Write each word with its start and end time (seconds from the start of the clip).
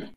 É, 0.00 0.08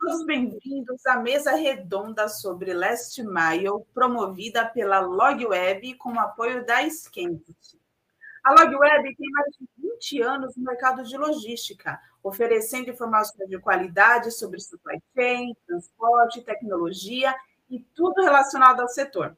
todos 0.00 0.24
bem-vindos 0.24 1.04
à 1.06 1.18
mesa 1.18 1.54
redonda 1.54 2.28
sobre 2.28 2.72
Last 2.72 3.22
Mile, 3.22 3.84
promovida 3.92 4.64
pela 4.64 5.00
LogWeb 5.00 5.98
com 5.98 6.14
o 6.14 6.18
apoio 6.18 6.64
da 6.64 6.88
Scandit. 6.88 7.78
A 8.42 8.52
LogWeb 8.52 9.14
tem 9.16 9.30
mais 9.32 9.54
de 9.60 9.68
20 9.76 10.22
anos 10.22 10.56
no 10.56 10.64
mercado 10.64 11.04
de 11.04 11.14
logística, 11.18 12.00
oferecendo 12.22 12.90
informações 12.90 13.48
de 13.48 13.58
qualidade 13.58 14.30
sobre 14.30 14.60
supply 14.60 15.02
chain, 15.14 15.56
transporte, 15.66 16.42
tecnologia 16.42 17.34
e 17.68 17.80
tudo 17.80 18.22
relacionado 18.22 18.80
ao 18.80 18.88
setor. 18.88 19.36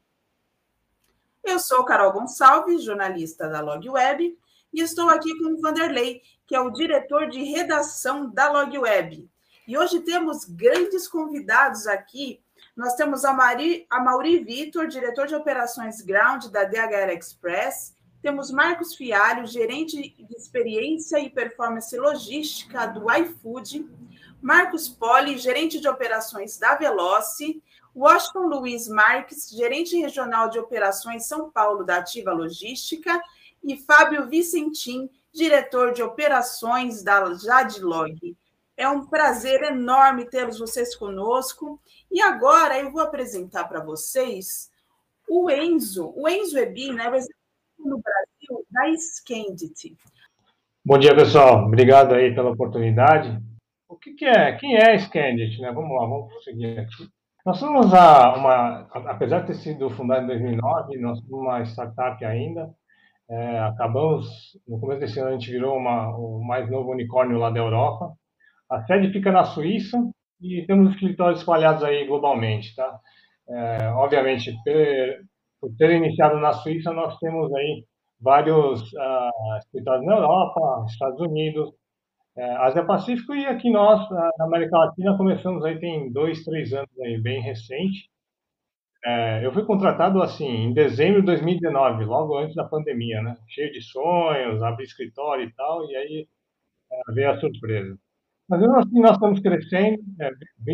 Eu 1.43 1.59
sou 1.59 1.85
Carol 1.85 2.11
Gonçalves, 2.11 2.83
jornalista 2.83 3.47
da 3.47 3.61
LogWeb, 3.61 4.37
e 4.73 4.81
estou 4.81 5.09
aqui 5.09 5.37
com 5.37 5.53
o 5.53 5.61
Vanderlei, 5.61 6.21
que 6.45 6.55
é 6.55 6.59
o 6.59 6.69
diretor 6.69 7.29
de 7.29 7.43
redação 7.43 8.29
da 8.29 8.51
LogWeb. 8.51 9.29
E 9.67 9.77
hoje 9.77 10.01
temos 10.01 10.45
grandes 10.45 11.07
convidados 11.07 11.87
aqui. 11.87 12.43
Nós 12.75 12.93
temos 12.95 13.23
a, 13.23 13.33
Mari, 13.33 13.85
a 13.89 13.99
Mauri 13.99 14.39
Vitor, 14.43 14.87
diretor 14.87 15.27
de 15.27 15.35
operações 15.35 16.01
ground 16.01 16.47
da 16.47 16.63
DHL 16.65 17.11
Express, 17.17 17.94
temos 18.25 18.49
Marcos 18.49 18.95
Fialho, 18.95 19.45
gerente 19.45 20.15
de 20.17 20.35
experiência 20.35 21.19
e 21.19 21.29
performance 21.29 21.95
logística 21.95 22.87
do 22.87 23.05
iFood. 23.13 23.87
Marcos 24.41 24.89
Poli, 24.89 25.37
gerente 25.37 25.79
de 25.79 25.87
operações 25.87 26.57
da 26.57 26.73
Veloce. 26.73 27.61
Washington 27.95 28.47
Luiz 28.47 28.87
Marques, 28.87 29.51
gerente 29.51 29.95
regional 29.95 30.49
de 30.49 30.57
operações 30.57 31.27
São 31.27 31.51
Paulo 31.51 31.83
da 31.83 31.97
Ativa 31.97 32.33
Logística. 32.33 33.21
E 33.63 33.77
Fábio 33.77 34.27
Vicentim, 34.27 35.07
diretor 35.31 35.93
de 35.93 36.01
operações 36.01 37.03
da 37.03 37.31
Jadlog. 37.35 38.35
É 38.75 38.89
um 38.89 39.05
prazer 39.05 39.61
enorme 39.61 40.25
tê-los 40.25 40.57
vocês 40.57 40.95
conosco. 40.95 41.79
E 42.11 42.19
agora 42.19 42.79
eu 42.79 42.91
vou 42.91 43.01
apresentar 43.01 43.65
para 43.65 43.81
vocês 43.81 44.71
o 45.29 45.47
Enzo. 45.47 46.11
O 46.15 46.27
Enzo 46.27 46.57
Ebi, 46.57 46.91
né, 46.91 47.07
no 47.85 48.01
Brasil 48.01 48.65
da 48.71 48.81
Scandit. 48.97 49.95
Bom 50.83 50.97
dia, 50.97 51.15
pessoal. 51.15 51.65
Obrigado 51.65 52.15
aí 52.15 52.33
pela 52.33 52.51
oportunidade. 52.51 53.39
O 53.87 53.95
que, 53.95 54.13
que 54.13 54.25
é? 54.25 54.53
Quem 54.57 54.75
é 54.75 54.93
a 54.93 54.99
Scandit? 54.99 55.61
Né? 55.61 55.71
Vamos 55.71 55.95
lá, 55.95 56.07
vamos 56.07 56.43
seguir 56.43 56.79
aqui. 56.79 57.07
Nós 57.45 57.59
somos 57.59 57.93
a, 57.93 58.33
uma, 58.35 58.87
apesar 59.11 59.41
de 59.41 59.47
ter 59.47 59.53
sido 59.53 59.89
fundado 59.91 60.23
em 60.23 60.27
2009, 60.27 60.97
nós 60.97 61.19
somos 61.19 61.31
uma 61.31 61.63
startup 61.63 62.25
ainda. 62.25 62.73
É, 63.29 63.59
acabamos, 63.59 64.27
no 64.67 64.79
começo 64.79 64.99
desse 64.99 65.19
ano, 65.19 65.29
a 65.29 65.31
gente 65.33 65.51
virou 65.51 65.77
uma, 65.77 66.15
o 66.17 66.43
mais 66.43 66.69
novo 66.69 66.91
unicórnio 66.91 67.37
lá 67.37 67.51
da 67.51 67.59
Europa. 67.59 68.13
A 68.69 68.83
sede 68.85 69.11
fica 69.11 69.31
na 69.31 69.43
Suíça 69.43 69.97
e 70.41 70.65
temos 70.65 70.93
escritórios 70.93 71.39
espalhados 71.39 71.83
aí 71.83 72.05
globalmente, 72.07 72.75
tá? 72.75 72.99
É, 73.47 73.89
obviamente, 73.89 74.55
por 75.65 75.75
ter 75.77 75.91
iniciado 75.91 76.39
na 76.39 76.53
Suíça, 76.53 76.93
nós 76.93 77.17
temos 77.17 77.51
aí 77.55 77.83
vários 78.21 78.81
uh, 78.93 79.57
escritórios 79.57 80.05
na 80.05 80.13
Europa, 80.15 80.85
Estados 80.87 81.19
Unidos, 81.19 81.69
uh, 82.37 82.57
Ásia 82.59 82.85
Pacífico 82.85 83.33
e 83.33 83.47
aqui 83.47 83.71
nós, 83.71 83.99
uh, 84.11 84.29
na 84.37 84.45
América 84.45 84.77
Latina, 84.77 85.17
começamos 85.17 85.65
aí 85.65 85.79
tem 85.79 86.11
dois, 86.11 86.43
três 86.43 86.71
anos 86.71 86.99
aí, 87.01 87.19
bem 87.19 87.41
recente. 87.41 88.11
Uh, 89.03 89.41
eu 89.41 89.51
fui 89.53 89.65
contratado 89.65 90.21
assim 90.21 90.47
em 90.47 90.73
dezembro 90.73 91.21
de 91.21 91.25
2019, 91.27 92.05
logo 92.05 92.37
antes 92.37 92.55
da 92.55 92.63
pandemia, 92.63 93.23
né? 93.23 93.35
Cheio 93.47 93.71
de 93.71 93.81
sonhos, 93.81 94.61
abri 94.61 94.83
escritório 94.83 95.45
e 95.45 95.53
tal, 95.53 95.89
e 95.89 95.95
aí 95.95 96.27
uh, 96.91 97.13
veio 97.13 97.31
a 97.31 97.39
surpresa. 97.39 97.97
Mas 98.47 98.61
assim, 98.61 99.01
nós 99.01 99.13
estamos 99.13 99.39
crescendo, 99.39 99.97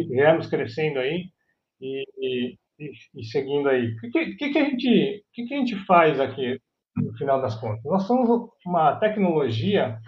viemos 0.10 0.48
crescendo 0.48 1.00
aí, 1.00 1.30
e, 1.80 2.04
e 2.20 2.58
e, 3.16 3.24
seguindo 3.26 3.70
aí, 3.70 3.94
o 3.96 4.12
que, 4.12 4.36
que, 4.36 4.50
que, 4.50 4.58
a 4.58 4.64
gente, 4.64 5.26
que, 5.34 5.46
que 5.46 5.54
a 5.54 5.58
gente 5.58 5.76
faz 5.86 6.20
aqui, 6.20 6.60
no 6.96 7.14
final 7.18 7.42
das 7.42 7.56
contas? 7.56 7.84
Nós 7.84 8.04
somos 8.04 8.50
uma 8.66 8.96
tecnologia, 8.96 10.00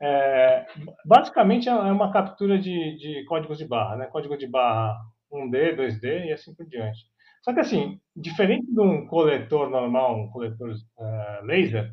é, 0.00 0.66
basicamente 1.04 1.68
é 1.68 1.72
uma 1.72 2.12
captura 2.12 2.58
de, 2.58 2.96
de 2.96 3.24
códigos 3.24 3.58
de 3.58 3.66
barra, 3.66 3.96
né? 3.96 4.06
código 4.06 4.36
de 4.36 4.46
barra 4.46 4.94
1D, 5.32 5.76
2D 5.76 6.26
e 6.26 6.32
assim 6.32 6.54
por 6.54 6.66
diante. 6.66 7.00
Só 7.42 7.54
que, 7.54 7.60
assim, 7.60 8.00
diferente 8.14 8.66
de 8.66 8.80
um 8.80 9.06
coletor 9.06 9.70
normal, 9.70 10.18
um 10.18 10.30
coletor 10.30 10.70
uh, 10.70 11.44
laser, 11.44 11.90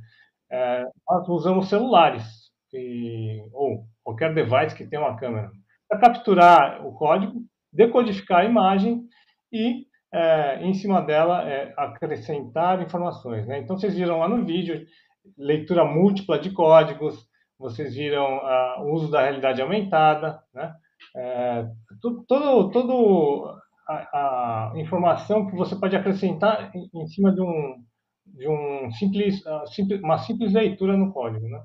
uh, 0.51 0.91
nós 1.07 1.29
usamos 1.29 1.69
celulares 1.69 2.23
e, 2.73 3.39
ou 3.53 3.85
qualquer 4.03 4.33
device 4.33 4.75
que 4.75 4.85
tenha 4.85 5.01
uma 5.01 5.15
câmera 5.15 5.51
para 5.87 5.99
capturar 5.99 6.85
o 6.85 6.93
código, 6.93 7.43
decodificar 7.71 8.39
a 8.39 8.45
imagem 8.45 9.03
e 9.51 9.85
é, 10.13 10.63
em 10.63 10.73
cima 10.75 11.01
dela 11.01 11.49
é, 11.49 11.73
acrescentar 11.75 12.81
informações. 12.81 13.47
Né? 13.47 13.59
Então, 13.59 13.77
vocês 13.77 13.95
viram 13.95 14.19
lá 14.19 14.27
no 14.27 14.45
vídeo 14.45 14.85
leitura 15.37 15.83
múltipla 15.83 16.37
de 16.37 16.51
códigos, 16.51 17.27
vocês 17.57 17.95
viram 17.95 18.25
ah, 18.25 18.77
o 18.81 18.93
uso 18.93 19.09
da 19.09 19.21
realidade 19.21 19.61
aumentada, 19.61 20.41
né? 20.53 20.73
É, 21.15 21.65
todo, 22.27 23.59
a, 23.87 23.93
a, 23.93 24.73
informação 24.75 25.47
que 25.47 25.55
você 25.55 25.75
pode 25.75 25.95
acrescentar 25.95 26.71
em, 26.75 26.89
em 26.93 27.07
cima 27.07 27.31
de 27.31 27.41
um 27.41 27.83
de 28.25 28.47
um 28.47 28.87
uh, 28.87 28.91
simples, 29.67 30.01
uma 30.01 30.17
simples 30.17 30.53
leitura 30.53 30.97
no 30.97 31.11
código, 31.11 31.47
né? 31.47 31.61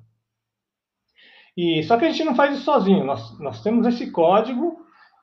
E 1.57 1.83
só 1.85 1.97
que 1.97 2.05
a 2.05 2.11
gente 2.11 2.25
não 2.25 2.35
faz 2.35 2.55
isso 2.55 2.65
sozinho. 2.65 3.05
Nós, 3.05 3.39
nós 3.41 3.63
temos 3.63 3.87
esse 3.87 4.11
código 4.11 4.77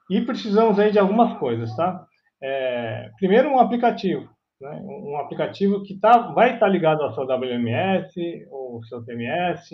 e 0.09 0.21
precisamos 0.21 0.79
aí 0.79 0.91
de 0.91 0.99
algumas 0.99 1.37
coisas, 1.37 1.75
tá? 1.75 2.05
É, 2.41 3.09
primeiro 3.17 3.49
um 3.49 3.59
aplicativo, 3.59 4.29
né? 4.59 4.81
um 4.83 5.17
aplicativo 5.17 5.83
que 5.83 5.99
tá, 5.99 6.31
vai 6.33 6.53
estar 6.53 6.65
tá 6.65 6.71
ligado 6.71 7.01
ao 7.01 7.13
seu 7.13 7.23
WMS, 7.23 8.47
ou 8.49 8.83
seu 8.85 9.03
TMS, 9.03 9.71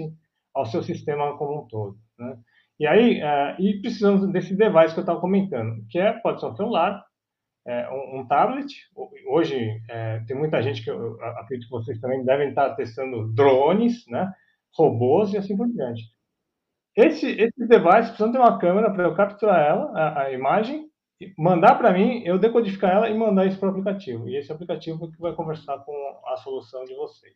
ao 0.53 0.65
seu 0.65 0.83
sistema 0.83 1.37
como 1.37 1.61
um 1.63 1.67
todo. 1.67 1.97
Né? 2.17 2.37
E 2.79 2.87
aí, 2.87 3.21
é, 3.21 3.55
e 3.59 3.79
precisamos 3.81 4.27
desse 4.31 4.55
device 4.55 4.93
que 4.93 4.99
eu 4.99 5.03
estava 5.03 5.21
comentando, 5.21 5.85
que 5.89 5.99
é, 5.99 6.13
pode 6.13 6.39
ser 6.39 6.47
um 6.47 6.55
celular, 6.55 7.03
é, 7.65 7.89
um, 7.89 8.19
um, 8.19 8.27
tablet. 8.27 8.73
Hoje 9.29 9.79
é, 9.89 10.19
tem 10.27 10.35
muita 10.35 10.61
gente 10.61 10.83
que 10.83 10.89
eu 10.89 11.21
acredito 11.21 11.67
que 11.67 11.75
vocês 11.75 11.99
também 11.99 12.25
devem 12.25 12.49
estar 12.49 12.75
testando 12.75 13.31
drones, 13.33 14.05
né? 14.07 14.31
robôs 14.73 15.33
e 15.33 15.37
assim 15.37 15.55
por 15.55 15.67
diante. 15.67 16.03
Esse, 16.95 17.27
esse 17.27 17.67
device 17.67 18.09
precisa 18.09 18.31
ter 18.31 18.37
uma 18.37 18.59
câmera 18.59 18.91
para 18.91 19.03
eu 19.03 19.15
capturar 19.15 19.59
ela, 19.59 19.91
a, 19.95 20.23
a 20.23 20.31
imagem, 20.31 20.90
mandar 21.37 21.75
para 21.75 21.93
mim, 21.93 22.23
eu 22.25 22.39
decodificar 22.39 22.91
ela 22.91 23.09
e 23.09 23.17
mandar 23.17 23.45
isso 23.45 23.59
para 23.59 23.67
o 23.67 23.71
aplicativo. 23.71 24.27
E 24.29 24.35
esse 24.35 24.51
aplicativo 24.51 25.11
que 25.11 25.19
vai 25.19 25.33
conversar 25.33 25.77
com 25.79 25.93
a 26.27 26.37
solução 26.37 26.83
de 26.85 26.95
vocês. 26.95 27.35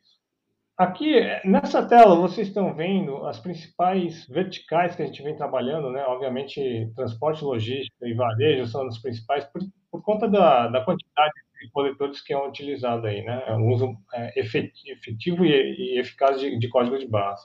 Aqui, 0.77 1.21
nessa 1.45 1.87
tela, 1.87 2.15
vocês 2.15 2.49
estão 2.49 2.75
vendo 2.75 3.25
as 3.25 3.39
principais 3.39 4.27
verticais 4.27 4.93
que 4.93 5.01
a 5.01 5.05
gente 5.05 5.23
vem 5.23 5.33
trabalhando, 5.33 5.89
né? 5.89 6.03
Obviamente, 6.05 6.91
transporte, 6.93 7.45
logística 7.45 8.05
e 8.05 8.13
varejo 8.13 8.67
são 8.67 8.85
as 8.85 8.97
principais 8.97 9.45
por, 9.45 9.61
por 9.89 10.03
conta 10.03 10.27
da, 10.27 10.67
da, 10.67 10.83
quantidade 10.83 11.31
de 11.61 11.71
coletores 11.71 12.21
que 12.21 12.33
é 12.33 12.37
utilizado 12.37 13.07
aí, 13.07 13.23
né? 13.23 13.41
É 13.47 13.55
uso 13.55 13.95
é, 14.13 14.37
efetivo 14.37 15.45
e, 15.45 15.95
e 15.95 15.99
eficaz 15.99 16.41
de, 16.41 16.59
de 16.59 16.67
código 16.67 16.99
de 16.99 17.07
barras. 17.07 17.39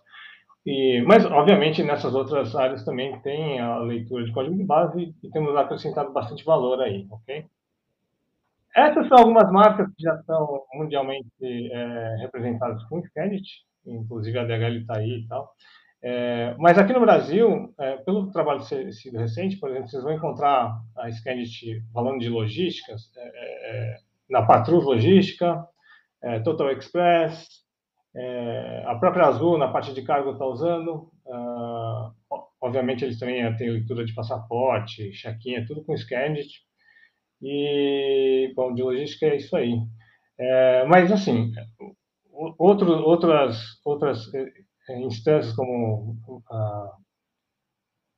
E, 0.66 1.02
mas, 1.06 1.24
obviamente, 1.24 1.82
nessas 1.82 2.14
outras 2.14 2.54
áreas 2.54 2.84
também 2.84 3.18
tem 3.20 3.60
a 3.60 3.78
leitura 3.78 4.24
de 4.24 4.32
código 4.32 4.56
de 4.56 4.64
base 4.64 5.14
e 5.22 5.30
temos 5.30 5.56
acrescentado 5.56 6.12
bastante 6.12 6.44
valor 6.44 6.80
aí, 6.82 7.06
ok? 7.10 7.46
Essas 8.76 9.08
são 9.08 9.18
algumas 9.18 9.50
marcas 9.50 9.88
que 9.88 10.02
já 10.02 10.14
estão 10.14 10.62
mundialmente 10.74 11.28
é, 11.42 12.16
representadas 12.20 12.82
com 12.84 13.02
Scandit, 13.02 13.64
inclusive 13.86 14.38
a 14.38 14.44
DHL 14.44 14.76
está 14.76 14.98
aí 14.98 15.20
e 15.24 15.26
tal. 15.26 15.52
É, 16.02 16.54
mas 16.58 16.78
aqui 16.78 16.92
no 16.92 17.00
Brasil, 17.00 17.74
é, 17.78 17.96
pelo 17.98 18.30
trabalho 18.30 18.62
sido 18.62 19.18
recente, 19.18 19.56
por 19.56 19.70
exemplo, 19.70 19.88
vocês 19.88 20.02
vão 20.02 20.12
encontrar 20.12 20.80
a 20.96 21.10
Scandit 21.10 21.82
falando 21.92 22.20
de 22.20 22.28
logísticas, 22.28 23.10
é, 23.16 23.22
é, 23.24 23.96
na 24.30 24.42
Patrus 24.46 24.84
Logística, 24.84 25.66
é, 26.22 26.38
Total 26.40 26.70
Express, 26.70 27.59
é, 28.14 28.84
a 28.86 28.94
própria 28.96 29.26
Azul, 29.26 29.56
na 29.56 29.68
parte 29.68 29.92
de 29.94 30.02
cargo, 30.02 30.32
está 30.32 30.44
usando. 30.44 31.10
Uh, 31.24 32.12
obviamente, 32.60 33.04
eles 33.04 33.18
também 33.18 33.56
têm 33.56 33.70
leitura 33.70 34.04
de 34.04 34.14
passaporte, 34.14 35.12
check-in, 35.12 35.54
é 35.54 35.64
tudo 35.64 35.84
com 35.84 35.96
Scandit. 35.96 36.48
E, 37.42 38.52
bom, 38.54 38.74
de 38.74 38.82
logística 38.82 39.26
é 39.26 39.36
isso 39.36 39.56
aí. 39.56 39.78
É, 40.38 40.84
mas, 40.86 41.12
assim, 41.12 41.52
outro, 42.58 42.92
outras, 43.02 43.58
outras 43.84 44.32
é, 44.34 45.00
instâncias 45.00 45.54
como, 45.54 46.18
uh, 46.28 46.90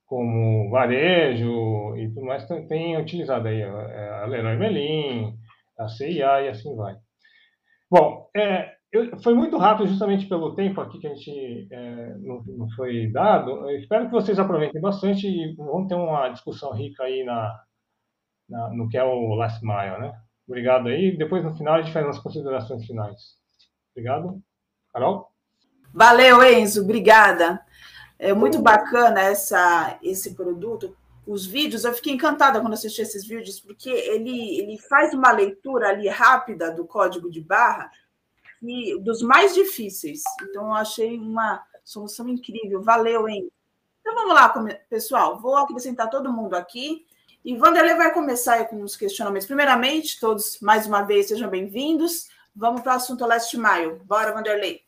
como 0.06 0.70
varejo 0.70 1.96
e 1.96 2.08
tudo 2.08 2.26
mais, 2.26 2.46
tem 2.68 2.96
utilizado 2.96 3.48
aí 3.48 3.62
a 3.62 4.26
Leroy 4.26 4.56
Merlin, 4.56 5.36
a 5.78 5.88
CIA 5.88 6.42
e 6.42 6.48
assim 6.48 6.74
vai. 6.76 6.96
Bom, 7.90 8.30
é, 8.34 8.72
eu, 8.92 9.18
foi 9.22 9.32
muito 9.32 9.56
rápido 9.56 9.88
justamente 9.88 10.26
pelo 10.26 10.54
tempo 10.54 10.78
aqui 10.78 10.98
que 10.98 11.06
a 11.06 11.14
gente 11.14 11.66
é, 11.70 12.14
não, 12.18 12.44
não, 12.44 12.70
foi 12.76 13.10
dado. 13.10 13.70
Eu 13.70 13.78
espero 13.78 14.04
que 14.04 14.12
vocês 14.12 14.38
aproveitem 14.38 14.82
bastante 14.82 15.26
e 15.26 15.54
vamos 15.56 15.88
ter 15.88 15.94
uma 15.94 16.28
discussão 16.28 16.72
rica 16.72 17.02
aí 17.04 17.24
na, 17.24 17.58
na, 18.46 18.68
no 18.68 18.90
que 18.90 18.98
é 18.98 19.02
o 19.02 19.34
Last 19.34 19.64
Mile, 19.64 19.98
né? 19.98 20.12
Obrigado 20.46 20.88
aí. 20.88 21.16
Depois, 21.16 21.42
no 21.42 21.56
final, 21.56 21.74
a 21.74 21.82
gente 21.82 21.92
faz 21.92 22.06
as 22.06 22.18
considerações 22.18 22.84
finais. 22.84 23.18
Obrigado. 23.92 24.42
Carol? 24.92 25.32
Valeu, 25.94 26.42
Enzo. 26.42 26.82
Obrigada. 26.82 27.64
É 28.18 28.34
muito 28.34 28.60
bacana 28.60 29.22
essa, 29.22 29.98
esse 30.02 30.34
produto. 30.34 30.94
Os 31.26 31.46
vídeos, 31.46 31.84
eu 31.84 31.94
fiquei 31.94 32.12
encantada 32.12 32.60
quando 32.60 32.74
assisti 32.74 33.00
esses 33.00 33.26
vídeos, 33.26 33.58
porque 33.58 33.88
ele, 33.88 34.58
ele 34.58 34.76
faz 34.76 35.14
uma 35.14 35.30
leitura 35.30 35.88
ali 35.88 36.08
rápida 36.08 36.70
do 36.70 36.84
código 36.84 37.30
de 37.30 37.40
barra 37.40 37.90
e 38.62 38.98
dos 39.00 39.22
mais 39.22 39.54
difíceis. 39.54 40.22
Então, 40.42 40.66
eu 40.66 40.74
achei 40.74 41.18
uma 41.18 41.62
solução 41.84 42.28
incrível. 42.28 42.82
Valeu, 42.82 43.28
hein? 43.28 43.50
Então, 44.00 44.14
vamos 44.14 44.34
lá, 44.34 44.48
pessoal. 44.88 45.40
Vou 45.40 45.56
acrescentar 45.56 46.08
todo 46.08 46.32
mundo 46.32 46.54
aqui. 46.54 47.04
E 47.44 47.56
Vanderlei 47.56 47.96
vai 47.96 48.12
começar 48.12 48.64
com 48.66 48.82
os 48.82 48.94
questionamentos. 48.94 49.46
Primeiramente, 49.46 50.20
todos, 50.20 50.58
mais 50.60 50.86
uma 50.86 51.02
vez, 51.02 51.26
sejam 51.26 51.50
bem-vindos. 51.50 52.28
Vamos 52.54 52.82
para 52.82 52.92
o 52.92 52.96
assunto 52.96 53.26
Leste 53.26 53.56
Maio. 53.56 54.00
Bora, 54.04 54.32
Vanderlei. 54.32 54.82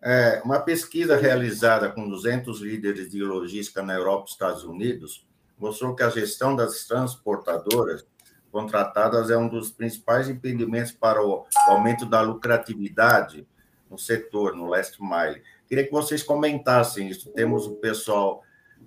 É, 0.00 0.40
uma 0.44 0.58
pesquisa 0.60 1.16
realizada 1.16 1.90
com 1.90 2.08
200 2.08 2.60
líderes 2.60 3.10
de 3.10 3.22
logística 3.22 3.82
na 3.82 3.94
Europa 3.94 4.26
e 4.26 4.32
Estados 4.32 4.64
Unidos 4.64 5.24
mostrou 5.58 5.94
que 5.94 6.02
a 6.02 6.10
gestão 6.10 6.56
das 6.56 6.84
transportadoras 6.86 8.04
contratadas 8.52 9.30
é 9.30 9.36
um 9.36 9.48
dos 9.48 9.70
principais 9.70 10.28
impedimentos 10.28 10.92
para 10.92 11.24
o 11.26 11.46
aumento 11.68 12.04
da 12.04 12.20
lucratividade 12.20 13.48
no 13.90 13.98
setor, 13.98 14.54
no 14.54 14.66
last 14.66 15.02
mile. 15.02 15.42
Queria 15.66 15.84
que 15.84 15.90
vocês 15.90 16.22
comentassem 16.22 17.08
isso. 17.08 17.32
Temos 17.32 17.66
o 17.66 17.76
pessoal 17.76 18.42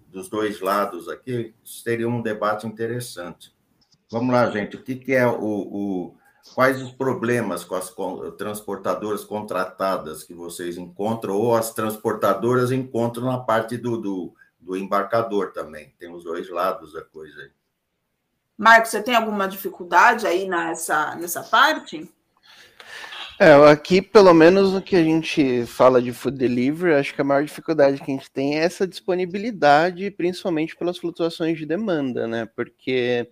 dos 0.09 0.29
dois 0.29 0.61
lados 0.61 1.09
aqui, 1.09 1.53
seria 1.63 2.07
um 2.07 2.21
debate 2.21 2.67
interessante. 2.67 3.53
Vamos 4.09 4.33
lá, 4.33 4.49
gente. 4.51 4.75
O 4.75 4.83
que, 4.83 4.95
que 4.95 5.13
é 5.13 5.27
o, 5.27 5.33
o, 5.41 6.15
quais 6.53 6.81
os 6.81 6.91
problemas 6.91 7.63
com 7.63 7.75
as 7.75 7.91
transportadoras 8.37 9.23
contratadas 9.25 10.23
que 10.23 10.33
vocês 10.33 10.77
encontram 10.77 11.35
ou 11.35 11.55
as 11.55 11.73
transportadoras 11.73 12.71
encontram 12.71 13.25
na 13.25 13.39
parte 13.39 13.77
do, 13.77 13.97
do, 13.97 14.33
do 14.59 14.77
embarcador 14.77 15.51
também? 15.51 15.93
Tem 15.99 16.13
os 16.13 16.23
dois 16.23 16.49
lados 16.49 16.93
da 16.93 17.01
coisa. 17.01 17.51
Marcos, 18.57 18.91
você 18.91 19.03
tem 19.03 19.15
alguma 19.15 19.47
dificuldade 19.47 20.25
aí 20.25 20.47
nessa, 20.47 21.15
nessa 21.15 21.43
parte? 21.43 22.09
É, 23.37 23.51
aqui, 23.69 24.01
pelo 24.01 24.33
menos 24.33 24.71
no 24.71 24.81
que 24.81 24.95
a 24.95 25.03
gente 25.03 25.65
fala 25.65 26.01
de 26.01 26.13
food 26.13 26.37
delivery, 26.37 26.93
acho 26.93 27.13
que 27.13 27.19
a 27.19 27.23
maior 27.23 27.43
dificuldade 27.43 27.97
que 27.97 28.09
a 28.09 28.15
gente 28.15 28.31
tem 28.31 28.57
é 28.57 28.63
essa 28.63 28.87
disponibilidade, 28.87 30.09
principalmente 30.09 30.73
pelas 30.73 30.97
flutuações 30.97 31.57
de 31.57 31.65
demanda, 31.65 32.29
né? 32.29 32.45
Porque, 32.55 33.29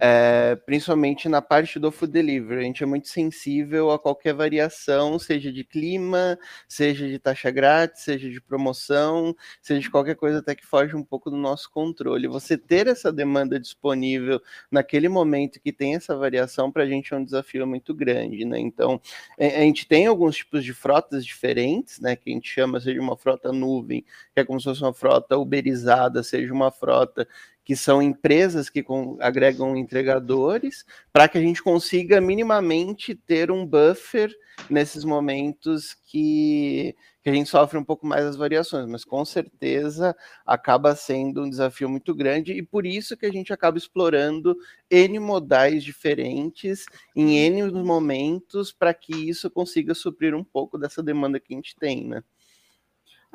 é, 0.00 0.56
principalmente 0.66 1.28
na 1.28 1.40
parte 1.40 1.78
do 1.78 1.92
food 1.92 2.12
delivery, 2.12 2.58
a 2.60 2.64
gente 2.64 2.82
é 2.82 2.86
muito 2.86 3.06
sensível 3.06 3.92
a 3.92 4.00
qualquer 4.00 4.34
variação, 4.34 5.16
seja 5.16 5.52
de 5.52 5.62
clima, 5.62 6.36
seja 6.66 7.06
de 7.06 7.16
taxa 7.16 7.48
grátis, 7.48 8.02
seja 8.02 8.28
de 8.28 8.40
promoção, 8.40 9.32
seja 9.62 9.80
de 9.80 9.90
qualquer 9.90 10.16
coisa 10.16 10.38
até 10.40 10.56
que 10.56 10.66
foge 10.66 10.96
um 10.96 11.04
pouco 11.04 11.30
do 11.30 11.36
nosso 11.36 11.70
controle. 11.70 12.26
Você 12.26 12.58
ter 12.58 12.88
essa 12.88 13.12
demanda 13.12 13.60
disponível 13.60 14.40
naquele 14.72 15.08
momento 15.08 15.60
que 15.60 15.72
tem 15.72 15.94
essa 15.94 16.16
variação, 16.16 16.72
para 16.72 16.82
a 16.82 16.86
gente 16.86 17.14
é 17.14 17.16
um 17.16 17.24
desafio 17.24 17.64
muito 17.64 17.94
grande, 17.94 18.44
né? 18.44 18.58
Então, 18.58 19.00
a 19.38 19.60
gente 19.60 19.86
tem 19.86 20.06
alguns 20.06 20.36
tipos 20.36 20.64
de 20.64 20.72
frotas 20.72 21.24
diferentes, 21.24 22.00
né? 22.00 22.16
Que 22.16 22.30
a 22.30 22.32
gente 22.32 22.48
chama, 22.48 22.80
seja 22.80 23.00
uma 23.00 23.16
frota 23.16 23.52
nuvem, 23.52 24.02
que 24.32 24.40
é 24.40 24.44
como 24.44 24.58
se 24.58 24.64
fosse 24.64 24.82
uma 24.82 24.94
frota 24.94 25.36
uberizada, 25.36 26.22
seja 26.22 26.52
uma 26.52 26.70
frota 26.70 27.28
que 27.66 27.74
são 27.74 28.00
empresas 28.00 28.70
que 28.70 28.80
com, 28.80 29.18
agregam 29.20 29.76
entregadores, 29.76 30.84
para 31.12 31.28
que 31.28 31.36
a 31.36 31.40
gente 31.40 31.60
consiga 31.60 32.20
minimamente 32.20 33.12
ter 33.12 33.50
um 33.50 33.66
buffer 33.66 34.32
nesses 34.70 35.02
momentos 35.02 35.92
que, 35.92 36.94
que 37.24 37.28
a 37.28 37.32
gente 37.32 37.50
sofre 37.50 37.76
um 37.76 37.82
pouco 37.82 38.06
mais 38.06 38.24
as 38.24 38.36
variações, 38.36 38.88
mas 38.88 39.04
com 39.04 39.24
certeza 39.24 40.14
acaba 40.46 40.94
sendo 40.94 41.42
um 41.42 41.50
desafio 41.50 41.88
muito 41.88 42.14
grande 42.14 42.52
e 42.52 42.62
por 42.62 42.86
isso 42.86 43.16
que 43.16 43.26
a 43.26 43.32
gente 43.32 43.52
acaba 43.52 43.76
explorando 43.76 44.56
N 44.88 45.18
modais 45.18 45.82
diferentes 45.82 46.86
em 47.16 47.36
N 47.36 47.72
momentos 47.72 48.72
para 48.72 48.94
que 48.94 49.28
isso 49.28 49.50
consiga 49.50 49.92
suprir 49.92 50.36
um 50.36 50.44
pouco 50.44 50.78
dessa 50.78 51.02
demanda 51.02 51.40
que 51.40 51.52
a 51.52 51.56
gente 51.56 51.74
tem, 51.74 52.06
né? 52.06 52.22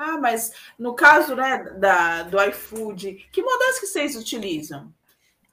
Ah, 0.04 0.18
mas 0.18 0.52
no 0.80 0.96
caso 0.96 1.36
né, 1.36 1.76
da, 1.78 2.24
do 2.24 2.42
iFood, 2.46 3.28
que 3.32 3.44
modelos 3.44 3.78
que 3.78 3.86
vocês 3.86 4.16
utilizam? 4.16 4.92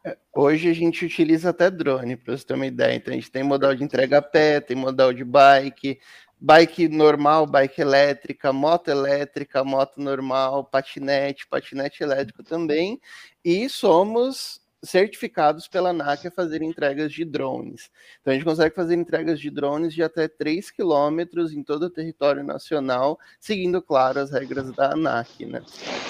É, 0.03 0.17
hoje 0.35 0.71
a 0.71 0.73
gente 0.73 1.05
utiliza 1.05 1.51
até 1.51 1.71
drone, 1.71 2.17
para 2.17 2.35
você 2.35 2.47
ter 2.47 2.55
uma 2.55 2.67
ideia. 2.67 2.95
Então 2.95 3.13
a 3.13 3.17
gente 3.17 3.31
tem 3.31 3.43
modal 3.43 3.75
de 3.75 3.85
entrega 3.85 4.19
a 4.19 4.23
pé, 4.23 4.59
tem 4.59 4.75
modal 4.75 5.13
de 5.13 5.23
bike, 5.23 6.01
bike 6.41 6.89
normal, 6.89 7.47
bike 7.47 7.79
elétrica, 7.79 8.51
moto 8.51 8.89
elétrica, 8.89 9.63
moto 9.63 10.01
normal, 10.01 10.65
patinete, 10.65 11.47
patinete 11.47 12.03
elétrico 12.03 12.43
também. 12.43 12.99
E 13.45 13.69
somos 13.69 14.63
certificados 14.83 15.67
pela 15.67 15.91
ANAC 15.91 16.27
a 16.27 16.31
fazer 16.31 16.63
entregas 16.63 17.13
de 17.13 17.25
drones. 17.25 17.91
Então 18.21 18.33
a 18.33 18.35
gente 18.35 18.45
consegue 18.45 18.75
fazer 18.75 18.95
entregas 18.95 19.41
de 19.41 19.51
drones 19.51 19.93
de 19.93 20.03
até 20.03 20.29
3 20.29 20.71
quilômetros 20.71 21.53
em 21.53 21.63
todo 21.63 21.85
o 21.85 21.91
território 21.91 22.45
nacional, 22.45 23.19
seguindo, 23.41 23.83
claro, 23.83 24.21
as 24.21 24.31
regras 24.31 24.73
da 24.73 24.93
ANAC. 24.93 25.47
Né? 25.47 25.63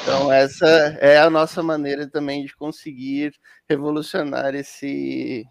Então 0.02 0.30
essa 0.32 0.66
é 1.00 1.18
a 1.18 1.30
nossa 1.30 1.62
maneira 1.62 2.06
também 2.06 2.44
de 2.44 2.54
conseguir 2.54 3.34
revolucionar 3.68 4.54
esse, 4.54 5.46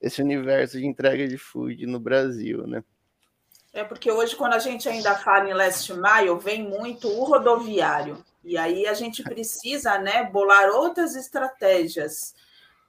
esse 0.00 0.22
universo 0.22 0.78
de 0.78 0.86
entrega 0.86 1.26
de 1.26 1.36
food 1.36 1.84
no 1.86 1.98
Brasil. 1.98 2.66
Né? 2.66 2.84
É 3.72 3.82
porque 3.82 4.10
hoje, 4.10 4.36
quando 4.36 4.52
a 4.52 4.58
gente 4.58 4.88
ainda 4.88 5.16
fala 5.16 5.48
em 5.48 5.54
last 5.54 5.92
mile, 5.92 6.38
vem 6.38 6.62
muito 6.62 7.08
o 7.08 7.24
rodoviário. 7.24 8.22
E 8.44 8.58
aí 8.58 8.86
a 8.86 8.94
gente 8.94 9.22
precisa 9.22 9.98
né, 9.98 10.24
bolar 10.24 10.68
outras 10.70 11.14
estratégias 11.14 12.34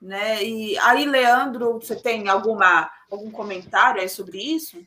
né? 0.00 0.42
E 0.42 0.76
aí, 0.78 1.04
Leandro, 1.06 1.80
você 1.80 1.96
tem 1.96 2.28
alguma, 2.28 2.90
algum 3.10 3.30
comentário 3.30 4.00
aí 4.00 4.08
sobre 4.08 4.38
isso? 4.38 4.78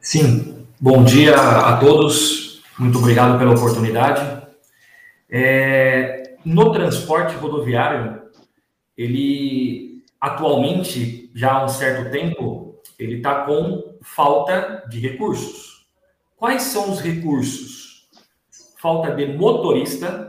Sim, 0.00 0.66
bom 0.80 1.04
dia 1.04 1.36
a 1.36 1.76
todos, 1.78 2.62
muito 2.78 2.98
obrigado 2.98 3.38
pela 3.38 3.54
oportunidade. 3.54 4.46
É, 5.28 6.36
no 6.44 6.72
transporte 6.72 7.34
rodoviário, 7.34 8.22
ele 8.96 9.88
atualmente, 10.20 11.30
já 11.34 11.52
há 11.52 11.64
um 11.64 11.68
certo 11.68 12.10
tempo, 12.10 12.80
ele 12.98 13.16
está 13.16 13.44
com 13.44 13.96
falta 14.02 14.84
de 14.88 14.98
recursos. 14.98 15.86
Quais 16.36 16.62
são 16.62 16.90
os 16.90 17.00
recursos? 17.00 18.08
Falta 18.80 19.14
de 19.14 19.26
motorista, 19.26 20.27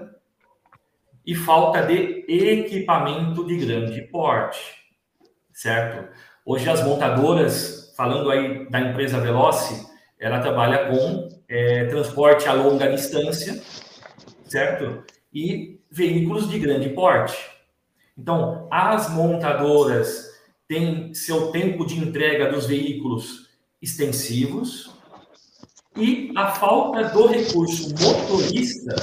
e 1.30 1.36
falta 1.36 1.84
de 1.84 2.26
equipamento 2.28 3.46
de 3.46 3.56
grande 3.58 4.02
porte, 4.02 4.60
certo? 5.54 6.12
Hoje 6.44 6.68
as 6.68 6.84
montadoras, 6.84 7.94
falando 7.96 8.32
aí 8.32 8.68
da 8.68 8.80
empresa 8.80 9.20
Veloce, 9.20 9.88
ela 10.20 10.40
trabalha 10.40 10.88
com 10.88 11.30
é, 11.48 11.86
transporte 11.86 12.50
a 12.50 12.54
longa 12.54 12.90
distância, 12.90 13.62
certo? 14.46 15.04
E 15.32 15.80
veículos 15.92 16.50
de 16.50 16.58
grande 16.58 16.90
porte. 16.90 17.38
Então, 18.18 18.68
as 18.72 19.14
montadoras 19.14 20.32
têm 20.68 21.14
seu 21.14 21.52
tempo 21.52 21.86
de 21.86 22.00
entrega 22.00 22.52
dos 22.52 22.66
veículos 22.66 23.52
extensivos 23.80 24.99
e 26.00 26.32
a 26.36 26.51
falta 26.51 27.10
do 27.10 27.27
recurso 27.27 27.89
motorista 27.89 28.96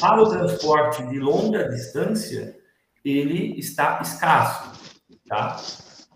para 0.00 0.22
o 0.22 0.28
transporte 0.28 1.06
de 1.08 1.18
longa 1.18 1.68
distância, 1.68 2.56
ele 3.04 3.58
está 3.58 4.00
escasso, 4.00 4.72
tá? 5.28 5.60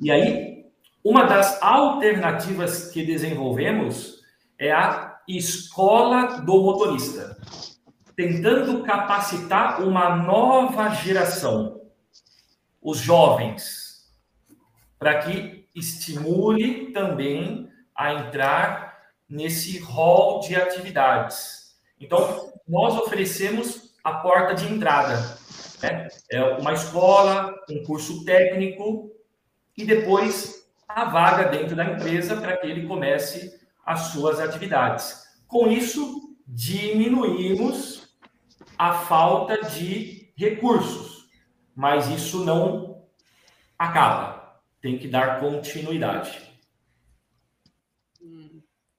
E 0.00 0.11
aí, 0.11 0.64
uma 1.04 1.25
das 1.25 1.61
alternativas 1.62 2.90
que 2.90 3.04
desenvolvemos 3.04 4.21
é 4.59 4.73
a 4.73 5.19
escola 5.28 6.40
do 6.40 6.62
motorista, 6.62 7.37
tentando 8.16 8.83
capacitar 8.83 9.83
uma 9.83 10.16
nova 10.16 10.88
geração, 10.90 11.81
os 12.81 12.99
jovens, 12.99 14.11
para 14.99 15.19
que 15.19 15.66
estimule 15.75 16.93
também 16.93 17.69
a 17.95 18.14
entrar 18.14 18.94
nesse 19.35 19.81
rol 19.81 20.38
de 20.38 20.55
atividades. 20.55 21.75
Então, 22.00 22.53
nós 22.69 22.97
oferecemos 22.97 23.93
a 24.05 24.12
porta 24.12 24.55
de 24.55 24.73
entrada. 24.73 25.37
Né? 25.83 26.07
É 26.31 26.41
uma 26.55 26.73
escola, 26.73 27.53
um 27.69 27.83
curso 27.83 28.25
técnico 28.25 29.11
e 29.76 29.85
depois 29.85 30.69
a 30.88 31.07
vaga 31.07 31.49
dentro 31.49 31.75
da 31.75 31.85
empresa 31.85 32.37
para 32.37 32.57
que 32.57 32.69
ele 32.69 32.87
comece 32.87 33.61
as 33.85 34.12
suas 34.12 34.38
atividades. 34.38 35.25
Com 35.49 35.67
isso, 35.67 36.37
diminuímos 36.47 38.17
a 38.79 38.95
falta 38.95 39.62
de 39.62 40.33
recursos, 40.37 41.29
mas 41.75 42.09
isso 42.09 42.45
não 42.45 43.03
acaba, 43.76 44.61
tem 44.81 44.97
que 44.97 45.09
dar 45.09 45.41
continuidade. 45.41 46.54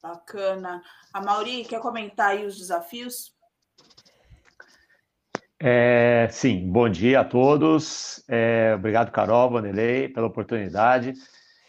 Bacana. 0.08 0.84
A 1.12 1.20
Mauri, 1.20 1.66
quer 1.66 1.80
comentar 1.80 2.30
aí 2.30 2.46
os 2.46 2.56
desafios? 2.60 3.34
É, 5.60 6.28
sim, 6.30 6.72
bom 6.72 6.88
dia 6.88 7.22
a 7.22 7.26
todos. 7.26 8.24
É, 8.30 8.76
obrigado, 8.76 9.12
Carol, 9.12 9.50
Vanderlei, 9.50 10.08
pela 10.10 10.28
oportunidade. 10.28 11.14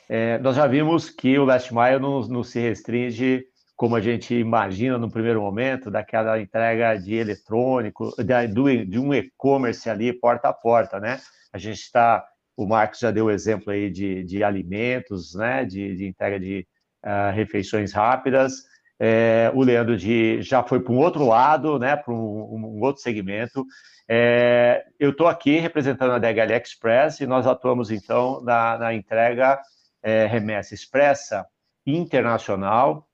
É, 0.06 0.38
nós 0.40 0.54
já 0.54 0.66
vimos 0.66 1.08
que 1.08 1.38
o 1.38 1.46
Last 1.46 1.72
Mile 1.74 1.98
não, 1.98 2.20
não, 2.28 2.42
se 2.44 2.60
restringe, 2.60 3.42
como 3.74 3.96
a 3.96 4.02
gente 4.02 4.34
imagina 4.34 4.98
no 4.98 5.10
primeiro 5.10 5.40
momento, 5.40 5.90
daquela 5.90 6.38
entrega 6.38 6.94
de 6.94 7.14
eletrônico, 7.14 8.14
de, 8.22 8.84
de 8.84 8.98
um 8.98 9.14
e-commerce 9.14 9.88
ali 9.88 10.12
porta 10.12 10.50
a 10.50 10.52
porta, 10.52 11.00
né? 11.00 11.22
A 11.54 11.56
gente 11.58 11.80
está, 11.80 12.22
o 12.54 12.66
Marcos 12.66 12.98
já 12.98 13.10
deu 13.10 13.26
o 13.26 13.30
exemplo 13.30 13.72
aí 13.72 13.88
de, 13.90 14.22
de 14.24 14.44
alimentos, 14.44 15.34
né? 15.34 15.64
De, 15.64 15.96
de 15.96 16.06
entrega 16.06 16.38
de 16.38 16.66
uh, 17.06 17.32
refeições 17.32 17.92
rápidas. 17.92 18.64
É, 18.98 19.50
o 19.54 19.62
Leandro 19.62 19.96
de, 19.96 20.42
já 20.42 20.62
foi 20.62 20.80
para 20.80 20.92
um 20.92 20.98
outro 20.98 21.26
lado, 21.26 21.78
né, 21.78 21.96
para 21.96 22.12
um, 22.12 22.16
um, 22.16 22.80
outro 22.82 23.02
segmento. 23.02 23.64
É, 24.08 24.84
eu 24.98 25.10
estou 25.10 25.28
aqui 25.28 25.58
representando 25.58 26.12
a 26.12 26.18
DHL 26.18 26.52
Express 26.62 27.20
e 27.20 27.26
nós 27.26 27.46
atuamos, 27.46 27.90
então, 27.90 28.40
na, 28.42 28.78
na 28.78 28.94
entrega 28.94 29.60
é, 30.02 30.26
remessa 30.26 30.74
expressa 30.74 31.46
internacional 31.84 33.06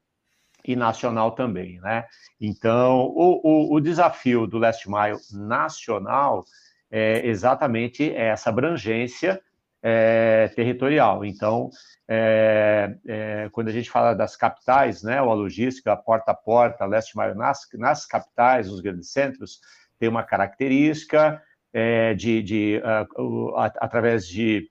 e 0.65 0.77
nacional 0.77 1.33
também, 1.33 1.81
né? 1.81 2.05
Então, 2.41 3.01
o, 3.01 3.41
o, 3.43 3.75
o 3.75 3.81
desafio 3.81 4.47
do 4.47 4.59
Last 4.59 4.89
Mile 4.89 5.19
nacional 5.33 6.45
é 6.91 7.27
exatamente 7.27 8.15
essa 8.15 8.51
abrangência 8.51 9.41
é, 9.83 10.49
territorial. 10.55 11.25
Então, 11.25 11.69
é, 12.09 12.95
é, 13.07 13.49
quando 13.51 13.69
a 13.69 13.73
gente 13.73 13.91
fala 13.91 14.15
das 14.15 14.37
capitais, 14.37 15.03
né, 15.03 15.19
a 15.19 15.23
logística 15.25 15.97
porta 15.97 16.31
a 16.31 16.35
porta, 16.35 16.87
leste 16.87 17.19
mile 17.19 17.35
nas, 17.35 17.67
nas 17.75 18.07
capitais, 18.07 18.69
nos 18.69 18.81
grandes 18.81 19.11
centros, 19.11 19.61
tem 19.99 20.09
uma 20.09 20.23
característica 20.23 21.43
é, 21.73 22.15
de, 22.15 22.43
de 22.43 22.83
uh, 23.19 23.57
através 23.57 24.27
de 24.27 24.69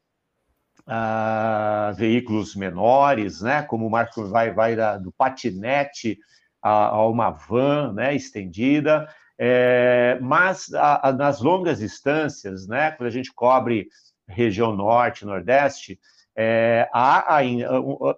uh, 0.87 1.93
veículos 1.95 2.55
menores, 2.55 3.41
né, 3.41 3.63
como 3.63 3.87
o 3.87 3.89
Marco 3.89 4.25
vai, 4.27 4.51
vai 4.51 4.75
da, 4.75 4.97
do 4.97 5.11
patinete 5.11 6.17
a, 6.61 6.87
a, 6.87 7.07
uma 7.07 7.31
van 7.31 7.93
né, 7.93 8.15
estendida, 8.15 9.07
é, 9.37 10.19
mas 10.21 10.71
a, 10.73 11.09
a, 11.09 11.11
nas 11.11 11.41
longas 11.41 11.79
distâncias, 11.79 12.67
né, 12.67 12.91
quando 12.91 13.07
a 13.07 13.11
gente 13.11 13.33
cobre 13.33 13.87
região 14.31 14.75
norte, 14.75 15.25
nordeste, 15.25 15.99
é, 16.35 16.89
há 16.93 17.39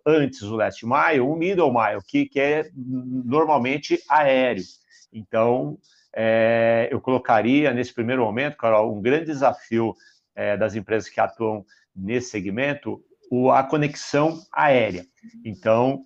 antes 0.06 0.44
o 0.44 0.56
last 0.56 0.86
mile, 0.86 1.22
um 1.22 1.36
middle 1.36 1.74
mile, 1.74 2.02
que, 2.08 2.26
que 2.26 2.40
é 2.40 2.70
normalmente 2.76 4.00
aéreo. 4.08 4.64
Então, 5.12 5.78
é, 6.16 6.88
eu 6.92 7.02
colocaria 7.02 7.74
nesse 7.74 7.94
primeiro 7.94 8.24
momento, 8.24 8.58
Carol, 8.58 8.96
um 8.96 9.02
grande 9.02 9.26
desafio 9.26 9.96
é, 10.36 10.56
das 10.56 10.76
empresas 10.76 11.10
que 11.10 11.20
atuam 11.20 11.66
nesse 11.96 12.30
segmento, 12.30 13.04
o, 13.32 13.52
a 13.52 13.64
conexão 13.64 14.40
aérea. 14.52 15.06
Então, 15.44 16.06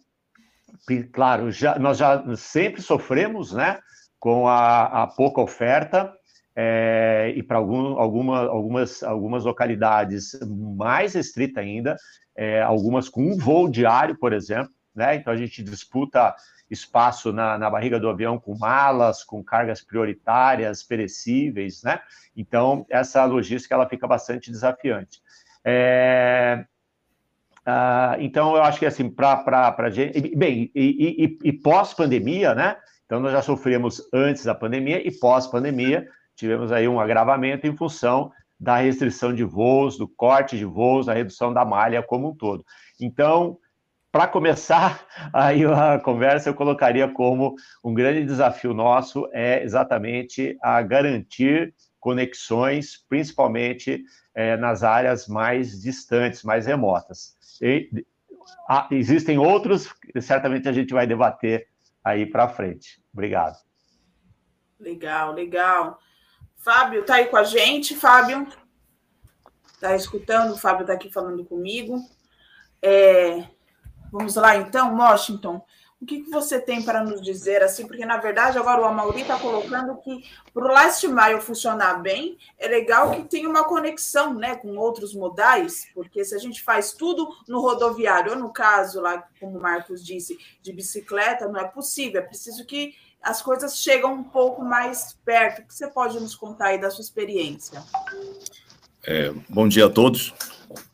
claro, 1.11 1.51
já, 1.51 1.77
nós 1.77 1.97
já 1.97 2.23
sempre 2.35 2.81
sofremos 2.81 3.53
né, 3.53 3.79
com 4.19 4.47
a, 4.47 5.03
a 5.03 5.07
pouca 5.07 5.41
oferta, 5.41 6.13
é, 6.59 7.33
e 7.35 7.43
para 7.43 7.59
algum, 7.59 7.99
alguma, 7.99 8.47
algumas, 8.47 9.03
algumas 9.03 9.45
localidades 9.45 10.31
mais 10.75 11.13
restrita 11.13 11.61
ainda, 11.61 11.95
é, 12.35 12.63
algumas 12.63 13.07
com 13.07 13.21
um 13.21 13.37
voo 13.37 13.69
diário, 13.69 14.17
por 14.17 14.33
exemplo, 14.33 14.73
né? 14.95 15.15
Então 15.15 15.31
a 15.31 15.37
gente 15.37 15.61
disputa 15.61 16.35
espaço 16.67 17.31
na, 17.31 17.59
na 17.59 17.69
barriga 17.69 17.99
do 17.99 18.09
avião 18.09 18.39
com 18.39 18.57
malas, 18.57 19.23
com 19.23 19.43
cargas 19.43 19.83
prioritárias, 19.83 20.81
perecíveis, 20.81 21.83
né? 21.83 21.99
Então 22.35 22.87
essa 22.89 23.23
logística 23.23 23.75
ela 23.75 23.87
fica 23.87 24.07
bastante 24.07 24.49
desafiante. 24.49 25.21
É, 25.63 26.65
Uh, 27.67 28.15
então, 28.19 28.55
eu 28.55 28.63
acho 28.63 28.79
que 28.79 28.85
assim, 28.85 29.09
para 29.09 29.75
a 29.77 29.89
gente. 29.89 30.33
Bem, 30.37 30.71
e, 30.73 31.37
e, 31.43 31.49
e 31.49 31.51
pós-pandemia, 31.51 32.55
né? 32.55 32.77
Então, 33.05 33.19
nós 33.19 33.33
já 33.33 33.41
sofremos 33.41 34.07
antes 34.13 34.45
da 34.45 34.55
pandemia 34.55 35.05
e 35.05 35.11
pós-pandemia, 35.11 36.07
tivemos 36.37 36.71
aí 36.71 36.87
um 36.87 36.99
agravamento 36.99 37.67
em 37.67 37.75
função 37.75 38.31
da 38.59 38.77
restrição 38.77 39.33
de 39.33 39.43
voos, 39.43 39.97
do 39.97 40.07
corte 40.07 40.57
de 40.57 40.65
voos, 40.65 41.07
da 41.07 41.13
redução 41.13 41.53
da 41.53 41.65
malha 41.65 42.01
como 42.01 42.29
um 42.29 42.35
todo. 42.35 42.63
Então, 43.01 43.57
para 44.11 44.27
começar 44.27 45.05
aí 45.33 45.65
a 45.65 45.99
conversa, 45.99 46.49
eu 46.49 46.53
colocaria 46.53 47.07
como 47.07 47.55
um 47.83 47.93
grande 47.93 48.23
desafio 48.23 48.73
nosso 48.73 49.27
é 49.33 49.63
exatamente 49.63 50.57
a 50.61 50.81
garantir 50.81 51.73
conexões, 51.99 53.03
principalmente 53.09 54.03
é, 54.33 54.55
nas 54.55 54.83
áreas 54.83 55.27
mais 55.27 55.81
distantes, 55.81 56.43
mais 56.43 56.65
remotas. 56.65 57.35
E, 57.61 57.89
a, 58.69 58.87
existem 58.91 59.37
outros, 59.37 59.93
certamente 60.21 60.69
a 60.69 60.71
gente 60.71 60.93
vai 60.93 61.05
debater 61.05 61.67
aí 62.03 62.25
para 62.25 62.47
frente. 62.47 63.01
Obrigado. 63.11 63.57
Legal, 64.79 65.33
legal. 65.33 65.99
Fábio 66.57 67.01
está 67.01 67.15
aí 67.15 67.27
com 67.27 67.37
a 67.37 67.43
gente. 67.43 67.95
Fábio, 67.95 68.47
está 69.73 69.95
escutando? 69.95 70.53
O 70.53 70.57
Fábio 70.57 70.81
está 70.81 70.93
aqui 70.93 71.11
falando 71.11 71.45
comigo. 71.45 72.01
É, 72.81 73.47
vamos 74.11 74.35
lá, 74.35 74.55
então, 74.57 74.95
Washington. 74.95 75.63
O 75.99 76.05
que, 76.05 76.21
que 76.21 76.29
você 76.29 76.61
tem 76.61 76.83
para 76.83 77.03
nos 77.03 77.21
dizer, 77.21 77.63
assim, 77.63 77.87
porque 77.87 78.05
na 78.05 78.17
verdade 78.17 78.55
agora 78.59 78.81
o 78.81 78.85
Amauri 78.85 79.21
está 79.21 79.39
colocando 79.39 79.97
que 79.97 80.23
para 80.53 80.63
o 80.63 80.67
Last 80.67 81.07
Mile 81.07 81.41
funcionar 81.41 82.03
bem, 82.03 82.37
é 82.59 82.67
legal 82.67 83.09
que 83.09 83.23
tenha 83.23 83.49
uma 83.49 83.63
conexão 83.63 84.35
né, 84.35 84.55
com 84.55 84.77
outros 84.77 85.15
modais, 85.15 85.87
porque 85.95 86.23
se 86.23 86.35
a 86.35 86.37
gente 86.37 86.61
faz 86.61 86.93
tudo 86.93 87.27
no 87.47 87.59
rodoviário, 87.59 88.33
ou 88.33 88.37
no 88.37 88.53
caso 88.53 89.01
lá, 89.01 89.27
como 89.39 89.57
o 89.57 89.61
Marcos 89.61 90.05
disse, 90.05 90.37
de 90.61 90.71
bicicleta, 90.71 91.47
não 91.47 91.59
é 91.59 91.67
possível, 91.67 92.21
é 92.21 92.25
preciso 92.25 92.63
que 92.63 92.93
as 93.21 93.41
coisas 93.41 93.77
chegam 93.77 94.13
um 94.13 94.23
pouco 94.23 94.63
mais 94.63 95.17
perto. 95.25 95.61
O 95.61 95.65
que 95.65 95.73
você 95.73 95.87
pode 95.87 96.19
nos 96.19 96.35
contar 96.35 96.67
aí 96.67 96.79
da 96.79 96.89
sua 96.89 97.01
experiência? 97.01 97.83
É, 99.03 99.33
bom 99.49 99.67
dia 99.67 99.85
a 99.85 99.89
todos. 99.89 100.33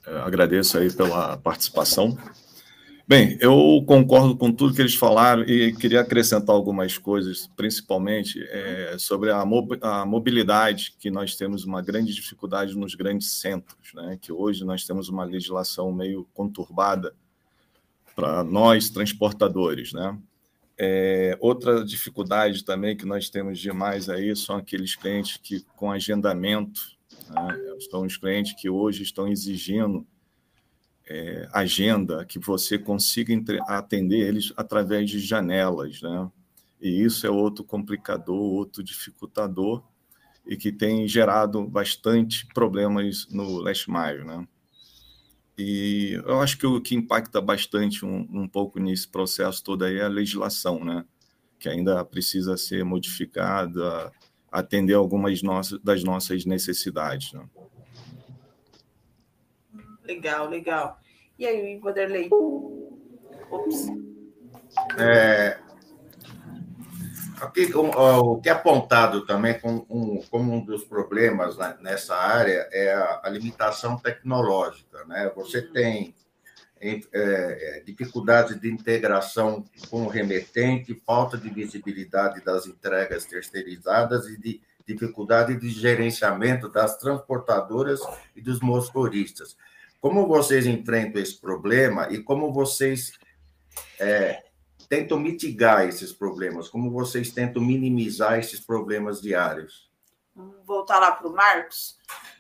É, 0.06 0.18
agradeço 0.18 0.78
aí 0.78 0.92
pela 0.92 1.38
participação. 1.38 2.18
Bem, 3.06 3.38
eu 3.42 3.84
concordo 3.86 4.36
com 4.38 4.50
tudo 4.50 4.74
que 4.74 4.82
eles 4.82 4.96
falaram 4.96 5.44
e 5.44 5.76
queria 5.76 6.00
acrescentar 6.00 6.56
algumas 6.56 6.98
coisas, 6.98 7.48
principalmente 7.54 8.42
é, 8.50 8.96
sobre 8.98 9.30
a, 9.30 9.44
mobilidade, 10.06 10.96
que 10.98 11.12
nós 11.12 11.36
temos 11.36 11.66
uma 11.66 11.82
grande 11.82 12.14
dificuldade 12.14 12.78
nos 12.78 12.96
grandes 12.96 13.42
centros, 13.42 13.94
né? 13.94 14.18
que 14.22 14.32
hoje 14.32 14.64
nós 14.64 14.86
temos 14.86 15.10
uma 15.10 15.26
legislação 15.26 15.92
meio 15.92 16.26
conturbada 16.34 17.14
para 18.16 18.42
nós, 18.42 18.90
transportadores. 18.90 19.92
Né? 19.92 20.18
É, 20.86 21.38
outra 21.40 21.86
dificuldade 21.86 22.66
também 22.66 22.98
que 22.98 23.06
nós 23.06 23.30
temos 23.30 23.58
demais 23.58 24.10
aí 24.10 24.36
são 24.36 24.58
aqueles 24.58 24.98
clientes 24.98 25.38
que 25.38 25.66
com 25.78 25.90
agendamento, 25.90 26.82
né? 27.30 27.58
são 27.90 28.02
os 28.06 28.18
clientes 28.18 28.54
que 28.60 28.70
hoje 28.70 29.02
estão 29.02 29.30
exigindo 29.30 30.06
é, 31.08 31.48
agenda, 31.54 32.26
que 32.26 32.38
você 32.38 32.78
consiga 32.78 33.34
atender 33.66 34.28
eles 34.28 34.52
através 34.58 35.10
de 35.10 35.20
janelas, 35.20 36.02
né? 36.02 36.30
E 36.82 37.02
isso 37.02 37.26
é 37.26 37.30
outro 37.30 37.64
complicador, 37.64 38.36
outro 38.36 38.84
dificultador 38.84 39.82
e 40.46 40.58
que 40.58 40.70
tem 40.70 41.08
gerado 41.08 41.66
bastante 41.66 42.46
problemas 42.48 43.26
no 43.30 43.60
last 43.60 43.90
mile, 43.90 44.26
né? 44.26 44.46
E 45.58 46.14
eu 46.26 46.40
acho 46.42 46.58
que 46.58 46.66
o 46.66 46.82
que 46.82 46.96
impacta 46.96 47.40
bastante 47.40 48.06
um, 48.06 48.28
um 48.32 48.48
pouco 48.48 48.80
nesse 48.80 49.08
processo 49.08 49.64
todo 49.64 49.86
aí 49.86 49.98
é 49.98 50.04
a 50.04 50.08
legislação, 50.08 50.84
né? 50.84 51.06
Que 51.60 51.70
ainda 51.70 52.04
precisa 52.04 52.58
ser 52.58 52.84
modificada, 52.84 54.12
atender 54.52 54.94
algumas 54.94 55.42
nossas, 55.42 55.80
das 55.82 56.04
nossas 56.04 56.46
necessidades. 56.46 57.34
Né? 57.34 57.46
Legal, 60.04 60.50
legal. 60.50 61.00
E 61.38 61.46
aí, 61.46 61.80
Vanderlei? 61.80 62.30
Ops. 63.50 63.88
É, 64.98 65.60
o, 67.76 68.42
que 68.42 68.50
é 68.50 68.52
apontado 68.52 69.26
também 69.26 69.60
como 69.60 69.86
um, 69.90 70.22
como 70.30 70.54
um 70.54 70.64
dos 70.64 70.84
problemas 70.84 71.58
nessa 71.82 72.16
área 72.16 72.68
é 72.72 72.94
a, 72.94 73.30
limitação 73.30 73.98
tecnológica. 73.98 75.04
Né? 75.06 75.32
Você 75.36 75.60
uhum. 75.60 75.74
tem 75.74 76.16
é, 76.82 77.00
é, 77.14 77.84
dificuldade 77.86 78.60
de 78.60 78.70
integração 78.70 79.64
com 79.90 80.04
o 80.04 80.10
remetente, 80.10 81.02
falta 81.06 81.38
de 81.38 81.50
visibilidade 81.50 82.44
das 82.44 82.68
entregas 82.68 83.26
terceirizadas 83.26 84.28
e 84.28 84.38
de 84.38 84.62
dificuldade 84.86 85.56
de 85.56 85.70
gerenciamento 85.70 86.68
das 86.68 86.98
transportadoras 86.98 88.02
e 88.36 88.42
dos 88.42 88.60
motoristas. 88.60 89.56
Como 90.02 90.28
vocês 90.28 90.66
enfrentam 90.66 91.22
esse 91.22 91.40
problema 91.40 92.10
e 92.12 92.22
como 92.22 92.52
vocês 92.52 93.14
é, 93.98 94.44
tentam 94.94 95.20
mitigar 95.20 95.88
esses 95.88 96.14
problemas? 96.14 96.70
Como 96.70 96.92
vocês 96.92 97.32
tentam 97.32 97.60
minimizar 97.60 98.38
esses 98.38 98.60
problemas 98.60 99.20
diários? 99.20 99.90
Vamos 100.36 100.64
voltar 100.64 101.00
lá 101.00 101.12
para 101.14 101.28
o 101.28 101.34
Marcos, 101.34 101.98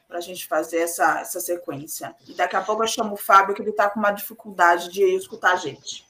para 0.08 0.20
a 0.20 0.22
gente 0.22 0.48
fazer 0.48 0.78
essa, 0.78 1.20
essa 1.20 1.40
sequência. 1.40 2.14
E 2.28 2.34
daqui 2.36 2.56
a 2.56 2.62
pouco 2.62 2.84
eu 2.84 2.88
chamo 2.88 3.14
o 3.14 3.18
Fábio, 3.18 3.56
que 3.56 3.62
ele 3.64 3.72
está 3.72 3.90
com 3.90 4.00
uma 4.00 4.12
dificuldade 4.12 4.92
de 4.92 5.02
escutar 5.02 5.54
a 5.54 5.56
gente. 5.56 6.06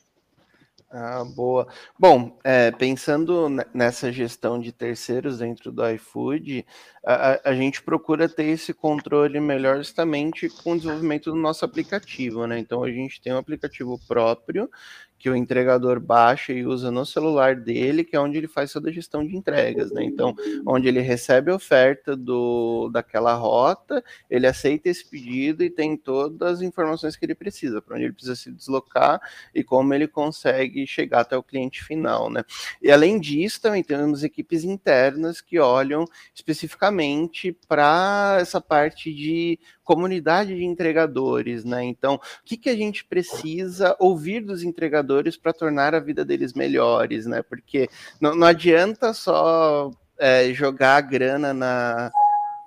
Ah, 0.96 1.24
boa. 1.24 1.68
Bom, 1.98 2.38
é, 2.44 2.70
pensando 2.70 3.50
nessa 3.74 4.12
gestão 4.12 4.60
de 4.60 4.72
terceiros 4.72 5.40
dentro 5.40 5.72
do 5.72 5.90
iFood, 5.90 6.64
a, 7.04 7.50
a, 7.50 7.56
gente 7.56 7.82
procura 7.82 8.30
ter 8.30 8.44
esse 8.44 8.76
controle 8.76 9.40
melhor 9.40 9.78
justamente 9.78 10.50
com 10.50 10.74
o 10.74 10.76
desenvolvimento 10.76 11.32
do 11.32 11.36
nosso 11.36 11.66
aplicativo, 11.66 12.46
né? 12.46 12.60
Então 12.60 12.84
a 12.84 12.92
gente 12.92 13.20
tem 13.20 13.34
um 13.34 13.38
aplicativo 13.38 14.00
próprio 14.08 14.70
que 15.24 15.30
o 15.30 15.38
entregador 15.38 16.02
baixa 16.02 16.52
e 16.52 16.66
usa 16.66 16.92
no 16.92 17.06
celular 17.06 17.56
dele, 17.56 18.04
que 18.04 18.14
é 18.14 18.20
onde 18.20 18.38
ele 18.38 18.48
faz 18.50 18.74
toda 18.74 18.90
a 18.90 18.92
gestão 18.92 19.26
de 19.26 19.38
entregas, 19.38 19.90
né? 19.90 20.04
Então, 20.04 20.36
onde 20.68 20.90
ele 20.90 21.00
recebe 21.00 21.50
a 21.50 21.56
oferta 21.56 22.14
do, 22.14 22.90
daquela 22.92 23.34
rota, 23.34 24.04
ele 24.30 24.46
aceita 24.46 24.90
esse 24.90 25.10
pedido 25.10 25.64
e 25.64 25.70
tem 25.70 25.96
todas 25.96 26.56
as 26.56 26.62
informações 26.62 27.16
que 27.16 27.26
ele 27.26 27.34
precisa, 27.34 27.82
para 27.82 27.96
onde 27.96 28.04
ele 28.04 28.12
precisa 28.12 28.36
se 28.36 28.52
deslocar 28.52 29.22
e 29.56 29.64
como 29.64 29.94
ele 29.94 30.10
consegue 30.10 30.86
chegar 30.86 31.22
até 31.22 31.38
o 31.38 31.44
cliente 31.44 31.82
final, 31.86 32.30
né? 32.30 32.44
E 32.82 32.92
além 32.92 33.18
disso, 33.18 33.62
também 33.62 33.82
temos 33.82 34.26
equipes 34.26 34.66
internas 34.66 35.40
que 35.40 35.58
olham 35.58 36.04
especificamente 36.36 37.58
para 37.66 38.40
essa 38.42 38.60
parte 38.60 39.14
de 39.14 39.58
comunidade 39.84 40.56
de 40.56 40.64
entregadores, 40.64 41.64
né? 41.64 41.84
Então, 41.84 42.16
o 42.16 42.20
que, 42.44 42.58
que 42.58 42.70
a 42.70 42.76
gente 42.76 43.04
precisa 43.04 43.96
ouvir 44.00 44.42
dos 44.42 44.64
entregadores 44.64 45.38
para 45.38 45.54
tornar 45.54 45.94
a 45.94 46.00
vida 46.00 46.24
deles 46.24 46.54
melhores, 46.54 47.26
né? 47.26 47.42
Porque 47.42 47.90
não, 48.20 48.36
não 48.36 48.48
adianta 48.48 49.14
só 49.14 49.92
é, 50.18 50.54
jogar 50.54 50.98
a 50.98 51.02
grana 51.02 51.54
na, 51.54 52.12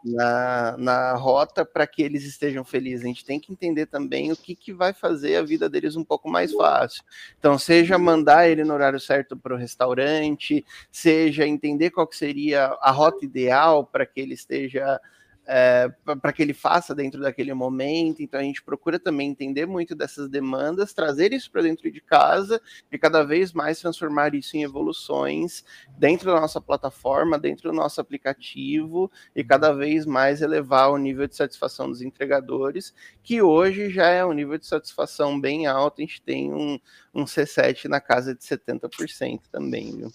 na, 0.07 0.77
na 0.79 1.15
rota 1.15 1.65
para 1.65 1.87
que 1.87 2.03
eles 2.03 2.25
estejam 2.25 2.65
felizes. 2.65 3.05
A 3.05 3.09
gente 3.09 3.25
tem 3.25 3.41
que 3.41 3.53
entender 3.53 3.87
também 3.87 4.31
o 4.31 4.37
que, 4.37 4.55
que 4.55 4.73
vai 4.73 4.93
fazer 4.93 5.37
a 5.37 5.43
vida 5.43 5.69
deles 5.69 5.97
um 5.97 6.05
pouco 6.05 6.29
mais 6.29 6.53
fácil. 6.53 7.03
Então, 7.39 7.59
seja 7.59 7.99
mandar 7.99 8.49
ele 8.49 8.63
no 8.63 8.75
horário 8.75 9.01
certo 9.01 9.37
para 9.37 9.55
o 9.55 9.59
restaurante, 9.59 10.65
seja 10.93 11.47
entender 11.47 11.91
qual 11.91 12.07
que 12.07 12.17
seria 12.17 12.67
a 12.81 12.91
rota 12.91 13.25
ideal 13.25 13.85
para 13.85 14.07
que 14.07 14.21
ele 14.21 14.35
esteja 14.35 15.01
é, 15.47 15.89
para 16.21 16.33
que 16.33 16.43
ele 16.43 16.53
faça 16.53 16.95
dentro 16.95 17.21
daquele 17.21 17.55
momento. 17.55 18.21
Então 18.21 18.41
a 18.41 18.43
gente 18.43 18.63
procura 18.63 18.99
também 18.99 19.31
entender 19.31 19.65
muito 19.65 19.95
dessas 19.95 20.29
demandas, 20.29 20.93
trazer 20.93 21.33
isso 21.33 21.51
para 21.51 21.63
dentro 21.63 21.91
de 21.91 22.01
casa 22.01 22.61
e 22.91 22.99
cada 22.99 23.23
vez 23.23 23.53
mais 23.53 23.79
transformar 23.79 24.35
isso 24.35 24.57
em 24.57 24.65
evoluções 24.65 25.65
dentro 25.97 26.33
da 26.33 26.41
nossa 26.41 26.61
plataforma, 26.61 27.39
dentro 27.39 27.71
do 27.71 27.77
nosso 27.77 28.01
aplicativo 28.01 29.11
e 29.35 29.45
cada 29.45 29.73
vez 29.73 30.05
mais 30.05 30.43
elevar 30.43 30.91
o 30.91 30.99
nível 30.99 31.29
de 31.29 31.37
satisfação 31.37 31.89
dos 31.89 32.03
entregadores, 32.03 32.93
que 33.23 33.41
hoje 33.41 33.89
já 33.91 34.09
é 34.09 34.25
um 34.25 34.33
nível 34.33 34.59
de 34.59 34.67
satisfação 34.67 35.41
bem 35.41 35.67
alto. 35.67 36.01
A 36.01 36.05
gente 36.05 36.21
tem 36.23 36.53
um, 36.53 36.79
um 37.15 37.25
C7 37.25 37.85
na 37.85 38.01
casa 38.01 38.35
de 38.35 38.43
70% 38.43 39.43
também, 39.51 39.97
viu? 39.97 40.11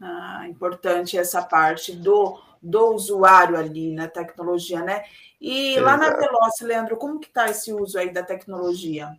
Ah, 0.00 0.48
importante 0.48 1.16
essa 1.16 1.42
parte 1.42 1.94
do 1.94 2.51
do 2.62 2.94
usuário 2.94 3.56
ali 3.56 3.92
na 3.92 4.06
tecnologia, 4.06 4.82
né? 4.82 5.02
E 5.40 5.78
lá 5.80 5.96
na 5.96 6.10
Veloce, 6.16 6.64
Leandro, 6.64 6.96
como 6.96 7.18
que 7.18 7.26
está 7.26 7.48
esse 7.48 7.72
uso 7.72 7.98
aí 7.98 8.12
da 8.12 8.22
tecnologia? 8.22 9.10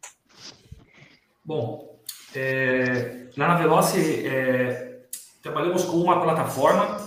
Bom, 1.43 1.99
é, 2.33 3.27
lá 3.35 3.49
na 3.49 3.55
Veloce 3.55 4.25
é, 4.25 5.01
trabalhamos 5.41 5.83
com 5.83 5.97
uma 5.97 6.21
plataforma 6.21 6.97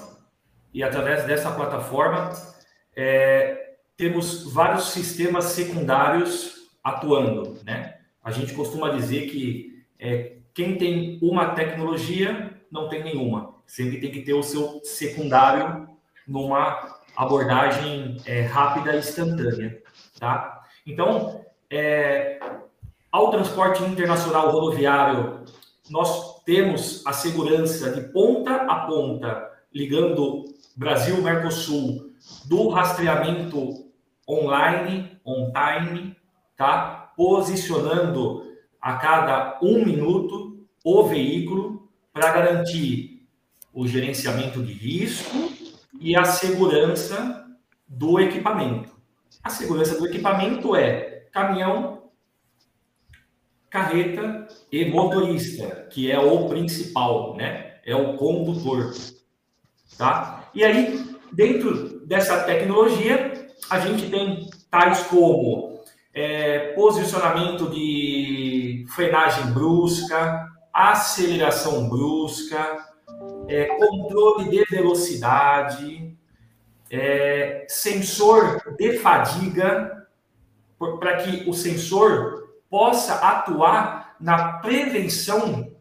e 0.74 0.82
através 0.82 1.24
dessa 1.24 1.50
plataforma 1.50 2.30
é, 2.94 3.76
temos 3.96 4.52
vários 4.52 4.90
sistemas 4.90 5.44
secundários 5.46 6.68
atuando, 6.84 7.58
né? 7.64 7.96
A 8.22 8.30
gente 8.30 8.52
costuma 8.52 8.90
dizer 8.90 9.30
que 9.30 9.84
é, 9.98 10.36
quem 10.52 10.76
tem 10.76 11.18
uma 11.22 11.54
tecnologia 11.54 12.60
não 12.70 12.88
tem 12.88 13.02
nenhuma. 13.02 13.54
Sempre 13.66 14.00
tem 14.00 14.10
que 14.10 14.22
ter 14.22 14.34
o 14.34 14.42
seu 14.42 14.80
secundário 14.84 15.95
numa 16.26 16.98
abordagem 17.16 18.16
é, 18.26 18.42
rápida 18.42 18.94
e 18.94 18.98
instantânea, 18.98 19.82
tá? 20.18 20.62
Então, 20.86 21.44
é, 21.70 22.38
ao 23.10 23.30
transporte 23.30 23.82
internacional 23.84 24.50
rodoviário, 24.50 25.44
nós 25.88 26.42
temos 26.44 27.02
a 27.06 27.12
segurança 27.12 27.90
de 27.90 28.12
ponta 28.12 28.54
a 28.54 28.86
ponta, 28.86 29.50
ligando 29.72 30.44
Brasil-Mercosul, 30.76 32.12
do 32.44 32.68
rastreamento 32.68 33.86
online, 34.28 35.18
on-time, 35.24 36.16
tá? 36.56 37.12
Posicionando 37.16 38.44
a 38.80 38.94
cada 38.94 39.58
um 39.62 39.84
minuto 39.84 40.66
o 40.84 41.04
veículo 41.04 41.88
para 42.12 42.32
garantir 42.32 43.26
o 43.72 43.86
gerenciamento 43.86 44.62
de 44.62 44.72
risco 44.72 45.55
e 46.00 46.16
a 46.16 46.24
segurança 46.24 47.46
do 47.86 48.18
equipamento. 48.20 48.90
A 49.42 49.50
segurança 49.50 49.98
do 49.98 50.06
equipamento 50.06 50.74
é 50.74 51.26
caminhão, 51.32 52.10
carreta 53.70 54.48
e 54.72 54.86
motorista, 54.86 55.86
que 55.90 56.10
é 56.10 56.18
o 56.18 56.48
principal, 56.48 57.36
né? 57.36 57.76
É 57.84 57.94
o 57.94 58.16
condutor, 58.16 58.92
tá? 59.96 60.50
E 60.54 60.64
aí, 60.64 61.04
dentro 61.32 62.04
dessa 62.06 62.42
tecnologia, 62.44 63.48
a 63.70 63.78
gente 63.80 64.08
tem 64.08 64.48
tais 64.70 65.02
como 65.04 65.80
é, 66.12 66.72
posicionamento 66.72 67.68
de 67.70 68.86
frenagem 68.88 69.52
brusca, 69.52 70.46
aceleração 70.72 71.88
brusca, 71.88 72.78
é, 73.48 73.66
controle 73.66 74.48
de 74.48 74.64
velocidade, 74.64 76.16
é, 76.90 77.66
sensor 77.68 78.74
de 78.76 78.98
fadiga, 78.98 80.06
para 81.00 81.16
que 81.16 81.48
o 81.48 81.54
sensor 81.54 82.50
possa 82.68 83.14
atuar 83.14 84.16
na 84.20 84.54
prevenção 84.58 85.72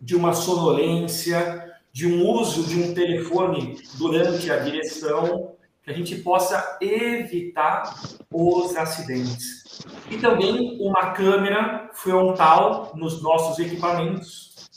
de 0.00 0.14
uma 0.14 0.34
sonolência, 0.34 1.72
de 1.92 2.06
um 2.06 2.28
uso 2.28 2.64
de 2.64 2.82
um 2.82 2.92
telefone 2.92 3.78
durante 3.94 4.50
a 4.50 4.58
direção, 4.58 5.54
que 5.82 5.90
a 5.90 5.94
gente 5.94 6.16
possa 6.16 6.78
evitar 6.80 7.94
os 8.32 8.74
acidentes. 8.76 9.84
E 10.10 10.16
também 10.16 10.78
uma 10.80 11.12
câmera 11.12 11.90
frontal 11.92 12.92
nos 12.94 13.22
nossos 13.22 13.58
equipamentos, 13.58 14.70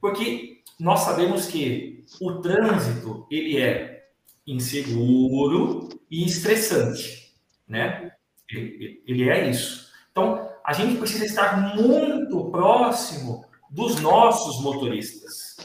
porque 0.00 0.55
nós 0.78 1.00
sabemos 1.00 1.46
que 1.46 2.04
o 2.20 2.40
trânsito 2.40 3.26
ele 3.30 3.60
é 3.60 4.04
inseguro 4.46 5.88
e 6.10 6.24
estressante, 6.24 7.32
né? 7.66 8.12
Ele, 8.50 9.28
é 9.28 9.50
isso. 9.50 9.90
Então, 10.10 10.48
a 10.64 10.72
gente 10.72 10.98
precisa 10.98 11.24
estar 11.24 11.74
muito 11.74 12.50
próximo 12.50 13.44
dos 13.70 14.00
nossos 14.00 14.62
motoristas. 14.62 15.56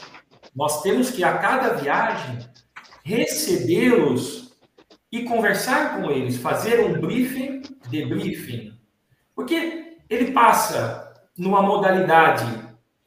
Nós 0.54 0.82
temos 0.82 1.10
que 1.10 1.22
a 1.22 1.38
cada 1.38 1.74
viagem 1.74 2.38
recebê-los 3.04 4.56
e 5.10 5.24
conversar 5.24 5.96
com 5.96 6.10
eles, 6.10 6.38
fazer 6.38 6.80
um 6.80 7.00
briefing, 7.00 7.62
debriefing. 7.88 8.76
Porque 9.34 9.98
ele 10.08 10.32
passa 10.32 11.12
numa 11.36 11.62
modalidade 11.62 12.46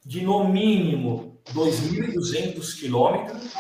de 0.06 0.22
no 0.22 0.48
mínimo 0.48 1.35
2.200 1.54 2.80
quilômetros, 2.80 3.54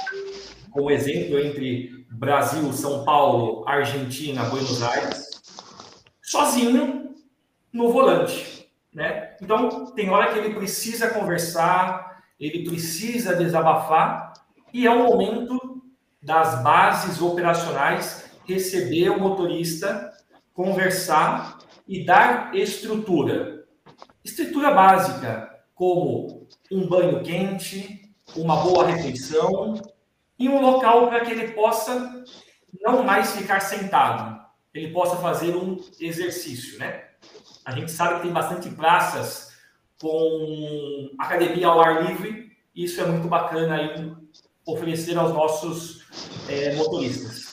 com 0.72 0.90
exemplo 0.90 1.40
entre 1.40 2.06
Brasil, 2.12 2.72
São 2.74 3.04
Paulo, 3.04 3.64
Argentina, 3.68 4.46
Buenos 4.46 4.82
Aires, 4.82 5.42
sozinho 6.22 7.16
no 7.72 7.92
volante, 7.92 8.70
né? 8.94 9.36
Então, 9.42 9.92
tem 9.94 10.10
hora 10.10 10.32
que 10.32 10.40
ele 10.40 10.56
precisa 10.56 11.10
conversar, 11.10 12.24
ele 12.40 12.68
precisa 12.68 13.36
desabafar, 13.36 14.34
e 14.74 14.88
é 14.88 14.92
o 14.92 15.04
momento 15.04 15.84
das 16.22 16.62
bases 16.64 17.22
operacionais 17.22 18.26
receber 18.46 19.10
o 19.10 19.20
motorista, 19.20 20.12
conversar 20.54 21.60
e 21.88 22.06
dar 22.06 22.56
estrutura. 22.56 23.66
Estrutura 24.24 24.72
básica, 24.72 25.50
como 25.74 26.35
um 26.72 26.88
banho 26.88 27.24
quente, 27.24 28.14
uma 28.36 28.58
boa 28.58 28.86
refeição 28.86 29.82
e 30.38 30.50
um 30.50 30.62
local 30.62 31.08
para 31.08 31.24
que 31.24 31.32
ele 31.32 31.54
possa 31.54 32.24
não 32.82 33.04
mais 33.04 33.36
ficar 33.36 33.60
sentado, 33.60 34.44
ele 34.74 34.92
possa 34.92 35.16
fazer 35.18 35.56
um 35.56 35.78
exercício, 36.00 36.78
né? 36.80 37.06
A 37.64 37.72
gente 37.72 37.92
sabe 37.92 38.16
que 38.16 38.22
tem 38.24 38.32
bastante 38.32 38.70
praças 38.70 39.56
com 40.00 41.10
academia 41.18 41.68
ao 41.68 41.82
ar 41.82 42.06
livre, 42.06 42.52
e 42.76 42.84
isso 42.84 43.00
é 43.02 43.06
muito 43.06 43.28
bacana 43.28 43.76
aí 43.76 44.14
oferecer 44.66 45.18
aos 45.18 45.34
nossos 45.34 46.04
é, 46.50 46.76
motoristas. 46.76 47.45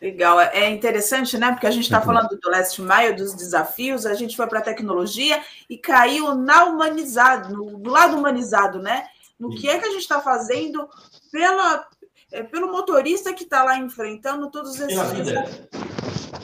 Legal, 0.00 0.38
é 0.40 0.68
interessante, 0.68 1.38
né? 1.38 1.52
Porque 1.52 1.66
a 1.66 1.70
gente 1.70 1.84
está 1.84 2.02
falando 2.02 2.28
do 2.28 2.50
Last 2.50 2.80
Mile, 2.82 3.14
dos 3.14 3.34
desafios, 3.34 4.04
a 4.04 4.14
gente 4.14 4.36
foi 4.36 4.46
para 4.46 4.58
a 4.58 4.62
tecnologia 4.62 5.42
e 5.70 5.78
caiu 5.78 6.34
na 6.34 6.64
humanizado, 6.64 7.54
no, 7.54 7.78
do 7.78 7.90
lado 7.90 8.16
humanizado, 8.16 8.78
né? 8.78 9.06
No 9.38 9.54
que 9.54 9.68
é 9.68 9.78
que 9.78 9.86
a 9.86 9.90
gente 9.90 10.02
está 10.02 10.20
fazendo 10.20 10.86
pela, 11.32 11.86
é, 12.30 12.42
pelo 12.42 12.70
motorista 12.70 13.32
que 13.32 13.44
está 13.44 13.64
lá 13.64 13.78
enfrentando 13.78 14.50
todos 14.50 14.74
esses 14.74 14.86
desafios. 14.88 15.28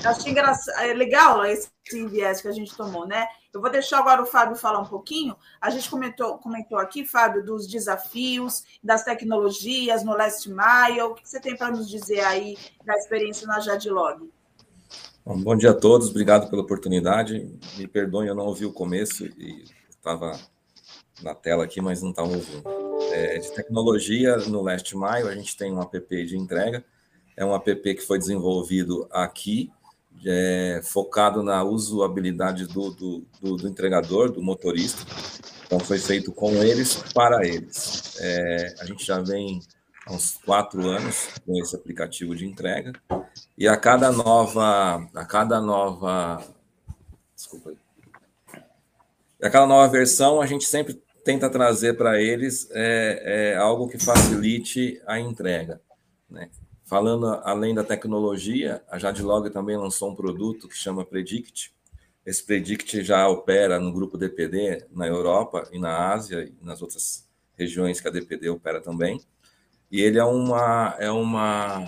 Acho 0.04 0.28
engraçado, 0.28 0.84
é 0.84 0.94
legal 0.94 1.44
esse 1.44 1.68
viés 2.08 2.40
que 2.40 2.48
a 2.48 2.52
gente 2.52 2.74
tomou, 2.74 3.06
né? 3.06 3.26
Eu 3.52 3.60
vou 3.60 3.70
deixar 3.70 3.98
agora 3.98 4.22
o 4.22 4.26
Fábio 4.26 4.56
falar 4.56 4.78
um 4.78 4.86
pouquinho. 4.86 5.36
A 5.60 5.68
gente 5.68 5.90
comentou, 5.90 6.38
comentou 6.38 6.78
aqui, 6.78 7.04
Fábio, 7.04 7.44
dos 7.44 7.66
desafios, 7.66 8.64
das 8.82 9.04
tecnologias 9.04 10.02
no 10.02 10.16
Last 10.16 10.48
Mile. 10.48 11.02
O 11.02 11.14
que 11.14 11.28
você 11.28 11.38
tem 11.38 11.54
para 11.54 11.70
nos 11.70 11.86
dizer 11.86 12.20
aí 12.20 12.56
da 12.82 12.96
experiência 12.96 13.46
na 13.46 13.60
Jadlog? 13.60 14.30
Bom, 15.24 15.38
bom 15.38 15.54
dia 15.54 15.70
a 15.70 15.74
todos, 15.74 16.08
obrigado 16.08 16.48
pela 16.48 16.62
oportunidade. 16.62 17.46
Me 17.76 17.86
perdoem, 17.86 18.28
eu 18.28 18.34
não 18.34 18.46
ouvi 18.46 18.64
o 18.64 18.72
começo 18.72 19.26
e 19.26 19.64
estava 19.90 20.40
na 21.22 21.34
tela 21.34 21.64
aqui, 21.64 21.80
mas 21.82 22.00
não 22.00 22.10
estava 22.10 22.28
ouvindo. 22.28 22.64
É, 23.12 23.38
de 23.38 23.52
tecnologia, 23.52 24.38
no 24.38 24.62
Last 24.62 24.96
Mile, 24.96 25.28
a 25.28 25.34
gente 25.34 25.54
tem 25.58 25.70
um 25.70 25.80
app 25.80 26.26
de 26.26 26.38
entrega. 26.38 26.82
É 27.36 27.44
um 27.44 27.54
app 27.54 27.94
que 27.94 28.00
foi 28.00 28.18
desenvolvido 28.18 29.06
aqui 29.10 29.70
é, 30.24 30.80
focado 30.84 31.42
na 31.42 31.64
usabilidade 31.64 32.66
do, 32.66 32.90
do, 32.90 33.26
do, 33.40 33.56
do, 33.56 33.68
entregador, 33.68 34.30
do 34.30 34.42
motorista. 34.42 35.04
Então, 35.66 35.78
foi 35.80 35.98
feito 35.98 36.32
com 36.32 36.50
eles, 36.62 37.02
para 37.14 37.46
eles. 37.46 38.16
É, 38.20 38.74
a 38.80 38.84
gente 38.84 39.04
já 39.04 39.20
vem 39.20 39.60
há 40.06 40.12
uns 40.12 40.36
quatro 40.44 40.88
anos 40.88 41.28
com 41.44 41.58
esse 41.60 41.74
aplicativo 41.74 42.34
de 42.36 42.46
entrega, 42.46 42.92
e 43.56 43.68
a 43.68 43.76
cada 43.76 44.10
nova, 44.10 45.08
a 45.14 45.24
cada 45.24 45.60
nova, 45.60 46.44
desculpa 47.34 47.70
aí, 47.70 47.76
a 49.42 49.50
cada 49.50 49.66
nova 49.66 49.88
versão, 49.88 50.40
a 50.40 50.46
gente 50.46 50.64
sempre 50.64 51.02
tenta 51.24 51.50
trazer 51.50 51.96
para 51.96 52.20
eles 52.20 52.68
é, 52.72 53.52
é, 53.52 53.56
algo 53.56 53.88
que 53.88 53.98
facilite 53.98 55.00
a 55.06 55.18
entrega. 55.18 55.80
Né? 56.30 56.48
Falando 56.92 57.26
além 57.42 57.74
da 57.74 57.82
tecnologia, 57.82 58.82
a 58.86 58.98
Jadlog 58.98 59.48
também 59.48 59.78
lançou 59.78 60.10
um 60.10 60.14
produto 60.14 60.68
que 60.68 60.76
chama 60.76 61.06
Predict. 61.06 61.72
Esse 62.26 62.44
Predict 62.44 63.02
já 63.02 63.26
opera 63.26 63.80
no 63.80 63.90
grupo 63.90 64.18
DPD 64.18 64.84
na 64.92 65.06
Europa 65.06 65.66
e 65.72 65.78
na 65.78 66.12
Ásia 66.12 66.44
e 66.44 66.54
nas 66.62 66.82
outras 66.82 67.26
regiões 67.56 67.98
que 67.98 68.08
a 68.08 68.10
DPD 68.10 68.50
opera 68.50 68.78
também. 68.78 69.18
E 69.90 70.02
ele 70.02 70.18
é 70.18 70.24
uma 70.24 70.94
é 70.98 71.10
uma 71.10 71.82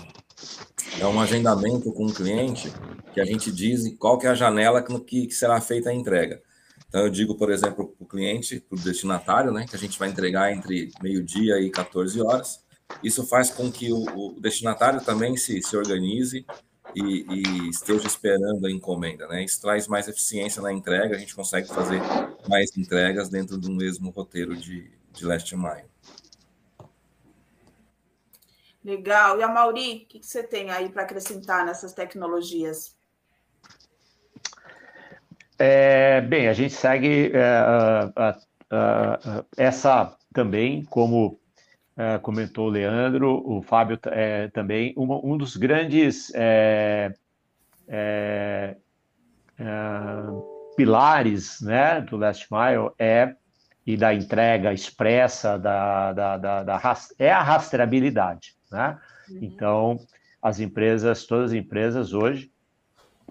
é 0.98 1.06
um 1.06 1.20
agendamento 1.20 1.92
com 1.92 2.06
o 2.06 2.14
cliente 2.14 2.72
que 3.12 3.20
a 3.20 3.26
gente 3.26 3.52
diz 3.52 3.94
qual 3.98 4.18
que 4.18 4.26
é 4.26 4.30
a 4.30 4.34
janela 4.34 4.82
que, 4.82 5.26
que 5.26 5.34
será 5.34 5.60
feita 5.60 5.90
a 5.90 5.94
entrega. 5.94 6.42
Então 6.88 7.02
eu 7.02 7.10
digo, 7.10 7.34
por 7.34 7.52
exemplo, 7.52 7.88
para 7.88 8.04
o 8.06 8.08
cliente, 8.08 8.58
para 8.58 8.78
o 8.78 8.80
destinatário, 8.80 9.52
né, 9.52 9.66
que 9.68 9.76
a 9.76 9.78
gente 9.78 9.98
vai 9.98 10.08
entregar 10.08 10.50
entre 10.50 10.90
meio-dia 11.02 11.60
e 11.60 11.68
14 11.68 12.22
horas 12.22 12.63
isso 13.02 13.26
faz 13.26 13.50
com 13.50 13.70
que 13.70 13.92
o, 13.92 14.04
o 14.16 14.40
destinatário 14.40 15.00
também 15.04 15.36
se, 15.36 15.62
se 15.62 15.76
organize 15.76 16.46
e, 16.94 17.26
e, 17.28 17.68
esteja 17.70 18.06
esperando 18.06 18.66
a 18.66 18.70
encomenda. 18.70 19.26
Né? 19.26 19.44
Isso 19.44 19.60
traz 19.60 19.88
mais 19.88 20.08
eficiência 20.08 20.62
na 20.62 20.72
entrega, 20.72 21.16
a 21.16 21.18
gente 21.18 21.34
consegue 21.34 21.68
fazer 21.68 22.00
mais 22.48 22.76
entregas 22.76 23.28
dentro 23.28 23.56
do 23.58 23.70
mesmo 23.70 24.10
roteiro 24.10 24.56
de, 24.56 24.90
de 25.12 25.24
Last 25.24 25.54
Mile. 25.56 25.84
Legal. 28.84 29.38
E 29.38 29.42
a 29.42 29.48
Mauri, 29.48 30.04
o 30.04 30.06
que, 30.06 30.18
que 30.18 30.26
você 30.26 30.42
tem 30.42 30.70
aí 30.70 30.90
para 30.90 31.02
acrescentar 31.02 31.64
nessas 31.64 31.94
tecnologias? 31.94 32.94
É, 35.58 36.20
bem, 36.20 36.48
a 36.48 36.52
gente 36.52 36.74
segue 36.74 37.32
é, 37.32 38.34
essa 39.56 40.16
também 40.34 40.84
como 40.84 41.40
é, 41.96 42.18
comentou 42.18 42.66
o 42.66 42.70
Leandro, 42.70 43.42
o 43.46 43.62
Fábio 43.62 43.98
é, 44.06 44.48
também, 44.48 44.92
um, 44.96 45.32
um, 45.32 45.38
dos 45.38 45.56
grandes 45.56 46.32
é, 46.34 47.14
é, 47.86 48.76
é, 49.58 49.64
pilares 50.76 51.60
né, 51.60 52.00
do 52.00 52.16
Last 52.16 52.48
Mile 52.50 52.90
é 52.98 53.36
e 53.86 53.96
da 53.96 54.14
entrega 54.14 54.72
expressa 54.72 55.58
da, 55.58 56.12
da, 56.12 56.38
da, 56.38 56.62
da 56.64 56.96
é 57.18 57.30
a 57.30 57.42
rastreabilidade. 57.42 58.56
Né? 58.72 58.98
Uhum. 59.28 59.38
Então, 59.42 60.00
as 60.42 60.58
empresas, 60.58 61.24
todas 61.26 61.52
as 61.52 61.56
empresas 61.56 62.12
hoje 62.12 62.50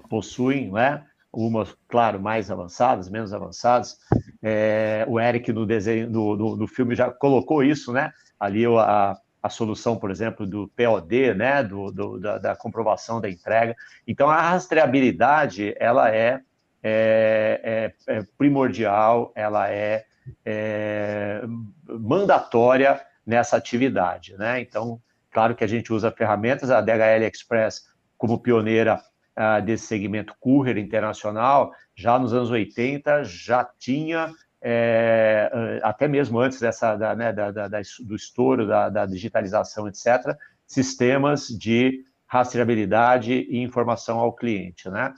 possuem, 0.10 0.72
né, 0.72 1.04
umas, 1.34 1.76
claro, 1.88 2.22
mais 2.22 2.52
avançadas, 2.52 3.10
menos 3.10 3.34
avançadas. 3.34 3.98
É, 4.44 5.06
o 5.08 5.20
Eric 5.20 5.54
no 5.54 5.66
desenho, 5.66 6.10
no, 6.10 6.36
no, 6.36 6.58
no, 6.58 6.68
filme 6.68 6.96
já 6.96 7.10
colocou 7.10 7.64
isso, 7.64 7.94
né? 7.94 8.12
ali 8.44 8.66
a, 8.66 9.18
a 9.42 9.50
solução, 9.50 9.96
por 9.96 10.12
exemplo, 10.12 10.46
do 10.46 10.68
POD, 10.70 11.34
né, 11.34 11.64
do, 11.64 11.92
do 11.92 12.20
da, 12.20 12.38
da, 12.38 12.56
comprovação 12.56 13.22
da 13.22 13.30
entrega. 13.30 13.74
Então, 14.06 14.30
a 14.30 14.42
rastreabilidade, 14.42 15.74
ela 15.80 16.14
é, 16.14 16.42
é, 16.84 17.94
é, 18.08 18.16
é 18.18 18.24
primordial, 18.38 19.32
ela 19.34 19.70
é, 19.70 20.04
é, 20.46 21.42
mandatória 21.88 23.02
nessa 23.26 23.56
atividade, 23.56 24.36
né? 24.38 24.60
Então, 24.60 25.02
claro 25.32 25.56
que 25.56 25.64
a 25.64 25.68
gente 25.68 25.94
usa 25.94 26.12
ferramentas, 26.12 26.70
a 26.70 26.82
DHL 26.82 27.24
Express 27.32 27.84
como 28.18 28.40
pioneira 28.40 29.02
uh, 29.38 29.62
desse 29.64 29.88
segmento 29.88 30.34
courier 30.40 30.78
internacional, 30.78 31.72
já 31.96 32.18
nos 32.18 32.34
anos 32.34 32.50
80 32.50 33.24
já 33.24 33.64
tinha 33.78 34.32
é, 34.66 35.82
até 35.84 36.08
mesmo 36.08 36.40
antes 36.40 36.60
dessa, 36.62 36.96
da, 36.96 37.14
né, 37.14 37.34
da, 37.34 37.52
da, 37.52 37.68
do 37.68 38.16
estouro 38.16 38.66
da, 38.66 38.88
da, 38.88 39.06
digitalização, 39.06 39.90
etc., 39.90 40.38
sistemas 40.66 41.48
de 41.48 42.06
rastreabilidade 42.26 43.34
e 43.34 43.62
informação 43.62 44.20
ao 44.20 44.32
cliente, 44.32 44.90
né? 44.90 45.14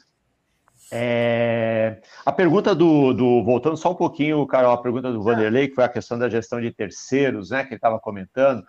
É, 0.92 2.02
a 2.26 2.32
pergunta 2.32 2.76
do, 2.76 3.14
do, 3.14 3.44
voltando 3.44 3.78
só 3.78 3.92
um 3.92 3.96
pouquinho, 3.96 4.46
Carol, 4.46 4.74
a 4.74 4.82
pergunta 4.82 5.12
do 5.12 5.22
Vanderlei, 5.24 5.68
que 5.68 5.76
foi 5.76 5.84
a 5.84 5.90
questão 5.90 6.18
da 6.18 6.30
gestão 6.30 6.60
de 6.60 6.72
terceiros, 6.72 7.50
né, 7.52 7.64
que 7.64 7.70
ele 7.70 7.76
estava 7.76 8.00
comentando. 8.00 8.64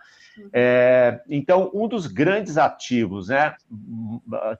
É, 0.53 1.21
então, 1.29 1.71
um 1.73 1.87
dos 1.87 2.07
grandes 2.07 2.57
ativos, 2.57 3.29
né, 3.29 3.55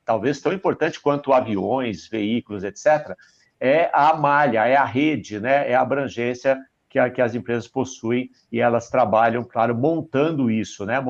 talvez 0.06 0.42
tão 0.42 0.54
importante 0.54 1.00
quanto 1.00 1.34
aviões, 1.34 2.08
veículos, 2.08 2.64
etc., 2.64 3.16
é 3.60 3.90
a 3.94 4.16
malha, 4.16 4.68
é 4.68 4.76
a 4.76 4.86
rede, 4.86 5.40
né? 5.40 5.70
é 5.70 5.76
a 5.76 5.82
abrangência 5.82 6.58
que, 6.90 7.00
a, 7.00 7.10
que 7.10 7.22
as 7.22 7.36
empresas 7.36 7.68
possuem 7.68 8.30
e 8.52 8.60
elas 8.60 8.90
trabalham, 8.90 9.44
claro, 9.44 9.76
montando 9.76 10.50
isso, 10.50 10.86
né? 10.86 11.04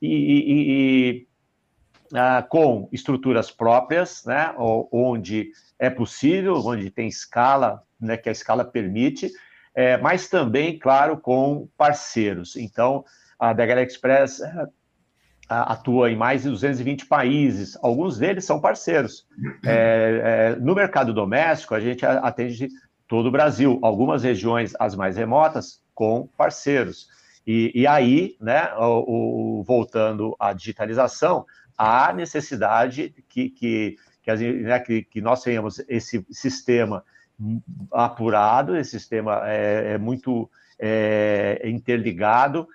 E, 0.00 0.06
e, 0.08 1.26
e 2.12 2.42
com 2.48 2.88
estruturas 2.92 3.50
próprias, 3.50 4.24
né? 4.24 4.54
onde 4.56 5.50
é 5.78 5.90
possível, 5.90 6.54
onde 6.64 6.90
tem 6.90 7.08
escala, 7.08 7.82
né? 8.00 8.16
que 8.16 8.28
a 8.28 8.32
escala 8.32 8.64
permite, 8.64 9.30
é, 9.74 9.96
mas 9.98 10.28
também, 10.28 10.78
claro, 10.78 11.18
com 11.18 11.68
parceiros. 11.76 12.56
Então, 12.56 13.04
a 13.38 13.52
DHL 13.52 13.80
Express 13.80 14.40
atua 15.48 16.10
em 16.10 16.16
mais 16.16 16.42
de 16.42 16.50
220 16.50 17.06
países, 17.06 17.78
alguns 17.80 18.18
deles 18.18 18.44
são 18.44 18.60
parceiros. 18.60 19.26
É, 19.64 20.54
é, 20.54 20.56
no 20.56 20.74
mercado 20.74 21.14
doméstico, 21.14 21.74
a 21.74 21.80
gente 21.80 22.04
atende 22.04 22.68
todo 23.06 23.26
o 23.26 23.30
Brasil, 23.30 23.78
algumas 23.82 24.24
regiões, 24.24 24.74
as 24.80 24.96
mais 24.96 25.16
remotas, 25.16 25.80
com 25.94 26.28
parceiros. 26.36 27.08
E, 27.46 27.70
e 27.74 27.86
aí, 27.86 28.36
né, 28.40 28.72
o, 28.74 29.60
o, 29.60 29.62
voltando 29.62 30.34
à 30.38 30.52
digitalização, 30.52 31.46
há 31.78 32.12
necessidade 32.12 33.14
que, 33.28 33.48
que, 33.50 33.96
que, 34.22 34.34
né, 34.34 34.80
que, 34.80 35.04
que 35.04 35.20
nós 35.20 35.42
tenhamos 35.42 35.78
esse 35.88 36.26
sistema 36.30 37.04
apurado, 37.92 38.76
esse 38.76 38.98
sistema 38.98 39.42
é, 39.44 39.92
é 39.92 39.98
muito 39.98 40.50
é, 40.78 41.60
interligado, 41.64 42.66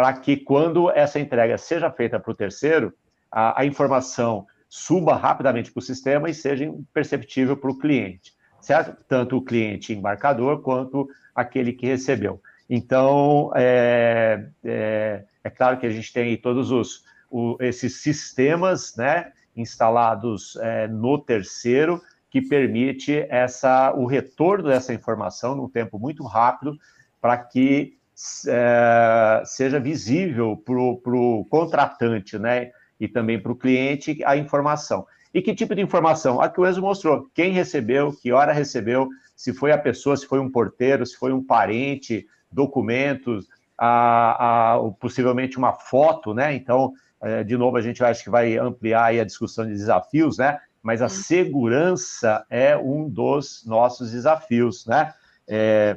para 0.00 0.14
que 0.14 0.34
quando 0.34 0.90
essa 0.90 1.20
entrega 1.20 1.58
seja 1.58 1.90
feita 1.90 2.18
para 2.18 2.32
o 2.32 2.34
terceiro, 2.34 2.90
a, 3.30 3.60
a 3.60 3.66
informação 3.66 4.46
suba 4.66 5.14
rapidamente 5.14 5.70
para 5.70 5.78
o 5.78 5.82
sistema 5.82 6.30
e 6.30 6.32
seja 6.32 6.72
perceptível 6.90 7.54
para 7.54 7.70
o 7.70 7.78
cliente, 7.78 8.32
certo? 8.62 8.96
Tanto 9.06 9.36
o 9.36 9.42
cliente 9.44 9.92
embarcador 9.92 10.62
quanto 10.62 11.06
aquele 11.34 11.74
que 11.74 11.84
recebeu. 11.84 12.40
Então, 12.66 13.52
é, 13.54 14.48
é, 14.64 15.24
é 15.44 15.50
claro 15.50 15.76
que 15.76 15.84
a 15.84 15.90
gente 15.90 16.10
tem 16.14 16.34
todos 16.38 16.70
os, 16.70 17.04
o, 17.30 17.58
esses 17.60 18.00
sistemas 18.00 18.96
né, 18.96 19.32
instalados 19.54 20.56
é, 20.62 20.88
no 20.88 21.18
terceiro 21.18 22.00
que 22.30 22.40
permite 22.40 23.26
essa, 23.28 23.92
o 23.92 24.06
retorno 24.06 24.70
dessa 24.70 24.94
informação 24.94 25.54
num 25.54 25.68
tempo 25.68 25.98
muito 25.98 26.24
rápido 26.24 26.78
para 27.20 27.36
que 27.36 27.99
é, 28.46 29.42
seja 29.44 29.78
visível 29.78 30.56
para 30.56 30.74
o 30.74 31.46
contratante, 31.48 32.38
né? 32.38 32.70
E 32.98 33.08
também 33.08 33.40
para 33.40 33.52
o 33.52 33.56
cliente 33.56 34.18
a 34.24 34.36
informação. 34.36 35.06
E 35.32 35.40
que 35.40 35.54
tipo 35.54 35.74
de 35.74 35.80
informação? 35.80 36.40
A 36.40 36.48
que 36.48 36.60
o 36.60 36.66
Enzo 36.66 36.82
mostrou. 36.82 37.30
Quem 37.34 37.52
recebeu, 37.52 38.12
que 38.12 38.32
hora 38.32 38.52
recebeu, 38.52 39.08
se 39.36 39.52
foi 39.52 39.72
a 39.72 39.78
pessoa, 39.78 40.16
se 40.16 40.26
foi 40.26 40.40
um 40.40 40.50
porteiro, 40.50 41.06
se 41.06 41.16
foi 41.16 41.32
um 41.32 41.42
parente, 41.42 42.26
documentos, 42.50 43.46
a, 43.78 44.74
a, 44.74 44.90
possivelmente 45.00 45.56
uma 45.56 45.72
foto, 45.72 46.34
né? 46.34 46.54
Então, 46.54 46.92
é, 47.22 47.44
de 47.44 47.56
novo, 47.56 47.76
a 47.76 47.80
gente 47.80 48.02
acha 48.02 48.22
que 48.22 48.30
vai 48.30 48.58
ampliar 48.58 49.14
a 49.18 49.24
discussão 49.24 49.64
de 49.64 49.72
desafios, 49.72 50.36
né? 50.36 50.58
Mas 50.82 51.00
a 51.00 51.08
segurança 51.08 52.44
é 52.50 52.76
um 52.76 53.08
dos 53.08 53.64
nossos 53.66 54.10
desafios, 54.10 54.84
né? 54.86 55.14
É, 55.48 55.96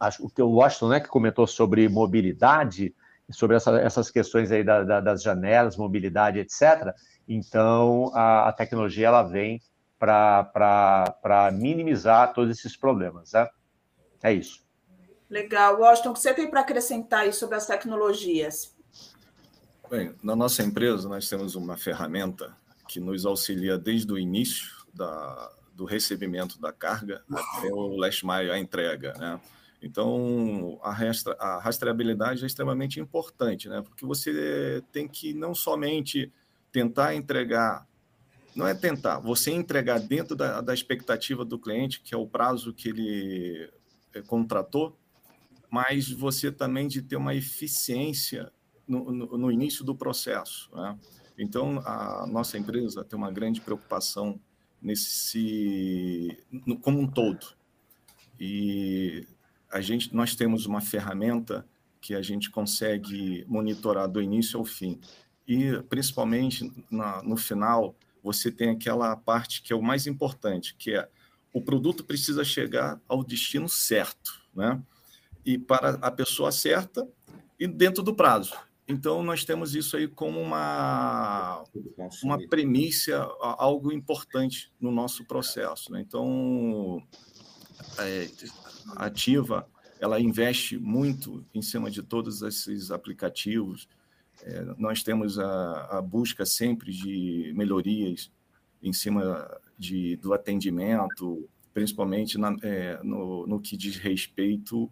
acho 0.00 0.28
que 0.30 0.42
o 0.42 0.48
Washington, 0.48 0.88
né, 0.88 1.00
que 1.00 1.08
comentou 1.08 1.46
sobre 1.46 1.88
mobilidade, 1.88 2.94
sobre 3.30 3.56
essa, 3.56 3.78
essas 3.78 4.10
questões 4.10 4.50
aí 4.50 4.64
da, 4.64 4.82
da, 4.82 5.00
das 5.00 5.22
janelas, 5.22 5.76
mobilidade, 5.76 6.38
etc. 6.38 6.94
Então, 7.28 8.10
a, 8.14 8.48
a 8.48 8.52
tecnologia 8.52 9.06
ela 9.06 9.22
vem 9.22 9.60
para 9.98 11.50
minimizar 11.52 12.32
todos 12.32 12.58
esses 12.58 12.76
problemas, 12.76 13.32
né? 13.32 13.46
É 14.22 14.32
isso. 14.32 14.64
Legal. 15.28 15.78
Washington, 15.78 16.10
o 16.10 16.14
que 16.14 16.20
você 16.20 16.34
tem 16.34 16.50
para 16.50 16.60
acrescentar 16.60 17.20
aí 17.20 17.32
sobre 17.32 17.56
as 17.56 17.66
tecnologias? 17.66 18.74
Bem, 19.88 20.14
na 20.22 20.34
nossa 20.34 20.62
empresa, 20.62 21.08
nós 21.08 21.28
temos 21.28 21.54
uma 21.54 21.76
ferramenta 21.76 22.56
que 22.88 22.98
nos 22.98 23.26
auxilia 23.26 23.78
desde 23.78 24.12
o 24.12 24.18
início 24.18 24.68
da, 24.92 25.52
do 25.74 25.84
recebimento 25.84 26.60
da 26.60 26.72
carga 26.72 27.22
até 27.30 27.72
o 27.72 27.96
last 27.96 28.26
mile, 28.26 28.50
a 28.50 28.58
entrega, 28.58 29.12
né? 29.14 29.40
Então, 29.82 30.78
a, 30.82 30.92
restra, 30.92 31.34
a 31.38 31.58
rastreabilidade 31.58 32.42
é 32.42 32.46
extremamente 32.46 33.00
importante, 33.00 33.68
né? 33.68 33.80
Porque 33.80 34.04
você 34.04 34.82
tem 34.92 35.08
que 35.08 35.32
não 35.32 35.54
somente 35.54 36.30
tentar 36.70 37.14
entregar, 37.14 37.86
não 38.54 38.66
é 38.66 38.74
tentar, 38.74 39.18
você 39.20 39.50
entregar 39.50 39.98
dentro 39.98 40.36
da, 40.36 40.60
da 40.60 40.74
expectativa 40.74 41.44
do 41.44 41.58
cliente, 41.58 42.00
que 42.02 42.14
é 42.14 42.18
o 42.18 42.26
prazo 42.26 42.74
que 42.74 42.90
ele 42.90 43.70
eh, 44.14 44.22
contratou, 44.22 44.96
mas 45.70 46.10
você 46.10 46.52
também 46.52 46.86
de 46.86 47.00
ter 47.00 47.16
uma 47.16 47.34
eficiência 47.34 48.52
no, 48.86 49.10
no, 49.10 49.38
no 49.38 49.52
início 49.52 49.84
do 49.84 49.94
processo. 49.94 50.68
Né? 50.74 50.98
Então, 51.38 51.80
a 51.86 52.26
nossa 52.26 52.58
empresa 52.58 53.04
tem 53.04 53.16
uma 53.16 53.30
grande 53.30 53.60
preocupação 53.60 54.38
nesse, 54.82 56.36
como 56.82 57.00
um 57.00 57.06
todo. 57.06 57.46
E 58.38 59.26
a 59.70 59.80
gente, 59.80 60.14
nós 60.14 60.34
temos 60.34 60.66
uma 60.66 60.80
ferramenta 60.80 61.66
que 62.00 62.14
a 62.14 62.22
gente 62.22 62.50
consegue 62.50 63.44
monitorar 63.46 64.08
do 64.08 64.22
início 64.22 64.58
ao 64.58 64.64
fim. 64.64 64.98
E, 65.46 65.72
principalmente, 65.88 66.70
na, 66.90 67.22
no 67.22 67.36
final, 67.36 67.94
você 68.22 68.50
tem 68.50 68.70
aquela 68.70 69.16
parte 69.16 69.62
que 69.62 69.72
é 69.72 69.76
o 69.76 69.82
mais 69.82 70.06
importante, 70.06 70.74
que 70.76 70.94
é 70.94 71.08
o 71.52 71.60
produto 71.60 72.04
precisa 72.04 72.44
chegar 72.44 73.00
ao 73.08 73.24
destino 73.24 73.68
certo, 73.68 74.40
né? 74.54 74.80
e 75.44 75.58
para 75.58 75.90
a 76.00 76.10
pessoa 76.10 76.52
certa 76.52 77.06
e 77.58 77.66
dentro 77.66 78.02
do 78.02 78.14
prazo. 78.14 78.54
Então, 78.86 79.22
nós 79.22 79.44
temos 79.44 79.74
isso 79.74 79.96
aí 79.96 80.08
como 80.08 80.40
uma, 80.40 81.64
uma 82.24 82.38
premissa, 82.48 83.22
algo 83.40 83.92
importante 83.92 84.72
no 84.80 84.90
nosso 84.90 85.24
processo. 85.24 85.92
Né? 85.92 86.00
Então, 86.00 87.00
é, 87.98 88.28
Ativa, 88.96 89.66
ela 90.00 90.18
investe 90.18 90.78
muito 90.78 91.44
em 91.54 91.60
cima 91.60 91.90
de 91.90 92.02
todos 92.02 92.42
esses 92.42 92.90
aplicativos. 92.90 93.88
É, 94.42 94.64
nós 94.78 95.02
temos 95.02 95.38
a, 95.38 95.98
a, 95.98 96.02
busca 96.02 96.46
sempre 96.46 96.90
de 96.92 97.52
melhorias 97.54 98.30
em 98.82 98.92
cima 98.92 99.46
de, 99.78 100.16
do 100.16 100.32
atendimento, 100.32 101.46
principalmente 101.74 102.38
na, 102.38 102.56
é, 102.62 102.98
no, 103.02 103.46
no 103.46 103.60
que 103.60 103.76
diz 103.76 103.96
respeito 103.96 104.90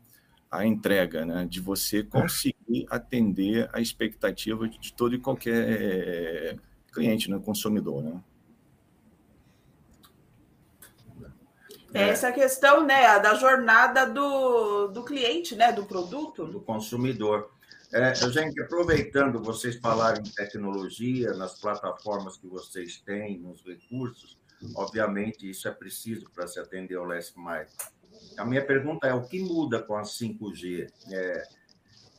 a 0.51 0.67
entrega, 0.67 1.25
né? 1.25 1.47
de 1.47 1.61
você 1.61 2.03
conseguir 2.03 2.87
atender 2.91 3.69
a 3.73 3.81
expectativa 3.81 4.69
de 4.69 4.93
todo 4.93 5.15
e 5.15 5.19
qualquer 5.19 6.59
cliente, 6.93 7.31
né? 7.31 7.39
consumidor. 7.39 8.03
Né? 8.03 8.23
É 11.95 12.09
essa 12.09 12.31
questão 12.33 12.85
né, 12.85 13.19
da 13.19 13.35
jornada 13.35 14.05
do, 14.05 14.89
do 14.89 15.05
cliente, 15.05 15.57
né, 15.57 15.73
do 15.73 15.85
produto. 15.85 16.45
Do 16.47 16.61
consumidor. 16.61 17.51
É, 17.91 18.15
gente, 18.15 18.61
aproveitando 18.61 19.43
vocês 19.43 19.77
falarem 19.77 20.23
em 20.23 20.31
tecnologia, 20.31 21.33
nas 21.33 21.59
plataformas 21.59 22.37
que 22.37 22.47
vocês 22.47 23.01
têm, 23.01 23.39
nos 23.39 23.65
recursos, 23.65 24.39
obviamente 24.75 25.49
isso 25.49 25.67
é 25.67 25.71
preciso 25.71 26.29
para 26.31 26.47
se 26.47 26.61
atender 26.61 26.97
ao 26.97 27.07
last 27.07 27.33
mile 27.39 27.67
a 28.37 28.45
minha 28.45 28.65
pergunta 28.65 29.07
é: 29.07 29.15
o 29.15 29.27
que 29.27 29.41
muda 29.41 29.83
com 29.83 29.97
a 29.97 30.03
5G? 30.03 30.91
É, 31.11 31.43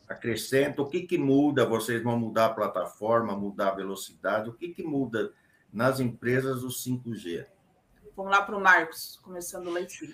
acrescenta, 0.07 0.81
o 0.81 0.87
que, 0.87 1.01
que 1.01 1.17
muda? 1.17 1.65
Vocês 1.65 2.03
vão 2.03 2.17
mudar 2.19 2.47
a 2.47 2.53
plataforma, 2.53 3.35
mudar 3.35 3.69
a 3.69 3.75
velocidade? 3.75 4.49
O 4.49 4.53
que, 4.53 4.69
que 4.69 4.83
muda 4.83 5.31
nas 5.71 5.99
empresas 5.99 6.63
o 6.63 6.67
5G? 6.67 7.45
Vamos 8.19 8.33
lá 8.33 8.41
para 8.41 8.57
o 8.57 8.59
Marcos, 8.59 9.17
começando 9.23 9.67
o 9.67 9.71
leitinho. 9.71 10.13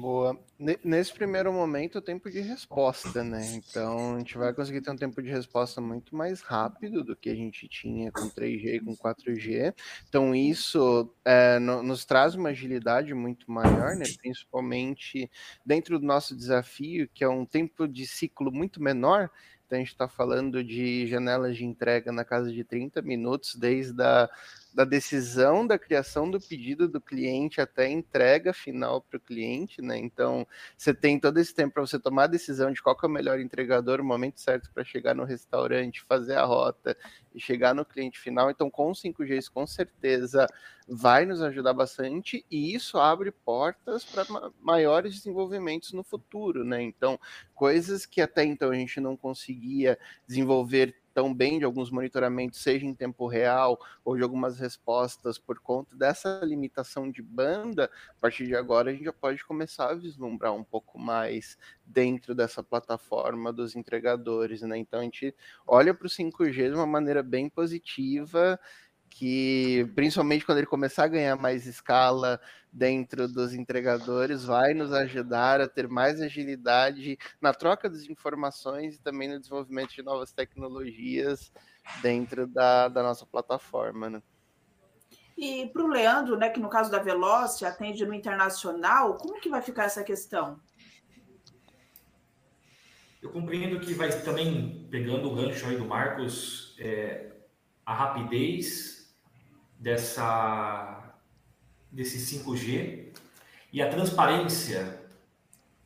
Boa. 0.00 0.40
Nesse 0.82 1.12
primeiro 1.12 1.52
momento, 1.52 1.98
o 1.98 2.00
tempo 2.00 2.30
de 2.30 2.40
resposta, 2.40 3.22
né? 3.22 3.44
Então, 3.52 4.14
a 4.14 4.18
gente 4.18 4.38
vai 4.38 4.54
conseguir 4.54 4.80
ter 4.80 4.90
um 4.92 4.96
tempo 4.96 5.22
de 5.22 5.28
resposta 5.28 5.78
muito 5.78 6.16
mais 6.16 6.40
rápido 6.40 7.04
do 7.04 7.14
que 7.14 7.28
a 7.28 7.34
gente 7.34 7.68
tinha 7.68 8.10
com 8.10 8.30
3G 8.30 8.76
e 8.76 8.80
com 8.80 8.96
4G. 8.96 9.74
Então, 10.08 10.34
isso 10.34 11.14
é, 11.22 11.58
no, 11.58 11.82
nos 11.82 12.06
traz 12.06 12.34
uma 12.34 12.48
agilidade 12.48 13.12
muito 13.12 13.50
maior, 13.50 13.94
né? 13.94 14.06
Principalmente 14.16 15.30
dentro 15.66 15.98
do 15.98 16.06
nosso 16.06 16.34
desafio, 16.34 17.10
que 17.12 17.22
é 17.22 17.28
um 17.28 17.44
tempo 17.44 17.86
de 17.86 18.06
ciclo 18.06 18.50
muito 18.50 18.82
menor. 18.82 19.30
Então, 19.66 19.76
a 19.76 19.80
gente 19.80 19.92
está 19.92 20.08
falando 20.08 20.64
de 20.64 21.06
janelas 21.08 21.58
de 21.58 21.64
entrega 21.66 22.10
na 22.10 22.24
casa 22.24 22.50
de 22.50 22.64
30 22.64 23.02
minutos, 23.02 23.54
desde 23.54 24.00
a 24.02 24.30
da 24.74 24.84
decisão 24.84 25.66
da 25.66 25.78
criação 25.78 26.30
do 26.30 26.38
pedido 26.38 26.86
do 26.86 27.00
cliente 27.00 27.60
até 27.60 27.88
entrega 27.88 28.52
final 28.52 29.00
para 29.00 29.16
o 29.16 29.20
cliente, 29.20 29.80
né? 29.80 29.96
Então, 29.96 30.46
você 30.76 30.92
tem 30.92 31.18
todo 31.18 31.38
esse 31.38 31.54
tempo 31.54 31.74
para 31.74 31.86
você 31.86 31.98
tomar 31.98 32.24
a 32.24 32.26
decisão 32.26 32.70
de 32.70 32.82
qual 32.82 32.96
é 33.02 33.06
o 33.06 33.10
melhor 33.10 33.40
entregador, 33.40 34.00
o 34.00 34.04
momento 34.04 34.38
certo 34.38 34.70
para 34.72 34.84
chegar 34.84 35.14
no 35.14 35.24
restaurante, 35.24 36.02
fazer 36.02 36.34
a 36.34 36.44
rota 36.44 36.96
e 37.34 37.40
chegar 37.40 37.74
no 37.74 37.86
cliente 37.86 38.18
final. 38.18 38.50
Então, 38.50 38.70
com 38.70 38.90
o 38.90 38.94
5G, 38.94 39.38
isso 39.38 39.52
com 39.52 39.66
certeza 39.66 40.46
vai 40.86 41.24
nos 41.24 41.42
ajudar 41.42 41.72
bastante 41.72 42.44
e 42.50 42.74
isso 42.74 42.98
abre 42.98 43.30
portas 43.30 44.04
para 44.04 44.24
maiores 44.60 45.14
desenvolvimentos 45.14 45.92
no 45.92 46.04
futuro, 46.04 46.64
né? 46.64 46.82
Então, 46.82 47.18
coisas 47.54 48.04
que 48.06 48.20
até 48.20 48.44
então 48.44 48.70
a 48.70 48.74
gente 48.74 49.00
não 49.00 49.16
conseguia 49.16 49.98
desenvolver 50.26 50.94
tão 51.16 51.32
bem 51.32 51.58
de 51.58 51.64
alguns 51.64 51.90
monitoramentos, 51.90 52.62
seja 52.62 52.84
em 52.84 52.92
tempo 52.94 53.26
real 53.26 53.80
ou 54.04 54.18
de 54.18 54.22
algumas 54.22 54.58
respostas 54.58 55.38
por 55.38 55.58
conta 55.58 55.96
dessa 55.96 56.40
limitação 56.44 57.10
de 57.10 57.22
banda, 57.22 57.90
a 58.10 58.20
partir 58.20 58.46
de 58.46 58.54
agora 58.54 58.90
a 58.90 58.92
gente 58.92 59.06
já 59.06 59.14
pode 59.14 59.42
começar 59.42 59.88
a 59.88 59.94
vislumbrar 59.94 60.52
um 60.52 60.62
pouco 60.62 60.98
mais 60.98 61.56
dentro 61.86 62.34
dessa 62.34 62.62
plataforma 62.62 63.50
dos 63.50 63.74
entregadores, 63.74 64.60
né? 64.60 64.76
Então 64.76 65.00
a 65.00 65.04
gente 65.04 65.34
olha 65.66 65.94
para 65.94 66.06
o 66.06 66.10
5G 66.10 66.68
de 66.68 66.74
uma 66.74 66.86
maneira 66.86 67.22
bem 67.22 67.48
positiva 67.48 68.60
que 69.08 69.90
principalmente 69.94 70.44
quando 70.44 70.58
ele 70.58 70.66
começar 70.66 71.04
a 71.04 71.08
ganhar 71.08 71.36
mais 71.36 71.66
escala 71.66 72.40
dentro 72.72 73.26
dos 73.26 73.54
entregadores, 73.54 74.44
vai 74.44 74.74
nos 74.74 74.92
ajudar 74.92 75.60
a 75.60 75.68
ter 75.68 75.88
mais 75.88 76.20
agilidade 76.20 77.18
na 77.40 77.54
troca 77.54 77.88
das 77.88 78.04
informações 78.04 78.96
e 78.96 79.02
também 79.02 79.28
no 79.28 79.40
desenvolvimento 79.40 79.94
de 79.94 80.02
novas 80.02 80.32
tecnologias 80.32 81.52
dentro 82.02 82.46
da, 82.46 82.88
da 82.88 83.02
nossa 83.02 83.24
plataforma. 83.24 84.10
Né? 84.10 84.22
E 85.38 85.66
para 85.66 85.82
o 85.82 85.88
Leandro, 85.88 86.36
né, 86.36 86.50
que 86.50 86.60
no 86.60 86.68
caso 86.68 86.90
da 86.90 86.98
Veloci 86.98 87.64
atende 87.64 88.04
no 88.04 88.12
internacional, 88.12 89.16
como 89.16 89.40
que 89.40 89.48
vai 89.48 89.62
ficar 89.62 89.84
essa 89.84 90.04
questão? 90.04 90.60
eu 93.26 93.32
compreendo 93.32 93.80
que 93.80 93.92
vai 93.92 94.08
também, 94.22 94.86
pegando 94.90 95.30
o 95.30 95.34
gancho 95.34 95.66
aí 95.66 95.76
do 95.76 95.84
Marcos, 95.84 96.76
é, 96.78 97.32
a 97.84 97.92
rapidez 97.92 98.95
dessa, 99.86 101.14
desse 101.92 102.18
5G 102.18 103.12
e 103.72 103.80
a 103.80 103.88
transparência, 103.88 105.00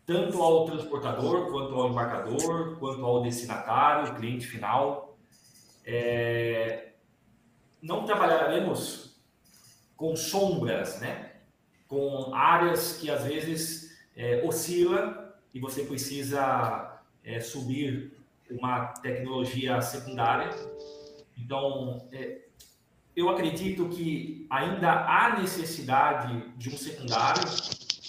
tanto 0.06 0.40
ao 0.40 0.64
transportador, 0.64 1.50
quanto 1.50 1.74
ao 1.74 1.90
embarcador, 1.90 2.78
quanto 2.78 3.04
ao 3.04 3.22
destinatário, 3.22 4.14
cliente 4.14 4.46
final. 4.46 5.18
É, 5.84 6.92
não 7.82 8.06
trabalharemos 8.06 9.20
com 9.98 10.16
sombras, 10.16 10.98
né? 10.98 11.32
com 11.86 12.34
áreas 12.34 12.96
que 12.96 13.10
às 13.10 13.24
vezes 13.24 14.00
é, 14.16 14.42
oscila 14.46 15.38
e 15.52 15.60
você 15.60 15.84
precisa 15.84 17.02
é, 17.22 17.38
subir 17.38 18.16
uma 18.50 18.94
tecnologia 18.94 19.78
secundária. 19.82 20.48
Então, 21.36 22.08
é, 22.10 22.49
eu 23.14 23.28
acredito 23.28 23.88
que 23.88 24.46
ainda 24.48 25.04
há 25.04 25.38
necessidade 25.40 26.52
de 26.56 26.70
um 26.70 26.76
secundário, 26.76 27.42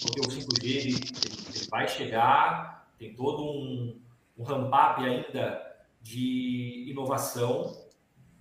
porque 0.00 0.20
o 0.20 0.28
5G 0.28 0.64
ele, 0.64 0.94
ele 1.54 1.68
vai 1.68 1.88
chegar, 1.88 2.88
tem 2.98 3.14
todo 3.14 3.44
um, 3.44 4.00
um 4.38 4.42
ramp-up 4.44 5.02
ainda 5.02 5.60
de 6.00 6.86
inovação, 6.88 7.80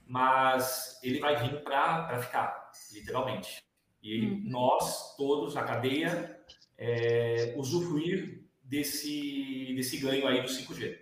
mas 0.08 1.00
ele 1.04 1.20
vai 1.20 1.36
vir 1.38 1.64
para 1.64 2.20
ficar, 2.22 2.72
literalmente. 2.92 3.64
E 4.04 4.26
uhum. 4.26 4.42
nós, 4.46 5.16
todos, 5.16 5.56
a 5.56 5.64
cadeia, 5.64 6.40
é, 6.78 7.54
usufruir 7.56 8.44
desse, 8.64 9.74
desse 9.76 9.98
ganho 9.98 10.28
aí 10.28 10.42
do 10.42 10.48
5G. 10.48 10.98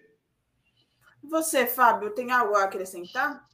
Você, 1.23 1.65
Fábio, 1.65 2.11
tem 2.11 2.31
algo 2.31 2.55
a 2.55 2.65
acrescentar? 2.65 3.47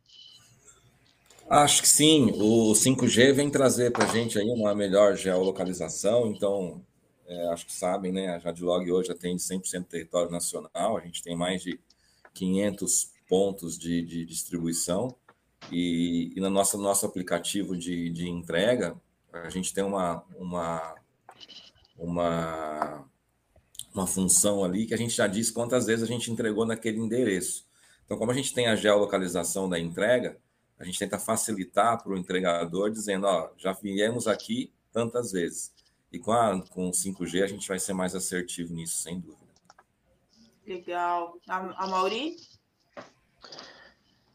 Acho 1.50 1.82
que 1.82 1.88
sim. 1.88 2.32
O 2.36 2.74
5G 2.74 3.34
vem 3.34 3.50
trazer 3.50 3.92
para 3.92 4.06
a 4.06 4.08
gente 4.08 4.40
aí 4.40 4.50
uma 4.50 4.74
melhor 4.74 5.16
geolocalização. 5.16 6.28
Então, 6.28 6.84
é, 7.28 7.48
acho 7.50 7.66
que 7.68 7.74
sabem, 7.74 8.12
né? 8.12 8.30
A 8.30 8.40
Jadlog 8.40 8.92
hoje 8.92 9.12
atende 9.12 9.42
100% 9.42 9.86
território 9.86 10.32
nacional. 10.32 10.98
A 10.98 11.02
gente 11.02 11.22
tem 11.22 11.36
mais 11.36 11.62
de 11.62 11.80
500 12.34 13.12
pontos 13.28 13.78
de, 13.78 14.02
de 14.02 14.26
distribuição. 14.26 15.16
E, 15.72 16.32
e 16.36 16.40
no 16.40 16.50
nosso, 16.50 16.78
nosso 16.78 17.06
aplicativo 17.06 17.78
de, 17.78 18.10
de 18.10 18.30
entrega, 18.30 18.96
a 19.32 19.50
gente 19.50 19.74
tem 19.74 19.84
uma, 19.84 20.24
uma, 20.38 20.96
uma, 21.98 23.06
uma 23.94 24.08
função 24.08 24.64
ali 24.64 24.86
que 24.86 24.94
a 24.94 24.98
gente 24.98 25.16
já 25.16 25.28
diz 25.28 25.52
quantas 25.52 25.86
vezes 25.86 26.04
a 26.04 26.12
gente 26.12 26.32
entregou 26.32 26.66
naquele 26.66 27.00
endereço. 27.00 27.66
Então, 28.06 28.18
como 28.18 28.32
a 28.32 28.36
gente 28.36 28.54
tem 28.54 28.68
a 28.68 28.76
geolocalização 28.76 29.68
da 29.68 29.80
entrega, 29.80 30.38
a 30.80 30.84
gente 30.84 31.00
tenta 31.00 31.18
facilitar 31.18 32.02
para 32.02 32.12
o 32.12 32.18
entregador, 32.18 32.92
dizendo, 32.92 33.26
ó, 33.28 33.50
já 33.58 33.72
viemos 33.72 34.28
aqui 34.28 34.72
tantas 34.92 35.32
vezes. 35.32 35.74
E 36.12 36.20
com, 36.20 36.32
a, 36.32 36.62
com 36.70 36.88
o 36.88 36.92
5G 36.92 37.44
a 37.44 37.48
gente 37.48 37.68
vai 37.68 37.80
ser 37.80 37.94
mais 37.94 38.16
assertivo 38.16 38.74
nisso, 38.74 38.98
sem 38.98 39.20
dúvida. 39.20 39.46
Legal. 40.66 41.38
A, 41.48 41.84
a 41.84 41.88
Mauri? 41.88 42.36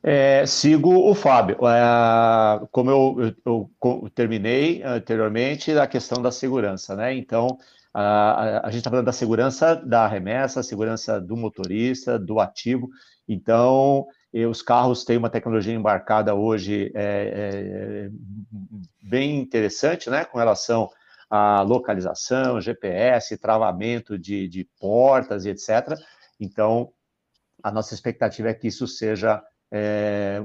É, 0.02 0.46
sigo 0.46 1.10
o 1.10 1.14
Fábio. 1.14 1.58
É, 1.66 2.66
como 2.70 2.90
eu, 2.90 3.34
eu, 3.44 3.70
eu, 3.84 4.10
terminei 4.14 4.82
anteriormente, 4.82 5.72
a 5.72 5.86
questão 5.86 6.22
da 6.22 6.30
segurança, 6.30 6.96
né? 6.96 7.14
Então, 7.14 7.58
a, 7.92 8.66
a 8.66 8.70
gente 8.70 8.78
está 8.78 8.90
falando 8.90 9.06
da 9.06 9.12
segurança 9.12 9.74
da 9.74 10.06
remessa, 10.06 10.62
segurança 10.62 11.20
do 11.20 11.36
motorista, 11.36 12.18
do 12.18 12.40
ativo. 12.40 12.88
Então, 13.28 14.06
os 14.32 14.62
carros 14.62 15.04
têm 15.04 15.16
uma 15.16 15.30
tecnologia 15.30 15.74
embarcada 15.74 16.34
hoje 16.34 16.92
é, 16.94 18.08
é, 18.08 18.10
bem 19.02 19.38
interessante, 19.38 20.08
né? 20.08 20.24
Com 20.24 20.38
relação 20.38 20.88
à 21.28 21.62
localização, 21.62 22.60
GPS, 22.60 23.36
travamento 23.38 24.18
de, 24.18 24.48
de 24.48 24.68
portas 24.78 25.44
e 25.44 25.50
etc. 25.50 25.98
Então, 26.38 26.92
a 27.62 27.70
nossa 27.70 27.94
expectativa 27.94 28.48
é 28.48 28.54
que 28.54 28.68
isso 28.68 28.86
seja 28.86 29.42
é, 29.70 30.42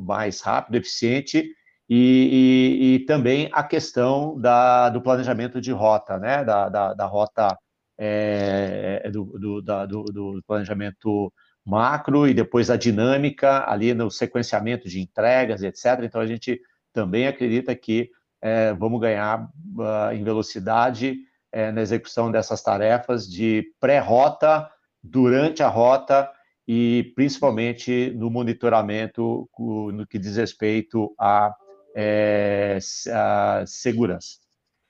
mais 0.00 0.40
rápido, 0.40 0.76
eficiente, 0.76 1.44
e, 1.88 2.76
e, 2.78 2.94
e, 2.94 2.98
também 3.00 3.50
a 3.52 3.64
questão 3.64 4.38
da, 4.38 4.90
do 4.90 5.02
planejamento 5.02 5.60
de 5.60 5.72
rota, 5.72 6.18
né, 6.18 6.44
da, 6.44 6.68
da, 6.68 6.94
da 6.94 7.04
rota, 7.04 7.58
é, 7.98 9.10
do, 9.10 9.24
do, 9.24 9.60
da, 9.60 9.86
do, 9.86 10.04
do, 10.04 10.42
planejamento 10.46 11.32
macro 11.64 12.26
e 12.28 12.34
depois 12.34 12.70
a 12.70 12.76
dinâmica 12.76 13.64
ali 13.70 13.94
no 13.94 14.10
sequenciamento 14.10 14.88
de 14.88 15.00
entregas, 15.00 15.62
etc. 15.62 16.02
Então, 16.02 16.20
a 16.20 16.26
gente 16.26 16.60
também 16.92 17.26
acredita 17.26 17.74
que 17.74 18.10
é, 18.42 18.72
vamos 18.72 19.00
ganhar 19.00 19.44
uh, 19.44 20.12
em 20.12 20.24
velocidade 20.24 21.18
é, 21.52 21.70
na 21.70 21.82
execução 21.82 22.30
dessas 22.30 22.62
tarefas 22.62 23.28
de 23.28 23.72
pré-rota, 23.78 24.70
durante 25.02 25.62
a 25.62 25.68
rota 25.68 26.30
e 26.68 27.12
principalmente 27.16 28.12
no 28.16 28.30
monitoramento 28.30 29.48
no 29.58 30.06
que 30.06 30.18
diz 30.18 30.36
respeito 30.36 31.12
à, 31.18 31.54
é, 31.96 32.78
à 33.12 33.64
segurança. 33.66 34.38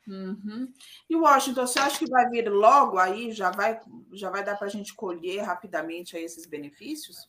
Uhum. 0.09 0.73
E 1.09 1.17
Washington, 1.17 1.67
você 1.67 1.79
acha 1.79 1.99
que 1.99 2.11
vai 2.11 2.29
vir 2.29 2.49
logo 2.49 2.99
aí? 2.99 3.33
Já 3.33 3.51
vai, 3.51 3.79
já 4.13 4.31
vai 4.31 4.45
dar 4.45 4.57
para 4.57 4.67
a 4.67 4.71
gente 4.71 4.95
colher 4.95 5.43
rapidamente 5.43 6.17
aí 6.17 6.25
esses 6.25 6.47
benefícios? 6.47 7.29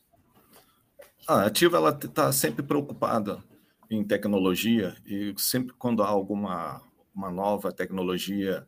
A 1.28 1.46
Ativa 1.46 1.76
ela 1.76 1.90
está 1.90 2.32
sempre 2.32 2.62
preocupada 2.62 3.42
em 3.88 4.02
tecnologia 4.02 4.96
e 5.06 5.34
sempre 5.36 5.74
quando 5.78 6.02
há 6.02 6.08
alguma 6.08 6.82
uma 7.14 7.30
nova 7.30 7.70
tecnologia 7.70 8.66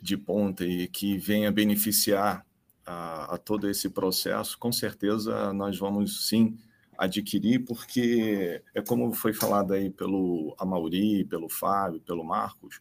de 0.00 0.16
ponta 0.16 0.64
e 0.64 0.88
que 0.88 1.18
venha 1.18 1.52
beneficiar 1.52 2.44
a, 2.84 3.34
a, 3.34 3.38
todo 3.38 3.68
esse 3.68 3.88
processo, 3.88 4.58
com 4.58 4.72
certeza 4.72 5.52
nós 5.52 5.78
vamos 5.78 6.28
sim 6.28 6.58
adquirir, 6.96 7.64
porque 7.64 8.62
é 8.74 8.80
como 8.80 9.12
foi 9.12 9.32
falado 9.32 9.72
aí 9.72 9.90
pelo 9.90 10.54
Amauri, 10.58 11.24
pelo 11.24 11.48
Fábio, 11.48 12.00
pelo 12.00 12.24
Marcos, 12.24 12.80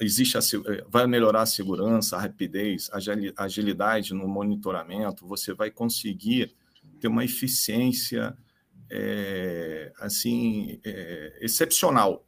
existe 0.00 0.36
a, 0.36 0.40
vai 0.88 1.06
melhorar 1.06 1.42
a 1.42 1.46
segurança, 1.46 2.16
a 2.16 2.20
rapidez, 2.20 2.90
a 2.92 3.44
agilidade 3.44 4.14
no 4.14 4.26
monitoramento, 4.28 5.26
você 5.26 5.52
vai 5.52 5.70
conseguir 5.70 6.54
ter 7.00 7.08
uma 7.08 7.24
eficiência 7.24 8.36
é, 8.90 9.92
assim 9.98 10.80
é, 10.84 11.38
excepcional, 11.40 12.24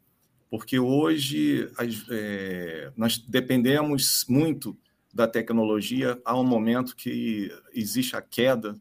porque 0.51 0.79
hoje 0.79 1.71
é, 2.11 2.93
nós 2.97 3.19
dependemos 3.19 4.25
muito 4.29 4.77
da 5.13 5.27
tecnologia, 5.27 6.21
há 6.25 6.39
um 6.39 6.45
momento 6.45 6.95
que 6.95 7.51
existe 7.73 8.17
a 8.17 8.23
queda, 8.23 8.79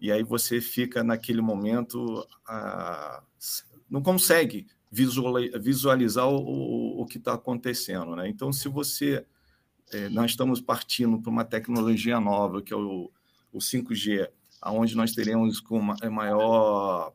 e 0.00 0.12
aí 0.12 0.22
você 0.22 0.60
fica 0.60 1.02
naquele 1.02 1.40
momento, 1.40 2.26
ah, 2.46 3.22
não 3.90 4.02
consegue 4.02 4.66
visualizar 4.90 6.28
o, 6.28 7.00
o 7.00 7.06
que 7.06 7.18
está 7.18 7.34
acontecendo. 7.34 8.16
Né? 8.16 8.28
Então, 8.28 8.52
se 8.52 8.68
você. 8.68 9.24
É, 9.90 10.08
nós 10.10 10.32
estamos 10.32 10.60
partindo 10.60 11.18
para 11.18 11.30
uma 11.30 11.44
tecnologia 11.44 12.20
nova, 12.20 12.60
que 12.60 12.74
é 12.74 12.76
o, 12.76 13.10
o 13.50 13.58
5G, 13.58 14.28
onde 14.66 14.94
nós 14.94 15.14
teremos 15.14 15.60
com 15.60 15.80
maior 15.80 17.14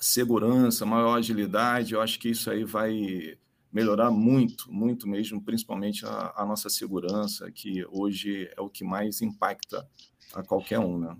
segurança, 0.00 0.86
maior 0.86 1.16
agilidade, 1.16 1.94
eu 1.94 2.00
acho 2.00 2.20
que 2.20 2.28
isso 2.28 2.50
aí 2.50 2.62
vai 2.62 3.36
melhorar 3.72 4.10
muito, 4.10 4.72
muito 4.72 5.08
mesmo, 5.08 5.42
principalmente 5.42 6.06
a, 6.06 6.32
a, 6.36 6.46
nossa 6.46 6.70
segurança, 6.70 7.50
que 7.50 7.84
hoje 7.86 8.48
é 8.56 8.60
o 8.60 8.68
que 8.68 8.84
mais 8.84 9.20
impacta 9.20 9.84
a 10.32 10.42
qualquer 10.44 10.78
um, 10.78 10.98
né? 10.98 11.16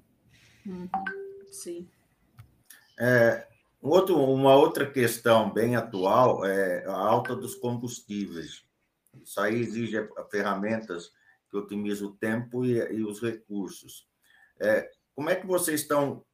Uhum, 0.64 0.89
sim. 1.51 1.89
É, 2.97 3.49
outro, 3.91 4.16
uma 4.16 4.55
outra 4.55 4.91
questão 4.91 5.53
bem 5.53 5.76
atual 5.76 6.45
é 6.45 6.85
a 6.87 6.97
alta 6.97 7.35
dos 7.35 7.55
combustíveis. 7.55 8.64
Isso 9.22 9.41
aí 9.41 9.61
exige 9.61 9.97
ferramentas 10.30 11.12
que 11.51 11.57
otimizam 11.57 12.09
o 12.09 12.16
tempo 12.16 12.64
e, 12.64 12.78
e 12.93 13.05
os 13.05 13.20
recursos. 13.20 14.09
É, 14.61 14.91
como 15.14 15.30
é 15.30 15.37
que 15.37 15.47
vocês 15.47 15.80
estão 15.80 16.24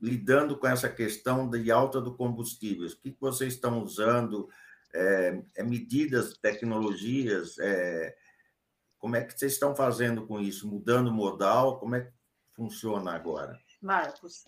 lidando 0.00 0.56
com 0.56 0.66
essa 0.66 0.88
questão 0.88 1.48
de 1.48 1.70
alta 1.70 2.00
do 2.00 2.16
combustível? 2.16 2.86
O 2.86 2.96
que 2.96 3.16
vocês 3.20 3.54
estão 3.54 3.82
usando? 3.82 4.48
é, 4.94 5.42
é 5.56 5.62
medidas, 5.62 6.36
tecnologias, 6.38 7.58
é, 7.58 8.16
como 8.98 9.16
é 9.16 9.24
que 9.24 9.38
vocês 9.38 9.52
estão 9.52 9.74
fazendo 9.74 10.26
com 10.26 10.40
isso? 10.40 10.66
Mudando 10.68 11.12
modal? 11.12 11.78
Como 11.78 11.94
é 11.94 12.00
que 12.00 12.12
funciona 12.54 13.12
agora? 13.12 13.58
Marcos. 13.80 14.46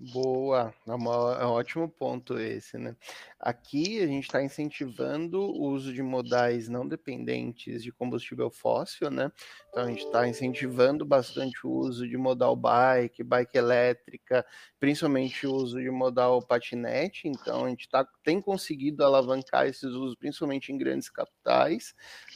Boa, 0.00 0.72
é, 0.86 0.90
é 0.92 0.94
um 0.94 1.50
ótimo 1.50 1.88
ponto 1.88 2.38
esse, 2.38 2.78
né? 2.78 2.94
Aqui 3.40 4.00
a 4.00 4.06
gente 4.06 4.26
está 4.26 4.40
incentivando 4.40 5.40
o 5.40 5.70
uso 5.70 5.92
de 5.92 6.04
modais 6.04 6.68
não 6.68 6.86
dependentes 6.86 7.82
de 7.82 7.90
combustível 7.90 8.48
fóssil, 8.48 9.10
né? 9.10 9.32
Então 9.68 9.82
a 9.82 9.88
gente 9.88 10.04
está 10.04 10.28
incentivando 10.28 11.04
bastante 11.04 11.66
o 11.66 11.70
uso 11.70 12.06
de 12.08 12.16
modal 12.16 12.54
bike, 12.54 13.24
bike 13.24 13.58
elétrica, 13.58 14.46
principalmente 14.78 15.44
o 15.48 15.52
uso 15.52 15.80
de 15.80 15.90
modal 15.90 16.40
patinete. 16.46 17.26
Então 17.26 17.64
a 17.64 17.68
gente 17.68 17.88
tá, 17.88 18.06
tem 18.22 18.40
conseguido 18.40 19.04
alavancar 19.04 19.66
esses 19.66 19.82
usos, 19.82 20.14
principalmente 20.14 20.70
em 20.72 20.78
grandes 20.78 21.10
capitais, 21.10 21.92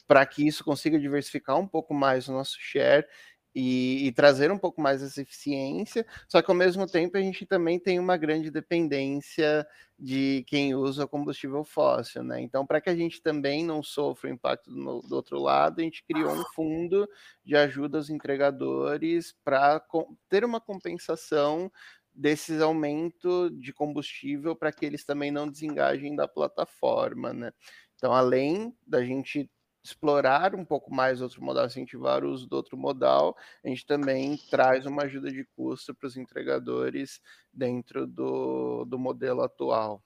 para 0.09 0.27
que 0.27 0.45
isso 0.45 0.65
consiga 0.65 0.99
diversificar 0.99 1.57
um 1.61 1.69
pouco 1.69 1.95
mais 1.95 2.27
o 2.27 2.33
nosso 2.33 2.57
share 2.59 3.07
e, 3.55 4.07
e, 4.07 4.13
trazer 4.13 4.51
um 4.51 4.59
pouco 4.59 4.81
mais 4.81 5.03
essa 5.03 5.21
eficiência, 5.21 6.07
só 6.27 6.41
que 6.41 6.51
ao 6.51 6.57
mesmo 6.57 6.87
tempo 6.87 7.17
a 7.17 7.21
gente 7.21 7.45
também 7.45 7.79
tem 7.79 7.99
uma 7.99 8.17
grande 8.17 8.51
dependência 8.51 9.67
de 9.99 10.43
quem 10.47 10.75
usa 10.75 11.07
combustível 11.07 11.63
fóssil, 11.63 12.25
né? 12.25 12.41
Então, 12.41 12.67
para 12.67 12.81
que 12.81 12.91
a 12.91 12.97
gente 12.97 13.21
também 13.23 13.65
não 13.65 13.83
sofra 13.83 14.31
o 14.31 14.33
impacto 14.33 14.71
do, 14.71 15.01
do, 15.03 15.15
outro 15.15 15.39
lado, 15.39 15.81
a 15.81 15.85
gente 15.85 16.03
criou 16.05 16.33
um 16.33 16.45
fundo 16.55 17.09
de 17.45 17.55
ajuda 17.55 17.99
aos 17.99 18.11
entregadores 18.11 19.35
para 19.45 19.81
ter 20.29 20.45
uma 20.45 20.61
compensação 20.61 21.71
desses 22.15 22.61
aumento 22.61 23.51
de 23.51 23.73
combustível 23.73 24.55
para 24.57 24.73
que 24.73 24.85
eles 24.85 25.05
também 25.05 25.31
não 25.31 25.49
desengajem 25.49 26.15
da 26.17 26.27
plataforma, 26.27 27.33
né? 27.33 27.53
Então, 27.97 28.13
além 28.13 28.77
da 28.87 29.05
gente 29.05 29.49
explorar 29.83 30.55
um 30.55 30.65
pouco 30.65 30.95
mais 30.95 31.21
outro 31.21 31.43
modal, 31.43 31.67
incentivar 31.67 32.25
o 32.25 32.31
uso 32.31 32.47
do 32.47 32.55
outro 32.55 32.77
modal, 32.77 33.37
a 33.65 33.69
gente 33.69 33.85
também 33.85 34.37
traz 34.51 34.87
uma 34.87 35.03
ajuda 35.03 35.31
de 35.31 35.45
custo 35.57 35.95
para 35.95 36.07
os 36.07 36.17
entregadores 36.17 37.21
dentro 37.53 38.07
do, 38.07 38.85
do 38.85 38.99
modelo 38.99 39.43
atual. 39.43 40.03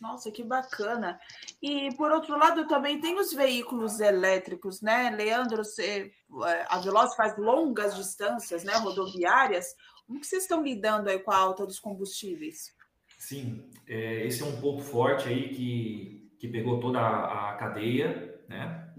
Nossa, 0.00 0.30
que 0.30 0.42
bacana. 0.42 1.18
E 1.62 1.94
por 1.96 2.10
outro 2.10 2.36
lado, 2.36 2.66
também 2.66 3.00
tem 3.00 3.18
os 3.18 3.32
veículos 3.32 4.00
elétricos, 4.00 4.80
né? 4.80 5.10
Leandro, 5.10 5.64
você, 5.64 6.12
é, 6.44 6.66
a 6.68 6.78
Veloz 6.78 7.14
faz 7.14 7.36
longas 7.38 7.94
distâncias, 7.94 8.64
né? 8.64 8.74
Rodoviárias. 8.74 9.74
Como 10.06 10.20
que 10.20 10.26
vocês 10.26 10.42
estão 10.42 10.62
lidando 10.62 11.08
aí 11.08 11.18
com 11.18 11.30
a 11.30 11.36
alta 11.36 11.64
dos 11.64 11.78
combustíveis? 11.78 12.74
Sim, 13.18 13.70
é, 13.86 14.26
esse 14.26 14.42
é 14.42 14.46
um 14.46 14.60
ponto 14.60 14.82
forte 14.82 15.28
aí 15.28 15.50
que, 15.50 16.32
que 16.38 16.48
pegou 16.48 16.80
toda 16.80 16.98
a, 16.98 17.50
a 17.50 17.56
cadeia 17.56 18.35
né? 18.48 18.92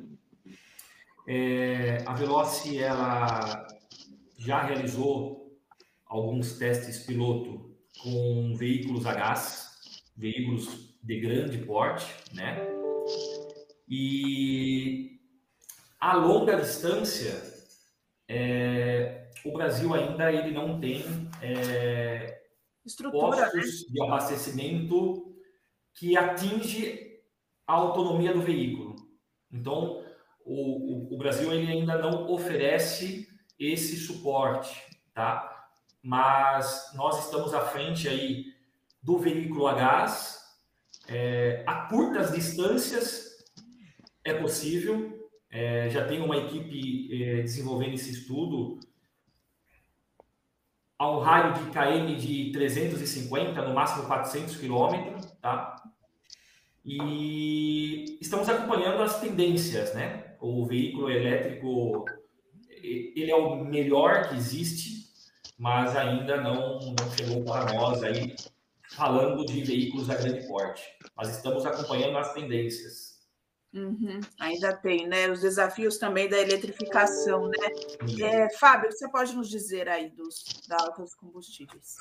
É, 1.28 2.04
a 2.06 2.14
Veloci 2.14 2.80
ela 2.80 3.68
já 4.38 4.64
realizou 4.64 5.58
alguns 6.06 6.58
testes 6.58 7.00
piloto 7.00 7.76
com 8.02 8.56
veículos 8.56 9.06
a 9.06 9.14
gás, 9.14 10.12
veículos 10.16 10.98
de 11.04 11.20
grande 11.20 11.58
porte, 11.60 12.06
né? 12.34 12.68
E 13.90 15.20
a 16.00 16.16
longa 16.16 16.56
distância, 16.58 17.34
é, 18.28 19.30
o 19.44 19.52
Brasil 19.52 19.94
ainda 19.94 20.32
ele 20.32 20.52
não 20.52 20.80
tem 20.80 21.04
é, 21.42 22.42
estrutura 22.86 23.52
né? 23.54 23.62
de 23.90 24.02
abastecimento 24.02 25.36
que 25.94 26.16
atinge 26.16 27.22
a 27.66 27.74
autonomia 27.74 28.34
do 28.34 28.42
veículo. 28.42 28.87
Então, 29.52 30.04
o, 30.46 30.54
o, 30.54 31.16
o 31.16 31.18
Brasil 31.18 31.52
ele 31.52 31.72
ainda 31.72 31.98
não 31.98 32.30
oferece 32.30 33.28
esse 33.60 33.98
suporte, 33.98 34.82
tá? 35.14 35.68
Mas 36.02 36.92
nós 36.96 37.26
estamos 37.26 37.54
à 37.54 37.62
frente 37.62 38.08
aí 38.08 38.46
do 39.02 39.18
veículo 39.18 39.68
a 39.68 39.74
gás, 39.74 40.42
é, 41.08 41.64
a 41.66 41.88
curtas 41.88 42.32
distâncias 42.32 43.44
é 44.24 44.34
possível, 44.34 45.30
é, 45.50 45.90
já 45.90 46.06
tem 46.06 46.22
uma 46.22 46.38
equipe 46.38 47.24
é, 47.24 47.42
desenvolvendo 47.42 47.94
esse 47.94 48.12
estudo 48.12 48.80
a 51.00 51.10
um 51.10 51.20
raio 51.20 51.54
de 51.54 51.72
KM 51.72 52.16
de 52.16 52.52
350, 52.52 53.62
no 53.62 53.74
máximo 53.74 54.06
400 54.08 54.58
quilômetros, 54.58 55.32
tá? 55.42 55.77
E 56.88 58.18
estamos 58.22 58.48
acompanhando 58.48 59.04
as 59.04 59.20
tendências, 59.20 59.94
né? 59.94 60.36
O 60.40 60.66
veículo 60.66 61.12
elétrico, 61.12 62.06
ele 62.70 63.30
é 63.30 63.36
o 63.36 63.66
melhor 63.66 64.30
que 64.30 64.36
existe, 64.36 65.06
mas 65.60 65.98
ainda 65.98 66.38
não, 66.38 66.80
não 66.80 67.12
chegou 67.18 67.44
para 67.44 67.74
nós 67.74 68.02
aí 68.04 68.34
falando 68.92 69.46
de 69.46 69.64
veículos 69.66 70.10
a 70.10 70.16
grande 70.16 70.48
porte. 70.48 70.82
Mas 71.14 71.36
estamos 71.36 71.66
acompanhando 71.66 72.18
as 72.18 72.34
tendências. 72.34 73.18
Uhum, 73.74 74.22
ainda 74.40 74.74
tem, 74.74 75.06
né? 75.08 75.30
Os 75.30 75.42
desafios 75.42 75.98
também 75.98 76.30
da 76.30 76.40
eletrificação, 76.40 77.50
né? 77.50 78.24
É, 78.24 78.50
Fábio, 78.58 78.90
você 78.94 79.10
pode 79.10 79.36
nos 79.36 79.50
dizer 79.50 79.90
aí 79.90 80.10
dos, 80.10 80.46
da 80.70 80.78
dos 80.98 81.14
combustíveis? 81.14 81.96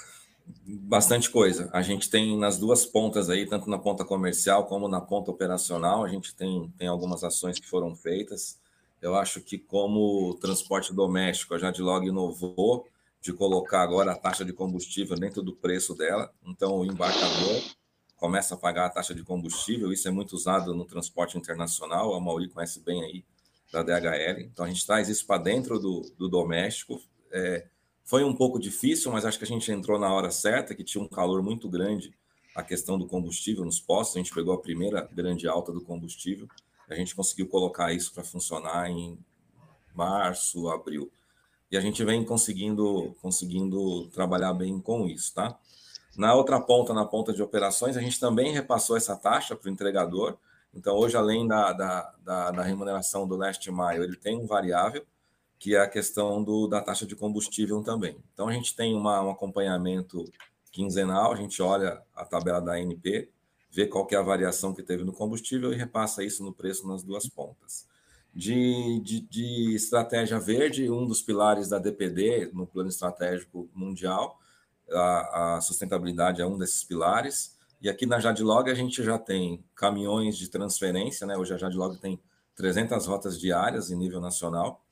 Bastante 0.67 1.31
coisa. 1.31 1.69
A 1.73 1.83
gente 1.83 2.09
tem 2.09 2.37
nas 2.39 2.59
duas 2.59 2.85
pontas 2.85 3.29
aí, 3.29 3.47
tanto 3.47 3.69
na 3.69 3.79
ponta 3.79 4.05
comercial 4.05 4.67
como 4.67 4.89
na 4.89 5.01
ponta 5.01 5.31
operacional, 5.31 6.05
a 6.05 6.09
gente 6.09 6.35
tem, 6.35 6.73
tem 6.79 6.89
algumas 6.89 7.25
ações 7.25 7.59
que 7.59 7.67
foram 7.67 7.95
feitas. 7.95 8.59
Eu 9.01 9.15
acho 9.15 9.41
que 9.41 9.59
como 9.59 10.35
transporte 10.41 10.93
doméstico, 10.93 11.55
a 11.55 11.59
Jadlog 11.59 12.07
inovou 12.07 12.87
de 13.21 13.33
colocar 13.33 13.83
agora 13.83 14.13
a 14.13 14.17
taxa 14.17 14.45
de 14.45 14.53
combustível 14.53 15.17
dentro 15.17 15.43
do 15.43 15.55
preço 15.55 15.95
dela. 15.95 16.33
Então, 16.45 16.79
o 16.79 16.85
embarcador 16.85 17.63
começa 18.17 18.55
a 18.55 18.57
pagar 18.57 18.87
a 18.87 18.91
taxa 18.91 19.15
de 19.15 19.23
combustível. 19.23 19.93
Isso 19.93 20.09
é 20.09 20.11
muito 20.11 20.33
usado 20.35 20.75
no 20.75 20.85
transporte 20.85 21.37
internacional. 21.37 22.15
A 22.15 22.21
Mauri 22.21 22.49
conhece 22.49 22.81
bem 22.81 23.03
aí 23.03 23.25
da 23.73 23.83
DHL. 23.83 24.41
Então, 24.43 24.65
a 24.65 24.69
gente 24.69 24.87
traz 24.87 25.09
isso 25.09 25.27
para 25.27 25.43
dentro 25.43 25.79
do, 25.79 26.03
do 26.17 26.29
doméstico. 26.29 27.01
É, 27.33 27.67
foi 28.07 28.23
um 28.23 28.33
pouco 28.33 28.57
difícil, 28.57 29.11
mas 29.11 29.25
acho 29.25 29.37
que 29.37 29.45
a 29.45 29.49
gente 29.49 29.71
entrou 29.73 29.99
na 29.99 30.15
hora 30.15 30.31
certa, 30.31 30.77
que 30.77 30.85
tinha 30.85 31.03
um 31.03 31.09
calor 31.09 31.43
muito 31.43 31.69
grande 31.69 32.15
a 32.55 32.63
questão 32.63 32.97
do 32.97 33.05
combustível 33.05 33.65
nos 33.65 33.81
postos. 33.81 34.17
A 34.17 34.21
gente 34.21 34.33
pegou 34.33 34.55
a 34.55 34.61
primeira 34.61 35.11
grande 35.13 35.49
alta 35.49 35.73
do 35.73 35.81
combustível. 35.81 36.49
A 36.89 36.95
gente 36.95 37.17
conseguiu 37.17 37.49
colocar 37.49 37.93
isso 37.93 38.15
para 38.15 38.23
funcionar 38.23 38.89
em 38.89 39.19
março, 39.93 40.69
abril. 40.69 41.11
E 41.69 41.77
a 41.77 41.81
gente 41.81 42.03
vem 42.05 42.25
conseguindo, 42.25 43.13
conseguindo 43.21 44.07
trabalhar 44.11 44.55
bem 44.55 44.81
com 44.81 45.09
isso, 45.09 45.35
tá? 45.35 45.59
Na 46.17 46.33
outra 46.33 46.61
ponta, 46.61 46.95
na 46.95 47.05
ponta 47.05 47.33
de 47.33 47.43
operações, 47.43 47.97
a 47.97 48.01
gente 48.01 48.21
também 48.21 48.53
repassou 48.53 48.97
essa 48.97 49.17
taxa 49.17 49.57
para 49.57 49.69
o 49.69 49.73
entregador. 49.73 50.39
Então, 50.73 50.95
hoje, 50.95 51.17
além 51.17 51.45
da, 51.45 51.73
da, 51.73 52.15
da, 52.25 52.51
da 52.53 52.63
remuneração 52.63 53.27
do 53.27 53.35
last 53.37 53.69
mile, 53.69 54.05
ele 54.05 54.17
tem 54.17 54.39
um 54.39 54.47
variável 54.47 55.05
que 55.59 55.75
é 55.75 55.81
a 55.81 55.89
questão 55.89 56.43
do, 56.43 56.67
da 56.67 56.81
taxa 56.81 57.07
de 57.07 57.17
combustível 57.17 57.83
também. 57.83 58.17
Então, 58.33 58.49
a 58.49 58.53
gente 58.53 58.75
tem 58.75 58.95
uma, 58.95 59.23
um 59.23 59.31
acompanhamento 59.31 60.25
quinzenal, 60.71 61.33
a 61.33 61.37
gente 61.37 61.63
olha 61.63 62.03
a 62.15 62.25
tabela 62.25 62.61
da 62.61 62.75
ANP, 62.75 63.31
vê 63.71 63.87
qual 63.87 64.07
é 64.11 64.17
a 64.17 64.23
variação 64.23 64.75
que 64.75 64.83
teve 64.83 65.05
no 65.05 65.13
combustível 65.13 65.73
e 65.73 65.77
repassa 65.77 66.23
isso 66.23 66.45
no 66.45 66.53
preço 66.53 66.87
nas 66.87 67.03
duas 67.03 67.27
pontas. 67.29 67.87
De, 68.35 69.01
de, 69.01 69.21
de 69.21 69.75
estratégia 69.75 70.39
verde, 70.39 70.91
um 70.91 71.07
dos 71.07 71.23
pilares 71.23 71.71
da 71.71 71.79
DPD 71.79 72.51
no 72.53 72.67
plano 72.67 72.91
estratégico 72.91 73.69
mundial, 73.75 74.39
a, 74.91 75.57
a 75.57 75.61
sustentabilidade 75.63 76.43
é 76.43 76.47
um 76.47 76.59
desses 76.59 76.85
pilares. 76.85 77.57
E 77.81 77.89
aqui 77.89 78.07
na 78.07 78.21
Jadlog 78.21 78.71
a 78.71 78.75
gente 78.75 79.03
já 79.03 79.19
tem 79.19 79.65
caminhões 79.75 80.37
de 80.37 80.49
transferência, 80.49 81.27
né? 81.27 81.37
Hoje 81.37 81.55
a 81.55 81.57
Jadlog 81.57 81.99
tem 81.99 82.21
300 82.55 83.07
rotas 83.07 83.39
diárias 83.39 83.91
em 83.91 83.97
nível 83.97 84.21
nacional 84.21 84.86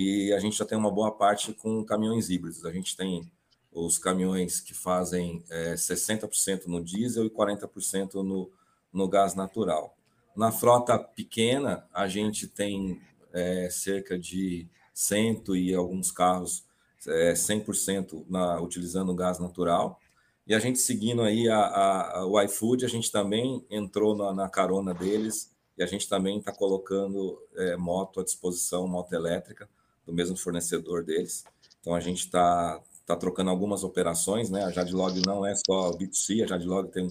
e 0.00 0.32
a 0.32 0.38
gente 0.38 0.56
já 0.56 0.64
tem 0.64 0.78
uma 0.78 0.92
boa 0.92 1.10
parte 1.10 1.52
com 1.52 1.84
caminhões 1.84 2.30
híbridos. 2.30 2.64
A 2.64 2.70
gente 2.70 2.96
tem 2.96 3.28
os 3.72 3.98
caminhões 3.98 4.60
que 4.60 4.72
fazem 4.72 5.42
é, 5.50 5.74
60% 5.74 6.66
no 6.66 6.80
diesel 6.80 7.26
e 7.26 7.30
40% 7.30 8.22
no, 8.22 8.48
no 8.92 9.08
gás 9.08 9.34
natural. 9.34 9.96
Na 10.36 10.52
frota 10.52 10.96
pequena, 10.96 11.84
a 11.92 12.06
gente 12.06 12.46
tem 12.46 13.02
é, 13.32 13.68
cerca 13.70 14.16
de 14.16 14.68
100 14.94 15.42
e 15.56 15.74
alguns 15.74 16.12
carros 16.12 16.64
é, 17.04 17.32
100% 17.32 18.24
na, 18.28 18.60
utilizando 18.60 19.12
gás 19.16 19.40
natural. 19.40 19.98
E 20.46 20.54
a 20.54 20.60
gente 20.60 20.78
seguindo 20.78 21.22
aí 21.22 21.48
a, 21.48 21.58
a, 21.58 22.18
a 22.18 22.24
o 22.24 22.40
iFood, 22.42 22.84
a 22.84 22.88
gente 22.88 23.10
também 23.10 23.66
entrou 23.68 24.16
na, 24.16 24.32
na 24.32 24.48
carona 24.48 24.94
deles 24.94 25.52
e 25.76 25.82
a 25.82 25.86
gente 25.86 26.08
também 26.08 26.38
está 26.38 26.52
colocando 26.52 27.36
é, 27.56 27.76
moto 27.76 28.20
à 28.20 28.22
disposição, 28.22 28.86
moto 28.86 29.12
elétrica, 29.12 29.68
do 30.08 30.14
mesmo 30.14 30.38
fornecedor 30.38 31.04
deles. 31.04 31.44
Então 31.80 31.94
a 31.94 32.00
gente 32.00 32.20
está 32.20 32.82
tá 33.04 33.14
trocando 33.14 33.50
algumas 33.50 33.84
operações, 33.84 34.48
né? 34.48 34.64
A 34.64 34.70
Jadlog 34.70 35.20
não 35.26 35.44
é 35.44 35.54
só 35.54 35.92
B2C, 35.92 36.42
a 36.42 36.46
Jadlog 36.46 36.90
tem, 36.90 37.08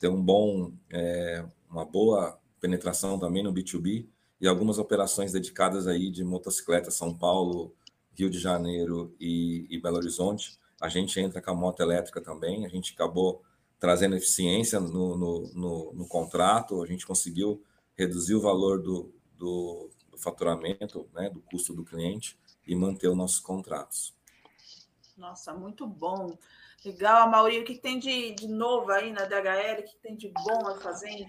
tem 0.00 0.10
um 0.10 0.20
bom, 0.20 0.72
é, 0.90 1.44
uma 1.70 1.84
boa 1.84 2.36
penetração 2.60 3.16
também 3.16 3.44
no 3.44 3.54
B2B 3.54 4.06
e 4.40 4.48
algumas 4.48 4.78
operações 4.78 5.30
dedicadas 5.30 5.86
aí 5.86 6.10
de 6.10 6.24
motocicleta 6.24 6.90
São 6.90 7.16
Paulo, 7.16 7.72
Rio 8.12 8.28
de 8.28 8.40
Janeiro 8.40 9.14
e, 9.20 9.66
e 9.70 9.80
Belo 9.80 9.98
Horizonte. 9.98 10.58
a 10.80 10.88
gente 10.88 11.20
entra 11.20 11.40
com 11.40 11.52
a 11.52 11.54
moto 11.54 11.80
elétrica 11.80 12.20
também, 12.20 12.66
a 12.66 12.68
gente 12.68 12.92
acabou 12.92 13.40
trazendo 13.78 14.16
eficiência 14.16 14.80
no, 14.80 15.16
no, 15.16 15.50
no, 15.54 15.92
no 15.92 16.08
contrato, 16.08 16.82
a 16.82 16.86
gente 16.86 17.06
conseguiu 17.06 17.62
reduzir 17.96 18.34
o 18.34 18.40
valor 18.40 18.82
do, 18.82 19.14
do, 19.38 19.90
faturamento, 20.22 21.08
né, 21.12 21.28
do 21.30 21.40
custo 21.40 21.74
do 21.74 21.84
cliente 21.84 22.38
e 22.66 22.74
manter 22.74 23.08
os 23.08 23.16
nossos 23.16 23.40
contratos. 23.40 24.14
Nossa, 25.16 25.52
muito 25.52 25.86
bom. 25.86 26.36
Legal, 26.84 27.30
Mauri, 27.30 27.60
o 27.60 27.64
que 27.64 27.76
tem 27.76 27.98
de, 27.98 28.34
de 28.34 28.48
novo 28.48 28.90
aí 28.90 29.12
na 29.12 29.24
DHL? 29.24 29.80
O 29.80 29.84
que 29.84 29.96
tem 30.02 30.16
de 30.16 30.28
bom 30.28 30.66
a 30.66 30.80
fazer? 30.80 31.26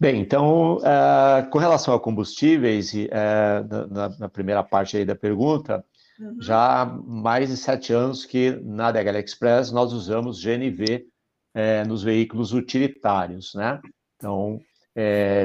Bem, 0.00 0.20
então, 0.20 0.76
uh, 0.78 1.50
com 1.50 1.58
relação 1.58 1.94
a 1.94 2.00
combustíveis, 2.00 2.92
uh, 2.94 3.90
na, 3.90 4.08
na, 4.18 4.28
primeira 4.28 4.62
parte 4.62 4.96
aí 4.96 5.04
da 5.04 5.14
pergunta, 5.14 5.84
uhum. 6.18 6.40
já 6.40 6.82
há 6.82 6.86
mais 6.86 7.48
de 7.48 7.56
sete 7.56 7.92
anos 7.92 8.24
que 8.24 8.52
na 8.62 8.90
DHL 8.90 9.18
Express 9.18 9.70
nós 9.72 9.92
usamos 9.92 10.42
GNV 10.42 11.06
uh, 11.54 11.88
nos 11.88 12.02
veículos 12.02 12.52
utilitários, 12.52 13.54
né? 13.54 13.80
Então, 14.16 14.60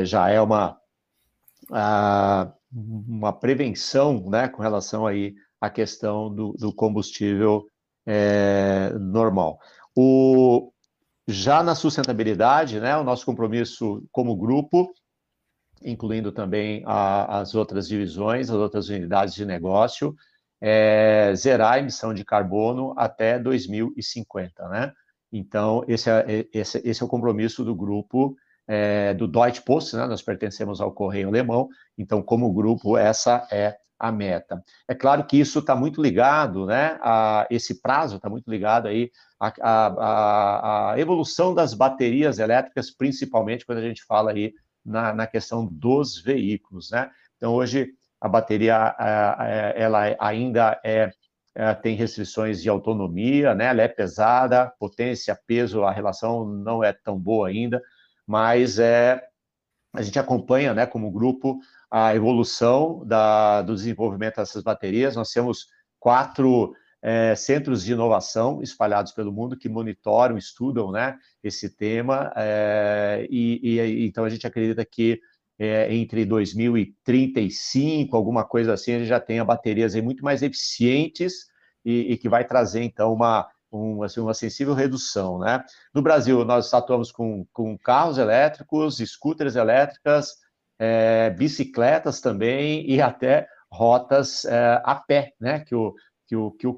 já 0.04 0.30
é 0.30 0.40
uma, 0.40 0.80
uma 1.72 3.34
prevenção, 3.34 4.30
né, 4.30 4.48
com 4.48 4.62
relação 4.62 5.06
aí 5.06 5.36
à 5.60 5.70
questão 5.70 6.34
do, 6.34 6.54
do 6.54 6.74
combustível 6.74 7.68
normal. 9.00 9.60
O, 9.96 10.72
já 11.28 11.62
na 11.62 11.76
sustentabilidade, 11.76 12.80
né, 12.80 12.98
o 12.98 13.04
nosso 13.04 13.26
compromisso 13.26 14.04
como 14.12 14.36
grupo, 14.36 14.92
incluindo 15.84 16.32
também 16.32 16.84
a, 16.86 17.40
as 17.40 17.56
outras 17.56 17.88
divisões, 17.88 18.50
as 18.50 18.56
outras 18.56 18.90
unidades 18.90 19.34
de 19.36 19.46
negócio, 19.46 20.16
é 20.62 21.34
zerar 21.36 21.74
a 21.74 21.80
emissão 21.80 22.14
de 22.14 22.26
carbono 22.26 22.94
até 22.98 23.40
2050, 23.40 24.68
né? 24.70 24.92
Então, 25.32 25.84
esse 25.88 26.10
é, 26.10 26.48
esse, 26.52 26.82
esse 26.84 27.02
é 27.02 27.06
o 27.06 27.10
compromisso 27.10 27.64
do 27.64 27.76
grupo 27.76 28.36
é, 28.70 29.16
do 29.16 29.28
Deutsche 29.28 29.64
Post, 29.64 29.96
né? 29.96 30.06
Nós 30.06 30.22
pertencemos 30.22 30.80
ao 30.80 30.92
Correio 30.92 31.28
Alemão, 31.28 31.68
então, 31.98 32.22
como 32.22 32.54
grupo, 32.54 32.96
essa 32.96 33.48
é 33.52 33.76
a 33.98 34.12
meta. 34.12 34.64
É 34.88 34.94
claro 34.94 35.26
que 35.26 35.38
isso 35.38 35.58
está 35.58 35.76
muito 35.76 36.00
ligado, 36.00 36.68
né? 36.68 37.00
A, 37.02 37.48
esse 37.50 37.82
prazo 37.82 38.18
está 38.18 38.30
muito 38.30 38.50
ligado 38.50 38.88
aí 38.88 39.10
à, 39.40 39.54
à, 39.60 40.92
à, 40.92 41.00
evolução 41.00 41.54
das 41.54 41.74
baterias 41.74 42.38
elétricas, 42.38 42.92
principalmente 42.92 43.66
quando 43.66 43.80
a 43.80 43.82
gente 43.82 44.06
fala 44.06 44.32
aí 44.32 44.54
na, 44.86 45.14
na 45.16 45.26
questão 45.26 45.66
dos 45.66 46.22
veículos, 46.22 46.92
né? 46.92 47.10
Então, 47.38 47.56
hoje, 47.56 47.90
a 48.22 48.30
bateria, 48.30 48.96
ela 49.76 50.16
ainda 50.20 50.80
é, 50.84 51.10
é, 51.56 51.74
tem 51.74 51.96
restrições 51.96 52.62
de 52.62 52.70
autonomia, 52.70 53.56
né? 53.56 53.66
Ela 53.66 53.82
é 53.82 53.88
pesada, 53.88 54.72
potência, 54.80 55.38
peso, 55.48 55.84
a 55.84 55.92
relação 55.92 56.46
não 56.46 56.84
é 56.84 56.94
tão 56.94 57.18
boa 57.18 57.48
ainda, 57.48 57.82
mas 58.30 58.78
é, 58.78 59.20
a 59.92 60.04
gente 60.04 60.20
acompanha, 60.20 60.72
né, 60.72 60.86
como 60.86 61.10
grupo, 61.10 61.60
a 61.90 62.14
evolução 62.14 63.04
da, 63.04 63.64
do 63.64 63.74
desenvolvimento 63.74 64.36
dessas 64.36 64.62
baterias. 64.62 65.16
Nós 65.16 65.32
temos 65.32 65.66
quatro 66.00 66.76
é, 67.02 67.34
centros 67.34 67.84
de 67.84 67.94
inovação 67.94 68.62
espalhados 68.62 69.14
pelo 69.14 69.32
mundo 69.32 69.58
que 69.58 69.68
monitoram, 69.68 70.38
estudam 70.38 70.92
né, 70.92 71.18
esse 71.44 71.76
tema, 71.76 72.32
é, 72.36 73.26
e, 73.32 73.80
e, 73.80 74.06
então 74.06 74.24
a 74.24 74.30
gente 74.30 74.46
acredita 74.46 74.86
que 74.86 75.20
é, 75.58 75.92
entre 75.92 76.24
2035, 76.24 78.16
alguma 78.16 78.46
coisa 78.46 78.74
assim, 78.74 78.94
a 78.94 79.00
gente 79.00 79.08
já 79.08 79.20
tenha 79.20 79.44
baterias 79.44 79.96
muito 79.96 80.24
mais 80.24 80.44
eficientes 80.44 81.48
e, 81.84 82.14
e 82.14 82.18
que 82.18 82.30
vai 82.30 82.46
trazer, 82.46 82.84
então, 82.84 83.12
uma, 83.12 83.50
um, 83.72 84.04
assim, 84.04 84.20
uma 84.20 84.34
sensível 84.34 84.74
redução. 84.74 85.40
Né? 85.40 85.64
No 85.94 86.02
Brasil, 86.02 86.44
nós 86.46 86.74
atuamos 86.74 87.12
com, 87.12 87.46
com 87.54 87.78
carros 87.78 88.18
elétricos, 88.18 88.98
scooters 88.98 89.56
elétricas, 89.56 90.36
é, 90.80 91.30
bicicletas 91.32 92.22
também 92.22 92.90
e 92.90 93.02
até 93.02 93.48
rotas 93.72 94.46
é, 94.46 94.82
a 94.84 94.96
pé, 94.96 95.34
né? 95.40 95.60
Que 95.60 95.76
o, 95.76 95.94
que 96.28 96.36
o, 96.36 96.52
que 96.52 96.66
o 96.66 96.76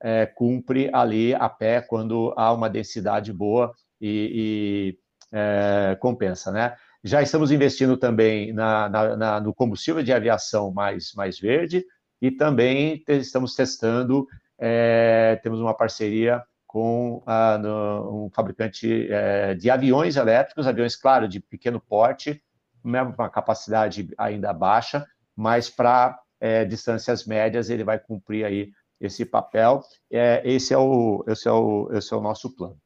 é, 0.00 0.26
cumpre 0.26 0.90
ali 0.92 1.34
a 1.34 1.48
pé 1.48 1.80
quando 1.80 2.32
há 2.36 2.52
uma 2.52 2.70
densidade 2.70 3.32
boa 3.32 3.72
e, 4.00 4.96
e 5.32 5.36
é, 5.36 5.96
compensa, 6.00 6.50
né? 6.50 6.74
Já 7.04 7.22
estamos 7.22 7.52
investindo 7.52 7.96
também 7.96 8.52
na, 8.52 8.88
na, 8.88 9.16
na, 9.16 9.40
no 9.40 9.54
combustível 9.54 10.02
de 10.02 10.12
aviação 10.12 10.72
mais, 10.72 11.12
mais 11.14 11.38
verde 11.38 11.84
e 12.20 12.30
também 12.30 13.04
estamos 13.06 13.54
testando, 13.54 14.26
é, 14.58 15.38
temos 15.42 15.60
uma 15.60 15.74
parceria 15.74 16.42
com 16.66 17.22
a, 17.24 17.56
no, 17.58 18.26
um 18.26 18.30
fabricante 18.30 19.10
é, 19.10 19.54
de 19.54 19.70
aviões 19.70 20.16
elétricos, 20.16 20.66
aviões, 20.66 20.96
claro, 20.96 21.26
de 21.28 21.40
pequeno 21.40 21.80
porte, 21.80 22.42
uma 22.84 23.28
capacidade 23.30 24.08
ainda 24.16 24.52
baixa, 24.52 25.06
mas 25.34 25.70
para 25.70 26.20
é, 26.40 26.64
distâncias 26.64 27.24
médias 27.24 27.70
ele 27.70 27.84
vai 27.84 27.98
cumprir 27.98 28.44
aí 28.44 28.72
esse 29.00 29.24
papel. 29.24 29.82
É, 30.10 30.42
esse, 30.44 30.74
é 30.74 30.78
o, 30.78 31.24
esse, 31.26 31.48
é 31.48 31.52
o, 31.52 31.88
esse 31.92 32.12
é 32.12 32.16
o 32.16 32.20
nosso 32.20 32.54
plano. 32.54 32.78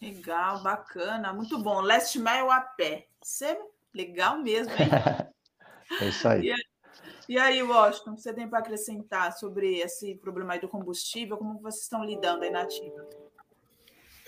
Legal, 0.00 0.62
bacana, 0.62 1.32
muito 1.32 1.58
bom. 1.62 1.80
Last 1.80 2.18
mile 2.18 2.50
a 2.50 2.60
pé. 2.60 3.06
Isso 3.24 3.44
é 3.44 3.58
legal 3.94 4.38
mesmo, 4.38 4.72
hein? 4.72 4.88
é 6.00 6.08
isso 6.08 6.28
aí. 6.28 6.50
E, 6.50 6.54
e 7.32 7.38
aí, 7.38 7.62
Washington, 7.62 8.14
você 8.14 8.30
tem 8.34 8.46
para 8.46 8.58
acrescentar 8.58 9.32
sobre 9.32 9.78
esse 9.78 10.16
problema 10.16 10.58
do 10.58 10.68
combustível? 10.68 11.38
Como 11.38 11.58
vocês 11.62 11.84
estão 11.84 12.04
lidando 12.04 12.44
aí 12.44 12.50
na 12.50 12.60
ativa? 12.60 13.08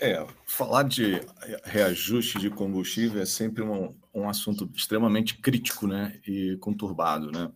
É, 0.01 0.25
falar 0.47 0.81
de 0.81 1.21
reajuste 1.63 2.39
de 2.39 2.49
combustível 2.49 3.21
é 3.21 3.25
sempre 3.27 3.61
um, 3.61 3.95
um 4.11 4.27
assunto 4.27 4.67
extremamente 4.73 5.37
crítico 5.37 5.85
né, 5.85 6.19
e 6.25 6.57
conturbado. 6.57 7.31
Né? 7.31 7.51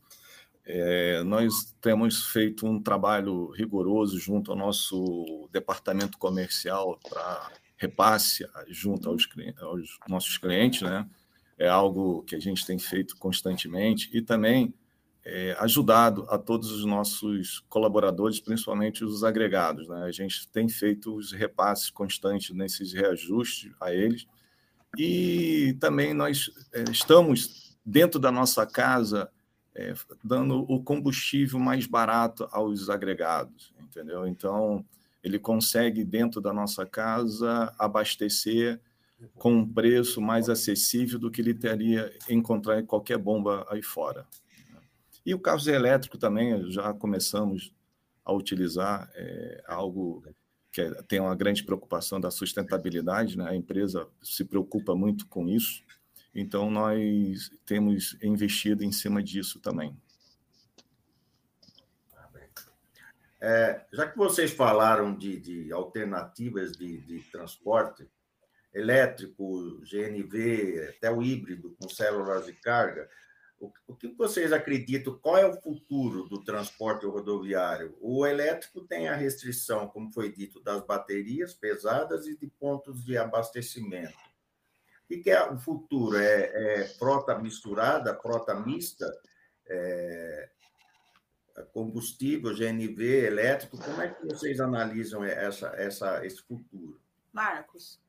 É, 0.63 1.23
nós 1.23 1.75
temos 1.81 2.27
feito 2.27 2.67
um 2.67 2.79
trabalho 2.79 3.49
rigoroso 3.49 4.19
junto 4.19 4.51
ao 4.51 4.57
nosso 4.57 5.49
departamento 5.51 6.19
comercial 6.19 6.99
para 7.09 7.51
repasse 7.75 8.47
junto 8.67 9.09
aos, 9.09 9.27
aos 9.61 9.97
nossos 10.07 10.37
clientes. 10.37 10.83
Né? 10.83 11.09
É 11.57 11.67
algo 11.67 12.21
que 12.21 12.35
a 12.35 12.39
gente 12.39 12.63
tem 12.67 12.77
feito 12.77 13.17
constantemente 13.17 14.11
e 14.13 14.21
também 14.21 14.75
é, 15.26 15.55
ajudado 15.59 16.26
a 16.30 16.38
todos 16.38 16.72
os 16.72 16.86
nossos 16.86 17.59
colaboradores, 17.70 18.39
principalmente 18.39 19.03
os 19.03 19.24
agregados. 19.24 19.88
Né? 19.88 20.03
A 20.03 20.11
gente 20.11 20.47
tem 20.49 20.67
feito 20.67 21.15
os 21.15 21.32
repasses 21.32 21.89
constantes 21.89 22.55
nesses 22.55 22.93
reajustes 22.93 23.72
a 23.80 23.93
eles. 23.93 24.26
E 24.97 25.78
também 25.80 26.13
nós 26.13 26.49
é, 26.74 26.84
estamos, 26.91 27.78
dentro 27.86 28.20
da 28.20 28.32
nossa 28.32 28.65
casa, 28.65 29.30
é, 29.76 29.93
dando 30.24 30.65
o 30.67 30.82
combustível 30.82 31.59
mais 31.59 31.86
barato 31.86 32.47
aos 32.51 32.89
agregados, 32.89 33.74
entendeu? 33.80 34.28
Então, 34.28 34.84
ele 35.24 35.38
consegue, 35.38 36.03
dentro 36.03 36.41
da 36.41 36.51
nossa 36.51 36.86
casa, 36.86 37.74
abastecer 37.78 38.80
com 39.36 39.53
um 39.53 39.67
preço 39.67 40.22
mais 40.22 40.49
acessível 40.49 41.20
do 41.20 41.30
que 41.30 41.41
ele 41.41 41.53
teria 41.53 42.11
encontrar 42.30 42.80
em 42.80 42.86
qualquer 42.86 43.17
bomba 43.17 43.65
aí 43.70 43.82
fora. 43.82 44.26
E 45.30 45.34
o 45.36 45.39
carro 45.39 45.69
elétrico 45.69 46.17
também, 46.17 46.71
já 46.71 46.91
começamos 46.91 47.71
a 48.25 48.34
utilizar 48.34 49.11
é, 49.13 49.63
algo 49.67 50.23
que 50.71 50.82
é, 50.82 50.89
tem 51.03 51.19
uma 51.19 51.36
grande 51.36 51.63
preocupação 51.63 52.19
da 52.19 52.32
sustentabilidade, 52.32 53.38
né? 53.38 53.47
a 53.47 53.55
empresa 53.55 54.07
se 54.23 54.43
preocupa 54.43 54.95
muito 54.95 55.27
com 55.27 55.47
isso, 55.47 55.84
então 56.34 56.71
nós 56.71 57.51
temos 57.63 58.17
investido 58.23 58.84
em 58.84 58.91
cima 58.91 59.21
disso 59.21 59.59
também. 59.59 59.95
É, 63.39 63.86
já 63.93 64.07
que 64.07 64.17
vocês 64.17 64.51
falaram 64.51 65.15
de, 65.15 65.39
de 65.39 65.71
alternativas 65.71 66.71
de, 66.71 67.01
de, 67.01 67.19
transporte 67.32 68.09
elétrico, 68.73 69.80
GNV, 69.82 70.88
até 70.89 71.11
o 71.11 71.21
híbrido 71.21 71.77
com 71.80 71.88
células 71.88 72.47
de 72.47 72.53
carga, 72.53 73.07
o, 73.60 73.95
que 73.95 74.07
vocês 74.16 74.53
acreditam? 74.53 75.18
Qual 75.20 75.38
é 75.38 75.45
o 75.45 75.60
futuro 75.62 76.24
do 76.24 76.43
transporte 76.43 77.05
rodoviário? 77.05 77.97
O 77.99 78.26
elétrico 78.26 78.82
tem 78.82 79.10
a 79.10 79.16
restrição, 79.16 79.88
como 79.88 80.12
foi 80.14 80.32
dito, 80.32 80.62
das 80.62 80.82
baterias 80.86 81.53
pesadas 81.53 82.26
e 82.28 82.38
de 82.38 82.47
pontos 82.47 83.03
de 83.03 83.18
abastecimento. 83.18 84.18
O 85.12 85.22
que 85.22 85.30
é 85.30 85.43
o 85.43 85.57
futuro? 85.57 86.18
É, 86.18 86.82
é 86.82 86.88
frota 86.88 87.38
misturada, 87.38 88.18
frota 88.20 88.53
mista, 88.55 89.05
é, 89.68 90.49
combustível, 91.74 92.53
GNV, 92.55 93.26
elétrico? 93.26 93.78
Como 93.78 94.01
é 94.01 94.10
que 94.10 94.26
vocês 94.26 94.60
analisam 94.60 95.24
essa, 95.24 95.70
essa, 95.76 96.26
esse 96.26 96.41
futuro? 96.41 96.99
Marcos. 97.34 97.99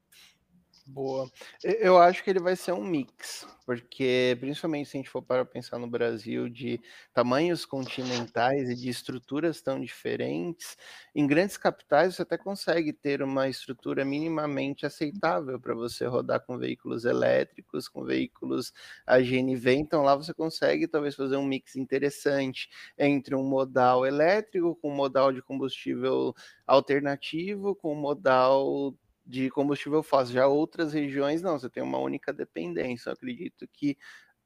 Boa. 0.92 1.30
Eu 1.62 1.98
acho 1.98 2.24
que 2.24 2.30
ele 2.30 2.40
vai 2.40 2.56
ser 2.56 2.72
um 2.72 2.82
mix, 2.82 3.46
porque 3.64 4.36
principalmente 4.40 4.88
se 4.88 4.96
a 4.96 4.98
gente 5.00 5.10
for 5.10 5.22
para 5.22 5.44
pensar 5.44 5.78
no 5.78 5.86
Brasil 5.86 6.48
de 6.48 6.80
tamanhos 7.12 7.64
continentais 7.64 8.68
e 8.68 8.74
de 8.74 8.88
estruturas 8.88 9.60
tão 9.62 9.80
diferentes, 9.80 10.76
em 11.14 11.26
grandes 11.28 11.56
capitais 11.56 12.16
você 12.16 12.22
até 12.22 12.36
consegue 12.36 12.92
ter 12.92 13.22
uma 13.22 13.46
estrutura 13.48 14.04
minimamente 14.04 14.84
aceitável 14.84 15.60
para 15.60 15.74
você 15.74 16.06
rodar 16.06 16.40
com 16.44 16.58
veículos 16.58 17.04
elétricos, 17.04 17.86
com 17.88 18.02
veículos 18.04 18.72
a 19.06 19.20
GNV, 19.20 19.74
então 19.74 20.02
lá 20.02 20.16
você 20.16 20.34
consegue 20.34 20.88
talvez 20.88 21.14
fazer 21.14 21.36
um 21.36 21.44
mix 21.44 21.76
interessante 21.76 22.68
entre 22.98 23.34
um 23.36 23.44
modal 23.44 24.04
elétrico 24.04 24.74
com 24.76 24.90
um 24.90 24.94
modal 24.96 25.32
de 25.32 25.40
combustível 25.42 26.34
alternativo, 26.66 27.76
com 27.76 27.92
um 27.92 28.00
modal 28.00 28.92
de 29.24 29.50
combustível 29.50 30.02
fóssil. 30.02 30.34
Já 30.34 30.46
outras 30.46 30.92
regiões, 30.92 31.42
não, 31.42 31.58
você 31.58 31.68
tem 31.68 31.82
uma 31.82 31.98
única 31.98 32.32
dependência. 32.32 33.10
Eu 33.10 33.14
acredito 33.14 33.66
que 33.72 33.96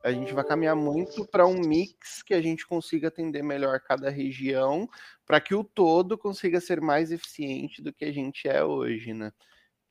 a 0.03 0.12
gente 0.12 0.35
vai 0.35 0.45
caminhar 0.45 0.77
muito 0.77 1.27
para 1.27 1.47
um 1.47 1.59
mix 1.59 2.22
que 2.22 2.35
a 2.35 2.43
gente 2.43 2.66
consiga 2.66 3.09
atender 3.09 3.43
melhor 3.43 3.81
cada 3.81 4.11
região, 4.11 4.87
para 5.25 5.41
que 5.41 5.55
o 5.55 5.64
todo 5.64 6.18
consiga 6.18 6.61
ser 6.61 6.79
mais 6.79 7.11
eficiente 7.11 7.81
do 7.81 7.91
que 7.91 8.05
a 8.05 8.12
gente 8.12 8.47
é 8.47 8.62
hoje, 8.62 9.14
né? 9.14 9.33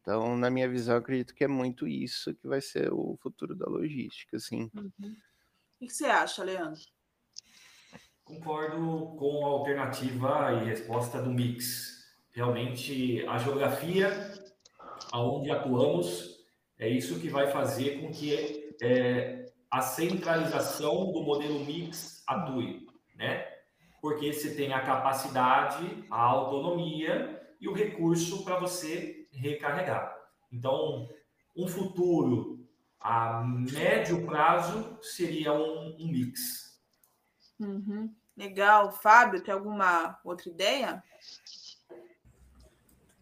Então, 0.02 0.38
na 0.38 0.52
minha 0.52 0.70
visão, 0.70 0.98
acredito 0.98 1.34
que 1.34 1.44
é 1.44 1.48
muito 1.48 1.88
isso 1.88 2.36
que 2.36 2.48
vai 2.48 2.62
ser 2.62 2.94
o 2.94 3.18
futuro 3.22 3.56
da 3.56 3.66
logística, 3.66 4.38
assim. 4.38 4.70
Uhum. 4.76 5.16
O 5.82 5.88
que 5.88 5.90
você 5.94 6.06
acha, 6.06 6.44
Leandro? 6.44 6.82
Concordo 8.24 9.16
com 9.18 9.46
a 9.46 9.50
alternativa 9.50 10.62
e 10.62 10.66
resposta 10.66 11.22
do 11.22 11.32
mix. 11.32 12.06
Realmente, 12.32 13.26
a 13.28 13.38
geografia 13.40 14.12
aonde 15.12 15.52
atuamos, 15.52 16.40
é 16.80 16.88
isso 16.88 17.20
que 17.20 17.30
vai 17.30 17.52
fazer 17.52 18.02
com 18.02 18.12
que 18.12 18.76
é, 18.82 19.46
a 19.70 19.82
centralização 19.82 21.12
do 21.12 21.22
modelo 21.22 21.64
mix 21.66 22.24
atue, 22.28 22.86
né? 23.16 23.48
Porque 24.02 24.34
você 24.34 24.54
tem 24.54 24.74
a 24.74 24.82
capacidade, 24.82 26.06
a 26.12 26.22
autonomia 26.22 27.42
e 27.60 27.68
o 27.68 27.74
recurso 27.74 28.44
para 28.44 28.60
você 28.60 29.28
recarregar. 29.32 30.14
Então, 30.52 31.10
um 31.56 31.68
futuro 31.68 32.68
a 33.00 33.44
médio 33.44 34.26
prazo 34.26 34.98
seria 35.02 35.54
um, 35.54 35.96
um 36.00 36.08
mix. 36.08 36.80
Uhum. 37.60 38.14
Legal. 38.36 38.92
Fábio, 38.92 39.44
tem 39.44 39.54
alguma 39.54 40.20
outra 40.24 40.50
ideia? 40.50 41.04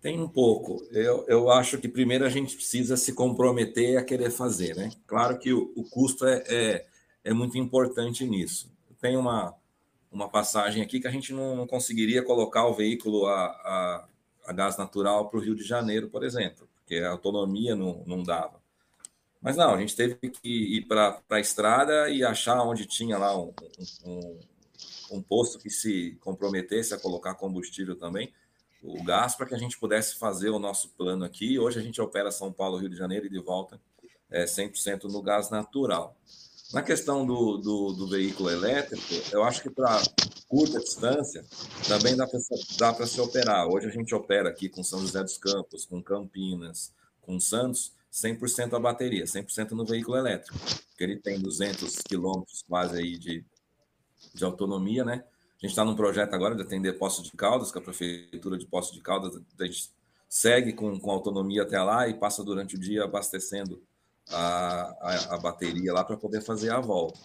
Tem 0.02 0.20
um 0.20 0.28
pouco. 0.28 0.84
Eu, 0.90 1.26
eu 1.28 1.52
acho 1.52 1.78
que 1.78 1.88
primeiro 1.88 2.26
a 2.26 2.30
gente 2.30 2.56
precisa 2.56 2.98
se 2.98 3.14
comprometer 3.14 3.98
a 3.98 4.04
querer 4.04 4.32
fazer, 4.32 4.76
né? 4.76 4.92
Claro 5.06 5.38
que 5.38 5.54
o, 5.54 5.72
o 5.76 5.84
custo 5.84 6.26
é, 6.26 6.44
é, 6.48 6.86
é, 7.24 7.34
muito 7.34 7.56
importante 7.58 8.26
nisso. 8.26 8.72
Tem 9.00 9.16
uma, 9.16 9.54
uma 10.12 10.28
passagem 10.28 10.82
aqui 10.82 11.00
que 11.00 11.08
a 11.08 11.12
gente 11.12 11.32
não 11.32 11.68
conseguiria 11.68 12.24
colocar 12.24 12.66
o 12.66 12.74
veículo 12.74 13.28
a, 13.28 13.46
a, 13.46 14.08
a 14.48 14.54
gás 14.54 14.76
natural 14.76 15.30
para 15.30 15.38
o 15.38 15.42
Rio 15.42 15.56
de 15.56 15.64
Janeiro, 15.64 16.10
por 16.10 16.24
exemplo, 16.24 16.68
porque 16.74 16.96
a 16.96 17.12
autonomia 17.12 17.76
não, 17.76 18.04
não 18.08 18.24
dava. 18.24 18.60
Mas 19.40 19.56
não, 19.56 19.74
a 19.74 19.80
gente 19.80 19.96
teve 19.96 20.16
que 20.16 20.78
ir 20.78 20.88
para 20.88 21.22
a 21.30 21.40
estrada 21.40 22.10
e 22.10 22.24
achar 22.24 22.64
onde 22.64 22.88
tinha 22.88 23.20
lá 23.20 23.40
um, 23.40 23.54
um, 24.04 24.40
um 25.12 25.22
posto 25.22 25.60
que 25.60 25.70
se 25.70 26.18
comprometesse 26.22 26.94
a 26.94 27.00
colocar 27.00 27.36
combustível 27.36 27.96
também 27.96 28.32
o 28.82 29.04
gás 29.04 29.36
para 29.36 29.46
que 29.46 29.56
a 29.56 29.58
gente 29.58 29.78
pudesse 29.78 30.16
fazer 30.16 30.50
o 30.50 30.60
nosso 30.60 30.90
plano 30.90 31.24
aqui. 31.24 31.60
Hoje 31.60 31.80
a 31.80 31.84
gente 31.84 32.02
opera 32.02 32.32
São 32.32 32.52
Paulo, 32.52 32.78
Rio 32.78 32.90
de 32.90 32.98
Janeiro 32.98 33.26
e 33.26 33.30
de 33.30 33.40
volta 33.40 33.80
é, 34.30 34.46
100% 34.46 35.04
no 35.04 35.22
gás 35.22 35.50
natural. 35.50 36.18
Na 36.74 36.82
questão 36.82 37.26
do, 37.26 37.58
do, 37.58 37.94
do 37.94 38.08
veículo 38.08 38.50
elétrico, 38.50 39.04
eu 39.32 39.44
acho 39.44 39.62
que 39.62 39.70
para 39.70 40.02
curta 40.48 40.80
distância 40.80 41.46
também 41.88 42.16
dá 42.16 42.94
para 42.94 43.06
se 43.06 43.20
operar. 43.20 43.68
Hoje 43.68 43.88
a 43.88 43.92
gente 43.92 44.16
opera 44.16 44.50
aqui 44.50 44.70
com 44.70 44.84
São 44.84 45.02
José 45.02 45.22
dos 45.22 45.38
Campos, 45.38 45.86
com 45.86 46.02
Campinas, 46.02 46.94
com 47.22 47.40
Santos, 47.40 47.94
100% 48.12 48.74
a 48.74 48.80
bateria, 48.80 49.26
100% 49.26 49.72
no 49.72 49.86
veículo 49.86 50.18
elétrico, 50.18 50.58
porque 50.90 51.04
ele 51.04 51.18
tem 51.18 51.40
200 51.40 51.98
quilômetros 52.08 52.64
quase 52.68 52.98
aí 52.98 53.18
de, 53.18 53.46
de 54.34 54.44
autonomia, 54.44 55.04
né? 55.04 55.24
A 55.62 55.68
gente 55.68 55.74
está 55.74 55.86
num 55.86 55.96
projeto 55.96 56.34
agora 56.34 56.56
de 56.56 56.64
atender 56.64 56.98
Poço 56.98 57.22
de 57.22 57.32
Caldas, 57.34 57.72
com 57.72 57.78
a 57.78 57.82
Prefeitura 57.84 58.58
de 58.58 58.66
Poço 58.66 58.94
de 58.94 59.00
Caldas. 59.00 59.40
A 59.60 59.66
gente 59.66 59.92
segue 60.28 60.74
com, 60.74 61.00
com 61.00 61.12
autonomia 61.12 61.62
até 61.62 61.80
lá 61.80 62.08
e 62.08 62.16
passa 62.16 62.44
durante 62.44 62.76
o 62.76 62.80
dia 62.80 63.04
abastecendo 63.04 63.80
a, 64.30 64.96
a, 65.00 65.36
a 65.36 65.38
bateria 65.38 65.94
lá 65.94 66.04
para 66.04 66.18
poder 66.18 66.42
fazer 66.42 66.72
a 66.72 66.80
volta. 66.80 67.20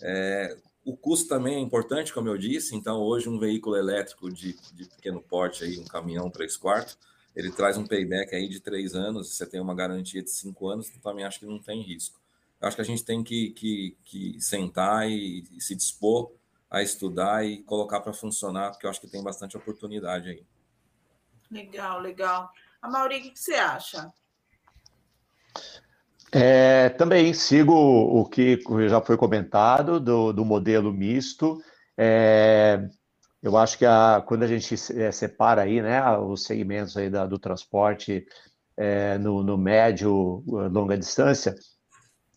É, 0.00 0.56
o 0.82 0.96
custo 0.96 1.28
também 1.28 1.56
é 1.56 1.60
importante, 1.60 2.12
como 2.14 2.26
eu 2.26 2.38
disse. 2.38 2.74
Então, 2.74 3.02
hoje, 3.02 3.28
um 3.28 3.38
veículo 3.38 3.76
elétrico 3.76 4.32
de, 4.32 4.56
de 4.72 4.86
pequeno 4.86 5.20
porte, 5.20 5.64
aí, 5.64 5.78
um 5.78 5.84
caminhão 5.84 6.30
3 6.30 6.56
quartos, 6.56 6.96
ele 7.36 7.50
traz 7.50 7.76
um 7.76 7.86
payback 7.86 8.34
aí 8.34 8.48
de 8.48 8.60
três 8.60 8.94
anos, 8.94 9.34
você 9.34 9.44
tem 9.44 9.60
uma 9.60 9.74
garantia 9.74 10.22
de 10.22 10.30
cinco 10.30 10.68
anos, 10.68 10.88
então 10.88 11.00
também 11.00 11.24
acho 11.24 11.40
que 11.40 11.46
não 11.46 11.58
tem 11.58 11.82
risco. 11.82 12.18
Eu 12.60 12.68
acho 12.68 12.76
que 12.76 12.82
a 12.82 12.86
gente 12.86 13.04
tem 13.04 13.22
que, 13.22 13.50
que, 13.50 13.96
que 14.04 14.40
sentar 14.40 15.10
e, 15.10 15.44
e 15.52 15.60
se 15.60 15.74
dispor 15.74 16.30
a 16.74 16.82
estudar 16.82 17.46
e 17.46 17.62
colocar 17.62 18.00
para 18.00 18.12
funcionar, 18.12 18.72
porque 18.72 18.84
eu 18.84 18.90
acho 18.90 19.00
que 19.00 19.06
tem 19.06 19.22
bastante 19.22 19.56
oportunidade 19.56 20.28
aí. 20.28 20.44
Legal, 21.50 22.00
legal. 22.00 22.50
A 22.82 22.90
Mauri, 22.90 23.18
o 23.18 23.22
que 23.22 23.38
você 23.38 23.54
acha? 23.54 24.12
É, 26.32 26.88
também 26.88 27.32
sigo 27.32 27.72
o 27.72 28.28
que 28.28 28.60
já 28.88 29.00
foi 29.00 29.16
comentado 29.16 30.00
do, 30.00 30.32
do 30.32 30.44
modelo 30.44 30.92
misto. 30.92 31.62
É, 31.96 32.88
eu 33.40 33.56
acho 33.56 33.78
que 33.78 33.86
a, 33.86 34.20
quando 34.26 34.42
a 34.42 34.48
gente 34.48 34.74
é, 35.00 35.12
separa 35.12 35.62
aí, 35.62 35.80
né, 35.80 36.02
os 36.18 36.42
segmentos 36.42 36.96
aí 36.96 37.08
da, 37.08 37.24
do 37.24 37.38
transporte 37.38 38.26
é, 38.76 39.16
no, 39.18 39.44
no 39.44 39.56
médio, 39.56 40.42
longa 40.46 40.98
distância, 40.98 41.54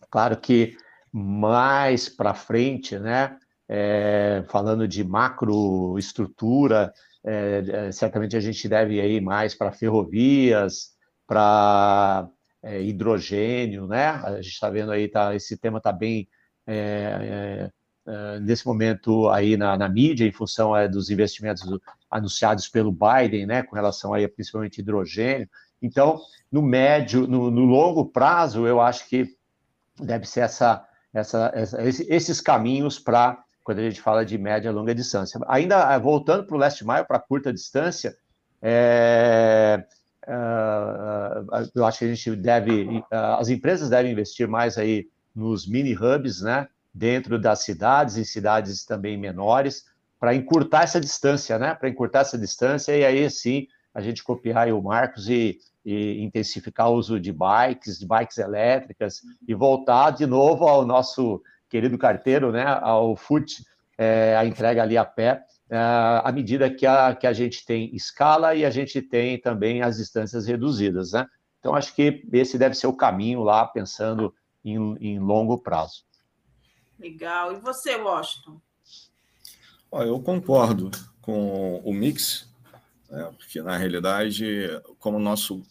claro 0.08 0.36
que 0.36 0.76
mais 1.12 2.08
para 2.08 2.34
frente, 2.34 2.96
né, 3.00 3.36
é, 3.68 4.44
falando 4.48 4.88
de 4.88 5.04
macroestrutura, 5.04 6.92
é, 7.24 7.64
é, 7.68 7.92
certamente 7.92 8.36
a 8.36 8.40
gente 8.40 8.68
deve 8.68 9.02
ir 9.02 9.20
mais 9.20 9.54
para 9.54 9.70
ferrovias, 9.72 10.96
para 11.26 12.28
é, 12.62 12.82
hidrogênio, 12.82 13.86
né? 13.86 14.06
A 14.24 14.36
gente 14.36 14.54
está 14.54 14.70
vendo 14.70 14.90
aí, 14.90 15.08
tá, 15.08 15.34
esse 15.34 15.56
tema 15.56 15.78
está 15.78 15.92
bem 15.92 16.26
é, 16.66 17.70
é, 18.06 18.40
nesse 18.40 18.66
momento 18.66 19.28
aí 19.28 19.56
na, 19.56 19.76
na, 19.76 19.88
mídia, 19.88 20.26
em 20.26 20.32
função 20.32 20.72
dos 20.88 21.10
investimentos 21.10 21.62
anunciados 22.10 22.68
pelo 22.68 22.90
Biden, 22.90 23.46
né? 23.46 23.62
Com 23.62 23.76
relação 23.76 24.14
aí 24.14 24.26
principalmente 24.26 24.80
hidrogênio. 24.80 25.48
Então, 25.82 26.18
no 26.50 26.62
médio, 26.62 27.26
no, 27.26 27.50
no 27.50 27.64
longo 27.64 28.06
prazo, 28.06 28.66
eu 28.66 28.80
acho 28.80 29.06
que 29.08 29.36
deve 30.00 30.26
ser 30.26 30.40
essa, 30.40 30.86
essa, 31.12 31.52
essa 31.54 31.82
esses 31.82 32.40
caminhos 32.40 32.98
para 32.98 33.44
quando 33.68 33.80
a 33.80 33.82
gente 33.82 34.00
fala 34.00 34.24
de 34.24 34.38
média 34.38 34.70
e 34.70 34.72
longa 34.72 34.94
distância. 34.94 35.38
Ainda 35.46 35.92
eh, 35.92 35.98
voltando 35.98 36.42
para 36.42 36.56
o 36.56 36.58
last 36.58 36.82
mile, 36.86 37.04
para 37.04 37.18
curta 37.18 37.52
distância, 37.52 38.16
é, 38.62 39.84
é, 40.26 41.68
eu 41.74 41.84
acho 41.84 41.98
que 41.98 42.06
a 42.06 42.14
gente 42.14 42.34
deve, 42.34 43.04
as 43.10 43.50
empresas 43.50 43.90
devem 43.90 44.12
investir 44.12 44.48
mais 44.48 44.78
aí 44.78 45.06
nos 45.36 45.68
mini 45.68 45.94
hubs, 45.94 46.40
né, 46.40 46.66
dentro 46.94 47.38
das 47.38 47.58
cidades, 47.58 48.16
em 48.16 48.24
cidades 48.24 48.86
também 48.86 49.18
menores, 49.18 49.84
para 50.18 50.34
encurtar 50.34 50.84
essa 50.84 50.98
distância, 50.98 51.58
né, 51.58 51.74
para 51.74 51.90
encurtar 51.90 52.20
essa 52.20 52.38
distância 52.38 52.96
e 52.96 53.04
aí 53.04 53.30
sim 53.30 53.66
a 53.92 54.00
gente 54.00 54.24
copiar 54.24 54.72
o 54.72 54.82
Marcos 54.82 55.28
e, 55.28 55.58
e 55.84 56.24
intensificar 56.24 56.90
o 56.90 56.94
uso 56.94 57.20
de 57.20 57.32
bikes, 57.34 57.98
de 57.98 58.06
bikes 58.06 58.38
elétricas 58.38 59.20
e 59.46 59.54
voltar 59.54 60.12
de 60.12 60.24
novo 60.24 60.66
ao 60.66 60.86
nosso 60.86 61.42
querido 61.68 61.98
carteiro, 61.98 62.50
né, 62.50 62.64
ao 62.82 63.16
FUT, 63.16 63.64
é, 63.96 64.36
a 64.36 64.44
entrega 64.44 64.82
ali 64.82 64.96
a 64.96 65.04
pé, 65.04 65.42
é, 65.70 65.76
à 66.24 66.32
medida 66.32 66.70
que 66.70 66.86
a, 66.86 67.14
que 67.14 67.26
a 67.26 67.32
gente 67.32 67.64
tem 67.66 67.94
escala 67.94 68.54
e 68.54 68.64
a 68.64 68.70
gente 68.70 69.02
tem 69.02 69.40
também 69.40 69.82
as 69.82 69.96
distâncias 69.96 70.46
reduzidas, 70.46 71.12
né? 71.12 71.26
Então, 71.58 71.74
acho 71.74 71.94
que 71.94 72.24
esse 72.32 72.56
deve 72.56 72.74
ser 72.74 72.86
o 72.86 72.96
caminho 72.96 73.42
lá, 73.42 73.66
pensando 73.66 74.32
em, 74.64 74.96
em 75.00 75.18
longo 75.18 75.58
prazo. 75.58 76.04
Legal. 76.98 77.52
E 77.52 77.56
você, 77.56 77.96
Washington? 77.96 78.60
eu 79.92 80.20
concordo 80.20 80.90
com 81.20 81.80
o 81.84 81.92
mix, 81.92 82.48
né, 83.10 83.32
porque, 83.36 83.60
na 83.60 83.76
realidade, 83.76 84.68
como 84.98 85.16
o 85.16 85.20
nosso 85.20 85.62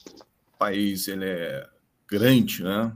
país 0.57 1.07
ele 1.07 1.25
é 1.25 1.67
grande, 2.07 2.63
né? 2.63 2.93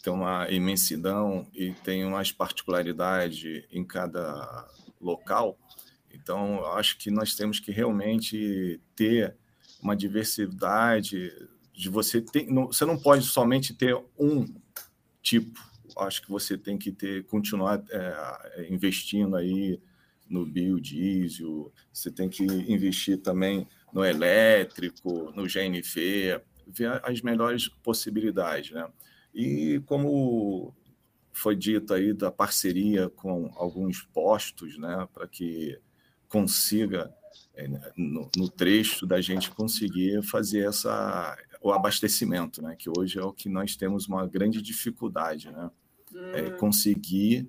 Tem 0.00 0.12
uma 0.12 0.50
imensidão 0.50 1.46
e 1.54 1.72
tem 1.72 2.04
umas 2.04 2.30
particularidades 2.30 3.64
em 3.70 3.84
cada 3.84 4.68
local. 5.00 5.58
Então, 6.12 6.64
acho 6.74 6.98
que 6.98 7.10
nós 7.10 7.34
temos 7.34 7.58
que 7.58 7.72
realmente 7.72 8.80
ter 8.94 9.36
uma 9.82 9.96
diversidade 9.96 11.32
de 11.72 11.88
você 11.88 12.20
ter, 12.20 12.46
não, 12.46 12.66
você 12.66 12.84
não 12.84 12.98
pode 12.98 13.24
somente 13.24 13.74
ter 13.74 13.96
um 14.18 14.46
tipo. 15.20 15.60
Acho 15.98 16.22
que 16.22 16.30
você 16.30 16.56
tem 16.56 16.78
que 16.78 16.92
ter 16.92 17.24
continuar 17.24 17.82
é, 17.90 18.66
investindo 18.70 19.36
aí 19.36 19.80
no 20.28 20.46
biodiesel, 20.46 21.72
você 21.92 22.10
tem 22.10 22.28
que 22.28 22.44
investir 22.44 23.18
também 23.18 23.68
no 23.92 24.02
elétrico, 24.02 25.30
no 25.36 25.44
GNV, 25.44 26.40
ver 26.66 27.00
as 27.04 27.20
melhores 27.20 27.68
possibilidades, 27.68 28.70
né? 28.70 28.88
E 29.34 29.80
como 29.86 30.74
foi 31.32 31.56
dito 31.56 31.94
aí 31.94 32.12
da 32.12 32.30
parceria 32.30 33.08
com 33.08 33.50
alguns 33.56 34.02
postos, 34.02 34.78
né, 34.78 35.08
para 35.12 35.26
que 35.26 35.78
consiga 36.28 37.12
é, 37.54 37.66
no, 37.96 38.30
no, 38.36 38.48
trecho 38.48 39.06
da 39.06 39.20
gente 39.20 39.50
conseguir 39.50 40.22
fazer 40.22 40.66
essa 40.66 41.36
o 41.62 41.72
abastecimento, 41.72 42.60
né, 42.60 42.76
que 42.76 42.90
hoje 42.90 43.18
é 43.18 43.22
o 43.22 43.32
que 43.32 43.48
nós 43.48 43.76
temos 43.76 44.06
uma 44.06 44.26
grande 44.26 44.60
dificuldade, 44.60 45.50
né, 45.50 45.70
é 46.12 46.16
hum. 46.16 46.34
é 46.34 46.50
conseguir 46.50 47.48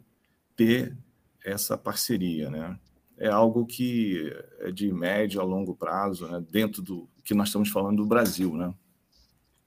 ter 0.55 0.95
essa 1.43 1.77
parceria, 1.77 2.49
né. 2.49 2.79
É 3.17 3.29
algo 3.29 3.65
que 3.65 4.33
é 4.59 4.71
de 4.71 4.91
médio 4.91 5.39
a 5.39 5.43
longo 5.43 5.75
prazo, 5.75 6.27
né, 6.27 6.43
dentro 6.49 6.81
do 6.81 7.07
que 7.23 7.33
nós 7.33 7.49
estamos 7.49 7.69
falando 7.69 7.97
do 7.97 8.07
Brasil, 8.07 8.55
né. 8.55 8.73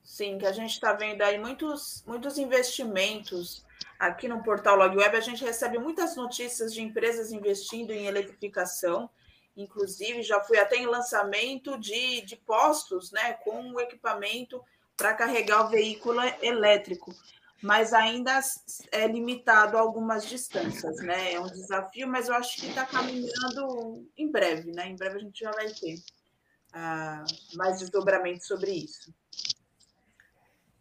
Sim, 0.07 0.39
que 0.39 0.47
a 0.47 0.53
gente 0.53 0.71
está 0.71 0.93
vendo 0.93 1.21
aí 1.23 1.37
muitos, 1.37 2.05
muitos 2.07 2.39
investimentos 2.39 3.67
aqui 3.99 4.29
no 4.29 4.41
portal 4.41 4.77
Log 4.77 4.97
Web. 4.97 5.17
A 5.17 5.21
gente 5.21 5.45
recebe 5.45 5.79
muitas 5.79 6.15
notícias 6.15 6.73
de 6.73 6.81
empresas 6.81 7.33
investindo 7.33 7.91
em 7.91 8.07
eletrificação. 8.07 9.11
Inclusive, 9.57 10.23
já 10.23 10.41
fui 10.45 10.59
até 10.59 10.77
em 10.77 10.87
lançamento 10.87 11.77
de, 11.77 12.21
de 12.21 12.37
postos 12.37 13.11
né, 13.11 13.33
com 13.33 13.73
o 13.73 13.81
equipamento 13.81 14.63
para 14.97 15.13
carregar 15.13 15.67
o 15.67 15.71
veículo 15.71 16.21
elétrico, 16.41 17.13
mas 17.61 17.93
ainda 17.93 18.39
é 18.93 19.09
limitado 19.09 19.77
a 19.77 19.81
algumas 19.81 20.25
distâncias, 20.25 20.97
né? 20.99 21.33
É 21.35 21.41
um 21.41 21.47
desafio, 21.47 22.07
mas 22.07 22.29
eu 22.29 22.35
acho 22.35 22.57
que 22.61 22.69
está 22.69 22.87
caminhando 22.87 24.09
em 24.17 24.31
breve, 24.31 24.73
né? 24.73 24.89
Em 24.89 24.97
breve 24.97 25.17
a 25.17 25.21
gente 25.21 25.41
já 25.41 25.51
vai 25.51 25.69
ter 25.69 25.97
uh, 25.97 27.57
mais 27.57 27.79
desdobramento 27.81 28.47
sobre 28.47 28.71
isso. 28.71 29.13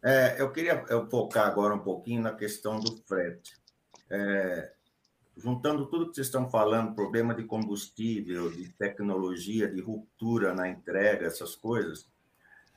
É, 0.06 0.40
eu 0.40 0.52
queria 0.52 0.84
focar 1.10 1.48
agora 1.48 1.74
um 1.74 1.80
pouquinho 1.80 2.22
na 2.22 2.32
questão 2.32 2.78
do 2.78 2.96
frete. 3.08 3.56
É, 4.08 4.72
juntando 5.36 5.86
tudo 5.86 6.08
que 6.08 6.14
vocês 6.14 6.28
estão 6.28 6.48
falando, 6.48 6.94
problema 6.94 7.34
de 7.34 7.42
combustível, 7.42 8.48
de 8.52 8.68
tecnologia, 8.74 9.66
de 9.66 9.80
ruptura 9.80 10.54
na 10.54 10.68
entrega, 10.68 11.26
essas 11.26 11.56
coisas, 11.56 12.08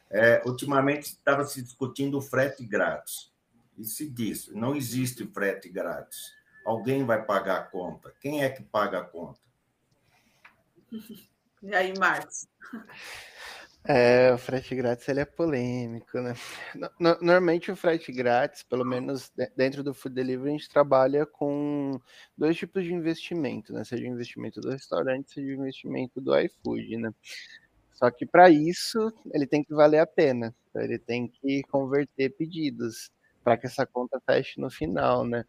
é, 0.10 0.42
ultimamente 0.44 1.04
estava 1.04 1.46
se 1.46 1.62
discutindo 1.62 2.18
o 2.18 2.22
frete 2.22 2.66
grátis. 2.66 3.32
E 3.78 3.86
se 3.86 4.10
diz, 4.10 4.48
não 4.48 4.76
existe 4.76 5.24
frete 5.28 5.70
grátis. 5.70 6.34
Alguém 6.66 7.06
vai 7.06 7.24
pagar 7.24 7.60
a 7.60 7.64
conta. 7.64 8.12
Quem 8.20 8.44
é 8.44 8.50
que 8.50 8.64
paga 8.64 9.02
a 9.02 9.06
conta? 9.06 9.40
E 11.62 11.76
aí, 11.76 11.94
Marcos? 12.00 12.48
É, 13.86 14.32
o 14.34 14.38
frete 14.38 14.76
grátis 14.76 15.08
ele 15.08 15.22
é 15.22 15.26
polêmico, 15.26 16.20
né? 16.20 16.34
Normalmente 17.00 17.72
o 17.72 17.76
frete 17.76 18.12
grátis, 18.12 18.62
pelo 18.62 18.86
menos 18.86 19.32
dentro 19.56 19.84
do 19.84 19.94
food 19.94 20.14
delivery, 20.14 20.50
a 20.50 20.52
gente 20.52 20.70
trabalha 20.70 21.26
com 21.26 22.00
dois 22.38 22.58
tipos 22.58 22.84
de 22.84 22.94
investimento, 22.94 23.74
né? 23.74 23.84
Seja 23.84 24.04
o 24.04 24.08
investimento 24.08 24.60
do 24.60 24.70
restaurante, 24.70 25.32
seja 25.32 25.48
o 25.48 25.62
investimento 25.62 26.20
do 26.20 26.38
iFood, 26.38 26.98
né? 26.98 27.14
Só 27.94 28.12
que 28.12 28.26
para 28.26 28.50
isso 28.50 29.12
ele 29.34 29.48
tem 29.48 29.64
que 29.64 29.74
valer 29.74 30.00
a 30.00 30.08
pena, 30.08 30.54
então, 30.70 30.82
ele 30.82 31.00
tem 31.00 31.28
que 31.28 31.64
converter 31.64 32.30
pedidos 32.30 33.12
para 33.44 33.58
que 33.58 33.66
essa 33.66 33.86
conta 33.86 34.22
feche 34.26 34.60
no 34.60 34.70
final, 34.70 35.26
né? 35.26 35.44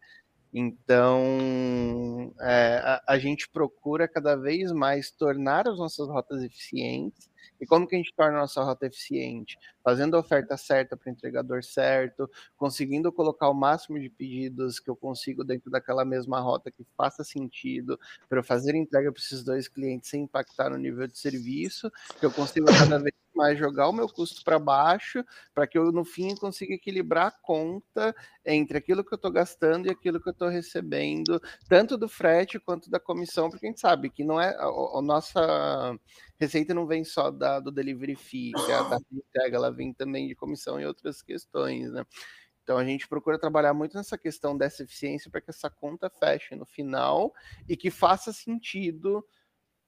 Então, 0.53 2.33
é, 2.41 2.77
a, 2.83 3.03
a, 3.07 3.19
gente 3.19 3.47
procura 3.49 4.07
cada 4.07 4.35
vez 4.35 4.71
mais 4.73 5.09
tornar 5.09 5.67
as 5.67 5.77
nossas 5.77 6.09
rotas 6.09 6.43
eficientes. 6.43 7.30
E 7.61 7.65
como 7.67 7.87
que 7.87 7.95
a 7.95 7.97
gente 7.99 8.13
torna 8.15 8.39
a 8.39 8.41
nossa 8.41 8.63
rota 8.63 8.87
eficiente? 8.87 9.55
Fazendo 9.83 10.17
a 10.17 10.19
oferta 10.19 10.57
certa 10.57 10.97
para 10.97 11.09
o 11.09 11.11
entregador 11.13 11.63
certo, 11.63 12.29
conseguindo 12.57 13.11
colocar 13.11 13.47
o 13.49 13.53
máximo 13.53 13.99
de 13.99 14.09
pedidos 14.09 14.79
que 14.79 14.89
eu 14.89 14.95
consigo 14.95 15.43
dentro 15.43 15.69
daquela 15.69 16.03
mesma 16.03 16.39
rota 16.39 16.71
que 16.71 16.83
faça 16.97 17.23
sentido 17.23 17.99
para 18.27 18.39
eu 18.39 18.43
fazer 18.43 18.75
entrega 18.75 19.11
para 19.11 19.21
esses 19.21 19.43
dois 19.43 19.67
clientes 19.67 20.09
sem 20.09 20.23
impactar 20.23 20.71
no 20.71 20.77
nível 20.77 21.05
de 21.07 21.17
serviço, 21.17 21.91
que 22.19 22.25
eu 22.25 22.31
consiga 22.31 22.65
cada 22.65 22.97
vez 22.97 23.13
mais 23.35 23.57
jogar 23.57 23.87
o 23.87 23.93
meu 23.93 24.07
custo 24.07 24.43
para 24.43 24.59
baixo, 24.59 25.23
para 25.53 25.65
que 25.65 25.77
eu, 25.77 25.91
no 25.91 26.03
fim, 26.03 26.35
consiga 26.35 26.73
equilibrar 26.73 27.27
a 27.27 27.31
conta 27.31 28.15
entre 28.45 28.77
aquilo 28.77 29.03
que 29.03 29.13
eu 29.13 29.15
estou 29.15 29.31
gastando 29.31 29.87
e 29.87 29.89
aquilo 29.89 30.21
que 30.21 30.29
eu 30.29 30.33
estou 30.33 30.49
recebendo, 30.49 31.41
tanto 31.67 31.97
do 31.97 32.09
frete 32.09 32.59
quanto 32.59 32.89
da 32.89 32.99
comissão, 32.99 33.49
porque 33.49 33.65
a 33.65 33.69
gente 33.69 33.79
sabe 33.79 34.09
que 34.09 34.23
não 34.23 34.39
é 34.39 34.49
a, 34.55 34.65
a 34.65 35.01
nossa 35.01 35.97
receita 36.41 36.73
não 36.73 36.87
vem 36.87 37.03
só 37.03 37.29
da, 37.29 37.59
do 37.59 37.71
delivery 37.71 38.15
fee, 38.15 38.51
que 38.51 38.71
é 38.71 38.75
a 38.75 38.81
da 38.81 38.97
entrega, 39.11 39.55
ela 39.55 39.71
vem 39.71 39.93
também 39.93 40.27
de 40.27 40.33
comissão 40.33 40.79
e 40.79 40.85
outras 40.85 41.21
questões, 41.21 41.91
né? 41.91 42.03
Então 42.63 42.79
a 42.79 42.83
gente 42.83 43.07
procura 43.07 43.37
trabalhar 43.37 43.75
muito 43.75 43.95
nessa 43.95 44.17
questão 44.17 44.57
dessa 44.57 44.81
eficiência 44.81 45.29
para 45.29 45.39
que 45.39 45.51
essa 45.51 45.69
conta 45.69 46.09
feche 46.09 46.55
no 46.55 46.65
final 46.65 47.31
e 47.69 47.77
que 47.77 47.91
faça 47.91 48.33
sentido 48.33 49.23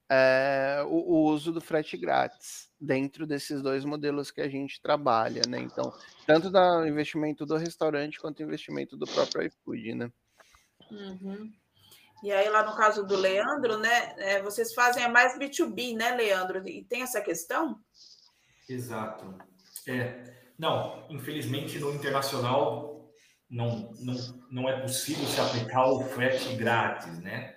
é, 0.08 0.84
o, 0.86 0.94
o, 0.94 1.24
uso 1.24 1.52
do 1.52 1.60
frete 1.60 1.96
grátis 1.96 2.70
dentro 2.80 3.26
desses 3.26 3.60
dois 3.60 3.84
modelos 3.84 4.30
que 4.30 4.40
a 4.40 4.48
gente 4.48 4.80
trabalha, 4.80 5.42
né? 5.48 5.58
Então, 5.58 5.92
tanto 6.26 6.50
do 6.50 6.86
investimento 6.86 7.44
do 7.44 7.56
restaurante 7.56 8.20
quanto 8.20 8.42
investimento 8.42 8.96
do 8.96 9.06
próprio 9.06 9.42
iFood, 9.46 9.94
né? 9.94 10.12
Uhum. 10.90 11.52
E 12.22 12.32
aí, 12.32 12.48
lá 12.48 12.64
no 12.64 12.76
caso 12.76 13.04
do 13.04 13.16
Leandro, 13.16 13.78
né? 13.78 14.14
É, 14.16 14.42
vocês 14.42 14.72
fazem 14.72 15.04
é 15.04 15.08
mais 15.08 15.38
B2B, 15.38 15.96
né, 15.96 16.14
Leandro? 16.14 16.66
E 16.66 16.84
tem 16.84 17.02
essa 17.02 17.20
questão? 17.20 17.78
Exato. 18.68 19.34
É. 19.86 20.32
Não, 20.58 21.06
infelizmente 21.10 21.78
no 21.78 21.92
internacional 21.92 22.94
não, 23.50 23.92
não, 24.00 24.14
não 24.50 24.68
é 24.68 24.80
possível 24.80 25.26
se 25.26 25.40
aplicar 25.40 25.86
o 25.86 26.00
frete 26.00 26.54
grátis, 26.56 27.18
né? 27.20 27.54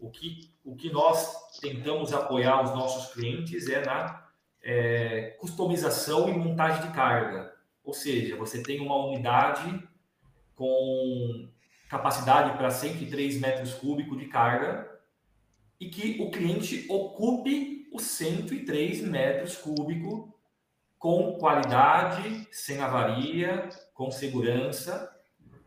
O 0.00 0.10
que, 0.10 0.52
o 0.64 0.76
que 0.76 0.90
nós 0.90 1.58
tentamos 1.60 2.12
apoiar 2.12 2.62
os 2.62 2.70
nossos 2.70 3.12
clientes 3.12 3.68
é 3.68 3.84
na 3.84 4.26
é, 4.62 5.36
customização 5.38 6.28
e 6.28 6.32
montagem 6.32 6.88
de 6.88 6.94
carga. 6.94 7.54
Ou 7.84 7.94
seja, 7.94 8.36
você 8.36 8.62
tem 8.62 8.80
uma 8.80 8.96
unidade 9.06 9.86
com 10.54 11.48
capacidade 11.88 12.56
para 12.56 12.70
103 12.70 13.40
metros 13.40 13.74
cúbicos 13.74 14.18
de 14.18 14.26
carga 14.26 14.90
e 15.78 15.88
que 15.88 16.20
o 16.20 16.30
cliente 16.30 16.86
ocupe 16.88 17.88
os 17.92 18.02
103 18.02 19.02
metros 19.02 19.56
cúbicos 19.56 20.28
com 20.98 21.38
qualidade, 21.38 22.48
sem 22.50 22.80
avaria, 22.80 23.68
com 23.94 24.10
segurança, 24.10 25.10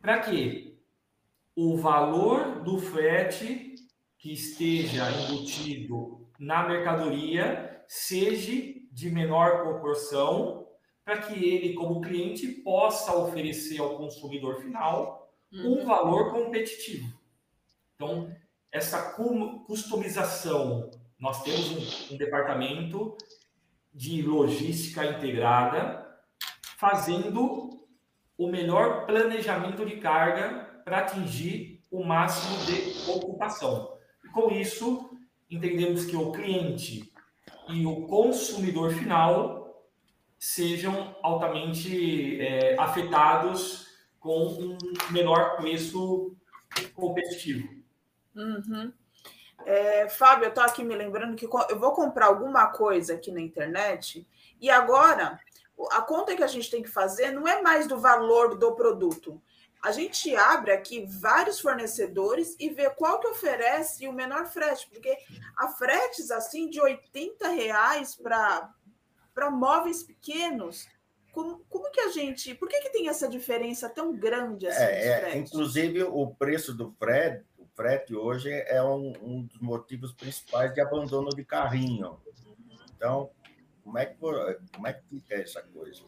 para 0.01 0.19
que 0.19 0.77
o 1.55 1.77
valor 1.77 2.63
do 2.63 2.79
frete 2.79 3.75
que 4.17 4.33
esteja 4.33 5.09
embutido 5.11 6.27
na 6.37 6.67
mercadoria 6.67 7.83
seja 7.87 8.79
de 8.91 9.09
menor 9.09 9.63
proporção, 9.63 10.67
para 11.05 11.21
que 11.21 11.33
ele, 11.43 11.73
como 11.73 12.01
cliente, 12.01 12.47
possa 12.47 13.15
oferecer 13.15 13.79
ao 13.79 13.97
consumidor 13.97 14.61
final 14.61 15.18
um 15.51 15.79
uhum. 15.79 15.85
valor 15.85 16.31
competitivo. 16.31 17.11
Então, 17.95 18.33
essa 18.71 19.13
customização, 19.65 20.89
nós 21.19 21.43
temos 21.43 21.71
um, 21.71 22.13
um 22.13 22.17
departamento 22.17 23.17
de 23.93 24.21
logística 24.21 25.05
integrada 25.05 26.07
fazendo 26.77 27.69
o 28.37 28.47
melhor 28.47 29.05
planejamento 29.05 29.85
de 29.85 29.97
carga 29.97 30.81
para 30.85 30.99
atingir 30.99 31.83
o 31.91 32.03
máximo 32.03 32.57
de 32.65 33.11
ocupação. 33.11 33.97
Com 34.33 34.49
isso, 34.51 35.09
entendemos 35.49 36.05
que 36.05 36.15
o 36.15 36.31
cliente 36.31 37.11
e 37.67 37.85
o 37.85 38.07
consumidor 38.07 38.93
final 38.93 39.59
sejam 40.37 41.15
altamente 41.21 42.39
é, 42.39 42.79
afetados 42.79 43.88
com 44.19 44.47
um 44.47 44.77
menor 45.11 45.55
preço 45.57 46.35
competitivo. 46.93 47.67
Uhum. 48.35 48.93
É, 49.65 50.07
Fábio, 50.09 50.45
eu 50.45 50.49
estou 50.49 50.63
aqui 50.63 50.83
me 50.83 50.95
lembrando 50.95 51.35
que 51.35 51.45
eu 51.45 51.79
vou 51.79 51.91
comprar 51.91 52.27
alguma 52.27 52.67
coisa 52.67 53.13
aqui 53.13 53.31
na 53.31 53.41
internet 53.41 54.27
e 54.59 54.69
agora 54.69 55.39
a 55.91 56.01
conta 56.01 56.35
que 56.35 56.43
a 56.43 56.47
gente 56.47 56.69
tem 56.69 56.81
que 56.81 56.89
fazer 56.89 57.31
não 57.31 57.47
é 57.47 57.61
mais 57.61 57.87
do 57.87 57.97
valor 57.99 58.57
do 58.57 58.75
produto, 58.75 59.41
a 59.81 59.91
gente 59.91 60.35
abre 60.35 60.71
aqui 60.71 61.05
vários 61.05 61.59
fornecedores 61.59 62.55
e 62.59 62.69
vê 62.69 62.89
qual 62.89 63.19
que 63.19 63.27
oferece 63.27 64.07
o 64.07 64.13
menor 64.13 64.45
frete, 64.47 64.89
porque 64.89 65.17
há 65.57 65.69
fretes 65.69 66.31
assim 66.31 66.69
de 66.69 66.81
80 66.81 67.47
reais 67.49 68.15
para 68.15 68.71
móveis 69.49 70.03
pequenos 70.03 70.85
como, 71.31 71.63
como 71.69 71.91
que 71.91 71.99
a 72.01 72.11
gente. 72.11 72.53
Por 72.55 72.67
que, 72.67 72.79
que 72.81 72.89
tem 72.89 73.07
essa 73.07 73.27
diferença 73.27 73.89
tão 73.89 74.15
grande 74.15 74.67
assim? 74.67 74.83
É, 74.83 75.31
é, 75.31 75.37
inclusive, 75.37 76.03
o 76.03 76.27
preço 76.27 76.73
do 76.73 76.91
frete, 76.99 77.45
o 77.57 77.65
frete 77.75 78.15
hoje 78.15 78.51
é 78.51 78.81
um, 78.83 79.13
um, 79.21 79.43
dos 79.43 79.59
motivos 79.59 80.13
principais 80.13 80.73
de 80.73 80.81
abandono 80.81 81.29
de 81.29 81.43
carrinho. 81.43 82.17
Então, 82.95 83.29
como 83.83 83.97
é 83.97 84.05
que, 84.05 84.15
como 84.15 84.87
é 84.87 84.93
que 84.93 85.01
fica 85.09 85.35
essa 85.35 85.61
coisa? 85.61 86.01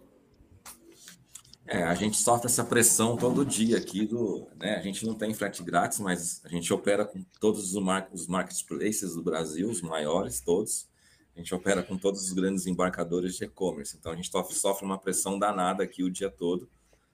É, 1.66 1.84
a 1.84 1.94
gente 1.94 2.18
sofre 2.18 2.48
essa 2.48 2.64
pressão 2.64 3.16
todo 3.16 3.46
dia 3.46 3.78
aqui 3.78 4.06
do, 4.06 4.48
né? 4.58 4.76
A 4.76 4.82
gente 4.82 5.06
não 5.06 5.14
tem 5.14 5.34
frete 5.34 5.64
grátis, 5.64 6.00
mas 6.00 6.42
a 6.44 6.50
gente 6.50 6.74
opera 6.74 7.06
com 7.06 7.24
todos 7.40 7.74
os, 7.74 7.82
mar 7.82 8.10
os 8.12 8.28
marketplaces 8.28 9.16
do 9.16 9.24
Brasil, 9.24 9.70
os 9.70 9.82
maiores 9.82 10.42
todos. 10.42 10.91
A 11.36 11.40
gente 11.40 11.54
opera 11.56 11.82
com 11.82 11.98
todos 11.98 12.22
os 12.24 12.34
grandes 12.34 12.68
embarcadores 12.68 13.36
de 13.36 13.46
e-commerce. 13.46 13.96
Então 13.98 14.12
a 14.12 14.16
gente 14.16 14.30
sofre, 14.54 14.86
uma 14.86 14.98
pressão 14.98 15.40
danada 15.40 15.84
aqui 15.84 16.04
o 16.04 16.10
dia 16.10 16.30
todo 16.30 16.70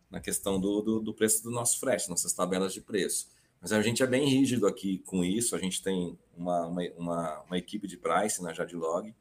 na 0.10 0.20
questão 0.20 0.60
do, 0.60 0.82
do, 0.82 1.00
do 1.00 1.14
preço 1.14 1.44
do 1.44 1.52
nosso 1.52 1.80
frete, 1.80 2.10
nossas 2.10 2.34
tabelas 2.34 2.74
de 2.74 2.82
preço. 2.82 3.30
Mas 3.62 3.72
a 3.72 3.82
gente 3.82 4.02
é 4.02 4.08
bem 4.08 4.28
rígido 4.28 4.68
aqui 4.68 5.00
com 5.00 5.24
isso. 5.24 5.56
A 5.56 5.60
gente 5.60 5.82
tem 5.82 6.18
uma, 6.36 6.66
uma, 6.68 6.82
uma, 6.98 7.42
uma 7.42 7.58
equipe 7.58 7.88
de 7.88 7.98
price 7.98 8.42
na 8.42 8.54
Jadlog 8.54 9.14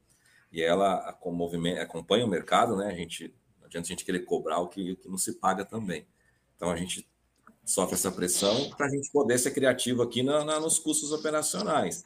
e 0.53 0.63
ela 0.63 0.95
acompanha 1.09 2.25
o 2.25 2.29
mercado, 2.29 2.77
né? 2.77 2.87
A 2.87 2.95
gente 2.95 3.35
não 3.59 3.67
adianta 3.67 3.87
a 3.87 3.91
gente 3.91 4.05
querer 4.05 4.21
cobrar 4.21 4.59
o 4.61 4.69
que, 4.69 4.97
que 4.97 5.09
não 5.09 5.19
se 5.19 5.35
paga 5.35 5.65
também. 5.65 6.07
Então 6.57 6.71
a 6.71 6.77
gente 6.77 7.07
sofre 7.65 7.95
essa 7.95 8.13
pressão 8.13 8.71
para 8.71 8.87
a 8.87 8.89
gente 8.89 9.11
poder 9.11 9.39
ser 9.39 9.51
criativo 9.51 10.03
aqui 10.03 10.23
na, 10.23 10.45
na, 10.45 10.61
nos 10.61 10.79
custos 10.79 11.13
operacionais. 11.13 12.05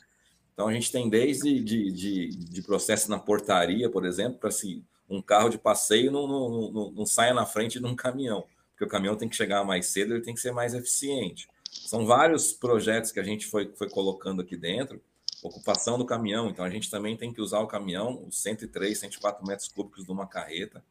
Então 0.60 0.68
a 0.68 0.74
gente 0.74 0.92
tem 0.92 1.08
desde 1.08 1.58
de, 1.58 1.90
de, 1.90 2.28
de 2.28 2.62
processo 2.62 3.10
na 3.10 3.18
portaria, 3.18 3.88
por 3.88 4.04
exemplo, 4.04 4.38
para 4.38 4.50
se 4.50 4.84
um 5.08 5.22
carro 5.22 5.48
de 5.48 5.56
passeio 5.56 6.12
não, 6.12 6.28
não, 6.28 6.70
não, 6.70 6.90
não 6.92 7.06
saia 7.06 7.32
na 7.32 7.46
frente 7.46 7.80
de 7.80 7.86
um 7.86 7.96
caminhão, 7.96 8.44
porque 8.72 8.84
o 8.84 8.86
caminhão 8.86 9.16
tem 9.16 9.26
que 9.26 9.34
chegar 9.34 9.64
mais 9.64 9.86
cedo, 9.86 10.12
ele 10.12 10.22
tem 10.22 10.34
que 10.34 10.40
ser 10.40 10.52
mais 10.52 10.74
eficiente. 10.74 11.48
São 11.70 12.04
vários 12.04 12.52
projetos 12.52 13.10
que 13.10 13.18
a 13.18 13.22
gente 13.22 13.46
foi, 13.46 13.72
foi 13.74 13.88
colocando 13.88 14.42
aqui 14.42 14.54
dentro, 14.54 15.00
ocupação 15.42 15.96
do 15.96 16.04
caminhão, 16.04 16.50
então 16.50 16.62
a 16.62 16.68
gente 16.68 16.90
também 16.90 17.16
tem 17.16 17.32
que 17.32 17.40
usar 17.40 17.60
o 17.60 17.66
caminhão, 17.66 18.22
os 18.28 18.42
103, 18.42 18.98
104 18.98 19.46
metros 19.46 19.66
cúbicos 19.66 20.04
de 20.04 20.12
uma 20.12 20.26
carreta, 20.26 20.84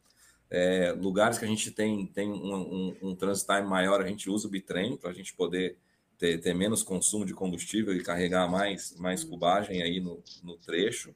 é, 0.50 0.96
lugares 1.00 1.38
que 1.38 1.46
a 1.46 1.48
gente 1.48 1.70
tem, 1.70 2.08
tem 2.08 2.28
um, 2.28 2.56
um, 2.56 2.98
um 3.04 3.16
transit 3.16 3.62
maior, 3.68 4.02
a 4.02 4.08
gente 4.08 4.32
usa 4.32 4.48
o 4.48 4.50
bitrem 4.50 4.98
para 4.98 5.12
a 5.12 5.14
gente 5.14 5.32
poder 5.36 5.78
ter, 6.20 6.40
ter, 6.40 6.54
menos 6.54 6.84
consumo 6.84 7.26
de 7.26 7.34
combustível 7.34 7.96
e 7.96 8.04
carregar 8.04 8.48
mais, 8.52 8.94
mais 8.98 9.24
cubagem 9.24 9.82
aí 9.82 10.00
no, 10.00 10.22
no 10.44 10.58
trecho. 10.58 11.16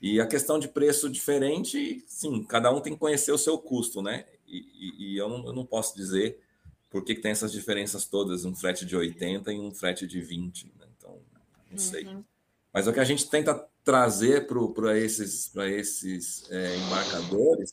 E 0.00 0.18
a 0.18 0.26
questão 0.26 0.58
de 0.58 0.66
preço 0.66 1.10
diferente, 1.10 2.02
sim, 2.08 2.42
cada 2.44 2.72
um 2.72 2.80
tem 2.80 2.94
que 2.94 2.98
conhecer 2.98 3.32
o 3.32 3.38
seu 3.38 3.58
custo, 3.58 4.00
né? 4.00 4.24
E, 4.48 4.56
e, 4.58 5.12
e 5.12 5.16
eu, 5.18 5.28
não, 5.28 5.46
eu, 5.46 5.52
não, 5.52 5.64
posso 5.64 5.94
dizer 5.94 6.40
por 6.88 7.04
que, 7.04 7.14
que, 7.14 7.20
tem 7.20 7.30
essas 7.30 7.52
diferenças 7.52 8.06
todas, 8.06 8.46
um 8.46 8.54
frete 8.54 8.86
de 8.86 8.96
80 8.96 9.52
e 9.52 9.60
um 9.60 9.72
frete 9.72 10.06
de 10.06 10.20
20, 10.20 10.72
né? 10.78 10.86
Então, 10.96 11.10
não 11.10 11.72
uhum. 11.72 11.78
sei. 11.78 12.08
Mas 12.72 12.86
o 12.86 12.92
que 12.92 13.00
a 13.00 13.04
gente 13.04 13.28
tenta 13.28 13.68
trazer 13.84 14.46
para 14.46 14.98
esses, 14.98 15.54
esses 15.54 16.50
é, 16.50 16.76
embarcadores 16.78 17.72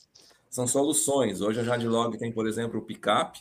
são 0.50 0.66
soluções. 0.66 1.40
Hoje 1.40 1.60
a 1.60 1.64
Jadlog 1.64 2.18
tem, 2.18 2.30
por 2.30 2.46
exemplo, 2.46 2.78
o 2.78 2.84
picape. 2.84 3.40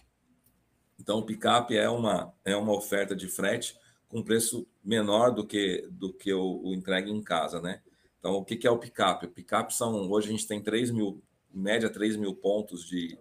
Então, 1.00 1.20
o 1.20 1.26
picape 1.26 1.78
é 1.78 1.89
uma, 1.89 2.34
é 2.43 2.56
uma 2.56 2.74
oferta 2.74 3.16
de 3.16 3.28
frete 3.28 3.78
com 4.08 4.24
preço 4.24 4.68
menor 4.84 5.32
do 5.32 5.45
que, 5.45 5.88
do 5.91 6.14
que 6.14 6.34
o, 6.34 6.62
o 6.64 6.74
entregue 6.74 7.12
em 7.12 7.22
casa, 7.22 7.62
né? 7.62 7.82
Então, 8.20 8.36
o 8.36 8.43
que, 8.43 8.56
que 8.56 8.68
é 8.68 8.72
o 8.72 8.80
picape? 8.80 9.26
O 9.26 9.32
picape 9.32 9.74
são, 9.74 10.10
hoje 10.10 10.28
a 10.28 10.32
gente 10.32 10.48
tem 10.48 10.62
3 10.62 10.91
mil, 10.91 11.22
média 11.54 11.89
3 11.89 12.16
mil 12.16 12.34
pontos 12.34 12.86
de, 12.86 13.18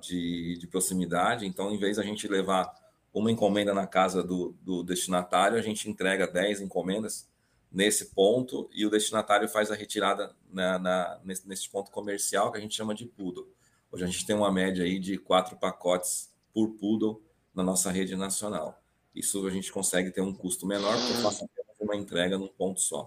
de, 0.00 0.56
de 0.58 0.66
proximidade. 0.66 1.46
Então, 1.46 1.72
em 1.72 1.78
vez 1.78 1.98
a 1.98 2.02
gente 2.02 2.28
levar 2.28 2.72
uma 3.12 3.30
encomenda 3.30 3.72
na 3.72 3.86
casa 3.86 4.22
do, 4.22 4.54
do 4.62 4.82
destinatário, 4.82 5.58
a 5.58 5.62
gente 5.62 5.88
entrega 5.88 6.26
10 6.26 6.60
encomendas 6.60 7.28
nesse 7.72 8.14
ponto 8.14 8.70
e 8.72 8.86
o 8.86 8.90
destinatário 8.90 9.48
faz 9.48 9.70
a 9.70 9.74
retirada 9.74 10.34
na, 10.50 10.78
na, 10.78 11.20
nesse, 11.24 11.48
nesse 11.48 11.68
ponto 11.68 11.90
comercial 11.90 12.52
que 12.52 12.58
a 12.58 12.60
gente 12.60 12.74
chama 12.74 12.94
de 12.94 13.06
poodle. 13.06 13.48
Hoje 13.90 14.04
a 14.04 14.06
gente 14.06 14.26
tem 14.26 14.36
uma 14.36 14.52
média 14.52 14.84
aí 14.84 14.98
de 14.98 15.18
quatro 15.18 15.56
pacotes 15.56 16.30
por 16.56 16.70
poodle 16.70 17.22
na 17.54 17.62
nossa 17.62 17.90
rede 17.90 18.16
nacional. 18.16 18.82
Isso 19.14 19.46
a 19.46 19.50
gente 19.50 19.70
consegue 19.70 20.10
ter 20.10 20.22
um 20.22 20.32
custo 20.32 20.66
menor 20.66 20.96
porque 20.96 21.12
apenas 21.12 21.44
uma 21.78 21.94
entrega 21.94 22.38
num 22.38 22.48
ponto 22.48 22.80
só. 22.80 23.06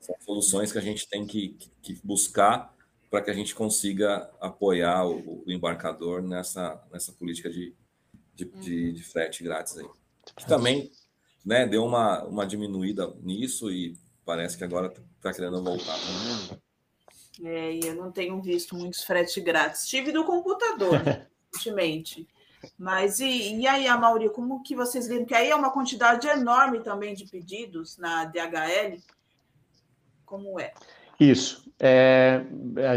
São 0.00 0.14
soluções 0.20 0.70
que 0.70 0.78
a 0.78 0.80
gente 0.80 1.08
tem 1.08 1.26
que, 1.26 1.48
que, 1.58 1.70
que 1.82 2.00
buscar 2.06 2.72
para 3.10 3.20
que 3.20 3.32
a 3.32 3.34
gente 3.34 3.52
consiga 3.52 4.30
apoiar 4.40 5.08
o, 5.08 5.42
o, 5.44 5.50
embarcador 5.50 6.22
nessa, 6.22 6.80
nessa 6.92 7.10
política 7.12 7.50
de, 7.50 7.74
de, 8.32 8.44
de, 8.44 8.92
de 8.92 9.02
frete 9.02 9.42
grátis 9.42 9.76
aí. 9.76 9.88
Que 10.36 10.46
também 10.46 10.92
né, 11.44 11.66
deu 11.66 11.84
uma, 11.84 12.22
uma 12.22 12.46
diminuída 12.46 13.12
nisso 13.22 13.72
e 13.72 13.98
parece 14.24 14.56
que 14.56 14.62
agora 14.62 14.94
está 15.16 15.32
querendo 15.34 15.60
voltar. 15.64 15.98
É, 17.42 17.72
e 17.72 17.80
eu 17.86 17.96
não 17.96 18.12
tenho 18.12 18.40
visto 18.40 18.76
muitos 18.76 19.02
frete 19.02 19.40
grátis. 19.40 19.88
Tive 19.88 20.12
do 20.12 20.24
computador, 20.24 21.02
recentemente. 21.52 22.28
Mas 22.78 23.20
e, 23.20 23.56
e 23.60 23.66
aí, 23.66 23.86
Amauri, 23.86 24.28
como 24.30 24.62
que 24.62 24.74
vocês 24.74 25.08
viram? 25.08 25.24
Que 25.24 25.34
aí 25.34 25.50
é 25.50 25.56
uma 25.56 25.70
quantidade 25.70 26.26
enorme 26.26 26.80
também 26.80 27.14
de 27.14 27.26
pedidos 27.26 27.96
na 27.98 28.24
DHL. 28.24 28.98
Como 30.24 30.58
é? 30.58 30.72
Isso. 31.18 31.70
É, 31.78 32.44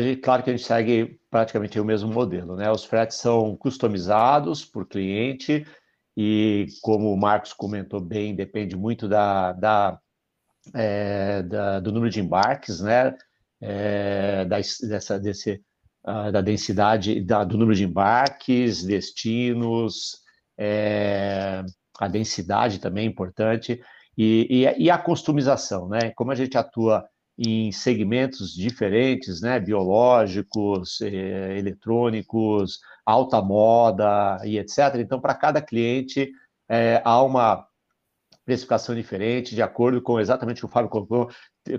gente, 0.01 0.21
claro 0.21 0.43
que 0.43 0.49
a 0.49 0.55
gente 0.55 0.65
segue 0.65 1.19
praticamente 1.29 1.79
o 1.79 1.85
mesmo 1.85 2.11
modelo, 2.11 2.55
né? 2.55 2.71
Os 2.71 2.85
fretes 2.85 3.17
são 3.17 3.55
customizados 3.55 4.65
por 4.65 4.87
cliente 4.87 5.65
e, 6.15 6.67
como 6.81 7.11
o 7.11 7.17
Marcos 7.17 7.53
comentou 7.53 7.99
bem, 7.99 8.35
depende 8.35 8.75
muito 8.75 9.07
da, 9.07 9.51
da 9.53 9.99
é, 10.73 11.43
da, 11.43 11.79
do 11.79 11.91
número 11.91 12.11
de 12.11 12.19
embarques, 12.19 12.81
né, 12.81 13.15
é, 13.61 14.45
da, 14.45 14.57
dessa, 14.57 15.19
desse, 15.19 15.61
uh, 16.07 16.31
da 16.31 16.41
densidade, 16.41 17.21
da, 17.21 17.43
do 17.43 17.57
número 17.57 17.75
de 17.75 17.83
embarques, 17.83 18.83
destinos, 18.83 20.21
é, 20.57 21.63
a 21.99 22.07
densidade 22.07 22.79
também 22.79 23.05
é 23.05 23.09
importante, 23.09 23.81
e, 24.17 24.47
e, 24.49 24.85
e, 24.85 24.89
a 24.89 24.97
customização, 24.97 25.87
né, 25.87 26.11
como 26.15 26.31
a 26.31 26.35
gente 26.35 26.57
atua 26.57 27.07
em 27.37 27.71
segmentos 27.71 28.51
diferentes, 28.53 29.41
né, 29.41 29.59
biológicos, 29.59 30.99
eh, 31.01 31.55
eletrônicos, 31.59 32.79
alta 33.05 33.39
moda 33.43 34.39
e 34.43 34.57
etc. 34.57 34.95
Então, 34.95 35.21
para 35.21 35.35
cada 35.35 35.61
cliente, 35.61 36.31
é, 36.67 36.99
há 37.05 37.21
uma 37.21 37.67
precificação 38.43 38.95
diferente, 38.95 39.53
de 39.53 39.61
acordo 39.61 40.01
com 40.01 40.19
exatamente 40.19 40.59
o 40.59 40.61
que 40.61 40.65
o 40.65 40.73
Fábio 40.73 40.89
colocou, 40.89 41.29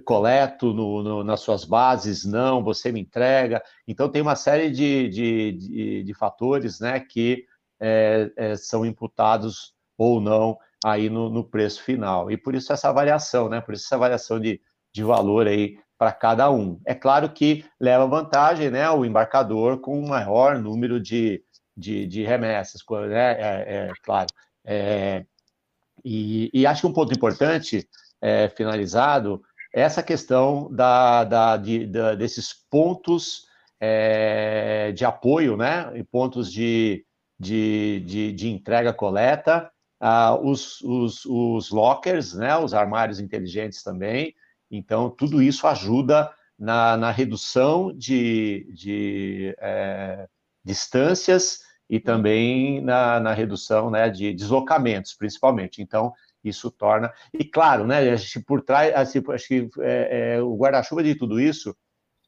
coleto 0.05 0.73
no, 0.73 1.03
no, 1.03 1.25
nas 1.25 1.41
suas 1.41 1.65
bases, 1.65 2.25
não, 2.25 2.63
você 2.63 2.91
me 2.93 3.01
entrega. 3.01 3.63
Então, 3.87 4.09
tem 4.09 4.23
uma 4.23 4.37
série 4.37 4.71
de, 4.71 5.09
de, 5.09 5.53
de, 5.53 6.03
de 6.05 6.15
fatores 6.15 6.81
né, 6.81 7.01
que 7.01 7.45
é, 7.81 8.31
é, 8.37 8.57
são 8.57 8.85
imputados 8.85 9.75
ou 9.97 10.21
não 10.21 10.59
aí 10.85 11.09
no, 11.09 11.29
no, 11.29 11.45
preço 11.45 11.83
final. 11.83 12.31
E 12.31 12.37
por 12.37 12.55
isso 12.55 12.73
essa 12.73 12.93
variação, 12.93 13.49
né? 13.49 13.61
Por 13.61 13.75
isso 13.75 13.87
essa 13.87 13.99
variação 13.99 14.39
de, 14.39 14.61
de 14.93 15.03
valor 15.03 15.47
aí 15.47 15.79
para 15.97 16.13
cada 16.13 16.51
um. 16.51 16.81
É 16.85 16.95
claro 16.95 17.29
que 17.31 17.65
leva 17.81 18.07
vantagem 18.07 18.71
né, 18.71 18.89
o 18.91 19.05
embarcador 19.05 19.81
com 19.81 19.99
um 19.99 20.07
maior 20.09 20.59
número 20.59 21.01
de, 21.01 21.43
de, 21.77 22.07
de 22.07 22.23
remessas, 22.25 22.83
né? 23.09 23.33
É, 23.33 23.89
é 23.89 23.93
claro. 24.05 24.29
É, 24.65 25.25
e, 26.05 26.51
e, 26.53 26.67
acho 26.67 26.83
que 26.83 26.87
um 26.87 26.93
ponto 26.93 27.13
importante, 27.13 27.89
é, 28.21 28.49
finalizado, 28.51 29.43
essa 29.73 30.03
questão 30.03 30.69
da, 30.73 31.25
da, 31.25 31.57
de, 31.57 31.87
da 31.87 32.15
desses 32.15 32.53
pontos 32.71 33.47
é, 33.81 34.93
de 34.93 35.05
apoio, 35.05 35.57
né? 35.57 35.91
E 35.95 36.03
pontos 36.03 36.53
de, 36.53 37.05
de, 37.39 38.01
de, 38.07 38.33
de 38.33 38.49
entrega-coleta, 38.49 39.71
ah, 40.01 40.35
os, 40.35 40.81
os, 40.83 41.25
os 41.25 41.71
lockers, 41.71 42.35
né? 42.35 42.57
Os 42.57 42.75
armários 42.75 43.21
inteligentes 43.21 43.83
também. 43.83 44.35
Então, 44.71 45.11
tudo 45.11 45.43
isso 45.43 45.67
ajuda 45.67 46.31
na, 46.59 46.97
na 46.97 47.11
redução 47.11 47.93
de, 47.97 48.69
de 48.75 49.55
é, 49.59 50.29
distâncias 50.65 51.61
e 51.89 51.99
também 51.99 52.83
na, 52.83 53.19
na 53.21 53.33
redução 53.33 53.91
né, 53.91 54.11
de 54.11 54.35
deslocamentos, 54.35 55.15
principalmente. 55.15 55.81
Então, 55.81 56.13
isso 56.49 56.71
torna. 56.71 57.13
E 57.33 57.45
claro, 57.45 57.87
né, 57.87 58.01
por 58.47 58.63
trás, 58.63 58.95
assim, 58.95 59.23
acho 59.29 59.49
que 59.49 59.69
é, 59.81 60.37
é, 60.37 60.43
o 60.43 60.57
guarda-chuva 60.57 61.03
de 61.03 61.15
tudo 61.15 61.41
isso 61.41 61.77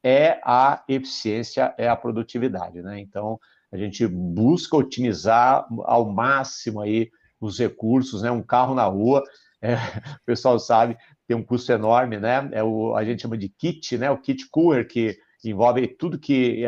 é 0.03 0.41
a 0.45 0.83
eficiência, 0.89 1.75
é 1.77 1.89
a 1.89 1.97
produtividade, 1.97 2.83
né? 2.83 2.99
Então, 3.01 3.39
a 3.73 3.77
gente 3.77 4.07
busca 4.07 4.77
otimizar 4.77 5.67
ao 5.85 6.11
máximo 6.11 6.81
aí 6.81 7.11
os 7.41 7.59
recursos, 7.59 8.23
né? 8.23 8.31
Um 8.31 8.43
carro 8.43 8.75
na 8.75 8.85
rua, 8.85 9.23
é, 9.63 9.75
o 9.75 10.25
pessoal 10.25 10.59
sabe, 10.59 10.97
tem 11.27 11.37
um 11.37 11.43
custo 11.43 11.71
enorme, 11.73 12.19
né? 12.19 12.49
É 12.53 12.63
o, 12.63 12.95
a 12.97 13.05
gente 13.05 13.23
chama 13.23 13.37
de 13.37 13.49
kit, 13.49 13.97
né? 13.99 14.11
O 14.11 14.19
kit 14.19 14.49
cooler, 14.51 14.87
que 14.87 15.17
envolve 15.45 15.87
tudo 15.87 16.19
que 16.19 16.65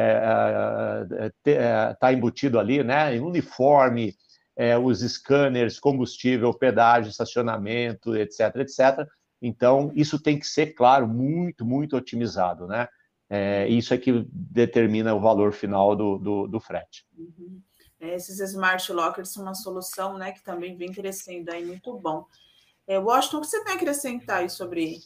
está 1.44 2.12
embutido 2.12 2.58
ali, 2.58 2.82
né? 2.82 3.18
Uniforme, 3.20 4.14
os 4.82 5.00
scanners, 5.00 5.80
combustível, 5.80 6.52
pedágio, 6.52 7.10
estacionamento, 7.10 8.16
etc, 8.16 8.56
etc. 8.56 9.08
Então, 9.40 9.90
isso 9.94 10.20
tem 10.20 10.38
que 10.38 10.46
ser, 10.46 10.74
claro, 10.74 11.08
muito, 11.08 11.64
muito 11.64 11.96
otimizado, 11.96 12.66
né? 12.66 12.86
É, 13.34 13.66
isso 13.66 13.94
é 13.94 13.98
que 13.98 14.26
determina 14.30 15.14
o 15.14 15.20
valor 15.20 15.52
final 15.52 15.96
do, 15.96 16.18
do, 16.18 16.46
do 16.46 16.60
frete. 16.60 17.06
Uhum. 17.16 17.62
É, 17.98 18.14
esses 18.14 18.38
smart 18.40 18.92
lockers 18.92 19.30
são 19.30 19.42
uma 19.42 19.54
solução 19.54 20.18
né, 20.18 20.32
que 20.32 20.42
também 20.44 20.76
vem 20.76 20.92
crescendo 20.92 21.50
aí, 21.50 21.64
muito 21.64 21.96
bom. 21.98 22.26
É, 22.86 22.98
Washington, 22.98 23.38
o 23.38 23.40
que 23.40 23.46
você 23.46 23.64
tem 23.64 23.72
a 23.72 23.76
acrescentar 23.76 24.40
aí 24.40 24.50
sobre, 24.50 25.00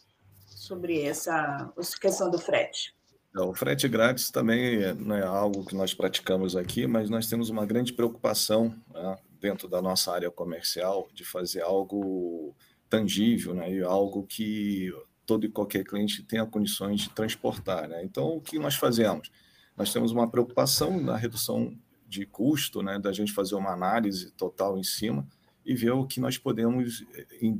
sobre 0.46 1.02
essa 1.02 1.72
questão 2.00 2.30
do 2.30 2.38
frete? 2.38 2.94
É, 3.36 3.40
o 3.40 3.54
frete 3.54 3.86
grátis 3.86 4.30
também 4.30 4.94
não 4.94 5.14
é 5.14 5.22
algo 5.22 5.64
que 5.64 5.76
nós 5.76 5.94
praticamos 5.94 6.56
aqui, 6.56 6.86
mas 6.86 7.08
nós 7.08 7.28
temos 7.28 7.48
uma 7.48 7.64
grande 7.64 7.92
preocupação 7.92 8.74
né, 8.92 9.18
dentro 9.40 9.68
da 9.68 9.80
nossa 9.82 10.12
área 10.12 10.30
comercial 10.30 11.08
de 11.12 11.24
fazer 11.24 11.62
algo 11.62 12.54
tangível, 12.88 13.54
né? 13.54 13.72
E 13.72 13.82
algo 13.82 14.24
que 14.26 14.92
todo 15.24 15.44
e 15.44 15.48
qualquer 15.48 15.84
cliente 15.84 16.22
tenha 16.22 16.46
condições 16.46 17.02
de 17.02 17.10
transportar, 17.10 17.88
né? 17.88 18.02
Então, 18.04 18.28
o 18.28 18.40
que 18.40 18.58
nós 18.58 18.76
fazemos? 18.76 19.30
Nós 19.76 19.92
temos 19.92 20.12
uma 20.12 20.30
preocupação 20.30 21.00
na 21.00 21.16
redução 21.16 21.76
de 22.06 22.24
custo, 22.24 22.82
né? 22.82 22.98
Da 22.98 23.12
gente 23.12 23.32
fazer 23.32 23.54
uma 23.56 23.72
análise 23.72 24.30
total 24.32 24.78
em 24.78 24.84
cima 24.84 25.26
e 25.64 25.74
ver 25.74 25.90
o 25.90 26.06
que 26.06 26.20
nós 26.20 26.38
podemos, 26.38 27.04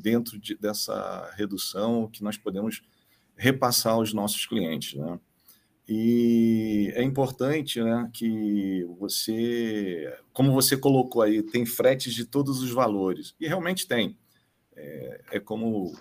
dentro 0.00 0.38
de, 0.38 0.54
dessa 0.54 1.32
redução, 1.34 2.04
o 2.04 2.08
que 2.08 2.22
nós 2.22 2.36
podemos 2.36 2.82
repassar 3.36 3.94
aos 3.94 4.12
nossos 4.12 4.46
clientes, 4.46 4.94
né? 4.94 5.18
E 5.88 6.92
é 6.96 7.02
importante 7.02 7.80
né, 7.80 8.10
que 8.12 8.84
você, 8.98 10.12
como 10.32 10.52
você 10.52 10.76
colocou 10.76 11.22
aí, 11.22 11.42
tem 11.42 11.64
fretes 11.64 12.12
de 12.12 12.24
todos 12.24 12.60
os 12.60 12.70
valores, 12.72 13.34
e 13.38 13.46
realmente 13.46 13.86
tem. 13.86 14.16
É, 14.74 15.20
é 15.32 15.40
como 15.40 15.94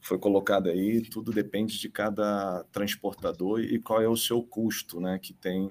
foi 0.00 0.18
colocado 0.18 0.68
aí, 0.68 1.00
tudo 1.00 1.32
depende 1.32 1.78
de 1.78 1.88
cada 1.88 2.64
transportador 2.72 3.60
e 3.60 3.78
qual 3.78 4.02
é 4.02 4.08
o 4.08 4.16
seu 4.16 4.42
custo, 4.42 5.00
né, 5.00 5.18
que 5.18 5.32
tem 5.32 5.70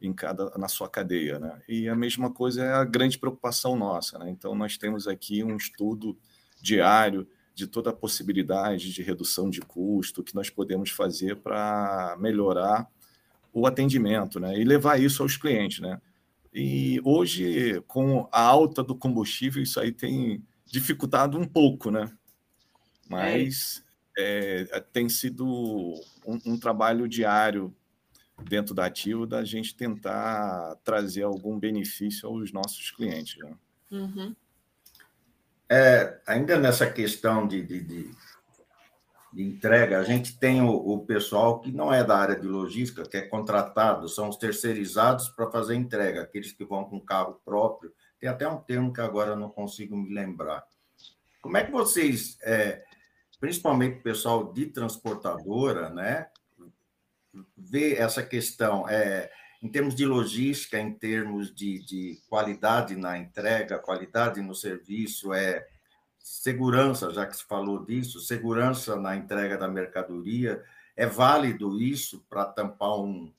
em 0.00 0.12
cada 0.12 0.50
na 0.56 0.68
sua 0.68 0.88
cadeia, 0.88 1.38
né? 1.38 1.60
E 1.68 1.88
a 1.88 1.94
mesma 1.94 2.32
coisa 2.32 2.64
é 2.64 2.72
a 2.72 2.84
grande 2.84 3.18
preocupação 3.18 3.76
nossa, 3.76 4.18
né? 4.18 4.30
Então 4.30 4.54
nós 4.54 4.78
temos 4.78 5.06
aqui 5.06 5.44
um 5.44 5.56
estudo 5.56 6.16
diário 6.60 7.28
de 7.54 7.66
toda 7.66 7.90
a 7.90 7.92
possibilidade 7.92 8.92
de 8.92 9.02
redução 9.02 9.50
de 9.50 9.60
custo 9.60 10.22
que 10.22 10.34
nós 10.34 10.48
podemos 10.48 10.90
fazer 10.90 11.36
para 11.36 12.16
melhorar 12.18 12.88
o 13.52 13.66
atendimento, 13.66 14.38
né? 14.38 14.58
E 14.58 14.64
levar 14.64 15.00
isso 15.00 15.22
aos 15.22 15.36
clientes, 15.36 15.80
né? 15.80 16.00
E 16.52 17.00
hoje 17.04 17.80
com 17.86 18.28
a 18.32 18.42
alta 18.42 18.82
do 18.82 18.94
combustível 18.94 19.62
isso 19.62 19.78
aí 19.78 19.92
tem 19.92 20.42
dificultado 20.66 21.38
um 21.38 21.46
pouco, 21.46 21.90
né? 21.90 22.10
Mas 23.08 23.84
é. 24.16 24.66
É, 24.70 24.80
tem 24.80 25.08
sido 25.08 25.46
um, 26.26 26.38
um, 26.46 26.58
trabalho 26.58 27.08
diário 27.08 27.74
dentro 28.48 28.74
da 28.74 28.86
Ativo 28.86 29.26
da 29.26 29.44
gente 29.44 29.74
tentar 29.74 30.76
trazer 30.84 31.22
algum 31.22 31.58
benefício 31.58 32.28
aos 32.28 32.52
nossos 32.52 32.90
clientes. 32.90 33.38
Né? 33.38 33.54
Uhum. 33.90 34.34
É, 35.68 36.20
ainda 36.26 36.58
nessa 36.58 36.90
questão 36.90 37.46
de, 37.46 37.62
de, 37.62 37.80
de, 37.80 38.10
de, 39.32 39.42
entrega, 39.42 39.98
a 39.98 40.04
gente 40.04 40.38
tem 40.38 40.62
o, 40.62 40.70
o 40.70 41.04
pessoal 41.04 41.60
que 41.60 41.70
não 41.70 41.92
é 41.92 42.02
da 42.04 42.16
área 42.16 42.36
de 42.38 42.46
logística, 42.46 43.02
que 43.02 43.16
é 43.16 43.22
contratado, 43.22 44.08
são 44.08 44.28
os 44.28 44.36
terceirizados 44.36 45.28
para 45.28 45.50
fazer 45.50 45.74
entrega, 45.74 46.22
aqueles 46.22 46.52
que 46.52 46.64
vão 46.64 46.84
com 46.84 47.00
carro 47.00 47.40
próprio. 47.44 47.92
Tem 48.18 48.28
até 48.28 48.48
um 48.48 48.58
termo 48.58 48.92
que 48.92 49.00
agora 49.00 49.36
não 49.36 49.48
consigo 49.48 49.96
me 49.96 50.12
lembrar. 50.12 50.64
Como 51.40 51.56
é 51.56 51.64
que 51.64 51.70
vocês, 51.70 52.38
é, 52.42 52.82
principalmente 53.40 53.98
o 53.98 54.02
pessoal 54.02 54.52
de 54.52 54.66
transportadora, 54.66 55.90
né, 55.90 56.28
vê 57.56 57.94
essa 57.94 58.22
questão 58.22 58.88
é, 58.88 59.30
em 59.62 59.68
termos 59.68 59.94
de 59.94 60.04
logística, 60.06 60.78
em 60.78 60.92
termos 60.92 61.54
de, 61.54 61.84
de 61.84 62.18
qualidade 62.28 62.96
na 62.96 63.18
entrega, 63.18 63.78
qualidade 63.78 64.40
no 64.40 64.54
serviço, 64.54 65.32
é 65.32 65.66
segurança, 66.22 67.10
já 67.12 67.26
que 67.26 67.36
se 67.36 67.44
falou 67.44 67.84
disso, 67.84 68.20
segurança 68.20 68.96
na 68.96 69.16
entrega 69.16 69.56
da 69.56 69.68
mercadoria, 69.68 70.62
é 70.96 71.06
válido 71.06 71.80
isso 71.80 72.24
para 72.28 72.44
tampar 72.44 72.98
um, 72.98 73.32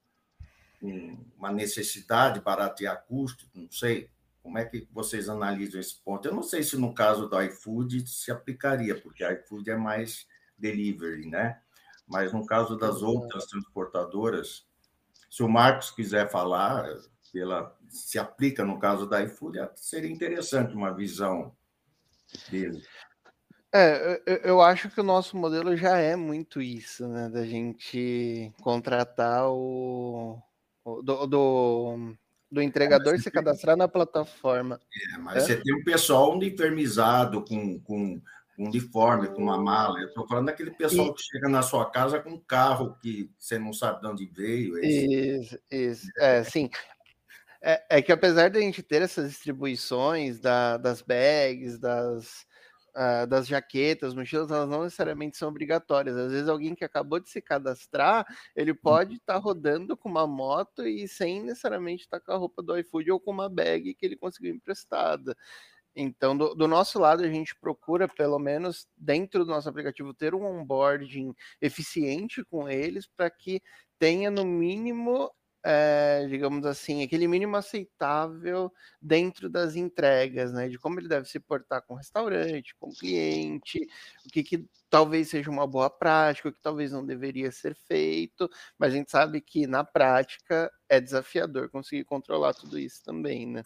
um, 0.81 1.17
uma 1.37 1.51
necessidade, 1.51 2.41
baratear 2.41 3.03
custo? 3.07 3.47
Não 3.53 3.69
sei. 3.71 4.09
Como 4.41 4.57
é 4.57 4.65
que 4.65 4.87
vocês 4.91 5.29
analisam 5.29 5.79
esse 5.79 5.95
ponto? 5.95 6.27
Eu 6.27 6.33
não 6.33 6.41
sei 6.41 6.63
se 6.63 6.75
no 6.75 6.93
caso 6.93 7.29
do 7.29 7.39
iFood 7.43 8.07
se 8.07 8.31
aplicaria, 8.31 8.99
porque 8.99 9.23
iFood 9.23 9.69
é 9.69 9.77
mais 9.77 10.27
delivery, 10.57 11.27
né? 11.27 11.61
Mas 12.07 12.33
no 12.33 12.45
caso 12.45 12.75
das 12.75 13.03
outras 13.03 13.45
transportadoras, 13.45 14.65
se 15.29 15.43
o 15.43 15.47
Marcos 15.47 15.91
quiser 15.91 16.29
falar, 16.29 16.85
pela, 17.31 17.77
se 17.87 18.17
aplica 18.17 18.65
no 18.65 18.79
caso 18.79 19.07
da 19.07 19.23
iFood, 19.23 19.59
seria 19.75 20.11
interessante 20.11 20.73
uma 20.73 20.91
visão 20.91 21.55
É, 23.73 24.21
eu, 24.25 24.35
eu 24.37 24.61
acho 24.61 24.89
que 24.89 24.99
o 24.99 25.03
nosso 25.03 25.37
modelo 25.37 25.75
já 25.77 25.97
é 25.97 26.15
muito 26.15 26.61
isso, 26.61 27.07
né? 27.07 27.29
Da 27.29 27.45
gente 27.45 28.51
contratar 28.61 29.49
o, 29.49 30.41
o 30.83 31.01
do, 31.01 31.27
do 31.27 32.15
do 32.51 32.61
entregador 32.61 33.17
se 33.17 33.31
cadastrar 33.31 33.77
na 33.77 33.87
plataforma. 33.87 34.79
É, 35.13 35.17
mas 35.19 35.37
é? 35.37 35.39
você 35.39 35.61
tem 35.61 35.73
um 35.73 35.83
pessoal 35.83 36.33
uniformizado, 36.33 37.45
com, 37.45 37.79
com 37.79 38.21
uniforme, 38.57 39.29
com 39.29 39.41
uma 39.41 39.57
mala. 39.57 39.99
Eu 39.99 40.07
estou 40.07 40.27
falando 40.27 40.47
daquele 40.47 40.71
pessoal 40.71 41.07
e... 41.07 41.13
que 41.13 41.23
chega 41.23 41.47
na 41.47 41.61
sua 41.61 41.89
casa 41.89 42.19
com 42.19 42.31
um 42.31 42.39
carro 42.39 42.97
que 43.01 43.31
você 43.39 43.57
não 43.57 43.71
sabe 43.71 44.01
de 44.01 44.07
onde 44.07 44.25
veio. 44.25 44.77
Esse... 44.79 45.05
Isso, 45.05 45.59
isso. 45.71 46.07
É, 46.17 46.43
sim. 46.43 46.69
É, 47.63 47.97
é, 47.97 48.01
que 48.01 48.11
apesar 48.11 48.49
de 48.49 48.57
a 48.57 48.61
gente 48.61 48.81
ter 48.81 49.03
essas 49.03 49.29
distribuições 49.29 50.39
da, 50.39 50.77
das 50.77 51.01
bags, 51.03 51.77
das, 51.77 52.45
uh, 52.95 53.27
das 53.27 53.47
jaquetas, 53.47 54.13
mochilas, 54.15 54.49
elas 54.49 54.67
não 54.67 54.83
necessariamente 54.83 55.37
são 55.37 55.49
obrigatórias. 55.49 56.17
Às 56.17 56.31
vezes 56.31 56.49
alguém 56.49 56.73
que 56.73 56.83
acabou 56.83 57.19
de 57.19 57.29
se 57.29 57.41
cadastrar, 57.41 58.25
ele 58.55 58.73
pode 58.73 59.15
estar 59.17 59.33
tá 59.35 59.39
rodando 59.39 59.95
com 59.95 60.09
uma 60.09 60.25
moto 60.25 60.87
e 60.87 61.07
sem 61.07 61.43
necessariamente 61.43 62.03
estar 62.03 62.19
tá 62.19 62.25
com 62.25 62.31
a 62.31 62.37
roupa 62.37 62.63
do 62.63 62.77
iFood 62.79 63.11
ou 63.11 63.19
com 63.19 63.31
uma 63.31 63.49
bag 63.49 63.93
que 63.93 64.05
ele 64.05 64.17
conseguiu 64.17 64.53
emprestada. 64.53 65.35
Então, 65.95 66.37
do, 66.37 66.55
do, 66.55 66.67
nosso 66.67 66.97
lado, 66.99 67.23
a 67.23 67.27
gente 67.27 67.55
procura, 67.55 68.07
pelo 68.07 68.39
menos 68.39 68.87
dentro 68.95 69.43
do 69.43 69.51
nosso 69.51 69.67
aplicativo, 69.69 70.13
ter 70.13 70.33
um 70.33 70.45
onboarding 70.45 71.33
eficiente 71.61 72.43
com 72.45 72.69
eles 72.69 73.05
para 73.07 73.29
que 73.29 73.61
tenha, 73.99 74.31
no 74.31 74.45
mínimo, 74.45 75.29
é, 75.63 76.25
digamos 76.27 76.65
assim, 76.65 77.03
aquele 77.03 77.27
mínimo 77.27 77.55
aceitável 77.55 78.73
dentro 79.01 79.49
das 79.49 79.75
entregas, 79.75 80.51
né? 80.51 80.67
De 80.67 80.79
como 80.79 80.99
ele 80.99 81.07
deve 81.07 81.27
se 81.27 81.39
portar 81.39 81.81
com 81.83 81.93
o 81.93 81.97
restaurante, 81.97 82.75
com 82.79 82.89
o 82.89 82.95
cliente, 82.95 83.87
o 84.25 84.29
que, 84.29 84.43
que 84.43 84.65
talvez 84.89 85.29
seja 85.29 85.49
uma 85.49 85.67
boa 85.67 85.89
prática, 85.89 86.49
o 86.49 86.53
que 86.53 86.61
talvez 86.61 86.91
não 86.91 87.05
deveria 87.05 87.51
ser 87.51 87.75
feito, 87.75 88.49
mas 88.77 88.93
a 88.93 88.97
gente 88.97 89.11
sabe 89.11 89.39
que 89.39 89.67
na 89.67 89.83
prática 89.83 90.71
é 90.89 90.99
desafiador 90.99 91.69
conseguir 91.69 92.03
controlar 92.05 92.53
tudo 92.53 92.79
isso 92.79 93.03
também, 93.03 93.45
né? 93.45 93.63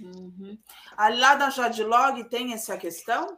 Uhum. 0.00 0.56
Ali 0.96 1.18
lá 1.18 1.34
da 1.34 1.50
Jadlog 1.50 2.22
tem 2.28 2.52
essa 2.52 2.76
questão? 2.76 3.36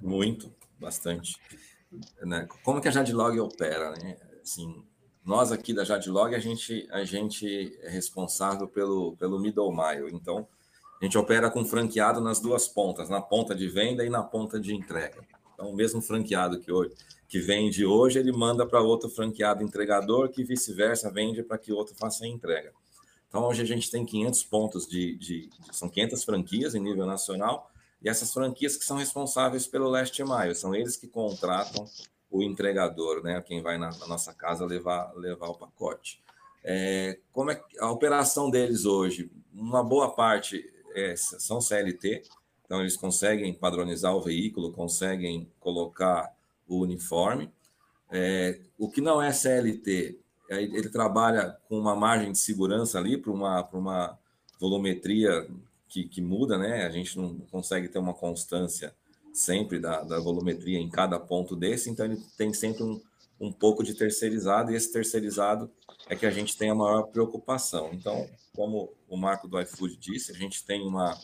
Muito, 0.00 0.54
bastante. 0.78 1.36
Né? 2.22 2.46
Como 2.62 2.80
que 2.80 2.88
a 2.88 2.90
Jadlog 2.90 3.38
opera, 3.40 3.90
né? 3.92 4.16
Assim, 4.40 4.86
nós 5.24 5.52
aqui 5.52 5.72
da 5.72 5.84
Jadlog, 5.84 6.34
a 6.34 6.38
gente, 6.38 6.88
a 6.90 7.04
gente 7.04 7.76
é 7.80 7.88
responsável 7.88 8.66
pelo, 8.66 9.16
pelo 9.16 9.38
middle 9.38 9.70
mile. 9.70 10.10
Então, 10.12 10.46
a 11.00 11.04
gente 11.04 11.16
opera 11.16 11.50
com 11.50 11.64
franqueado 11.64 12.20
nas 12.20 12.40
duas 12.40 12.66
pontas, 12.66 13.08
na 13.08 13.20
ponta 13.20 13.54
de 13.54 13.68
venda 13.68 14.04
e 14.04 14.10
na 14.10 14.22
ponta 14.22 14.58
de 14.58 14.74
entrega. 14.74 15.24
Então, 15.54 15.70
o 15.70 15.74
mesmo 15.74 16.02
franqueado 16.02 16.58
que, 16.58 16.72
hoje, 16.72 16.92
que 17.28 17.38
vende 17.38 17.86
hoje, 17.86 18.18
ele 18.18 18.32
manda 18.32 18.66
para 18.66 18.80
outro 18.80 19.08
franqueado 19.08 19.62
entregador, 19.62 20.28
que 20.28 20.42
vice-versa 20.42 21.10
vende 21.10 21.42
para 21.42 21.58
que 21.58 21.72
outro 21.72 21.94
faça 21.94 22.24
a 22.24 22.28
entrega. 22.28 22.72
Então, 23.28 23.44
hoje 23.44 23.62
a 23.62 23.64
gente 23.64 23.90
tem 23.90 24.04
500 24.04 24.42
pontos 24.44 24.86
de, 24.86 25.16
de, 25.16 25.46
de, 25.46 25.76
São 25.76 25.88
500 25.88 26.24
franquias 26.24 26.74
em 26.74 26.80
nível 26.80 27.06
nacional, 27.06 27.70
e 28.02 28.08
essas 28.08 28.32
franquias 28.32 28.76
que 28.76 28.84
são 28.84 28.96
responsáveis 28.96 29.66
pelo 29.66 29.88
last 29.88 30.20
mile, 30.22 30.54
são 30.54 30.74
eles 30.74 30.96
que 30.96 31.06
contratam 31.06 31.86
o 32.32 32.42
entregador, 32.42 33.22
né? 33.22 33.40
Quem 33.42 33.60
vai 33.60 33.76
na, 33.76 33.90
na 33.90 34.06
nossa 34.06 34.32
casa 34.32 34.64
levar, 34.64 35.12
levar 35.14 35.48
o 35.48 35.54
pacote. 35.54 36.20
É, 36.64 37.18
como 37.30 37.50
é 37.50 37.62
a 37.78 37.90
operação 37.90 38.50
deles 38.50 38.86
hoje? 38.86 39.30
Uma 39.54 39.84
boa 39.84 40.14
parte 40.14 40.64
é, 40.94 41.14
são 41.16 41.60
CLT, 41.60 42.22
então 42.64 42.80
eles 42.80 42.96
conseguem 42.96 43.52
padronizar 43.52 44.16
o 44.16 44.22
veículo, 44.22 44.72
conseguem 44.72 45.46
colocar 45.60 46.34
o 46.66 46.80
uniforme. 46.80 47.52
É, 48.10 48.60
o 48.78 48.90
que 48.90 49.00
não 49.00 49.20
é 49.20 49.30
CLT, 49.30 50.18
ele 50.48 50.88
trabalha 50.88 51.56
com 51.68 51.78
uma 51.78 51.94
margem 51.94 52.32
de 52.32 52.38
segurança 52.38 52.98
ali 52.98 53.16
para 53.16 53.32
uma, 53.32 53.68
uma 53.72 54.18
volumetria 54.58 55.48
que, 55.88 56.04
que, 56.04 56.20
muda, 56.20 56.56
né? 56.56 56.86
A 56.86 56.90
gente 56.90 57.18
não 57.18 57.38
consegue 57.50 57.88
ter 57.88 57.98
uma 57.98 58.14
constância 58.14 58.94
sempre 59.32 59.78
da, 59.78 60.02
da 60.02 60.20
volumetria 60.20 60.78
em 60.78 60.90
cada 60.90 61.18
ponto 61.18 61.56
desse, 61.56 61.90
então 61.90 62.06
ele 62.06 62.20
tem 62.36 62.52
sempre 62.52 62.82
um, 62.82 63.00
um 63.40 63.52
pouco 63.52 63.82
de 63.82 63.94
terceirizado, 63.94 64.70
e 64.70 64.76
esse 64.76 64.92
terceirizado 64.92 65.70
é 66.08 66.16
que 66.16 66.26
a 66.26 66.30
gente 66.30 66.56
tem 66.56 66.70
a 66.70 66.74
maior 66.74 67.04
preocupação. 67.04 67.90
Então, 67.92 68.28
como 68.54 68.92
o 69.08 69.16
Marco 69.16 69.48
do 69.48 69.60
iFood 69.60 69.96
disse, 69.96 70.32
a 70.32 70.34
gente 70.34 70.64
tem 70.64 70.86
uma, 70.86 71.18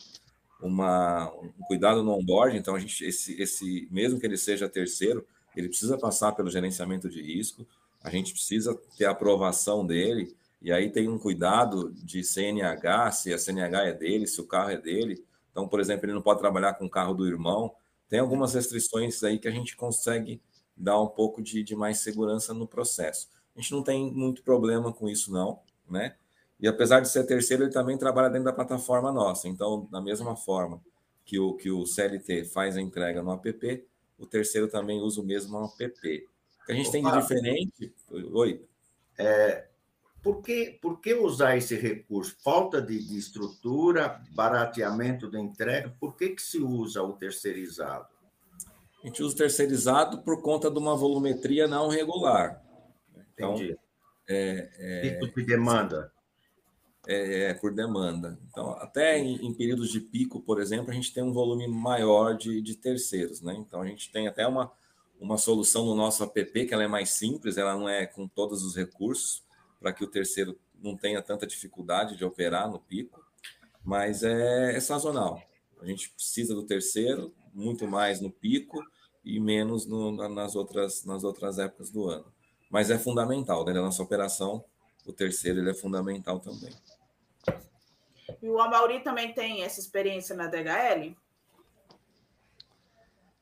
uma, 0.61 1.31
um 1.33 1.51
cuidado 1.67 2.03
no 2.03 2.11
onboard, 2.13 2.57
então 2.57 2.75
a 2.75 2.79
gente, 2.79 3.05
esse, 3.05 3.39
esse, 3.41 3.87
mesmo 3.91 4.19
que 4.19 4.25
ele 4.25 4.37
seja 4.37 4.67
terceiro, 4.67 5.25
ele 5.55 5.69
precisa 5.69 5.97
passar 5.97 6.31
pelo 6.33 6.49
gerenciamento 6.49 7.09
de 7.09 7.21
risco, 7.21 7.67
a 8.03 8.09
gente 8.09 8.31
precisa 8.31 8.77
ter 8.97 9.05
a 9.05 9.11
aprovação 9.11 9.85
dele, 9.85 10.33
e 10.61 10.71
aí 10.71 10.89
tem 10.89 11.07
um 11.07 11.17
cuidado 11.17 11.91
de 11.93 12.23
CNH, 12.23 13.11
se 13.11 13.33
a 13.33 13.37
CNH 13.37 13.87
é 13.87 13.93
dele, 13.93 14.27
se 14.27 14.41
o 14.41 14.45
carro 14.45 14.71
é 14.71 14.77
dele. 14.77 15.23
Então, 15.51 15.67
por 15.67 15.79
exemplo, 15.79 16.05
ele 16.05 16.13
não 16.13 16.21
pode 16.21 16.39
trabalhar 16.39 16.73
com 16.73 16.85
o 16.85 16.89
carro 16.89 17.13
do 17.13 17.25
irmão. 17.25 17.73
Tem 18.09 18.19
algumas 18.19 18.53
restrições 18.55 19.23
aí 19.23 19.37
que 19.37 19.47
a 19.47 19.51
gente 19.51 19.75
consegue 19.75 20.41
dar 20.75 20.99
um 20.99 21.07
pouco 21.07 21.41
de, 21.41 21.63
de 21.63 21.75
mais 21.75 21.99
segurança 21.99 22.53
no 22.53 22.67
processo. 22.67 23.29
A 23.55 23.61
gente 23.61 23.71
não 23.71 23.83
tem 23.83 24.11
muito 24.11 24.41
problema 24.43 24.91
com 24.91 25.07
isso, 25.07 25.31
não, 25.31 25.59
né? 25.87 26.15
E 26.59 26.67
apesar 26.67 26.99
de 26.99 27.07
ser 27.07 27.25
terceiro, 27.25 27.63
ele 27.63 27.71
também 27.71 27.97
trabalha 27.97 28.29
dentro 28.29 28.45
da 28.45 28.53
plataforma 28.53 29.11
nossa. 29.11 29.47
Então, 29.47 29.87
da 29.89 30.01
mesma 30.01 30.35
forma 30.35 30.81
que 31.23 31.39
o, 31.39 31.53
que 31.53 31.69
o 31.69 31.85
CLT 31.85 32.45
faz 32.45 32.75
a 32.75 32.81
entrega 32.81 33.21
no 33.21 33.31
app, 33.31 33.87
o 34.17 34.25
terceiro 34.25 34.67
também 34.67 34.99
usa 34.99 35.21
o 35.21 35.23
mesmo 35.23 35.57
app. 35.79 35.93
O 35.93 36.65
que 36.65 36.71
a 36.71 36.73
gente 36.73 36.89
Opa. 36.89 36.91
tem 36.91 37.03
de 37.03 37.21
diferente. 37.21 37.93
Oi. 38.33 38.65
É, 39.17 39.68
por, 40.21 40.41
que, 40.41 40.77
por 40.81 40.99
que 40.99 41.13
usar 41.13 41.57
esse 41.57 41.75
recurso? 41.75 42.35
Falta 42.43 42.81
de, 42.81 42.99
de 42.99 43.17
estrutura, 43.17 44.21
barateamento 44.31 45.29
da 45.29 45.39
entrega, 45.39 45.95
por 45.99 46.15
que, 46.15 46.29
que 46.29 46.41
se 46.41 46.59
usa 46.59 47.01
o 47.01 47.13
terceirizado? 47.13 48.07
A 49.01 49.07
gente 49.07 49.23
usa 49.23 49.33
o 49.33 49.37
terceirizado 49.37 50.21
por 50.23 50.41
conta 50.41 50.69
de 50.69 50.77
uma 50.77 50.95
volumetria 50.95 51.67
não 51.67 51.87
regular. 51.87 52.61
Então, 53.33 53.55
Entendi. 53.55 53.77
É, 54.27 54.69
é, 54.77 55.19
tipo 55.19 55.39
de 55.39 55.45
demanda. 55.45 56.11
É, 57.07 57.45
é, 57.45 57.53
por 57.53 57.73
demanda. 57.73 58.37
Então, 58.51 58.71
até 58.73 59.17
em, 59.17 59.43
em, 59.45 59.53
períodos 59.53 59.89
de 59.89 60.01
pico, 60.01 60.41
por 60.41 60.61
exemplo, 60.61 60.91
a 60.91 60.93
gente 60.93 61.13
tem 61.13 61.23
um 61.23 61.31
volume 61.31 61.67
maior 61.67 62.35
de, 62.35 62.61
de 62.61 62.75
terceiros, 62.75 63.41
né? 63.41 63.55
Então, 63.55 63.81
a 63.81 63.87
gente 63.87 64.11
tem 64.11 64.27
até 64.27 64.45
uma, 64.45 64.71
uma 65.19 65.37
solução 65.37 65.85
no 65.85 65.95
nosso 65.95 66.23
app 66.23 66.65
que 66.65 66.73
ela 66.73 66.83
é 66.83 66.87
mais 66.87 67.11
simples, 67.11 67.57
ela 67.57 67.73
não 67.73 67.87
é 67.87 68.05
com 68.05 68.27
todos 68.27 68.63
os 68.63 68.75
recursos, 68.75 69.43
para 69.79 69.93
que 69.93 70.03
o 70.03 70.07
terceiro 70.07 70.59
não 70.81 70.95
tenha 70.95 71.21
tanta 71.21 71.47
dificuldade 71.47 72.15
de 72.15 72.25
operar 72.25 72.69
no 72.69 72.79
pico, 72.79 73.23
mas 73.83 74.23
é, 74.23 74.75
é 74.75 74.79
sazonal. 74.79 75.41
A 75.81 75.85
gente 75.85 76.09
precisa 76.09 76.53
do 76.53 76.65
terceiro, 76.65 77.33
muito 77.53 77.87
mais 77.87 78.19
no 78.19 78.29
pico 78.29 78.83
e 79.23 79.39
menos 79.39 79.85
no, 79.85 80.11
nas, 80.11 80.55
outras, 80.55 81.05
nas 81.05 81.23
outras 81.23 81.59
épocas 81.59 81.89
do 81.89 82.07
ano. 82.07 82.25
Mas 82.69 82.91
é 82.91 82.97
fundamental, 82.97 83.63
dentro 83.63 83.81
da 83.81 83.85
nossa 83.85 84.03
operação, 84.03 84.63
o 85.05 85.13
terceiro 85.13 85.59
ele 85.59 85.71
é 85.71 85.73
fundamental 85.73 86.39
também. 86.39 86.73
E 88.41 88.49
o 88.49 88.59
Amauri 88.59 88.99
também 89.01 89.33
tem 89.33 89.63
essa 89.63 89.79
experiência 89.79 90.35
na 90.35 90.47
DHL? 90.47 91.15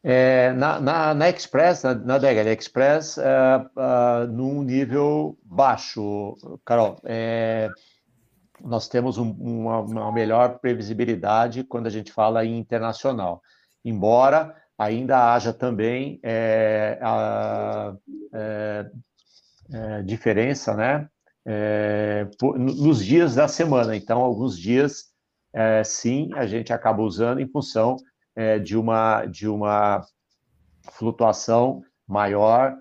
É, 0.04 0.54
na, 0.54 0.80
na, 0.80 1.14
na, 1.14 1.30
Express, 1.30 1.84
na, 1.84 1.96
na 1.96 2.18
Express, 2.54 3.18
é, 3.18 3.24
é, 3.24 4.28
num 4.28 4.62
nível 4.62 5.38
baixo, 5.44 6.36
Carol. 6.64 7.00
É, 7.04 7.70
nós 8.62 8.88
temos 8.88 9.18
um, 9.18 9.32
uma, 9.32 9.82
uma, 9.82 10.12
melhor 10.12 10.60
previsibilidade 10.60 11.64
quando 11.64 11.88
a 11.88 11.90
gente 11.90 12.12
fala 12.12 12.46
em 12.46 12.58
internacional, 12.58 13.42
embora 13.84 14.56
ainda 14.78 15.34
haja 15.34 15.52
também 15.52 16.20
é, 16.24 17.00
a, 17.02 17.94
é, 18.34 18.92
diferença, 20.04 20.76
né, 20.76 21.10
por, 22.40 22.58
nos 22.58 23.04
dias 23.04 23.36
da 23.36 23.48
semana. 23.48 23.96
Então, 23.96 24.20
alguns 24.20 24.58
dias, 24.58 25.12
sim, 25.84 26.30
a 26.36 26.46
gente 26.46 26.72
acaba 26.72 27.02
usando 27.02 27.42
em 27.42 27.48
função 27.48 27.98
é, 28.38 28.60
de 28.60 28.78
uma 28.78 29.26
de 29.26 29.48
uma 29.48 30.06
flutuação 30.92 31.82
maior 32.08 32.78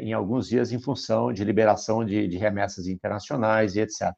em 0.00 0.12
alguns 0.12 0.48
dias 0.48 0.70
em 0.70 0.78
função 0.80 1.32
de 1.32 1.42
liberação 1.42 2.04
de, 2.04 2.28
de 2.28 2.36
remessas 2.36 2.86
internacionais 2.86 3.74
e 3.74 3.80
etc. 3.80 4.12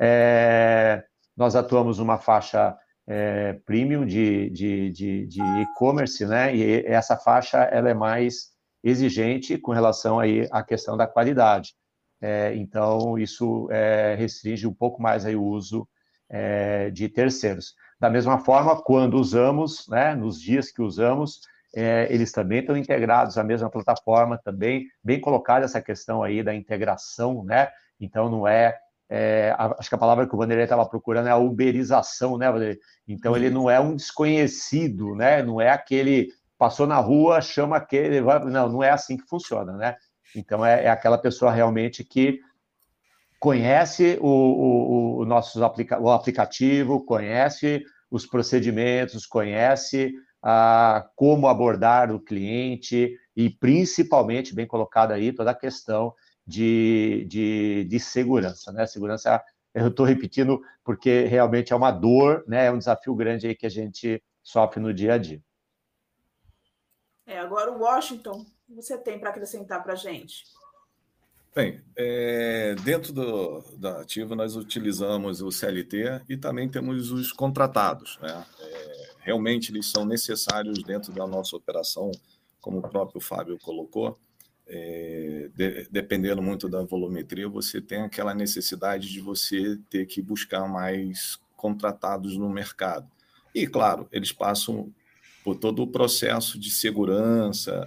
É, 0.00 1.04
nós 1.36 1.54
atuamos 1.54 1.98
numa 1.98 2.18
faixa 2.18 2.76
é, 3.06 3.54
premium 3.66 4.06
de, 4.06 4.50
de, 4.50 4.90
de, 4.90 5.26
de 5.26 5.42
e-commerce, 5.42 6.24
né? 6.26 6.54
E 6.54 6.84
essa 6.86 7.16
faixa 7.16 7.58
ela 7.64 7.90
é 7.90 7.94
mais 7.94 8.50
exigente 8.82 9.58
com 9.58 9.72
relação 9.72 10.18
aí 10.18 10.48
à 10.50 10.62
questão 10.62 10.96
da 10.96 11.06
qualidade. 11.06 11.74
É, 12.22 12.54
então, 12.54 13.18
isso 13.18 13.68
é, 13.70 14.14
restringe 14.18 14.66
um 14.66 14.74
pouco 14.74 15.02
mais 15.02 15.26
aí 15.26 15.36
o 15.36 15.44
uso 15.44 15.88
é, 16.28 16.90
de 16.90 17.08
terceiros. 17.08 17.74
Da 18.00 18.08
mesma 18.08 18.38
forma, 18.38 18.80
quando 18.82 19.14
usamos, 19.14 19.86
né, 19.88 20.14
nos 20.14 20.40
dias 20.40 20.72
que 20.72 20.80
usamos, 20.80 21.40
é, 21.74 22.08
eles 22.10 22.32
também 22.32 22.60
estão 22.60 22.76
integrados 22.76 23.36
à 23.36 23.44
mesma 23.44 23.70
plataforma, 23.70 24.38
também 24.42 24.86
bem 25.04 25.20
colocada 25.20 25.66
essa 25.66 25.80
questão 25.82 26.22
aí 26.22 26.42
da 26.42 26.54
integração, 26.54 27.44
né? 27.44 27.68
Então, 28.00 28.30
não 28.30 28.48
é 28.48 28.78
é, 29.12 29.52
acho 29.76 29.88
que 29.88 29.94
a 29.96 29.98
palavra 29.98 30.24
que 30.24 30.32
o 30.32 30.38
Vanderlei 30.38 30.62
estava 30.62 30.86
procurando 30.86 31.26
é 31.26 31.32
a 31.32 31.36
uberização, 31.36 32.38
né, 32.38 32.48
Vanderlei? 32.48 32.78
Então 33.08 33.34
ele 33.34 33.50
não 33.50 33.68
é 33.68 33.80
um 33.80 33.96
desconhecido, 33.96 35.16
né? 35.16 35.42
Não 35.42 35.60
é 35.60 35.68
aquele 35.68 36.28
passou 36.56 36.86
na 36.86 36.98
rua, 36.98 37.40
chama 37.40 37.76
aquele, 37.76 38.20
vai... 38.20 38.38
não, 38.44 38.68
não 38.68 38.84
é 38.84 38.90
assim 38.90 39.16
que 39.16 39.26
funciona, 39.26 39.72
né? 39.72 39.96
Então 40.36 40.64
é, 40.64 40.84
é 40.84 40.90
aquela 40.90 41.18
pessoa 41.18 41.50
realmente 41.50 42.04
que 42.04 42.38
conhece 43.40 44.18
o, 44.20 44.28
o, 44.28 45.18
o 45.20 45.24
nosso 45.24 45.64
aplica... 45.64 45.98
o 45.98 46.10
aplicativo, 46.10 47.04
conhece 47.04 47.82
os 48.10 48.26
procedimentos, 48.26 49.26
conhece 49.26 50.12
a, 50.42 51.08
como 51.16 51.48
abordar 51.48 52.12
o 52.12 52.20
cliente 52.20 53.16
e 53.34 53.48
principalmente, 53.48 54.54
bem 54.54 54.66
colocado 54.66 55.12
aí, 55.12 55.32
toda 55.32 55.52
a 55.52 55.54
questão 55.54 56.14
de, 56.46 57.26
de, 57.28 57.84
de 57.84 57.98
segurança, 57.98 58.72
né? 58.72 58.86
Segurança, 58.86 59.42
eu 59.72 59.88
estou 59.88 60.04
repetindo 60.04 60.60
porque 60.84 61.24
realmente 61.24 61.72
é 61.72 61.76
uma 61.76 61.90
dor, 61.90 62.44
né? 62.46 62.66
É 62.66 62.70
um 62.70 62.78
desafio 62.78 63.14
grande 63.14 63.46
aí 63.46 63.54
que 63.54 63.66
a 63.66 63.70
gente 63.70 64.22
sofre 64.42 64.80
no 64.80 64.92
dia 64.92 65.14
a 65.14 65.18
dia. 65.18 65.40
É, 67.24 67.38
agora 67.38 67.70
o 67.70 67.78
Washington, 67.78 68.44
você 68.68 68.98
tem 68.98 69.18
para 69.18 69.30
acrescentar 69.30 69.82
para 69.82 69.94
a 69.94 69.96
gente? 69.96 70.44
Bem, 71.54 71.80
é, 71.96 72.74
dentro 72.84 73.12
do, 73.12 73.64
da 73.76 74.00
ativa 74.00 74.36
nós 74.36 74.54
utilizamos 74.54 75.42
o 75.42 75.50
CLT 75.50 76.22
e 76.28 76.36
também 76.36 76.68
temos 76.68 77.10
os 77.10 77.32
contratados. 77.32 78.18
Né? 78.22 78.46
É, 78.60 79.10
realmente 79.20 79.72
eles 79.72 79.86
são 79.86 80.04
necessários 80.04 80.82
dentro 80.82 81.12
da 81.12 81.26
nossa 81.26 81.56
operação, 81.56 82.12
como 82.60 82.78
o 82.78 82.88
próprio 82.88 83.20
Fábio 83.20 83.58
colocou 83.58 84.16
é, 84.72 85.50
de, 85.52 85.88
dependendo 85.90 86.40
muito 86.40 86.68
da 86.68 86.82
volumetria, 86.84 87.48
você 87.48 87.80
tem 87.80 88.02
aquela 88.02 88.32
necessidade 88.32 89.08
de 89.10 89.20
você 89.20 89.76
ter 89.90 90.06
que 90.06 90.22
buscar 90.22 90.68
mais 90.68 91.40
contratados 91.56 92.36
no 92.36 92.48
mercado. 92.48 93.10
E, 93.52 93.66
claro, 93.66 94.08
eles 94.12 94.30
passam 94.30 94.94
por 95.42 95.56
todo 95.56 95.82
o 95.82 95.88
processo 95.88 96.58
de 96.58 96.70
segurança, 96.70 97.86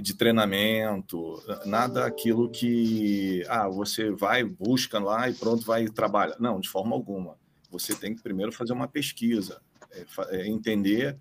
de 0.00 0.14
treinamento, 0.14 1.42
nada 1.64 2.06
aquilo 2.06 2.50
que 2.50 3.44
ah, 3.48 3.68
você 3.68 4.10
vai, 4.10 4.44
busca 4.44 4.98
lá 4.98 5.28
e 5.28 5.34
pronto, 5.34 5.64
vai 5.64 5.88
trabalhar. 5.88 6.36
Não, 6.38 6.60
de 6.60 6.68
forma 6.68 6.94
alguma. 6.94 7.36
Você 7.70 7.94
tem 7.94 8.14
que 8.14 8.22
primeiro 8.22 8.52
fazer 8.52 8.72
uma 8.72 8.88
pesquisa, 8.88 9.60
é, 9.92 10.04
é, 10.30 10.48
entender 10.48 11.16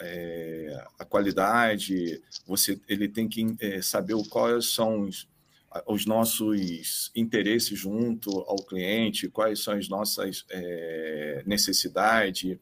é, 0.00 0.84
a 0.98 1.04
qualidade, 1.04 2.20
você, 2.46 2.80
ele 2.88 3.08
tem 3.08 3.28
que 3.28 3.56
é, 3.60 3.80
saber 3.80 4.14
quais 4.28 4.66
são 4.72 5.02
os, 5.02 5.28
os, 5.86 6.06
nossos 6.06 7.10
interesses 7.14 7.78
junto 7.78 8.30
ao 8.40 8.56
cliente, 8.56 9.28
quais 9.28 9.62
são 9.62 9.74
as 9.74 9.88
nossas 9.88 10.44
é, 10.50 11.42
necessidades. 11.46 12.58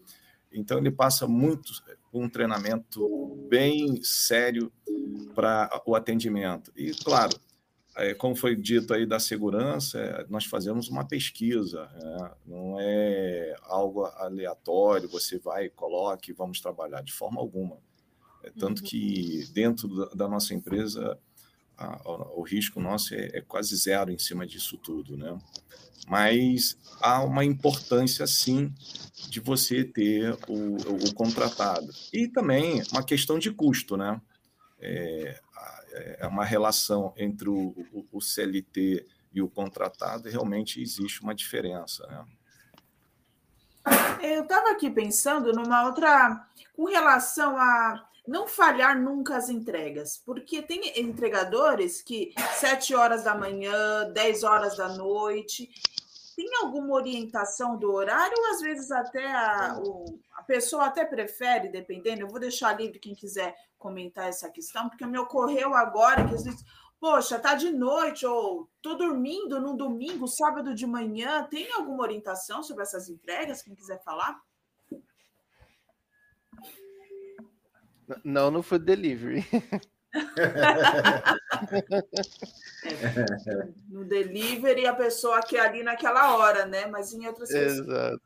Então, 0.52 0.78
ele 0.78 0.90
passa 0.90 1.26
muito 1.26 1.72
um 2.12 2.28
treinamento 2.28 3.46
bem 3.48 4.02
sério 4.02 4.72
para 5.34 5.82
o 5.86 5.94
atendimento. 5.94 6.72
E, 6.76 6.92
claro, 6.92 7.38
é, 7.96 8.14
como 8.14 8.36
foi 8.36 8.56
dito 8.56 8.94
aí 8.94 9.04
da 9.04 9.18
segurança, 9.18 9.98
é, 9.98 10.26
nós 10.28 10.44
fazemos 10.44 10.88
uma 10.88 11.04
pesquisa, 11.04 11.88
é, 11.94 12.30
não 12.46 12.78
é 12.80 13.54
algo 13.62 14.04
aleatório, 14.04 15.08
você 15.08 15.38
vai, 15.38 15.68
coloque, 15.68 16.32
vamos 16.32 16.60
trabalhar 16.60 17.02
de 17.02 17.12
forma 17.12 17.40
alguma. 17.40 17.78
É, 18.42 18.50
tanto 18.50 18.80
uhum. 18.80 18.88
que 18.88 19.44
dentro 19.52 19.88
da, 20.14 20.28
nossa 20.28 20.54
empresa, 20.54 21.18
o 22.34 22.42
risco 22.42 22.80
nosso 22.80 23.14
é, 23.14 23.30
é, 23.34 23.40
quase 23.40 23.76
zero 23.76 24.10
em 24.10 24.18
cima 24.18 24.46
disso 24.46 24.78
tudo, 24.78 25.16
né? 25.16 25.36
Mas 26.08 26.78
há 27.00 27.22
uma 27.22 27.44
importância, 27.44 28.26
sim, 28.26 28.72
de 29.28 29.40
você 29.40 29.84
ter 29.84 30.32
o, 30.48 30.76
o 30.76 31.14
contratado. 31.14 31.92
E 32.12 32.26
também 32.26 32.82
uma 32.90 33.02
questão 33.02 33.38
de 33.38 33.50
custo, 33.50 33.96
né? 33.96 34.20
É, 34.80 35.40
é 36.20 36.26
uma 36.26 36.44
relação 36.44 37.12
entre 37.16 37.48
o, 37.48 37.74
o, 37.92 38.06
o 38.12 38.20
CLT 38.20 39.06
e 39.32 39.42
o 39.42 39.48
contratado, 39.48 40.28
realmente 40.28 40.80
existe 40.80 41.22
uma 41.22 41.34
diferença, 41.34 42.06
né? 42.06 42.24
Eu 44.22 44.42
estava 44.42 44.70
aqui 44.70 44.90
pensando 44.90 45.52
numa 45.52 45.86
outra, 45.86 46.46
com 46.74 46.84
relação 46.84 47.56
a 47.56 48.06
não 48.28 48.46
falhar 48.46 49.00
nunca 49.00 49.36
as 49.36 49.48
entregas, 49.48 50.20
porque 50.24 50.62
tem 50.62 51.00
entregadores 51.00 52.02
que 52.02 52.34
7 52.56 52.94
horas 52.94 53.24
da 53.24 53.34
manhã, 53.34 54.10
10 54.12 54.44
horas 54.44 54.76
da 54.76 54.88
noite, 54.90 55.70
tem 56.36 56.48
alguma 56.56 56.94
orientação 56.94 57.76
do 57.76 57.92
horário, 57.92 58.34
ou 58.38 58.50
às 58.52 58.60
vezes 58.60 58.90
até 58.90 59.30
a, 59.30 59.80
o, 59.84 60.18
a 60.32 60.42
pessoa 60.42 60.86
até 60.86 61.04
prefere, 61.04 61.68
dependendo, 61.68 62.22
eu 62.22 62.28
vou 62.28 62.40
deixar 62.40 62.78
livre 62.78 62.98
quem 62.98 63.14
quiser 63.14 63.54
comentar 63.78 64.28
essa 64.28 64.50
questão, 64.50 64.88
porque 64.88 65.06
me 65.06 65.18
ocorreu 65.18 65.74
agora 65.74 66.26
que 66.28 66.34
às 66.34 66.44
vezes, 66.44 66.64
poxa, 66.98 67.38
tá 67.38 67.54
de 67.54 67.70
noite, 67.70 68.26
ou 68.26 68.68
tô 68.82 68.94
dormindo 68.94 69.60
num 69.60 69.76
domingo, 69.76 70.28
sábado 70.28 70.74
de 70.74 70.86
manhã, 70.86 71.44
tem 71.44 71.72
alguma 71.72 72.02
orientação 72.02 72.62
sobre 72.62 72.82
essas 72.82 73.08
entregas, 73.08 73.62
quem 73.62 73.74
quiser 73.74 74.02
falar? 74.02 74.40
Não 78.24 78.50
no 78.50 78.62
food 78.62 78.84
delivery. 78.84 79.46
no 83.88 84.04
delivery 84.04 84.86
a 84.86 84.94
pessoa 84.94 85.40
quer 85.40 85.60
ali 85.60 85.82
naquela 85.82 86.36
hora, 86.36 86.66
né? 86.66 86.86
Mas 86.86 87.12
em 87.12 87.26
outras 87.26 87.50
Exato. 87.50 88.20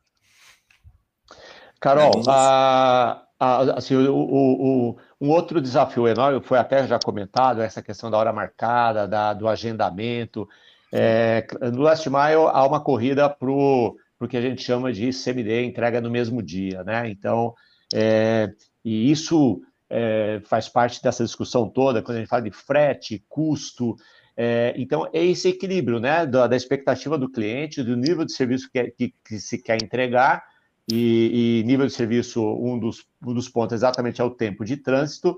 Carol, 1.79 2.23
a, 2.27 3.25
a, 3.39 3.77
assim, 3.77 3.95
o, 3.95 4.15
o, 4.15 4.89
o, 4.89 4.97
um 5.21 5.29
outro 5.29 5.61
desafio 5.61 6.07
enorme 6.07 6.41
foi 6.41 6.57
até 6.57 6.87
já 6.87 6.97
comentado 6.97 7.61
essa 7.61 7.81
questão 7.81 8.09
da 8.09 8.17
hora 8.17 8.33
marcada, 8.33 9.07
da, 9.07 9.33
do 9.33 9.47
agendamento. 9.47 10.47
É, 10.91 11.45
no 11.73 11.81
Last 11.81 12.09
Mile 12.09 12.49
há 12.51 12.65
uma 12.65 12.79
corrida 12.79 13.29
para 13.29 13.51
o 13.51 13.97
que 14.29 14.37
a 14.37 14.41
gente 14.41 14.63
chama 14.63 14.91
de 14.93 15.11
CMD, 15.11 15.65
entrega 15.65 15.99
no 15.99 16.09
mesmo 16.09 16.41
dia, 16.41 16.83
né? 16.83 17.09
Então, 17.09 17.53
é, 17.93 18.51
e 18.83 19.11
isso 19.11 19.61
é, 19.89 20.41
faz 20.45 20.67
parte 20.67 21.01
dessa 21.01 21.23
discussão 21.23 21.69
toda, 21.69 22.01
quando 22.01 22.17
a 22.17 22.19
gente 22.21 22.29
fala 22.29 22.41
de 22.41 22.51
frete, 22.51 23.23
custo. 23.27 23.95
É, 24.37 24.73
então, 24.77 25.07
é 25.13 25.23
esse 25.23 25.47
equilíbrio 25.47 25.99
né, 25.99 26.25
da, 26.25 26.47
da, 26.47 26.55
expectativa 26.55 27.17
do 27.17 27.29
cliente, 27.29 27.81
do 27.81 27.95
nível 27.95 28.25
de 28.25 28.33
serviço 28.33 28.69
que, 28.69 28.83
que, 28.91 29.13
que 29.25 29.39
se 29.39 29.57
quer 29.57 29.81
entregar, 29.81 30.43
e, 30.91 31.61
e, 31.61 31.63
nível 31.65 31.87
de 31.87 31.93
serviço, 31.93 32.43
um 32.43 32.77
dos, 32.77 33.07
um 33.25 33.33
dos 33.33 33.49
pontos 33.49 33.73
exatamente 33.73 34.21
é 34.21 34.23
o 34.23 34.29
tempo 34.29 34.63
de 34.63 34.77
trânsito, 34.77 35.37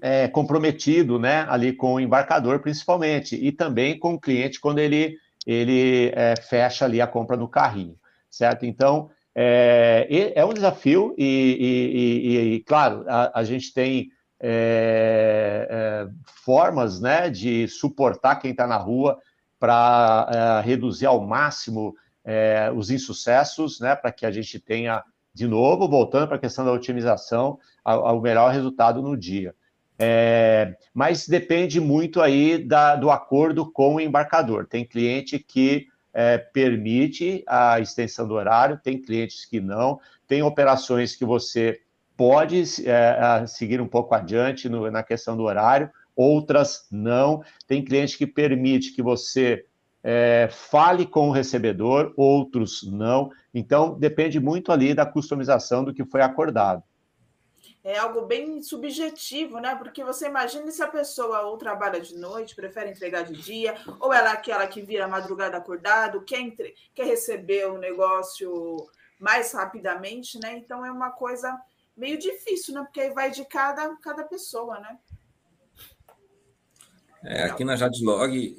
é, 0.00 0.28
comprometido 0.28 1.18
né, 1.18 1.46
ali 1.48 1.72
com 1.72 1.94
o 1.94 2.00
embarcador, 2.00 2.60
principalmente, 2.60 3.34
e 3.36 3.50
também 3.50 3.98
com 3.98 4.14
o 4.14 4.20
cliente 4.20 4.60
quando 4.60 4.78
ele, 4.78 5.16
ele 5.46 6.12
é, 6.14 6.34
fecha 6.36 6.84
ali 6.84 7.00
a 7.00 7.06
compra 7.06 7.36
no 7.36 7.48
carrinho, 7.48 7.96
certo? 8.30 8.66
Então, 8.66 9.10
é, 9.34 10.32
é 10.36 10.44
um 10.44 10.52
desafio 10.52 11.14
e, 11.18 11.24
e, 11.24 12.28
e, 12.28 12.54
e 12.54 12.60
claro, 12.60 13.04
a, 13.08 13.40
a, 13.40 13.44
gente 13.44 13.72
tem 13.74 14.10
é, 14.46 15.66
é, 15.70 16.08
formas 16.44 17.00
né, 17.00 17.30
de 17.30 17.66
suportar 17.66 18.36
quem 18.36 18.50
está 18.50 18.66
na 18.66 18.76
rua 18.76 19.18
para 19.58 20.60
é, 20.60 20.66
reduzir 20.66 21.06
ao 21.06 21.18
máximo 21.26 21.96
é, 22.22 22.70
os 22.76 22.90
insucessos, 22.90 23.80
né, 23.80 23.96
para 23.96 24.12
que 24.12 24.26
a 24.26 24.30
gente 24.30 24.58
tenha, 24.58 25.02
de 25.32 25.46
novo, 25.46 25.88
voltando 25.88 26.28
para 26.28 26.36
a 26.36 26.40
questão 26.40 26.62
da 26.62 26.72
otimização, 26.72 27.58
ao, 27.82 28.20
melhor 28.20 28.52
resultado 28.52 29.00
no 29.00 29.16
dia. 29.16 29.54
É, 29.98 30.76
mas 30.92 31.26
depende 31.26 31.80
muito 31.80 32.20
aí 32.20 32.58
da, 32.58 32.96
do 32.96 33.10
acordo 33.10 33.70
com 33.72 33.94
o 33.94 34.00
embarcador. 34.00 34.66
Tem 34.66 34.84
cliente 34.84 35.38
que 35.38 35.86
é, 36.12 36.36
permite 36.36 37.42
a 37.46 37.80
extensão 37.80 38.28
do 38.28 38.34
horário, 38.34 38.78
tem 38.82 39.00
clientes 39.00 39.46
que 39.46 39.58
não, 39.58 39.98
tem 40.26 40.42
operações 40.42 41.16
que 41.16 41.24
você 41.24 41.80
pode 42.16 42.62
é, 42.86 43.46
seguir 43.46 43.80
um 43.80 43.88
pouco 43.88 44.14
adiante 44.14 44.68
no, 44.68 44.90
na 44.90 45.02
questão 45.02 45.36
do 45.36 45.44
horário, 45.44 45.90
outras 46.14 46.86
não. 46.90 47.42
Tem 47.66 47.84
cliente 47.84 48.18
que 48.18 48.26
permite 48.26 48.92
que 48.92 49.02
você 49.02 49.64
é, 50.02 50.48
fale 50.50 51.06
com 51.06 51.28
o 51.28 51.32
recebedor, 51.32 52.12
outros 52.16 52.82
não. 52.90 53.30
Então, 53.52 53.98
depende 53.98 54.38
muito 54.38 54.70
ali 54.70 54.94
da 54.94 55.06
customização 55.06 55.84
do 55.84 55.94
que 55.94 56.04
foi 56.04 56.22
acordado 56.22 56.82
é 57.84 57.98
algo 57.98 58.22
bem 58.22 58.62
subjetivo, 58.62 59.58
né? 59.58 59.76
Porque 59.76 60.02
você 60.02 60.26
imagina 60.26 60.70
se 60.70 60.82
a 60.82 60.88
pessoa 60.88 61.42
ou 61.42 61.58
trabalha 61.58 62.00
de 62.00 62.16
noite, 62.16 62.56
prefere 62.56 62.90
entregar 62.90 63.24
de 63.24 63.34
dia, 63.34 63.74
ou 64.00 64.10
ela 64.10 64.30
é 64.30 64.32
aquela 64.32 64.66
que 64.66 64.80
vira 64.80 65.06
madrugada 65.06 65.58
acordado, 65.58 66.22
quer, 66.22 66.40
entre... 66.40 66.74
quer 66.94 67.04
receber 67.04 67.66
o 67.66 67.76
negócio 67.76 68.88
mais 69.20 69.52
rapidamente, 69.52 70.40
né? 70.40 70.56
Então 70.56 70.84
é 70.84 70.90
uma 70.90 71.10
coisa 71.10 71.54
meio 71.96 72.18
difícil, 72.18 72.74
né? 72.74 72.82
Porque 72.82 73.00
aí 73.00 73.12
vai 73.12 73.30
de 73.30 73.44
cada, 73.44 73.94
cada 73.96 74.24
pessoa, 74.24 74.78
né? 74.80 74.98
É, 77.22 77.44
aqui 77.44 77.64
na 77.64 77.74
Jadlog, 77.74 78.56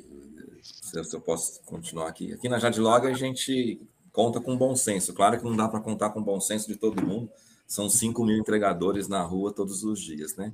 se 0.62 1.16
eu 1.16 1.22
posso 1.22 1.62
continuar 1.64 2.08
aqui, 2.08 2.34
aqui 2.34 2.50
na 2.50 2.58
Jadlog 2.58 3.06
a 3.06 3.14
gente 3.14 3.80
conta 4.12 4.42
com 4.42 4.58
bom 4.58 4.76
senso. 4.76 5.14
Claro 5.14 5.38
que 5.38 5.44
não 5.44 5.56
dá 5.56 5.68
para 5.68 5.82
contar 5.82 6.10
com 6.10 6.24
bom 6.24 6.40
senso 6.40 6.68
de 6.68 6.76
todo 6.76 7.06
mundo, 7.06 7.30
são 7.68 7.90
5 7.90 8.24
mil 8.24 8.38
entregadores 8.38 9.08
na 9.08 9.22
rua 9.22 9.54
todos 9.54 9.84
os 9.84 10.00
dias, 10.00 10.36
né? 10.36 10.54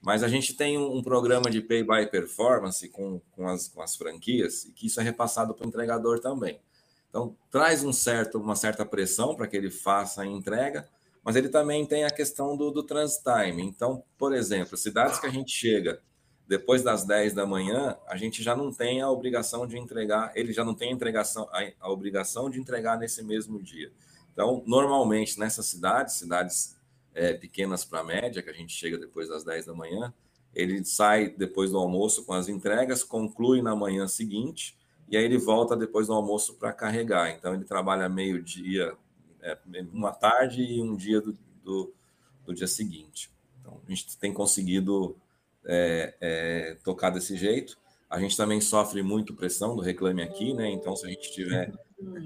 Mas 0.00 0.22
a 0.22 0.28
gente 0.28 0.54
tem 0.54 0.76
um, 0.76 0.96
um 0.96 1.02
programa 1.02 1.50
de 1.50 1.60
pay 1.60 1.82
by 1.82 2.10
performance 2.10 2.86
com, 2.88 3.20
com, 3.32 3.48
as, 3.48 3.68
com 3.68 3.80
as 3.80 3.96
franquias 3.96 4.64
e 4.64 4.72
que 4.72 4.86
isso 4.86 5.00
é 5.00 5.02
repassado 5.02 5.54
para 5.54 5.64
o 5.64 5.68
entregador 5.68 6.20
também. 6.20 6.60
Então, 7.08 7.36
traz 7.50 7.84
um 7.84 7.92
certo, 7.92 8.38
uma 8.38 8.56
certa 8.56 8.84
pressão 8.84 9.34
para 9.34 9.46
que 9.46 9.56
ele 9.56 9.70
faça 9.70 10.22
a 10.22 10.26
entrega, 10.26 10.88
mas 11.24 11.36
ele 11.36 11.48
também 11.48 11.86
tem 11.86 12.04
a 12.04 12.10
questão 12.10 12.56
do, 12.56 12.70
do 12.70 12.82
transit 12.82 13.22
time. 13.24 13.62
Então, 13.62 14.04
por 14.18 14.34
exemplo, 14.34 14.76
cidades 14.76 15.18
que 15.18 15.26
a 15.26 15.30
gente 15.30 15.50
chega 15.50 16.00
depois 16.46 16.82
das 16.82 17.04
10 17.04 17.32
da 17.32 17.46
manhã, 17.46 17.96
a 18.06 18.16
gente 18.16 18.42
já 18.42 18.54
não 18.54 18.70
tem 18.70 19.00
a 19.00 19.10
obrigação 19.10 19.66
de 19.66 19.78
entregar, 19.78 20.30
ele 20.34 20.52
já 20.52 20.62
não 20.62 20.74
tem 20.74 20.90
a, 20.90 20.92
entregação, 20.92 21.48
a, 21.50 21.66
a 21.80 21.90
obrigação 21.90 22.50
de 22.50 22.60
entregar 22.60 22.98
nesse 22.98 23.24
mesmo 23.24 23.62
dia. 23.62 23.90
Então, 24.32 24.62
normalmente, 24.66 25.38
nessas 25.38 25.66
cidades, 25.66 26.14
cidades 26.14 26.76
é, 27.14 27.32
pequenas 27.32 27.84
para 27.84 28.04
média, 28.04 28.42
que 28.42 28.50
a 28.50 28.54
gente 28.54 28.74
chega 28.74 28.98
depois 28.98 29.28
das 29.28 29.44
10 29.44 29.66
da 29.66 29.74
manhã, 29.74 30.12
ele 30.54 30.84
sai 30.84 31.28
depois 31.28 31.70
do 31.70 31.78
almoço 31.78 32.24
com 32.24 32.34
as 32.34 32.48
entregas, 32.48 33.02
conclui 33.02 33.62
na 33.62 33.74
manhã 33.74 34.06
seguinte, 34.06 34.76
e 35.08 35.16
aí 35.16 35.24
ele 35.24 35.38
volta 35.38 35.76
depois 35.76 36.08
do 36.08 36.12
almoço 36.12 36.54
para 36.54 36.72
carregar. 36.72 37.30
Então, 37.30 37.54
ele 37.54 37.64
trabalha 37.64 38.08
meio-dia, 38.08 38.94
é, 39.44 39.58
uma 39.92 40.10
tarde 40.10 40.62
e 40.62 40.82
um 40.82 40.96
dia 40.96 41.20
do, 41.20 41.36
do, 41.62 41.94
do, 42.46 42.54
dia 42.54 42.66
seguinte. 42.66 43.30
Então, 43.60 43.78
a 43.86 43.90
gente 43.90 44.16
tem 44.18 44.32
conseguido 44.32 45.16
é, 45.66 46.14
é, 46.20 46.76
tocar 46.82 47.10
desse 47.10 47.36
jeito. 47.36 47.78
A 48.08 48.18
gente 48.18 48.36
também 48.36 48.60
sofre 48.60 49.02
muito 49.02 49.34
pressão 49.34 49.76
do 49.76 49.82
Reclame 49.82 50.22
Aqui, 50.22 50.54
né? 50.54 50.70
Então, 50.70 50.96
se 50.96 51.06
a 51.06 51.08
gente 51.08 51.30
tiver 51.30 51.72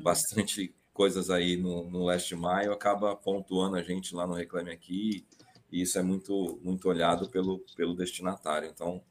bastante 0.03 0.73
coisas 0.93 1.31
aí 1.31 1.57
no, 1.57 1.89
no 1.91 2.05
Last 2.05 2.35
Mile, 2.35 2.73
acaba 2.73 3.15
pontuando 3.17 3.77
a 3.77 3.83
gente 3.83 4.15
lá 4.15 4.27
no 4.27 4.35
Reclame 4.35 4.71
Aqui, 4.71 5.25
e 5.71 5.83
isso 5.83 5.99
é 5.99 6.03
muito, 6.03 6.59
muito 6.63 6.89
olhado 6.89 7.29
pelo, 7.29 7.61
pelo 7.77 7.95
destinatário. 7.95 8.69
Então, 8.69 9.03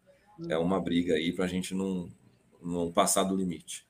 é 0.50 0.58
uma 0.58 0.80
briga 0.80 1.16
aí 1.16 1.32
para 1.32 1.46
a 1.46 1.48
gente 1.48 1.74
não, 1.74 2.10
não 2.62 2.92
passar 2.92 3.24
do 3.24 3.36
limite. 3.36 3.87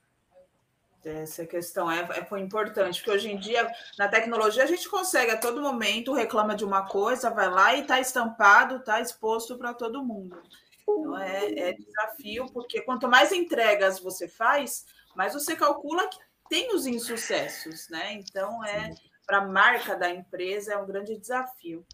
Essa 1.09 1.45
questão 1.45 1.89
é, 1.89 2.01
é 2.17 2.25
foi 2.25 2.41
importante, 2.41 2.99
porque 2.99 3.11
hoje 3.11 3.31
em 3.31 3.37
dia, 3.37 3.69
na 3.97 4.07
tecnologia, 4.07 4.63
a 4.63 4.67
gente 4.67 4.89
consegue 4.89 5.31
a 5.31 5.37
todo 5.37 5.61
momento, 5.61 6.13
reclama 6.13 6.55
de 6.55 6.65
uma 6.65 6.87
coisa, 6.87 7.29
vai 7.29 7.49
lá 7.49 7.73
e 7.75 7.81
está 7.81 7.99
estampado, 7.99 8.77
está 8.77 8.99
exposto 8.99 9.57
para 9.57 9.73
todo 9.73 10.03
mundo. 10.03 10.41
Então 10.81 11.17
é, 11.17 11.45
é, 11.53 11.73
desafio, 11.73 12.45
porque 12.53 12.81
quanto 12.81 13.07
mais 13.07 13.31
entregas 13.31 13.99
você 13.99 14.27
faz, 14.27 14.85
mais 15.15 15.33
você 15.33 15.55
calcula 15.55 16.07
que 16.07 16.19
tem 16.49 16.73
os 16.73 16.85
insucessos, 16.85 17.89
né? 17.89 18.13
Então, 18.13 18.63
é 18.65 18.93
para 19.27 19.39
a 19.39 19.45
marca 19.45 19.95
da 19.95 20.09
empresa 20.09 20.73
é 20.73 20.77
um 20.77 20.87
grande 20.87 21.17
desafio. 21.17 21.85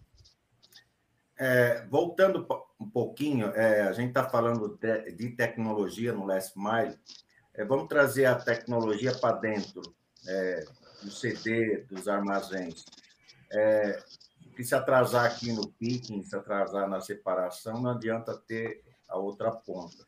É, 1.36 1.84
voltando 1.86 2.46
um 2.78 2.88
pouquinho, 2.88 3.48
é, 3.48 3.82
a 3.82 3.92
gente 3.92 4.10
está 4.10 4.30
falando 4.30 4.78
de, 4.80 5.12
de, 5.12 5.30
tecnologia 5.30 6.12
no 6.12 6.24
Last 6.24 6.56
Mile. 6.56 6.96
É, 7.54 7.64
vamos 7.64 7.88
trazer 7.88 8.26
a 8.26 8.34
tecnologia 8.34 9.14
para 9.14 9.36
dentro 9.36 9.82
é, 10.26 10.64
do 11.02 11.10
CD, 11.10 11.84
dos 11.88 12.08
armazéns. 12.08 12.84
É, 13.52 14.02
que 14.54 14.64
se 14.64 14.74
atrasar 14.74 15.24
aqui 15.24 15.52
no 15.52 15.68
picking, 15.68 16.22
se 16.22 16.34
atrasar 16.36 16.88
na 16.88 17.00
separação, 17.00 17.80
não 17.80 17.90
adianta 17.90 18.36
ter 18.36 18.82
a 19.08 19.16
outra 19.16 19.50
ponta. 19.50 20.06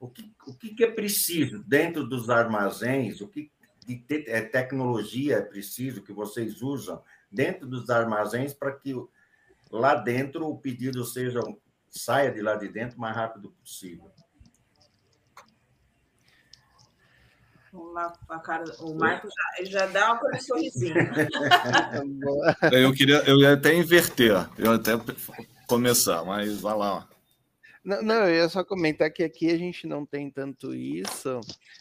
o 0.00 0.08
que, 0.08 0.32
o 0.46 0.54
que 0.54 0.84
é 0.84 0.90
preciso 0.90 1.62
dentro 1.64 2.06
dos 2.06 2.30
armazéns, 2.30 3.20
o 3.20 3.28
que 3.28 3.50
de 3.86 4.04
é, 4.26 4.42
tecnologia 4.42 5.36
é 5.36 5.40
preciso 5.40 6.02
que 6.02 6.12
vocês 6.12 6.60
usam 6.60 7.02
dentro 7.30 7.66
dos 7.66 7.88
armazéns 7.88 8.52
para 8.52 8.72
que 8.72 8.94
lá 9.70 9.94
dentro 9.94 10.46
o 10.46 10.58
pedido 10.58 11.02
seja 11.04 11.40
saia 11.88 12.30
de 12.30 12.42
lá 12.42 12.54
de 12.54 12.68
dentro 12.68 12.98
o 12.98 13.00
mais 13.00 13.16
rápido 13.16 13.50
possível. 13.50 14.10
Vamos 17.72 17.94
lá, 17.94 18.12
a 18.28 18.38
cara, 18.38 18.64
o 18.80 18.94
Marco 18.94 19.28
já, 19.28 19.64
já 19.64 19.86
dá 19.86 20.14
um 20.14 20.40
sorrisinho. 20.40 20.94
eu 22.72 22.92
queria, 22.92 23.22
eu 23.26 23.38
ia 23.38 23.52
até 23.52 23.74
inverter, 23.74 24.48
eu 24.56 24.72
ia 24.72 24.74
até 24.76 24.92
começar, 25.66 26.24
mas 26.24 26.60
vai 26.60 26.76
lá. 26.76 27.06
Não, 27.84 28.02
não, 28.02 28.28
eu 28.28 28.34
ia 28.34 28.48
só 28.48 28.64
comentar 28.64 29.10
que 29.10 29.22
aqui 29.22 29.50
a 29.50 29.56
gente 29.56 29.86
não 29.86 30.04
tem 30.04 30.30
tanto 30.30 30.74
isso, 30.74 31.40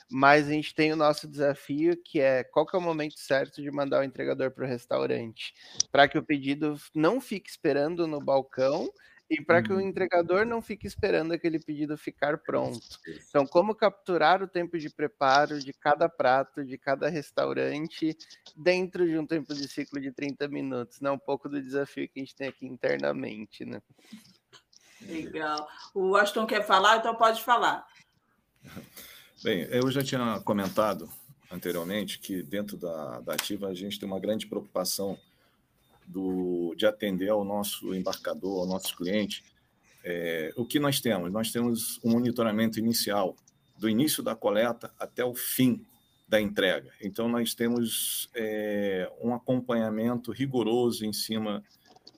mas 0.10 0.48
a 0.48 0.52
gente 0.52 0.74
tem 0.74 0.94
o 0.94 0.96
nosso 0.96 1.28
desafio 1.28 1.98
que 1.98 2.20
é 2.20 2.44
qual 2.44 2.66
que 2.66 2.76
é 2.76 2.80
o 2.80 2.82
momento 2.82 3.20
certo 3.20 3.62
de 3.62 3.70
mandar 3.72 4.02
o 4.02 4.04
entregador 4.04 4.52
para 4.52 4.66
o 4.66 4.68
restaurante, 4.68 5.54
para 5.92 6.08
que 6.08 6.18
o 6.18 6.24
pedido 6.24 6.80
não 6.94 7.20
fique 7.20 7.50
esperando 7.50 8.08
no 8.08 8.22
balcão 8.22 8.90
e 9.30 9.42
para 9.42 9.62
que 9.62 9.72
o 9.72 9.76
uhum. 9.76 9.82
entregador 9.82 10.46
não 10.46 10.62
fique 10.62 10.88
esperando 10.88 11.34
aquele 11.34 11.60
pedido 11.60 11.98
ficar 11.98 12.38
pronto. 12.38 12.80
Então, 13.30 13.46
como 13.46 13.76
capturar 13.76 14.42
o 14.42 14.48
tempo 14.48 14.78
de 14.78 14.90
preparo 14.90 15.60
de 15.60 15.74
cada 15.74 16.08
prato, 16.08 16.64
de 16.64 16.78
cada 16.78 17.10
restaurante, 17.10 18.18
dentro 18.56 19.06
de 19.06 19.18
um 19.18 19.26
tempo 19.26 19.54
de 19.54 19.68
ciclo 19.68 20.00
de 20.00 20.12
30 20.12 20.48
minutos, 20.48 21.02
né? 21.02 21.12
Um 21.12 21.20
pouco 21.20 21.50
do 21.50 21.62
desafio 21.62 22.08
que 22.08 22.20
a 22.20 22.24
gente 22.24 22.36
tem 22.36 22.48
aqui 22.48 22.66
internamente, 22.66 23.66
né? 23.66 23.82
Legal. 25.02 25.68
O 25.94 26.16
Aston 26.16 26.46
quer 26.46 26.66
falar, 26.66 26.98
então 26.98 27.14
pode 27.16 27.44
falar. 27.44 27.86
Bem, 29.44 29.68
eu 29.70 29.92
já 29.92 30.02
tinha 30.04 30.40
comentado 30.40 31.10
anteriormente 31.52 32.20
que 32.20 32.42
dentro 32.42 32.78
da, 32.78 33.20
da 33.22 33.34
Ativa 33.34 33.68
a 33.68 33.74
gente 33.74 34.00
tem 34.00 34.08
uma 34.08 34.20
grande 34.20 34.48
preocupação 34.48 35.18
do, 36.08 36.74
de 36.76 36.86
atender 36.86 37.30
ao 37.30 37.44
nosso 37.44 37.94
embarcador, 37.94 38.62
ao 38.62 38.68
nosso 38.68 38.96
cliente. 38.96 39.44
É, 40.04 40.54
o 40.56 40.66
que 40.66 40.80
nós 40.80 41.02
temos? 41.02 41.32
Nós 41.32 41.52
temos 41.52 42.00
um 42.04 42.12
monitoramento 42.12 42.80
inicial, 42.80 43.36
do 43.78 43.90
início 43.90 44.24
da 44.24 44.36
coleta 44.36 44.92
até 44.98 45.24
o 45.24 45.36
fim 45.36 45.86
da 46.28 46.42
entrega. 46.42 46.92
Então, 47.02 47.30
nós 47.30 47.54
temos 47.54 48.30
é, 48.34 49.10
um 49.22 49.34
acompanhamento 49.34 50.32
rigoroso 50.32 51.06
em 51.06 51.14
cima, 51.14 51.64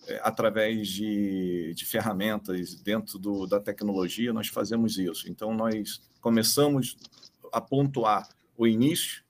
é, 0.08 0.20
através 0.24 0.88
de, 0.88 1.74
de 1.76 1.86
ferramentas 1.86 2.76
dentro 2.76 3.20
do, 3.20 3.46
da 3.46 3.60
tecnologia, 3.60 4.34
nós 4.34 4.48
fazemos 4.48 4.98
isso. 4.98 5.30
Então, 5.30 5.54
nós 5.54 6.02
começamos 6.22 6.98
a 7.52 7.62
pontuar 7.62 8.28
o 8.58 8.68
início 8.68 9.24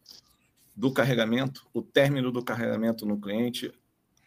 do 0.76 0.94
carregamento, 0.94 1.68
o 1.74 1.82
término 1.82 2.32
do 2.32 2.44
carregamento 2.44 3.06
no 3.06 3.20
cliente, 3.20 3.74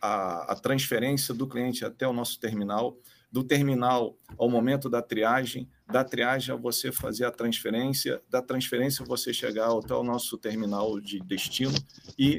a, 0.03 0.53
a 0.53 0.57
transferência 0.57 1.33
do 1.33 1.47
cliente 1.47 1.85
até 1.85 2.07
o 2.09 2.13
nosso 2.13 2.41
terminal, 2.41 2.99
do 3.31 3.45
terminal 3.45 4.19
ao 4.37 4.51
momento 4.51 4.91
da 4.91 5.01
triagem, 5.01 5.69
da 5.87 6.03
triagem 6.03 6.53
a 6.53 6.59
você 6.59 6.91
fazer 6.91 7.25
a 7.25 7.31
transferência, 7.31 8.21
da 8.29 8.43
transferência 8.43 9.05
você 9.05 9.33
chegar 9.33 9.71
até 9.71 9.95
o 9.95 10.03
nosso 10.03 10.37
terminal 10.37 11.01
de 11.01 11.21
destino 11.21 11.75
e 12.19 12.39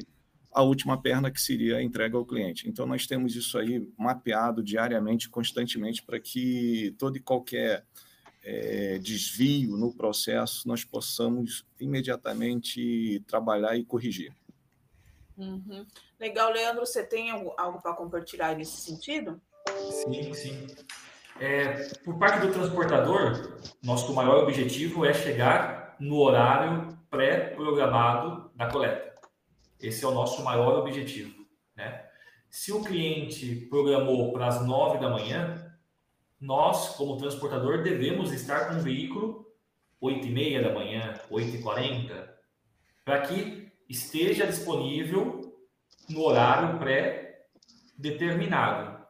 a 0.52 0.62
última 0.62 1.00
perna 1.00 1.32
que 1.32 1.40
seria 1.40 1.78
a 1.78 1.82
entrega 1.82 2.16
ao 2.16 2.26
cliente. 2.26 2.68
Então 2.68 2.86
nós 2.86 3.06
temos 3.06 3.34
isso 3.34 3.58
aí 3.58 3.88
mapeado 3.98 4.62
diariamente, 4.62 5.28
constantemente, 5.28 6.02
para 6.02 6.20
que 6.20 6.94
todo 6.96 7.16
e 7.16 7.20
qualquer 7.20 7.84
é, 8.44 8.98
desvio 8.98 9.76
no 9.76 9.92
processo 9.92 10.68
nós 10.68 10.84
possamos 10.84 11.64
imediatamente 11.80 13.20
trabalhar 13.26 13.76
e 13.76 13.84
corrigir. 13.84 14.32
Uhum. 15.36 15.86
Legal, 16.18 16.52
Leandro, 16.52 16.86
você 16.86 17.02
tem 17.04 17.30
algo 17.30 17.82
para 17.82 17.94
compartilhar 17.94 18.56
nesse 18.56 18.80
sentido? 18.80 19.40
Sim, 19.90 20.32
sim. 20.34 20.66
É, 21.40 21.88
por 22.04 22.18
parte 22.18 22.46
do 22.46 22.52
transportador, 22.52 23.58
nosso 23.82 24.12
maior 24.14 24.44
objetivo 24.44 25.04
é 25.04 25.12
chegar 25.12 25.96
no 25.98 26.20
horário 26.20 26.96
pré-programado 27.10 28.50
da 28.54 28.68
coleta. 28.70 29.14
Esse 29.80 30.04
é 30.04 30.08
o 30.08 30.14
nosso 30.14 30.42
maior 30.44 30.78
objetivo. 30.78 31.44
Né? 31.76 32.04
Se 32.48 32.72
o 32.72 32.82
cliente 32.82 33.66
programou 33.68 34.32
para 34.32 34.46
as 34.46 34.64
nove 34.64 34.98
da 34.98 35.10
manhã, 35.10 35.76
nós, 36.40 36.90
como 36.90 37.16
transportador, 37.16 37.82
devemos 37.82 38.32
estar 38.32 38.68
com 38.68 38.76
o 38.76 38.80
veículo 38.80 39.44
oito 40.00 40.26
e 40.26 40.30
meia 40.30 40.62
da 40.62 40.72
manhã, 40.72 41.14
oito 41.30 41.56
e 41.56 41.62
quarenta, 41.62 42.38
para 43.04 43.22
que 43.22 43.63
esteja 43.88 44.46
disponível 44.46 45.40
no 46.08 46.22
horário 46.22 46.78
pré-determinado. 46.78 49.04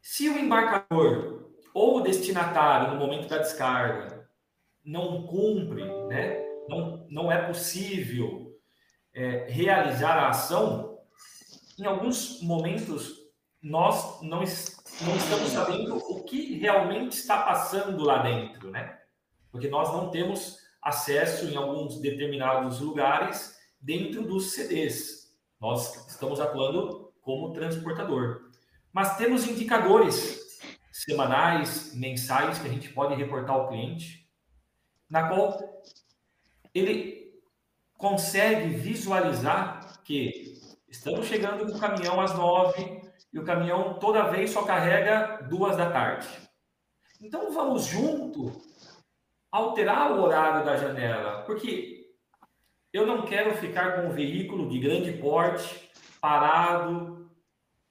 Se 0.00 0.28
o 0.28 0.38
embarcador 0.38 1.50
ou 1.72 1.98
o 1.98 2.00
destinatário, 2.00 2.94
no 2.94 3.00
momento 3.00 3.28
da 3.28 3.38
descarga, 3.38 4.28
não 4.84 5.26
cumpre, 5.26 5.84
né, 6.08 6.44
não, 6.68 7.06
não 7.08 7.32
é 7.32 7.46
possível 7.46 8.52
é, 9.12 9.46
realizar 9.48 10.18
a 10.18 10.28
ação, 10.28 10.98
em 11.78 11.84
alguns 11.84 12.40
momentos 12.42 13.22
nós 13.62 14.20
não, 14.20 14.38
não 14.38 15.16
estamos 15.16 15.50
sabendo 15.50 15.96
o 15.96 16.22
que 16.24 16.58
realmente 16.58 17.16
está 17.16 17.42
passando 17.42 18.04
lá 18.04 18.22
dentro, 18.22 18.70
né? 18.70 18.98
Porque 19.50 19.68
nós 19.68 19.90
não 19.92 20.10
temos 20.10 20.58
acesso 20.84 21.46
em 21.46 21.56
alguns 21.56 21.98
determinados 21.98 22.80
lugares 22.80 23.56
dentro 23.80 24.22
dos 24.22 24.52
CDs. 24.52 25.34
Nós 25.58 26.06
estamos 26.08 26.38
atuando 26.38 27.10
como 27.22 27.54
transportador. 27.54 28.50
Mas 28.92 29.16
temos 29.16 29.48
indicadores 29.48 30.60
semanais, 30.92 31.94
mensais, 31.94 32.58
que 32.58 32.68
a 32.68 32.70
gente 32.70 32.90
pode 32.90 33.14
reportar 33.14 33.56
ao 33.56 33.68
cliente, 33.68 34.28
na 35.08 35.26
qual 35.28 35.82
ele 36.74 37.32
consegue 37.96 38.68
visualizar 38.76 40.02
que 40.04 40.60
estamos 40.88 41.26
chegando 41.26 41.66
com 41.66 41.76
o 41.76 41.80
caminhão 41.80 42.20
às 42.20 42.34
nove 42.34 43.02
e 43.32 43.38
o 43.38 43.44
caminhão 43.44 43.98
toda 43.98 44.30
vez 44.30 44.50
só 44.50 44.62
carrega 44.64 45.42
duas 45.48 45.76
da 45.76 45.90
tarde. 45.90 46.28
Então 47.20 47.52
vamos 47.52 47.86
junto 47.86 48.52
alterar 49.54 50.10
o 50.10 50.20
horário 50.20 50.64
da 50.64 50.76
janela, 50.76 51.42
porque 51.42 52.10
eu 52.92 53.06
não 53.06 53.22
quero 53.22 53.54
ficar 53.56 53.92
com 53.92 54.08
um 54.08 54.10
veículo 54.10 54.68
de 54.68 54.80
grande 54.80 55.12
porte 55.12 55.92
parado, 56.20 57.30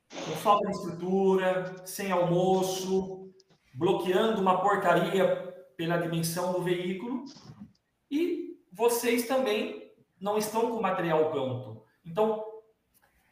com 0.10 0.32
falta 0.34 0.68
de 0.68 0.76
estrutura, 0.76 1.74
sem 1.86 2.12
almoço, 2.12 3.34
bloqueando 3.74 4.42
uma 4.42 4.60
portaria 4.60 5.56
pela 5.78 5.98
dimensão 5.98 6.52
do 6.52 6.62
veículo 6.62 7.24
e 8.12 8.58
vocês 8.70 9.26
também 9.26 9.90
não 10.20 10.38
estão 10.38 10.70
com 10.70 10.76
o 10.76 10.82
material 10.82 11.32
pronto. 11.32 11.82
Então, 12.06 12.44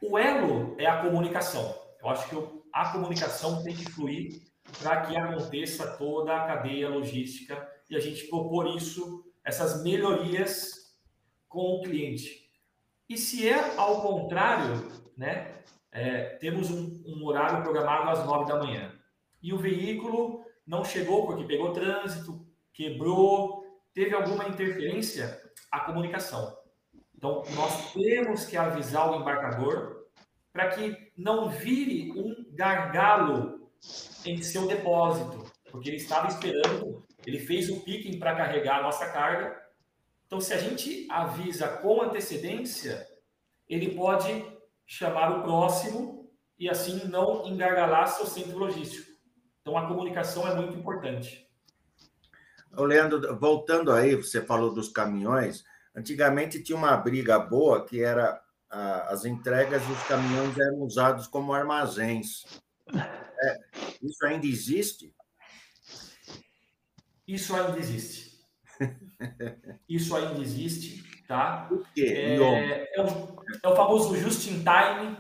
o 0.01 0.17
elo 0.17 0.73
é 0.79 0.85
a 0.85 1.01
comunicação. 1.01 1.75
Eu 2.01 2.07
acho 2.07 2.29
que 2.29 2.61
a 2.71 2.93
comunicação 2.93 3.61
tem 3.61 3.75
que 3.75 3.91
fluir 3.91 4.41
para 4.81 5.01
que 5.01 5.17
aconteça 5.17 5.97
toda 5.97 6.33
a 6.33 6.47
cadeia 6.47 6.87
logística 6.87 7.69
e 7.91 7.95
a 7.97 7.99
gente 7.99 8.27
propor 8.27 8.73
isso, 8.75 9.25
essas 9.43 9.83
melhorias 9.83 10.95
com 11.49 11.75
o 11.75 11.81
cliente. 11.83 12.49
E 13.09 13.17
se 13.17 13.47
é 13.49 13.75
ao 13.77 14.01
contrário, 14.01 14.89
né, 15.17 15.61
é, 15.91 16.37
temos 16.37 16.71
um, 16.71 17.03
um, 17.05 17.25
horário 17.25 17.61
programado 17.61 18.09
às 18.09 18.25
nove 18.25 18.49
da 18.49 18.57
manhã 18.57 18.97
e 19.43 19.51
o 19.51 19.57
veículo 19.57 20.45
não 20.65 20.85
chegou 20.85 21.25
porque 21.25 21.43
pegou 21.43 21.73
trânsito, 21.73 22.47
quebrou, 22.73 23.65
teve 23.93 24.15
alguma 24.15 24.47
interferência, 24.47 25.41
a 25.69 25.81
comunicação. 25.81 26.57
Então, 27.13 27.43
nós 27.53 27.91
temos 27.91 28.45
que 28.45 28.55
avisar 28.55 29.11
o 29.11 29.19
embarcador 29.19 30.05
para 30.53 30.69
que 30.69 31.11
não 31.17 31.49
vire 31.49 32.11
um 32.13 32.45
gargalo 32.55 33.69
em 34.25 34.41
seu 34.41 34.65
depósito, 34.65 35.50
porque 35.71 35.89
ele 35.89 35.97
estava 35.97 36.27
esperando 36.27 37.01
ele 37.25 37.39
fez 37.39 37.69
o 37.69 37.81
picking 37.81 38.17
para 38.17 38.35
carregar 38.35 38.79
a 38.79 38.83
nossa 38.83 39.07
carga. 39.09 39.59
Então, 40.25 40.39
se 40.39 40.53
a 40.53 40.57
gente 40.57 41.07
avisa 41.09 41.67
com 41.67 42.01
antecedência, 42.01 43.07
ele 43.67 43.95
pode 43.95 44.45
chamar 44.85 45.37
o 45.37 45.43
próximo 45.43 46.31
e 46.57 46.69
assim 46.69 47.07
não 47.07 47.45
engargalar 47.45 48.07
seu 48.07 48.25
centro 48.25 48.57
logístico. 48.57 49.11
Então, 49.61 49.77
a 49.77 49.87
comunicação 49.87 50.47
é 50.47 50.55
muito 50.55 50.77
importante. 50.77 51.47
Ô, 52.75 52.83
Leandro, 52.83 53.37
voltando 53.37 53.91
aí, 53.91 54.15
você 54.15 54.41
falou 54.41 54.73
dos 54.73 54.89
caminhões. 54.89 55.63
Antigamente 55.95 56.63
tinha 56.63 56.77
uma 56.77 56.95
briga 56.95 57.37
boa 57.37 57.85
que 57.85 58.01
era 58.01 58.41
as 58.69 59.25
entregas 59.25 59.85
dos 59.85 60.01
caminhões 60.03 60.57
eram 60.57 60.77
usados 60.77 61.27
como 61.27 61.53
armazéns. 61.53 62.45
É, 63.43 63.59
isso 64.01 64.25
ainda 64.25 64.45
existe? 64.45 65.13
Isso 67.33 67.55
ainda 67.55 67.79
existe. 67.79 68.41
Isso 69.87 70.13
ainda 70.15 70.41
existe, 70.41 71.01
tá? 71.25 71.69
O 71.71 71.81
quê? 71.93 72.05
É, 72.13 72.35
é, 72.95 73.01
o, 73.01 73.43
é 73.63 73.67
o 73.69 73.75
famoso 73.75 74.17
just 74.17 74.47
in 74.47 74.63
time 74.63 75.17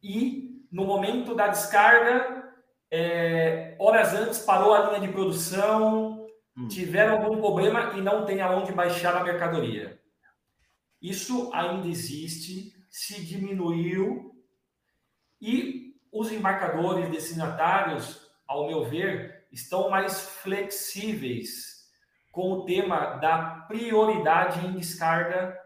e 0.00 0.64
no 0.70 0.84
momento 0.84 1.34
da 1.34 1.48
descarga, 1.48 2.52
é, 2.90 3.76
horas 3.80 4.14
antes 4.14 4.38
parou 4.40 4.72
a 4.72 4.90
linha 4.90 5.06
de 5.06 5.12
produção, 5.12 6.28
hum. 6.56 6.68
tiveram 6.68 7.16
algum 7.16 7.38
problema 7.38 7.94
e 7.96 8.00
não 8.00 8.24
tem 8.24 8.40
aonde 8.40 8.72
baixar 8.72 9.16
a 9.16 9.24
mercadoria. 9.24 10.00
Isso 11.02 11.50
ainda 11.52 11.88
existe, 11.88 12.72
se 12.88 13.24
diminuiu 13.24 14.32
e 15.40 15.94
os 16.12 16.30
embarcadores 16.30 17.10
destinatários, 17.10 18.30
ao 18.46 18.68
meu 18.68 18.84
ver, 18.84 19.33
estão 19.54 19.88
mais 19.88 20.20
flexíveis 20.42 21.88
com 22.32 22.52
o 22.52 22.64
tema 22.64 23.16
da 23.16 23.64
prioridade 23.68 24.66
em 24.66 24.72
descarga 24.72 25.56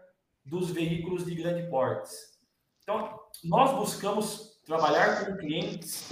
dos 0.45 0.69
veículos 0.69 1.25
de 1.25 1.33
grande 1.35 1.67
porte. 1.69 2.11
Então, 2.83 3.19
nós 3.43 3.75
buscamos 3.75 4.61
trabalhar 4.65 5.25
com 5.25 5.37
clientes 5.37 6.09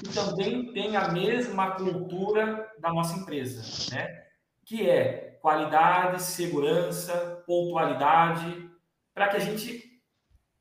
que 0.00 0.12
também 0.12 0.72
têm 0.72 0.96
a 0.96 1.08
mesma 1.08 1.72
cultura 1.72 2.68
da 2.78 2.92
nossa 2.92 3.16
empresa, 3.18 3.94
né? 3.94 4.24
Que 4.64 4.88
é 4.88 5.38
qualidade, 5.40 6.22
segurança, 6.22 7.42
pontualidade, 7.46 8.68
para 9.12 9.28
que 9.28 9.36
a 9.36 9.40
gente 9.40 10.00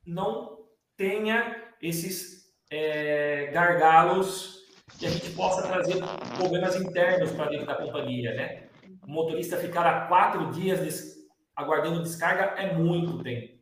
não 0.05 0.67
tenha 0.95 1.63
esses 1.81 2.53
é, 2.69 3.47
gargalos 3.53 4.62
que 4.97 5.05
a 5.05 5.09
gente 5.09 5.31
possa 5.31 5.61
trazer 5.63 5.97
problemas 6.37 6.75
internos 6.75 7.31
para 7.31 7.49
dentro 7.49 7.65
da 7.65 7.75
companhia, 7.75 8.33
né? 8.33 8.67
O 9.01 9.11
motorista 9.11 9.57
ficar 9.57 9.85
há 9.85 10.07
quatro 10.07 10.51
dias 10.51 11.17
aguardando 11.55 12.03
descarga 12.03 12.59
é 12.61 12.73
muito 12.73 13.21
tempo. 13.21 13.59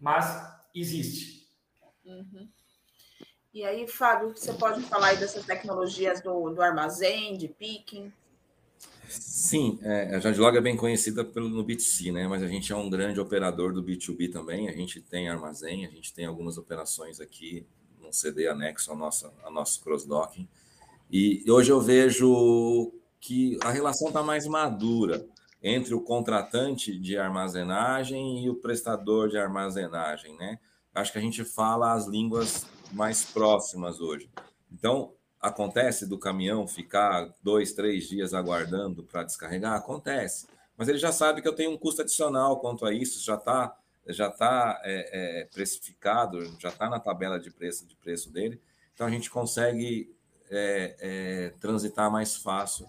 Mas 0.00 0.26
existe. 0.74 1.48
Uhum. 2.04 2.48
E 3.52 3.64
aí, 3.64 3.86
Fábio, 3.88 4.30
você 4.36 4.52
pode 4.52 4.80
falar 4.82 5.08
aí 5.08 5.16
dessas 5.16 5.44
tecnologias 5.44 6.20
do, 6.20 6.50
do 6.50 6.62
armazém, 6.62 7.36
de 7.36 7.48
picking? 7.48 8.12
Sim, 9.08 9.80
é, 9.82 10.14
a 10.14 10.20
Jadlog 10.20 10.56
é 10.56 10.60
bem 10.60 10.76
conhecida 10.76 11.24
pelo, 11.24 11.48
no 11.48 11.64
B2C, 11.64 12.12
né? 12.12 12.28
Mas 12.28 12.44
a 12.44 12.46
gente 12.46 12.72
é 12.72 12.76
um 12.76 12.88
grande 12.88 13.18
operador 13.18 13.72
do 13.72 13.82
B2B 13.82 14.30
também. 14.30 14.68
A 14.68 14.72
gente 14.72 15.00
tem 15.00 15.28
armazém, 15.28 15.84
a 15.84 15.90
gente 15.90 16.14
tem 16.14 16.26
algumas 16.26 16.56
operações 16.56 17.20
aqui 17.20 17.66
um 18.10 18.12
CD 18.12 18.48
anexo 18.48 18.90
ao 18.90 18.96
nosso, 18.96 19.32
ao 19.42 19.52
nosso 19.52 19.80
cross-docking. 19.82 20.48
E 21.10 21.44
hoje 21.48 21.70
eu 21.70 21.80
vejo 21.80 22.92
que 23.20 23.58
a 23.62 23.70
relação 23.70 24.08
está 24.08 24.22
mais 24.22 24.46
madura 24.46 25.24
entre 25.62 25.94
o 25.94 26.00
contratante 26.00 26.98
de 26.98 27.16
armazenagem 27.16 28.44
e 28.44 28.50
o 28.50 28.56
prestador 28.56 29.28
de 29.28 29.38
armazenagem, 29.38 30.36
né? 30.36 30.58
Acho 30.94 31.12
que 31.12 31.18
a 31.18 31.22
gente 31.22 31.44
fala 31.44 31.92
as 31.92 32.06
línguas 32.06 32.66
mais 32.92 33.24
próximas 33.24 34.00
hoje. 34.00 34.28
Então, 34.72 35.12
acontece 35.40 36.06
do 36.06 36.18
caminhão 36.18 36.66
ficar 36.66 37.32
dois, 37.42 37.72
três 37.72 38.08
dias 38.08 38.34
aguardando 38.34 39.04
para 39.04 39.22
descarregar? 39.22 39.74
Acontece. 39.74 40.48
Mas 40.76 40.88
ele 40.88 40.98
já 40.98 41.12
sabe 41.12 41.42
que 41.42 41.48
eu 41.48 41.54
tenho 41.54 41.70
um 41.70 41.78
custo 41.78 42.02
adicional 42.02 42.58
quanto 42.58 42.84
a 42.84 42.92
isso, 42.92 43.24
já 43.24 43.34
está 43.34 43.76
já 44.06 44.28
está 44.28 44.80
é, 44.84 45.40
é, 45.40 45.44
precificado, 45.46 46.42
já 46.58 46.70
está 46.70 46.88
na 46.88 46.98
tabela 46.98 47.38
de 47.38 47.50
preço 47.50 47.86
de 47.86 47.96
preço 47.96 48.32
dele, 48.32 48.60
então 48.94 49.06
a 49.06 49.10
gente 49.10 49.30
consegue 49.30 50.14
é, 50.50 50.96
é 50.98 51.50
transitar 51.60 52.10
mais 52.10 52.36
fácil 52.36 52.88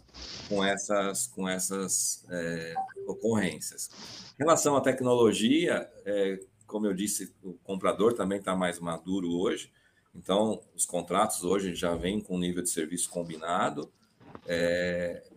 com 0.49 0.63
essas 0.63 1.27
com 1.27 1.47
essas 1.47 2.25
é, 2.29 2.73
ocorrências. 3.07 3.89
Em 4.39 4.43
relação 4.43 4.75
à 4.75 4.81
tecnologia, 4.81 5.89
é, 6.05 6.39
como 6.65 6.87
eu 6.87 6.93
disse, 6.93 7.35
o 7.43 7.53
comprador 7.63 8.13
também 8.13 8.39
está 8.39 8.55
mais 8.55 8.79
maduro 8.79 9.29
hoje, 9.31 9.71
então 10.15 10.61
os 10.73 10.85
contratos 10.85 11.43
hoje 11.43 11.75
já 11.75 11.95
vêm 11.95 12.19
com 12.19 12.37
nível 12.39 12.63
de 12.63 12.69
serviço 12.69 13.09
combinado, 13.09 13.91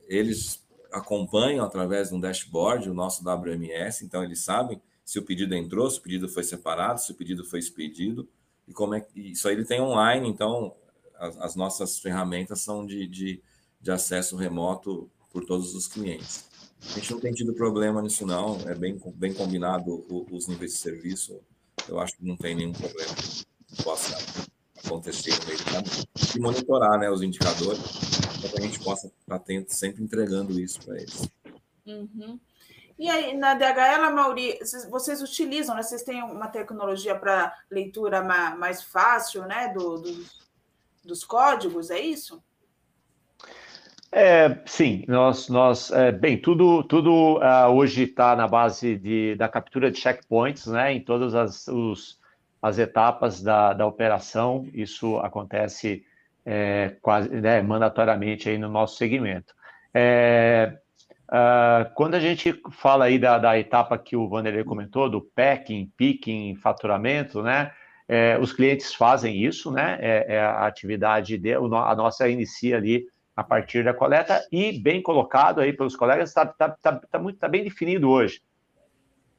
eles 0.07 0.65
acompanham 0.91 1.65
através 1.65 2.09
de 2.09 2.15
um 2.15 2.21
dashboard 2.21 2.89
o 2.89 2.95
nosso 2.95 3.23
WMS, 3.25 4.05
então 4.05 4.23
eles 4.23 4.41
sabem 4.45 4.81
se 5.05 5.19
o 5.19 5.23
pedido 5.23 5.55
entrou, 5.55 5.91
se 5.91 5.99
o 5.99 6.03
pedido 6.03 6.29
foi 6.29 6.43
separado, 6.43 7.01
se 7.01 7.13
o 7.13 7.15
pedido 7.15 7.45
foi 7.45 7.59
expedido, 7.59 8.29
e 8.67 8.73
como 8.73 8.95
é 8.95 9.07
isso 9.15 9.47
aí 9.47 9.55
ele 9.55 9.65
tem 9.65 9.81
online, 9.81 10.29
então 10.29 10.75
as, 11.17 11.37
as 11.39 11.57
nossas 11.57 11.99
ferramentas 11.99 12.61
são 12.61 12.87
de, 12.87 13.07
de, 13.07 13.43
de, 13.81 13.91
acesso 13.91 14.37
remoto 14.37 15.11
por 15.31 15.45
todos 15.45 15.75
os 15.75 15.87
clientes. 15.87 16.45
A 16.91 16.99
gente 16.99 17.13
não 17.13 17.21
tem 17.21 17.33
tido 17.33 17.55
problema 17.55 18.01
nisso, 18.03 18.27
não, 18.27 18.59
é 18.69 18.75
bem, 18.75 19.01
bem 19.15 19.33
combinado 19.33 20.05
os 20.31 20.47
níveis 20.47 20.73
de 20.73 20.79
serviço, 20.79 21.41
eu 21.89 21.99
acho 21.99 22.17
que 22.17 22.25
não 22.25 22.37
tem 22.37 22.55
nenhum 22.55 22.73
problema 22.73 23.15
que 23.15 23.83
possa 23.83 24.17
acontecer 24.85 25.39
no 25.41 25.47
meio 25.47 25.59
do 25.59 25.65
caminho. 25.65 26.05
E 26.35 26.41
monitorar 26.41 26.99
né, 26.99 27.11
os 27.11 27.23
indicadores, 27.23 27.81
para 28.41 28.51
que 28.51 28.59
a 28.59 28.63
gente 28.63 28.79
possa 28.81 29.07
estar 29.07 29.43
sempre 29.69 30.03
entregando 30.03 30.59
isso 30.59 30.81
para 30.81 30.97
eles. 30.97 31.29
Uhum. 31.87 32.39
E 32.99 33.11
aí, 33.11 33.37
na 33.37 33.55
DHL, 33.55 34.15
Mauri, 34.15 34.59
vocês 34.89 35.21
utilizam, 35.21 35.75
né? 35.75 35.83
Vocês 35.83 36.03
têm 36.03 36.23
uma 36.23 36.47
tecnologia 36.47 37.15
para 37.15 37.53
leitura 37.71 38.23
mais 38.23 38.83
fácil, 38.83 39.45
né? 39.47 39.69
Do, 39.69 39.99
do, 39.99 40.25
dos 41.05 41.25
códigos, 41.25 41.91
é 41.91 41.99
isso? 41.99 42.43
É, 44.13 44.61
sim, 44.65 45.05
nós, 45.09 45.49
nós 45.49 45.91
é, 45.91 46.13
bem, 46.13 46.41
tudo, 46.41 46.85
tudo 46.85 47.39
uh, 47.39 47.69
hoje 47.75 48.05
está 48.05 48.37
na 48.37 48.47
base 48.47 48.97
de, 48.97 49.35
da 49.35 49.49
captura 49.49 49.91
de 49.91 49.99
checkpoints, 49.99 50.67
né? 50.67 50.93
Em 50.93 51.01
todas 51.01 51.35
as, 51.35 51.67
os, 51.67 52.21
as 52.63 52.79
etapas 52.79 53.43
da, 53.43 53.73
da 53.73 53.85
operação, 53.85 54.69
isso 54.73 55.19
acontece 55.19 56.07
é, 56.47 56.95
quase 57.03 57.29
né, 57.29 57.61
mandatoriamente 57.61 58.49
aí 58.49 58.57
no 58.57 58.69
nosso 58.69 58.97
segmento. 58.97 59.53
É, 59.93 60.79
Uh, 61.29 61.91
quando 61.95 62.15
a 62.15 62.21
gente 62.21 62.61
fala 62.71 63.07
aí 63.07 63.19
da, 63.19 63.39
da, 63.39 63.59
etapa 63.59 63.97
que 63.97 64.15
o 64.15 64.29
Vanderlei 64.29 64.63
comentou, 64.63 65.09
do 65.09 65.23
packing, 65.23 65.91
picking, 65.97 66.55
faturamento, 66.57 67.43
né? 67.43 67.73
É, 68.07 68.39
os 68.39 68.53
clientes 68.53 68.95
fazem 68.95 69.43
isso, 69.43 69.71
né? 69.71 69.97
É, 70.01 70.35
é 70.35 70.41
a 70.41 70.67
atividade 70.67 71.39
de, 71.39 71.55
a 71.55 71.95
nossa 71.95 72.29
inicia 72.29 72.77
ali 72.77 73.07
a 73.35 73.43
partir 73.43 73.83
da 73.83 73.95
coleta 73.95 74.47
e 74.53 74.79
bem 74.79 75.03
colocado 75.03 75.61
aí 75.61 75.73
pelos 75.73 75.97
colegas, 75.97 76.29
está 76.29 76.45
tá, 76.45 76.69
tá, 76.69 77.01
tá, 77.11 77.19
muito 77.19 77.39
tá 77.39 77.49
bem 77.49 77.65
definido 77.65 78.11
hoje. 78.11 78.43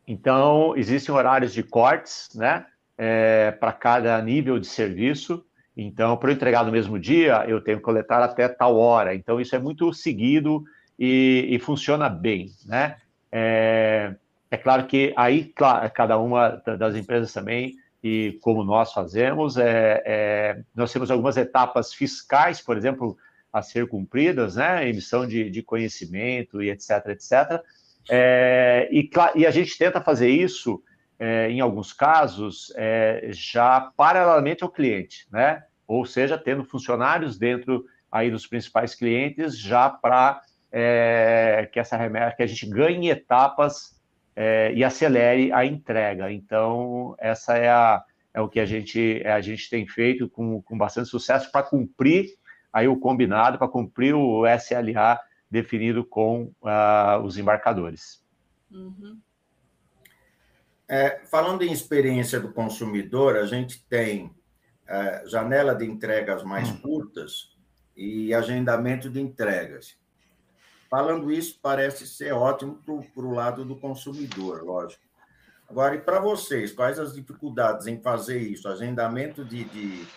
Então 0.07 0.75
existem 0.75 1.13
horários 1.13 1.53
de 1.53 1.61
cortes, 1.61 2.29
né? 2.33 2.65
É, 2.97 3.51
para 3.51 3.71
cada 3.71 4.19
nível 4.21 4.57
de 4.57 4.67
serviço. 4.67 5.45
Então, 5.77 6.15
para 6.15 6.29
eu 6.31 6.35
entregar 6.35 6.65
no 6.65 6.71
mesmo 6.71 6.97
dia, 6.97 7.43
eu 7.47 7.61
tenho 7.61 7.77
que 7.77 7.83
coletar 7.83 8.23
até 8.23 8.47
tal 8.47 8.77
hora. 8.77 9.13
Então, 9.13 9.41
isso 9.41 9.53
é 9.53 9.59
muito 9.59 9.93
seguido 9.93 10.63
e, 10.97 11.47
e 11.49 11.59
funciona 11.59 12.09
bem, 12.09 12.51
né? 12.65 12.97
É, 13.31 14.15
é, 14.49 14.57
claro 14.57 14.85
que 14.85 15.13
aí, 15.17 15.45
claro, 15.45 15.89
cada 15.91 16.17
uma 16.17 16.61
das 16.77 16.95
empresas 16.95 17.33
também, 17.33 17.75
e 18.03 18.37
como 18.41 18.63
nós 18.63 18.93
fazemos, 18.93 19.57
é, 19.57 20.01
é, 20.05 20.61
nós 20.75 20.93
temos 20.93 21.09
algumas 21.09 21.37
etapas 21.37 21.93
fiscais, 21.93 22.61
por 22.61 22.77
exemplo, 22.77 23.17
a 23.51 23.61
ser 23.61 23.87
cumpridas, 23.87 24.55
né? 24.55 24.87
Emissão 24.87 25.25
de, 25.25 25.49
de 25.49 25.63
conhecimento 25.63 26.61
e 26.61 26.69
etc, 26.69 27.07
etc. 27.07 27.63
É, 28.09 28.87
e, 28.91 29.09
e, 29.35 29.45
a 29.45 29.51
gente 29.51 29.77
tenta 29.77 29.99
fazer 29.99 30.29
isso, 30.29 30.83
é, 31.17 31.49
em 31.49 31.59
alguns 31.61 31.91
casos, 31.91 32.71
é, 32.75 33.29
já 33.31 33.91
paralelamente 33.97 34.63
ao 34.63 34.69
cliente, 34.69 35.27
né? 35.31 35.63
Ou 35.87 36.05
seja, 36.05 36.37
tendo 36.37 36.63
funcionários 36.63 37.37
dentro 37.37 37.85
aí 38.11 38.29
dos 38.29 38.45
principais 38.45 38.93
clientes 38.93 39.57
já 39.57 39.89
para 39.89 40.41
é, 40.77 41.69
que 41.71 41.79
essa 41.79 41.95
remessa, 41.95 42.35
que 42.35 42.43
a 42.43 42.47
gente 42.47 42.67
ganhe 42.67 43.09
etapas 43.09 43.97
é, 44.35 44.73
e 44.73 44.83
acelere 44.83 45.49
a 45.53 45.65
entrega. 45.65 46.29
Então, 46.29 47.15
essa 47.17 47.55
é, 47.55 47.69
a, 47.69 48.03
é 48.33 48.41
o 48.41 48.49
que 48.49 48.59
a 48.59 48.65
gente, 48.65 49.23
a 49.25 49.39
gente 49.39 49.69
tem 49.69 49.87
feito 49.87 50.27
com, 50.27 50.61
com 50.61 50.77
bastante 50.77 51.07
sucesso 51.07 51.49
para 51.49 51.63
cumprir 51.63 52.35
aí 52.73 52.89
o 52.89 52.99
combinado, 52.99 53.57
para 53.57 53.69
cumprir 53.69 54.13
o 54.13 54.43
SLA 54.45 55.17
definido 55.49 56.03
com 56.03 56.51
uh, 56.61 57.23
os 57.23 57.37
embarcadores. 57.37 58.21
Uhum. 58.69 59.17
É, 60.89 61.21
falando 61.31 61.61
em 61.61 61.71
experiência 61.71 62.37
do 62.37 62.51
consumidor, 62.51 63.37
a 63.37 63.45
gente 63.45 63.81
tem 63.85 64.29
é, 64.85 65.23
janela 65.25 65.73
de 65.73 65.85
entregas 65.85 66.43
mais 66.43 66.69
hum. 66.69 66.81
curtas 66.81 67.55
e 67.95 68.33
agendamento 68.33 69.09
de 69.09 69.21
entregas. 69.21 69.97
Falando 70.95 71.29
isso, 71.29 71.59
parece 71.61 72.07
ser 72.07 72.31
ótimo 72.31 72.81
para 72.81 73.25
o 73.25 73.33
lado 73.33 73.65
do 73.65 73.75
consumidor, 73.75 74.63
lógico. 74.63 75.03
Agora, 75.69 75.93
e 75.93 75.99
para 75.99 76.21
vocês, 76.21 76.71
quais 76.71 76.97
as 76.97 77.13
dificuldades 77.13 77.85
em 77.85 77.99
fazer 78.01 78.39
isso? 78.39 78.69
Agendamento 78.69 79.43
de, 79.43 79.65
de, 79.65 80.07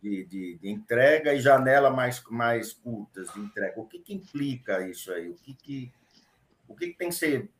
de, 0.00 0.24
de, 0.26 0.58
de 0.58 0.70
entrega 0.70 1.34
e 1.34 1.40
janela 1.40 1.90
mais, 1.90 2.22
mais 2.30 2.72
curtas 2.72 3.28
de 3.32 3.40
entrega. 3.40 3.80
O 3.80 3.86
que, 3.86 3.98
que 3.98 4.14
implica 4.14 4.86
isso 4.86 5.12
aí? 5.12 5.28
O 5.28 5.34
que, 5.34 5.52
que 5.52 5.92
O 6.68 6.76
que, 6.76 6.90
que 6.90 6.96
tem 6.96 7.08
que 7.08 7.16
ser 7.16 7.50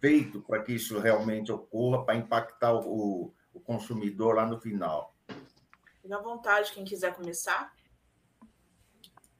feito 0.00 0.40
para 0.40 0.60
que 0.60 0.72
isso 0.72 0.98
realmente 0.98 1.52
ocorra, 1.52 2.04
para 2.04 2.16
impactar 2.16 2.74
o, 2.74 3.32
o 3.54 3.60
consumidor 3.60 4.34
lá 4.34 4.44
no 4.44 4.60
final? 4.60 5.14
Fique 6.02 6.12
à 6.12 6.18
vontade, 6.18 6.72
quem 6.72 6.84
quiser 6.84 7.14
começar. 7.14 7.72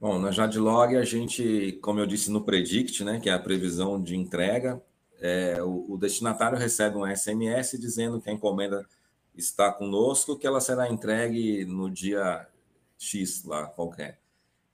Bom, 0.04 0.18
na 0.18 0.30
Jadlog 0.30 0.98
a 0.98 1.02
gente, 1.02 1.78
como 1.80 1.98
eu 1.98 2.04
disse 2.04 2.30
no 2.30 2.44
Predict, 2.44 3.02
né, 3.02 3.18
que 3.18 3.30
é 3.30 3.32
a 3.32 3.38
previsão 3.38 3.98
de 3.98 4.14
entrega, 4.14 4.78
é, 5.18 5.62
o, 5.62 5.94
o, 5.94 5.96
destinatário 5.96 6.58
recebe 6.58 6.98
um 6.98 7.06
SMS 7.06 7.80
dizendo 7.80 8.20
que 8.20 8.28
a 8.28 8.32
encomenda 8.34 8.86
está 9.34 9.72
conosco, 9.72 10.36
que 10.36 10.46
ela 10.46 10.60
será 10.60 10.90
entregue 10.90 11.64
no 11.64 11.90
dia 11.90 12.46
X 12.98 13.44
lá 13.44 13.64
qualquer. 13.64 14.18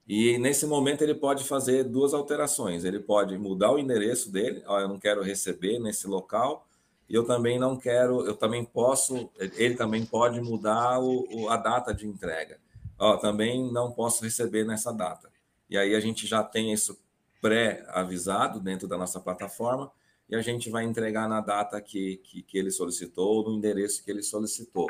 E 0.05 0.37
nesse 0.37 0.65
momento 0.65 1.01
ele 1.01 1.15
pode 1.15 1.45
fazer 1.45 1.85
duas 1.85 2.13
alterações. 2.13 2.83
Ele 2.83 2.99
pode 2.99 3.37
mudar 3.37 3.71
o 3.71 3.79
endereço 3.79 4.29
dele, 4.29 4.61
ó, 4.67 4.81
eu 4.81 4.89
não 4.89 4.99
quero 4.99 5.23
receber 5.23 5.79
nesse 5.79 6.07
local, 6.07 6.67
e 7.07 7.15
eu 7.15 7.23
também 7.23 7.57
não 7.57 7.77
quero, 7.77 8.25
eu 8.25 8.35
também 8.35 8.65
posso, 8.65 9.29
ele 9.55 9.75
também 9.75 10.05
pode 10.05 10.41
mudar 10.41 10.99
o, 10.99 11.25
o, 11.31 11.47
a 11.47 11.55
data 11.55 11.93
de 11.93 12.05
entrega. 12.05 12.59
Ó, 13.01 13.17
também 13.17 13.71
não 13.71 13.91
posso 13.91 14.23
receber 14.23 14.63
nessa 14.63 14.93
data. 14.93 15.27
E 15.67 15.75
aí 15.75 15.95
a 15.95 15.99
gente 15.99 16.27
já 16.27 16.43
tem 16.43 16.71
isso 16.71 16.99
pré-avisado 17.41 18.59
dentro 18.59 18.87
da 18.87 18.95
nossa 18.95 19.19
plataforma 19.19 19.91
e 20.29 20.35
a 20.35 20.41
gente 20.41 20.69
vai 20.69 20.83
entregar 20.83 21.27
na 21.27 21.41
data 21.41 21.81
que, 21.81 22.17
que, 22.17 22.43
que, 22.43 22.57
ele 22.59 22.69
solicitou, 22.69 23.43
no 23.43 23.57
endereço 23.57 24.03
que 24.03 24.11
ele 24.11 24.21
solicitou. 24.21 24.87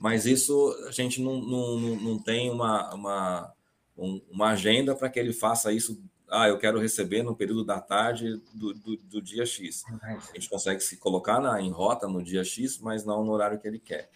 Mas 0.00 0.26
isso 0.26 0.76
a 0.88 0.90
gente 0.90 1.22
não, 1.22 1.40
não, 1.40 1.78
não 1.78 2.18
tem 2.18 2.50
uma, 2.50 2.92
uma, 2.92 3.54
uma 3.96 4.48
agenda 4.48 4.92
para 4.92 5.08
que 5.08 5.20
ele 5.20 5.32
faça 5.32 5.72
isso. 5.72 6.02
Ah, 6.28 6.48
eu 6.48 6.58
quero 6.58 6.80
receber 6.80 7.22
no 7.22 7.36
período 7.36 7.64
da 7.64 7.80
tarde 7.80 8.42
do, 8.52 8.74
do, 8.74 8.96
do 8.96 9.22
dia 9.22 9.46
X. 9.46 9.84
A 10.02 10.34
gente 10.34 10.50
consegue 10.50 10.80
se 10.80 10.96
colocar 10.96 11.38
na, 11.40 11.60
em 11.60 11.70
rota 11.70 12.08
no 12.08 12.20
dia 12.20 12.42
X, 12.42 12.78
mas 12.78 13.04
não 13.04 13.24
no 13.24 13.30
horário 13.30 13.60
que 13.60 13.68
ele 13.68 13.78
quer. 13.78 14.10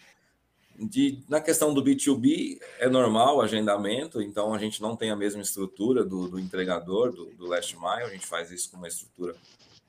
De, 0.81 1.21
na 1.27 1.41
questão 1.41 1.73
do 1.73 1.83
B2B, 1.83 2.57
é 2.79 2.87
normal 2.87 3.37
o 3.37 3.41
agendamento, 3.41 4.21
então 4.21 4.53
a 4.53 4.57
gente 4.57 4.81
não 4.81 4.95
tem 4.95 5.11
a 5.11 5.15
mesma 5.15 5.41
estrutura 5.41 6.05
do, 6.05 6.29
do 6.29 6.39
entregador, 6.39 7.11
do, 7.11 7.25
do 7.35 7.47
Last 7.47 7.75
Mile, 7.75 8.03
a 8.03 8.09
gente 8.09 8.25
faz 8.25 8.49
isso 8.49 8.71
com 8.71 8.77
uma 8.77 8.87
estrutura 8.87 9.35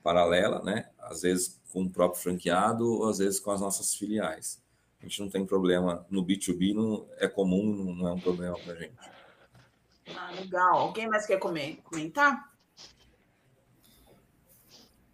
paralela, 0.03 0.61
né? 0.61 0.89
Às 0.99 1.21
vezes 1.21 1.61
com 1.71 1.83
o 1.83 1.89
próprio 1.89 2.21
franqueado, 2.21 2.85
ou 2.85 3.07
às 3.07 3.19
vezes 3.19 3.39
com 3.39 3.51
as 3.51 3.61
nossas 3.61 3.93
filiais. 3.93 4.61
A 4.99 5.05
gente 5.05 5.21
não 5.21 5.29
tem 5.29 5.45
problema 5.45 6.05
no 6.09 6.23
B2B, 6.23 6.73
não 6.73 7.07
é 7.17 7.27
comum, 7.27 7.95
não 7.95 8.07
é 8.07 8.11
um 8.11 8.19
problema 8.19 8.57
para 8.59 8.73
a 8.73 8.75
gente. 8.75 8.97
Ah, 10.15 10.31
legal. 10.31 10.77
Alguém 10.77 11.07
mais 11.07 11.25
quer 11.25 11.39
comentar? 11.39 12.51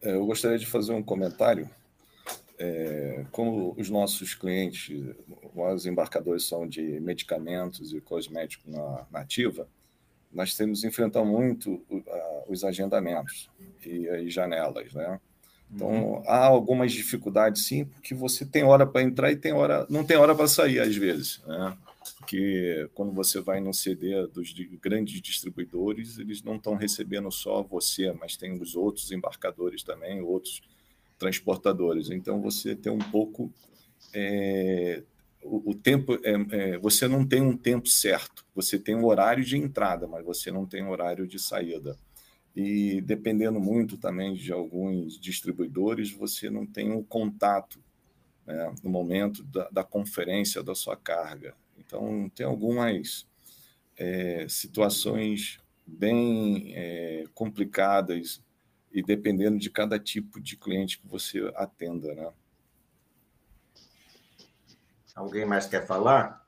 É, 0.01 0.13
eu 0.13 0.25
gostaria 0.25 0.57
de 0.57 0.65
fazer 0.65 0.93
um 0.93 1.03
comentário. 1.03 1.69
É, 2.59 3.25
como 3.31 3.75
os 3.77 3.89
nossos 3.89 4.33
clientes, 4.33 4.95
os 5.53 5.85
embarcadores 5.85 6.43
são 6.43 6.67
de 6.67 6.99
medicamentos 6.99 7.93
e 7.93 8.01
cosméticos 8.01 8.73
na 8.73 9.05
nativa, 9.11 9.67
nós 10.31 10.55
temos 10.55 10.81
que 10.81 10.87
enfrentar 10.87 11.23
muito 11.23 11.81
os 12.47 12.63
agendamentos 12.63 13.49
e 13.85 14.07
as 14.09 14.33
janelas, 14.33 14.93
né? 14.93 15.19
Então, 15.71 15.89
uhum. 15.89 16.23
há 16.25 16.45
algumas 16.45 16.93
dificuldades, 16.93 17.65
sim, 17.65 17.85
porque 17.85 18.13
você 18.15 18.45
tem 18.45 18.63
hora 18.63 18.87
para 18.87 19.01
entrar 19.01 19.31
e 19.31 19.35
tem 19.35 19.51
hora, 19.51 19.85
não 19.89 20.03
tem 20.03 20.15
hora 20.15 20.33
para 20.33 20.47
sair, 20.47 20.79
às 20.79 20.95
vezes, 20.95 21.41
né? 21.45 21.77
Porque 22.17 22.89
quando 22.93 23.11
você 23.11 23.41
vai 23.41 23.59
no 23.59 23.73
CD 23.73 24.27
dos 24.27 24.53
grandes 24.81 25.21
distribuidores, 25.21 26.17
eles 26.17 26.41
não 26.41 26.55
estão 26.55 26.75
recebendo 26.75 27.29
só 27.31 27.61
você, 27.61 28.13
mas 28.13 28.37
tem 28.37 28.53
os 28.61 28.75
outros 28.75 29.11
embarcadores 29.11 29.83
também, 29.83 30.21
outros 30.21 30.61
transportadores. 31.17 32.09
Então, 32.09 32.41
você 32.41 32.75
tem 32.75 32.91
um 32.91 32.99
pouco 32.99 33.51
é, 34.13 35.03
o, 35.41 35.71
o 35.71 35.75
tempo 35.75 36.19
é, 36.23 36.33
é, 36.51 36.77
você 36.77 37.07
não 37.07 37.25
tem 37.25 37.41
um 37.41 37.55
tempo 37.55 37.87
certo. 37.87 38.45
Você 38.55 38.77
tem 38.77 38.95
um 38.95 39.05
horário 39.05 39.43
de 39.43 39.57
entrada, 39.57 40.07
mas 40.07 40.23
você 40.23 40.51
não 40.51 40.65
tem 40.65 40.83
um 40.83 40.89
horário 40.89 41.27
de 41.27 41.39
saída. 41.39 41.97
E 42.55 43.01
dependendo 43.01 43.59
muito 43.59 43.97
também 43.97 44.33
de 44.33 44.51
alguns 44.51 45.19
distribuidores, 45.19 46.11
você 46.11 46.49
não 46.49 46.65
tem 46.65 46.91
um 46.91 47.03
contato 47.03 47.79
né, 48.45 48.73
no 48.83 48.89
momento 48.89 49.43
da, 49.43 49.69
da, 49.69 49.83
conferência 49.83 50.63
da 50.63 50.73
sua 50.73 50.95
carga. 50.95 51.53
Então, 51.77 52.29
tem 52.33 52.45
algumas 52.45 53.27
é, 53.95 54.47
situações 54.49 55.59
bem 55.85 56.73
é, 56.75 57.25
complicadas 57.33 58.41
e 58.91 59.01
dependendo 59.03 59.57
de 59.57 59.69
cada 59.69 59.99
tipo 59.99 60.39
de 60.39 60.55
cliente 60.55 60.99
que 60.99 61.07
você 61.07 61.51
atenda, 61.55 62.13
né? 62.13 62.29
Alguém 65.15 65.45
mais 65.45 65.65
quer 65.65 65.85
falar? 65.85 66.45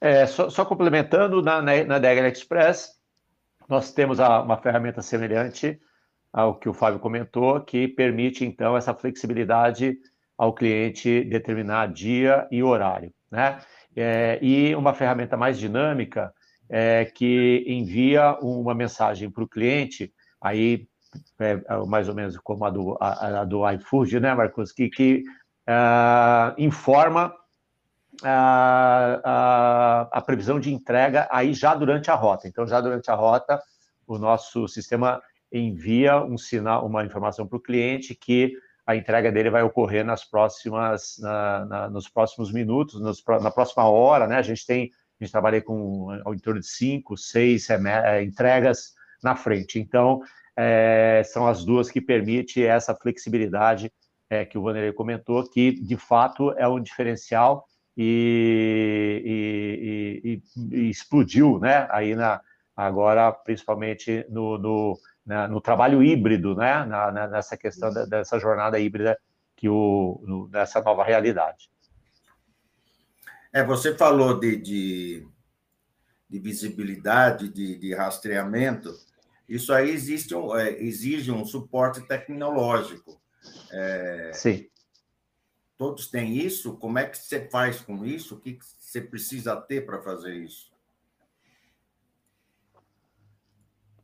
É, 0.00 0.26
só, 0.26 0.50
só 0.50 0.66
complementando, 0.66 1.40
na, 1.40 1.62
na, 1.62 1.84
na 1.84 2.28
Express, 2.28 3.00
nós 3.66 3.92
temos 3.92 4.20
a, 4.20 4.42
uma 4.42 4.58
ferramenta 4.58 5.00
semelhante 5.00 5.80
ao 6.30 6.58
que 6.58 6.68
o 6.68 6.74
Fábio 6.74 7.00
comentou, 7.00 7.60
que 7.60 7.88
permite, 7.88 8.44
então, 8.44 8.76
essa 8.76 8.92
flexibilidade 8.92 9.96
ao 10.36 10.52
cliente 10.52 11.24
determinar 11.24 11.92
dia 11.92 12.46
e 12.50 12.62
horário, 12.62 13.14
né? 13.30 13.60
É, 13.96 14.38
e 14.42 14.74
uma 14.74 14.92
ferramenta 14.92 15.36
mais 15.36 15.56
dinâmica 15.58 16.34
é, 16.68 17.04
que 17.04 17.64
envia 17.66 18.36
uma 18.42 18.74
mensagem 18.74 19.30
para 19.30 19.44
o 19.44 19.48
cliente, 19.48 20.12
aí 20.40 20.88
é, 21.38 21.60
mais 21.86 22.08
ou 22.08 22.14
menos 22.14 22.36
como 22.38 22.64
a 22.64 22.70
do, 22.70 22.96
a, 23.00 23.40
a 23.40 23.44
do 23.44 23.68
iFood, 23.70 24.20
né, 24.20 24.34
Marcos, 24.34 24.72
que, 24.72 24.88
que 24.88 25.22
uh, 25.68 26.54
informa 26.58 27.34
a, 28.22 29.20
a, 29.24 30.00
a, 30.18 30.20
previsão 30.20 30.60
de 30.60 30.72
entrega 30.72 31.28
aí 31.30 31.52
já 31.52 31.74
durante 31.74 32.10
a 32.10 32.14
rota. 32.14 32.46
Então, 32.46 32.66
já 32.66 32.80
durante 32.80 33.10
a 33.10 33.14
rota, 33.14 33.60
o 34.06 34.18
nosso 34.18 34.68
sistema 34.68 35.20
envia 35.52 36.22
um 36.22 36.36
sinal, 36.36 36.86
uma 36.86 37.04
informação 37.04 37.46
para 37.46 37.56
o 37.56 37.62
cliente 37.62 38.14
que 38.14 38.56
a 38.86 38.94
entrega 38.94 39.32
dele 39.32 39.50
vai 39.50 39.62
ocorrer 39.62 40.04
nas 40.04 40.24
próximas, 40.24 41.16
na, 41.18 41.64
na, 41.64 41.90
nos 41.90 42.08
próximos 42.08 42.52
minutos, 42.52 43.00
nos, 43.00 43.22
na 43.40 43.50
próxima 43.50 43.88
hora, 43.88 44.26
né? 44.26 44.36
A 44.36 44.42
gente 44.42 44.66
tem, 44.66 44.90
a 45.18 45.24
gente 45.24 45.32
trabalha 45.32 45.62
com 45.62 46.10
ao 46.24 46.34
em 46.34 46.38
torno 46.38 46.60
de 46.60 46.66
cinco, 46.66 47.16
seis 47.16 47.70
é, 47.70 48.22
entregas 48.22 48.92
na 49.22 49.34
frente. 49.34 49.78
Então, 49.78 50.20
é, 50.56 51.22
são 51.24 51.46
as 51.46 51.64
duas 51.64 51.90
que 51.90 52.00
permitem 52.00 52.64
essa 52.64 52.94
flexibilidade 52.94 53.92
é, 54.30 54.44
que 54.44 54.56
o 54.56 54.62
Vanderlei 54.62 54.92
comentou, 54.92 55.48
que 55.48 55.72
de 55.72 55.96
fato 55.96 56.52
é 56.52 56.66
um 56.66 56.80
diferencial 56.80 57.66
e, 57.96 59.22
e, 60.24 60.42
e, 60.72 60.76
e 60.76 60.90
explodiu, 60.90 61.58
né? 61.58 61.86
Aí 61.90 62.14
na, 62.14 62.40
agora, 62.76 63.30
principalmente 63.32 64.26
no, 64.28 64.58
no, 64.58 64.98
na, 65.24 65.46
no 65.46 65.60
trabalho 65.60 66.02
híbrido, 66.02 66.54
né? 66.54 66.84
Na, 66.84 67.12
na, 67.12 67.28
nessa 67.28 67.56
questão 67.56 67.92
da, 67.92 68.04
dessa 68.04 68.38
jornada 68.38 68.78
híbrida 68.78 69.18
que 69.56 69.68
o, 69.68 70.22
no, 70.26 70.48
nessa 70.48 70.80
nova 70.82 71.04
realidade. 71.04 71.70
É, 73.52 73.62
você 73.62 73.96
falou 73.96 74.38
de, 74.38 74.56
de, 74.56 75.28
de 76.28 76.38
visibilidade, 76.40 77.48
de, 77.48 77.78
de, 77.78 77.94
rastreamento. 77.94 78.92
Isso 79.48 79.72
aí 79.72 79.90
existe 79.90 80.34
um, 80.34 80.56
é, 80.56 80.70
exige 80.82 81.30
um 81.30 81.44
suporte 81.44 82.00
tecnológico. 82.02 83.20
É, 83.70 84.30
Sim 84.32 84.66
todos 85.76 86.06
têm 86.08 86.36
isso? 86.36 86.76
Como 86.76 86.98
é 86.98 87.04
que 87.04 87.18
você 87.18 87.48
faz 87.48 87.80
com 87.80 88.04
isso? 88.04 88.36
O 88.36 88.40
que 88.40 88.58
você 88.78 89.00
precisa 89.00 89.56
ter 89.56 89.84
para 89.84 90.00
fazer 90.00 90.34
isso? 90.34 90.72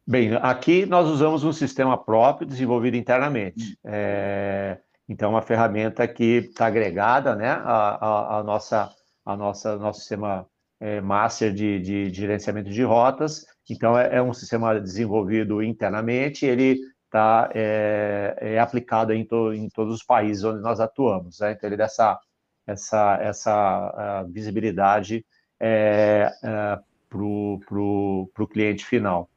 Bem, 0.07 0.35
aqui 0.43 0.85
nós 0.87 1.09
usamos 1.09 1.45
um 1.45 1.53
sistema 1.53 1.97
próprio 1.97 2.47
desenvolvido 2.47 2.97
internamente. 2.97 3.79
É, 3.85 4.79
então, 5.09 5.31
uma 5.31 5.43
ferramenta 5.43 6.07
que 6.09 6.49
está 6.51 6.67
agregada 6.67 7.37
né, 7.37 7.49
a, 7.49 7.59
a, 7.95 8.39
a, 8.39 8.43
nossa, 8.43 8.91
a 9.25 9.37
nossa, 9.37 9.77
nosso 9.77 10.01
sistema 10.01 10.47
é, 10.81 11.01
master 11.01 11.52
de, 11.52 11.78
de, 11.78 12.11
de, 12.11 12.20
gerenciamento 12.20 12.70
de 12.70 12.82
rotas. 12.82 13.44
Então, 13.69 13.97
é, 13.97 14.16
é 14.16 14.23
um 14.23 14.32
sistema 14.32 14.81
desenvolvido 14.81 15.62
internamente, 15.62 16.47
ele 16.47 16.81
tá, 17.11 17.51
é, 17.55 18.36
é 18.40 18.59
aplicado 18.59 19.12
em, 19.12 19.24
to, 19.24 19.52
em, 19.52 19.69
todos 19.69 19.94
os 19.94 20.02
países 20.02 20.43
onde 20.43 20.62
nós 20.62 20.81
atuamos. 20.81 21.39
Né? 21.40 21.52
Então, 21.52 21.69
ele 21.69 21.77
dá 21.77 21.85
essa, 21.85 22.19
essa, 22.66 23.19
essa 23.20 24.27
visibilidade 24.31 25.24
é, 25.61 26.32
é, 26.43 26.78
para 27.09 27.23
o 27.23 28.48
cliente 28.51 28.85
final. 28.85 29.28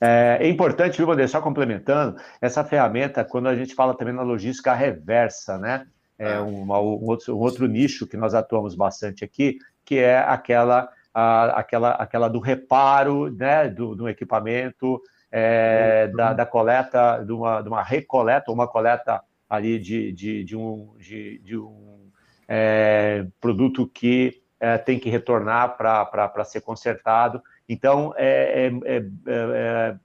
É, 0.00 0.38
é, 0.40 0.48
importante, 0.48 0.98
viu, 0.98 1.06
Wander, 1.06 1.28
só 1.28 1.40
complementando, 1.40 2.20
essa 2.40 2.62
ferramenta, 2.64 3.24
quando 3.24 3.48
a 3.48 3.56
gente 3.56 3.74
fala 3.74 3.96
também 3.96 4.12
na 4.12 4.22
logística 4.22 4.74
reversa, 4.74 5.56
né? 5.56 5.86
É 6.16 6.38
uma, 6.38 6.78
um, 6.78 7.06
outro, 7.06 7.36
um 7.36 7.40
outro 7.40 7.66
nicho 7.66 8.06
que 8.06 8.16
nós 8.16 8.34
atuamos 8.34 8.76
bastante 8.76 9.24
aqui, 9.24 9.58
que 9.84 9.98
é 9.98 10.18
aquela, 10.18 10.88
a, 11.12 11.60
aquela, 11.60 11.90
aquela 11.90 12.28
do 12.28 12.40
reparo 12.40 13.30
né, 13.30 13.68
do, 13.68 13.94
do 13.94 14.08
equipamento 14.08 15.00
é, 15.30 16.08
da, 16.08 16.32
da, 16.32 16.46
coleta, 16.46 17.22
de 17.24 17.32
uma, 17.32 17.60
de 17.60 17.68
uma 17.68 17.82
recoleta, 17.82 18.52
uma 18.52 18.68
coleta 18.68 19.20
ali 19.48 19.78
de, 19.78 20.12
de, 20.12 20.44
de 20.44 20.56
um, 20.56 20.94
de, 20.98 21.38
de 21.40 21.58
um 21.58 22.10
é, 22.48 23.26
produto 23.40 23.86
que 23.86 24.42
é, 24.60 24.78
tem 24.78 24.98
que 24.98 25.10
retornar 25.10 25.76
para 25.76 26.44
ser 26.44 26.60
consertado. 26.60 27.42
Então, 27.68 28.14
é, 28.16 28.70
é, 28.84 29.04
é, 29.26 29.96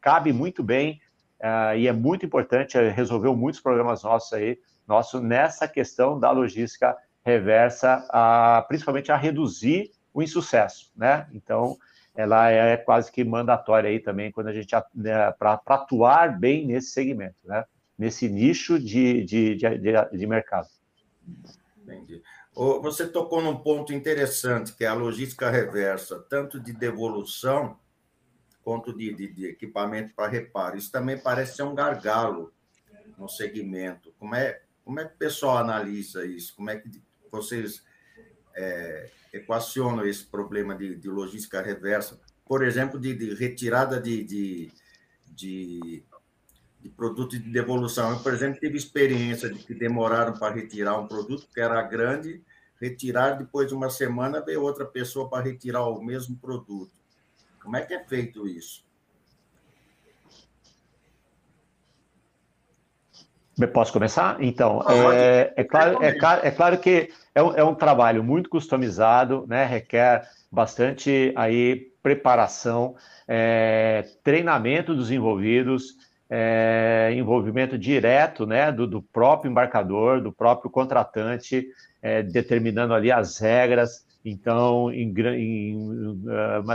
cabe 0.00 0.32
muito 0.32 0.62
bem 0.62 1.00
e 1.76 1.86
é 1.86 1.92
muito 1.92 2.24
importante, 2.24 2.78
resolveu 2.90 3.36
muitos 3.36 3.60
problemas 3.60 4.02
nossos 4.02 4.32
aí, 4.32 4.58
nosso, 4.88 5.20
nessa 5.20 5.68
questão 5.68 6.18
da 6.18 6.30
logística 6.30 6.96
reversa, 7.24 8.06
a, 8.10 8.64
principalmente 8.68 9.10
a 9.10 9.16
reduzir 9.16 9.90
o 10.12 10.22
insucesso, 10.22 10.92
né? 10.96 11.26
Então, 11.32 11.78
ela 12.14 12.50
é 12.50 12.76
quase 12.76 13.10
que 13.10 13.24
mandatória 13.24 13.90
aí 13.90 13.98
também 13.98 14.30
quando 14.30 14.48
a 14.48 14.52
gente 14.52 14.74
né, 14.94 15.32
para 15.32 15.60
atuar 15.66 16.38
bem 16.38 16.66
nesse 16.66 16.90
segmento, 16.90 17.36
né? 17.44 17.64
Nesse 17.98 18.28
nicho 18.28 18.78
de, 18.78 19.24
de, 19.24 19.54
de, 19.56 19.68
de 20.12 20.26
mercado. 20.26 20.68
Entendi. 21.82 22.22
Você 22.54 23.08
tocou 23.08 23.42
num 23.42 23.56
ponto 23.56 23.92
interessante, 23.92 24.74
que 24.74 24.84
é 24.84 24.88
a 24.88 24.94
logística 24.94 25.50
reversa, 25.50 26.24
tanto 26.28 26.60
de 26.60 26.72
devolução 26.72 27.76
quanto 28.62 28.96
de, 28.96 29.12
de, 29.12 29.32
de 29.32 29.46
equipamento 29.46 30.14
para 30.14 30.28
reparo. 30.30 30.76
Isso 30.76 30.90
também 30.90 31.18
parece 31.18 31.56
ser 31.56 31.64
um 31.64 31.74
gargalo 31.74 32.52
no 33.18 33.28
segmento. 33.28 34.14
Como 34.18 34.34
é, 34.34 34.62
como 34.84 35.00
é 35.00 35.04
que 35.04 35.14
o 35.14 35.18
pessoal 35.18 35.58
analisa 35.58 36.24
isso? 36.24 36.54
Como 36.54 36.70
é 36.70 36.76
que 36.76 36.88
vocês 37.34 37.82
é, 38.54 39.10
equacionam 39.32 40.06
esse 40.06 40.24
problema 40.24 40.74
de, 40.74 40.94
de, 40.94 41.08
logística 41.08 41.60
reversa? 41.60 42.20
Por 42.44 42.64
exemplo, 42.64 42.98
de, 42.98 43.14
de 43.14 43.34
retirada 43.34 44.00
de, 44.00 44.22
de, 44.22 44.72
de, 45.26 46.04
de 46.80 46.88
produto 46.90 47.38
de 47.38 47.50
devolução. 47.50 48.12
Eu, 48.12 48.20
por 48.20 48.32
exemplo, 48.32 48.60
tive 48.60 48.76
experiência 48.76 49.48
de 49.48 49.58
que 49.58 49.74
demoraram 49.74 50.34
para 50.34 50.54
retirar 50.54 50.98
um 50.98 51.08
produto 51.08 51.48
que 51.52 51.60
era 51.60 51.82
grande, 51.82 52.42
retirar 52.80 53.32
depois 53.32 53.68
de 53.68 53.74
uma 53.74 53.90
semana, 53.90 54.44
veio 54.44 54.62
outra 54.62 54.84
pessoa 54.84 55.28
para 55.28 55.44
retirar 55.44 55.88
o 55.88 56.02
mesmo 56.02 56.36
produto. 56.36 56.92
Como 57.62 57.76
é 57.76 57.82
que 57.82 57.94
é 57.94 58.04
feito 58.04 58.46
isso? 58.46 58.84
Posso 63.72 63.92
começar? 63.92 64.36
Então, 64.40 64.82
é, 65.12 65.52
é, 65.56 65.64
claro, 65.64 66.02
é, 66.02 66.08
é, 66.08 66.50
claro 66.50 66.78
que 66.78 67.10
é 67.32 67.42
um, 67.42 67.54
é 67.54 67.62
um, 67.62 67.74
trabalho 67.74 68.24
muito 68.24 68.50
customizado, 68.50 69.44
né? 69.46 69.64
requer 69.64 70.28
bastante 70.50 71.32
aí 71.36 71.92
preparação, 72.02 72.96
é, 73.28 74.04
treinamento 74.24 74.92
dos 74.92 75.10
envolvidos, 75.10 75.96
é, 76.28 77.12
envolvimento 77.14 77.78
direto 77.78 78.44
né, 78.44 78.72
do, 78.72 78.88
do, 78.88 79.00
próprio 79.00 79.50
embarcador, 79.50 80.20
do 80.20 80.32
próprio 80.32 80.68
contratante, 80.68 81.68
é, 82.02 82.24
determinando 82.24 82.92
ali 82.92 83.12
as 83.12 83.38
regras. 83.38 84.04
Então, 84.24 84.90
em, 84.90 85.14
em, 85.16 86.22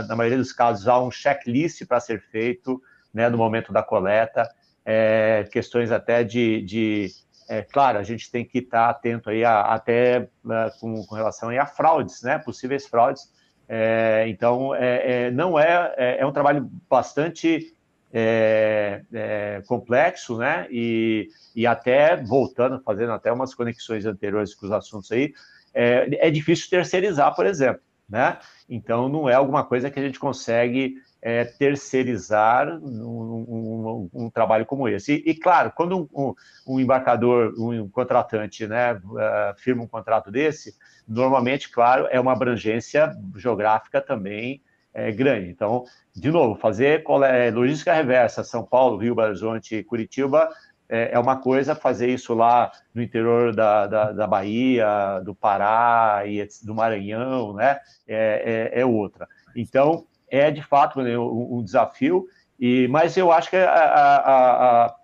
na 0.08 0.16
maioria 0.16 0.38
dos 0.38 0.52
casos, 0.52 0.88
há 0.88 0.98
um 0.98 1.10
checklist 1.10 1.84
para 1.86 2.00
ser 2.00 2.22
feito 2.30 2.80
né, 3.12 3.28
no 3.28 3.36
momento 3.36 3.70
da 3.70 3.82
coleta 3.82 4.48
é, 4.84 5.48
questões 5.50 5.90
até 5.90 6.24
de, 6.24 6.62
de 6.62 7.08
é, 7.48 7.62
claro, 7.62 7.98
a 7.98 8.02
gente 8.04 8.30
tem 8.30 8.44
que 8.44 8.58
estar 8.58 8.88
atento 8.88 9.28
aí 9.28 9.44
a, 9.44 9.62
até 9.62 10.28
a, 10.48 10.70
com, 10.78 11.04
com, 11.04 11.14
relação 11.16 11.50
a 11.50 11.66
fraudes, 11.66 12.22
né, 12.22 12.38
possíveis 12.38 12.86
fraudes. 12.86 13.28
É, 13.68 14.24
então, 14.28 14.74
é, 14.74 15.26
é 15.26 15.30
não 15.30 15.58
é, 15.58 15.94
é, 15.96 16.20
é, 16.20 16.26
um 16.26 16.32
trabalho 16.32 16.70
bastante 16.88 17.74
é, 18.12 19.62
complexo, 19.66 20.38
né, 20.38 20.68
e, 20.70 21.28
e 21.54 21.66
até 21.66 22.16
voltando, 22.16 22.80
fazendo 22.82 23.12
até 23.12 23.32
umas 23.32 23.52
conexões 23.52 24.06
anteriores 24.06 24.54
com 24.54 24.66
os 24.66 24.72
assuntos 24.72 25.10
aí, 25.10 25.32
é, 25.74 26.30
difícil 26.30 26.70
terceirizar, 26.70 27.34
por 27.34 27.46
exemplo, 27.46 27.82
né? 28.08 28.38
Então, 28.68 29.08
não 29.08 29.28
é 29.28 29.34
alguma 29.34 29.64
coisa 29.64 29.90
que 29.90 29.98
a 29.98 30.02
gente 30.02 30.18
consegue 30.18 30.96
é, 31.22 31.44
terceirizar 31.44 32.68
um, 32.82 34.08
um, 34.12 34.24
um, 34.24 34.30
trabalho 34.30 34.64
como 34.64 34.88
esse. 34.88 35.14
E, 35.14 35.30
e 35.30 35.34
claro, 35.34 35.72
quando 35.74 36.08
um, 36.14 36.34
um, 36.66 36.80
embarcador, 36.80 37.54
um 37.58 37.88
contratante, 37.88 38.66
né, 38.66 38.94
uh, 38.94 39.54
firma 39.56 39.82
um 39.82 39.88
contrato 39.88 40.30
desse, 40.30 40.74
normalmente, 41.06 41.70
claro, 41.70 42.06
é 42.10 42.18
uma 42.18 42.32
abrangência 42.32 43.12
geográfica 43.36 44.00
também 44.00 44.62
é, 44.94 45.12
grande. 45.12 45.50
Então, 45.50 45.84
de 46.14 46.30
novo, 46.30 46.58
fazer 46.58 47.04
é, 47.24 47.50
logística 47.50 47.92
reversa, 47.92 48.42
São 48.42 48.64
Paulo, 48.64 48.96
Rio, 48.96 49.14
Belo 49.14 49.28
Horizonte, 49.28 49.82
Curitiba, 49.84 50.48
é, 50.88 51.10
é 51.12 51.18
uma 51.18 51.36
coisa, 51.36 51.74
fazer 51.74 52.08
isso 52.08 52.34
lá 52.34 52.72
no 52.92 53.00
interior 53.00 53.54
da, 53.54 53.86
da, 53.86 54.12
da 54.12 54.26
Bahia, 54.26 55.20
do 55.24 55.34
Pará 55.34 56.22
e 56.26 56.46
do 56.64 56.74
Maranhão, 56.74 57.54
né, 57.54 57.78
é, 58.08 58.70
é, 58.74 58.80
é 58.80 58.86
outra. 58.86 59.28
Então, 59.54 60.06
é 60.30 60.50
de 60.50 60.62
fato 60.62 61.00
né, 61.02 61.18
um, 61.18 61.62
desafio, 61.62 62.26
e, 62.58 62.86
mas 62.88 63.16
eu 63.16 63.32
acho 63.32 63.50
que 63.50 63.56
a, 63.56 63.72
a, 63.72 64.96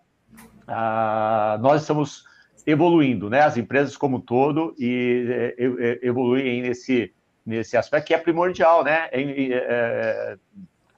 a, 0.69 1.59
nós 1.61 1.83
estamos 1.83 2.25
evoluindo, 2.67 3.31
né? 3.31 3.41
As 3.41 3.57
empresas 3.57 3.97
como 3.97 4.17
um 4.17 4.21
todo 4.21 4.75
e 4.79 5.27
é, 5.29 5.65
é, 5.65 5.99
evoluem 6.03 6.63
nesse, 6.63 7.15
nesse 7.45 7.77
aspecto 7.77 8.09
que 8.09 8.15
é 8.15 8.19
primordial, 8.19 8.83
né? 8.83 9.09
É, 9.13 9.23
é, 9.23 10.37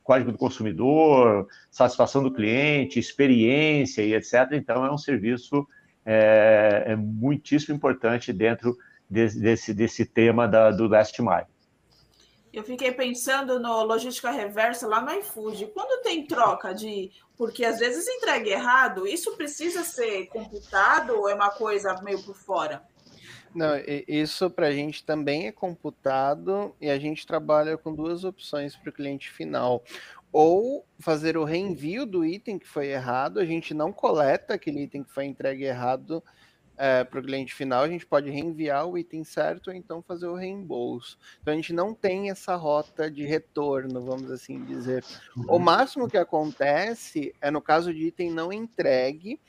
código 0.02 0.32
do 0.32 0.38
consumidor, 0.38 1.46
satisfação 1.70 2.22
do 2.22 2.32
cliente, 2.32 2.98
experiência 2.98 4.02
e 4.02 4.14
etc. 4.14 4.52
Então 4.52 4.84
é 4.84 4.90
um 4.90 4.96
serviço 4.96 5.68
é, 6.06 6.84
é 6.86 6.96
muitíssimo 6.96 7.76
importante 7.76 8.32
dentro 8.32 8.74
desse, 9.08 9.38
desse, 9.38 9.74
desse 9.74 10.06
tema 10.06 10.48
da, 10.48 10.70
do 10.70 10.88
Last 10.88 11.20
Mile. 11.20 11.44
Eu 12.58 12.64
fiquei 12.64 12.90
pensando 12.90 13.60
no 13.60 13.84
logística 13.84 14.32
reversa 14.32 14.88
lá 14.88 15.00
no 15.00 15.12
iFood. 15.12 15.68
Quando 15.68 16.02
tem 16.02 16.26
troca 16.26 16.74
de. 16.74 17.12
Porque 17.36 17.64
às 17.64 17.78
vezes 17.78 18.08
entrega 18.08 18.50
errado, 18.50 19.06
isso 19.06 19.36
precisa 19.36 19.84
ser 19.84 20.26
computado 20.26 21.10
ou 21.10 21.28
é 21.28 21.34
uma 21.34 21.50
coisa 21.50 21.94
meio 22.02 22.20
por 22.24 22.34
fora? 22.34 22.82
Não, 23.54 23.74
isso 24.08 24.50
para 24.50 24.66
a 24.66 24.72
gente 24.72 25.04
também 25.04 25.46
é 25.46 25.52
computado 25.52 26.74
e 26.80 26.90
a 26.90 26.98
gente 26.98 27.24
trabalha 27.24 27.78
com 27.78 27.94
duas 27.94 28.24
opções 28.24 28.74
para 28.74 28.90
o 28.90 28.92
cliente 28.92 29.30
final. 29.30 29.84
Ou 30.32 30.84
fazer 30.98 31.36
o 31.36 31.44
reenvio 31.44 32.04
do 32.04 32.24
item 32.24 32.58
que 32.58 32.66
foi 32.66 32.88
errado, 32.88 33.38
a 33.38 33.44
gente 33.44 33.72
não 33.72 33.92
coleta 33.92 34.54
aquele 34.54 34.82
item 34.82 35.04
que 35.04 35.12
foi 35.12 35.26
entregue 35.26 35.62
errado 35.62 36.24
é, 36.78 37.02
para 37.02 37.18
o 37.18 37.22
cliente 37.22 37.52
final, 37.52 37.82
a 37.82 37.88
gente 37.88 38.06
pode 38.06 38.30
reenviar 38.30 38.86
o 38.86 38.96
item 38.96 39.24
certo 39.24 39.68
ou 39.68 39.74
então 39.74 40.00
fazer 40.00 40.28
o 40.28 40.34
reembolso. 40.34 41.18
Então 41.42 41.52
a 41.52 41.56
gente 41.56 41.72
não 41.72 41.92
tem 41.92 42.30
essa 42.30 42.54
rota 42.54 43.10
de 43.10 43.24
retorno, 43.24 44.00
vamos 44.00 44.30
assim 44.30 44.64
dizer. 44.64 45.04
O 45.48 45.54
uhum. 45.54 45.58
máximo 45.58 46.08
que 46.08 46.16
acontece 46.16 47.34
é 47.40 47.50
no 47.50 47.60
caso 47.60 47.92
de 47.92 48.06
item 48.06 48.30
não 48.30 48.52
entregue, 48.52 49.40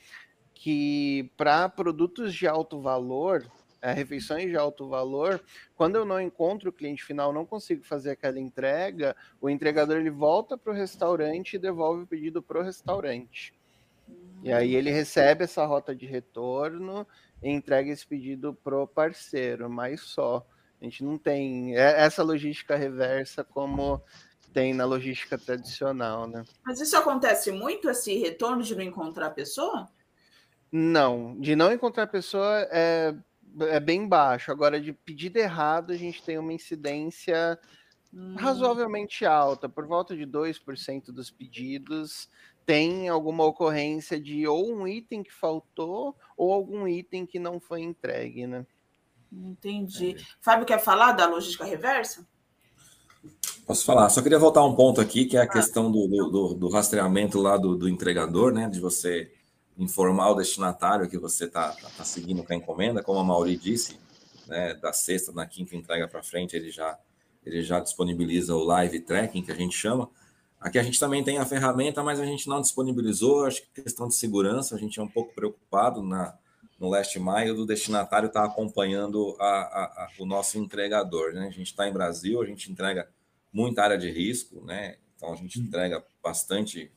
que 0.52 1.30
para 1.36 1.68
produtos 1.68 2.34
de 2.34 2.48
alto 2.48 2.80
valor, 2.80 3.46
é, 3.80 3.92
refeições 3.92 4.50
de 4.50 4.56
alto 4.56 4.88
valor, 4.88 5.42
quando 5.76 5.96
eu 5.96 6.04
não 6.04 6.20
encontro 6.20 6.68
o 6.68 6.72
cliente 6.72 7.04
final, 7.04 7.32
não 7.32 7.46
consigo 7.46 7.84
fazer 7.84 8.10
aquela 8.10 8.40
entrega, 8.40 9.16
o 9.40 9.48
entregador 9.48 9.96
ele 9.96 10.10
volta 10.10 10.58
para 10.58 10.72
o 10.72 10.76
restaurante 10.76 11.54
e 11.54 11.58
devolve 11.58 12.02
o 12.02 12.06
pedido 12.06 12.42
para 12.42 12.58
o 12.58 12.62
restaurante. 12.62 13.54
E 14.42 14.52
aí 14.52 14.74
ele 14.74 14.90
recebe 14.90 15.44
essa 15.44 15.64
rota 15.66 15.94
de 15.94 16.06
retorno 16.06 17.06
e 17.42 17.50
entrega 17.50 17.90
esse 17.90 18.06
pedido 18.06 18.54
pro 18.54 18.86
parceiro, 18.86 19.68
mas 19.68 20.00
só. 20.00 20.46
A 20.80 20.84
gente 20.84 21.04
não 21.04 21.18
tem 21.18 21.76
é, 21.76 22.02
essa 22.02 22.22
logística 22.22 22.74
reversa 22.74 23.44
como 23.44 24.02
tem 24.52 24.74
na 24.74 24.84
logística 24.84 25.38
tradicional, 25.38 26.26
né? 26.26 26.42
Mas 26.64 26.80
isso 26.80 26.96
acontece 26.96 27.52
muito, 27.52 27.88
esse 27.88 28.16
retorno 28.18 28.62
de 28.62 28.74
não 28.74 28.82
encontrar 28.82 29.26
a 29.26 29.30
pessoa? 29.30 29.88
Não, 30.72 31.38
de 31.38 31.54
não 31.54 31.72
encontrar 31.72 32.04
a 32.04 32.08
pessoa 32.08 32.66
é, 32.70 33.14
é 33.60 33.80
bem 33.80 34.08
baixo. 34.08 34.50
Agora, 34.50 34.80
de 34.80 34.92
pedido 34.92 35.36
errado, 35.36 35.92
a 35.92 35.96
gente 35.96 36.22
tem 36.22 36.38
uma 36.38 36.52
incidência 36.52 37.58
hum. 38.12 38.36
razoavelmente 38.36 39.24
alta, 39.24 39.68
por 39.68 39.86
volta 39.86 40.16
de 40.16 40.26
2% 40.26 41.06
dos 41.06 41.30
pedidos 41.30 42.28
tem 42.70 43.08
alguma 43.08 43.44
ocorrência 43.44 44.20
de 44.20 44.46
ou 44.46 44.72
um 44.72 44.86
item 44.86 45.24
que 45.24 45.32
faltou 45.32 46.16
ou 46.36 46.52
algum 46.52 46.86
item 46.86 47.26
que 47.26 47.36
não 47.36 47.58
foi 47.58 47.82
entregue, 47.82 48.46
né? 48.46 48.64
Entendi. 49.32 50.14
É. 50.16 50.22
Fábio 50.40 50.64
quer 50.64 50.78
falar 50.78 51.10
da 51.10 51.26
logística 51.26 51.64
reversa? 51.64 52.24
Posso 53.66 53.84
falar, 53.84 54.08
só 54.08 54.22
queria 54.22 54.38
voltar 54.38 54.64
um 54.64 54.76
ponto 54.76 55.00
aqui, 55.00 55.24
que 55.24 55.36
é 55.36 55.40
a 55.40 55.42
ah. 55.42 55.48
questão 55.48 55.90
do, 55.90 56.06
do, 56.06 56.54
do, 56.54 56.68
rastreamento 56.68 57.40
lá 57.40 57.56
do, 57.56 57.76
do, 57.76 57.88
entregador, 57.88 58.52
né? 58.52 58.68
De 58.68 58.78
você 58.78 59.32
informar 59.76 60.30
o 60.30 60.36
destinatário 60.36 61.10
que 61.10 61.18
você 61.18 61.46
está 61.46 61.70
tá, 61.70 61.90
tá 61.90 62.04
seguindo 62.04 62.44
com 62.44 62.52
a 62.52 62.56
encomenda, 62.56 63.02
como 63.02 63.18
a 63.18 63.24
Mauri 63.24 63.56
disse, 63.56 63.98
né? 64.46 64.74
Da 64.74 64.92
sexta, 64.92 65.32
na 65.32 65.44
quinta 65.44 65.74
entrega 65.74 66.06
para 66.06 66.22
frente, 66.22 66.54
ele 66.54 66.70
já, 66.70 66.96
ele 67.44 67.64
já 67.64 67.80
disponibiliza 67.80 68.54
o 68.54 68.62
live 68.62 69.00
tracking, 69.00 69.42
que 69.42 69.50
a 69.50 69.56
gente 69.56 69.76
chama. 69.76 70.08
Aqui 70.60 70.78
a 70.78 70.82
gente 70.82 71.00
também 71.00 71.24
tem 71.24 71.38
a 71.38 71.46
ferramenta, 71.46 72.02
mas 72.02 72.20
a 72.20 72.26
gente 72.26 72.48
não 72.48 72.60
disponibilizou. 72.60 73.46
Acho 73.46 73.62
que 73.62 73.82
questão 73.82 74.08
de 74.08 74.14
segurança, 74.14 74.74
a 74.74 74.78
gente 74.78 75.00
é 75.00 75.02
um 75.02 75.08
pouco 75.08 75.34
preocupado 75.34 76.02
na, 76.02 76.36
no 76.78 76.90
leste 76.90 77.18
maio 77.18 77.54
do 77.54 77.64
destinatário 77.64 78.26
estar 78.26 78.42
tá 78.42 78.46
acompanhando 78.46 79.36
a, 79.40 79.44
a, 79.44 79.84
a, 79.84 80.08
o 80.18 80.26
nosso 80.26 80.58
entregador. 80.58 81.32
Né? 81.32 81.46
A 81.46 81.50
gente 81.50 81.68
está 81.68 81.88
em 81.88 81.92
Brasil, 81.92 82.42
a 82.42 82.46
gente 82.46 82.70
entrega 82.70 83.08
muita 83.52 83.82
área 83.82 83.98
de 83.98 84.10
risco, 84.10 84.64
né? 84.64 84.96
Então 85.16 85.32
a 85.32 85.36
gente 85.36 85.58
entrega 85.58 86.04
bastante 86.22 86.90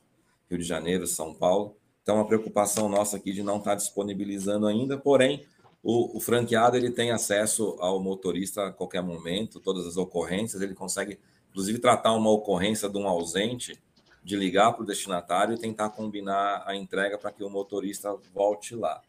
Rio 0.48 0.58
de 0.58 0.64
Janeiro, 0.64 1.06
São 1.06 1.34
Paulo. 1.34 1.76
Então 2.02 2.20
a 2.20 2.24
preocupação 2.24 2.88
nossa 2.88 3.16
aqui 3.16 3.32
de 3.32 3.42
não 3.42 3.58
estar 3.58 3.70
tá 3.70 3.76
disponibilizando 3.76 4.66
ainda, 4.66 4.96
porém 4.98 5.46
o, 5.82 6.16
o, 6.16 6.20
franqueado 6.20 6.76
ele 6.78 6.90
tem 6.90 7.10
acesso 7.10 7.76
ao 7.78 8.00
motorista 8.00 8.68
a 8.68 8.72
qualquer 8.72 9.02
momento, 9.02 9.60
todas 9.60 9.86
as 9.86 9.98
ocorrências, 9.98 10.62
ele 10.62 10.74
consegue, 10.74 11.18
inclusive, 11.54 11.78
tratar 11.78 12.12
uma 12.14 12.30
ocorrência 12.30 12.88
de 12.88 12.98
um 12.98 13.06
ausente, 13.06 13.80
de 14.24 14.34
ligar 14.34 14.72
para 14.72 14.82
o 14.82 14.86
destinatário 14.86 15.54
e 15.54 15.58
tentar 15.58 15.90
combinar 15.90 16.64
a 16.66 16.74
entrega 16.74 17.16
para 17.16 17.30
que 17.30 17.44
o 17.44 17.48
motorista 17.48 18.12
volte 18.34 18.74
lá. 18.74 19.00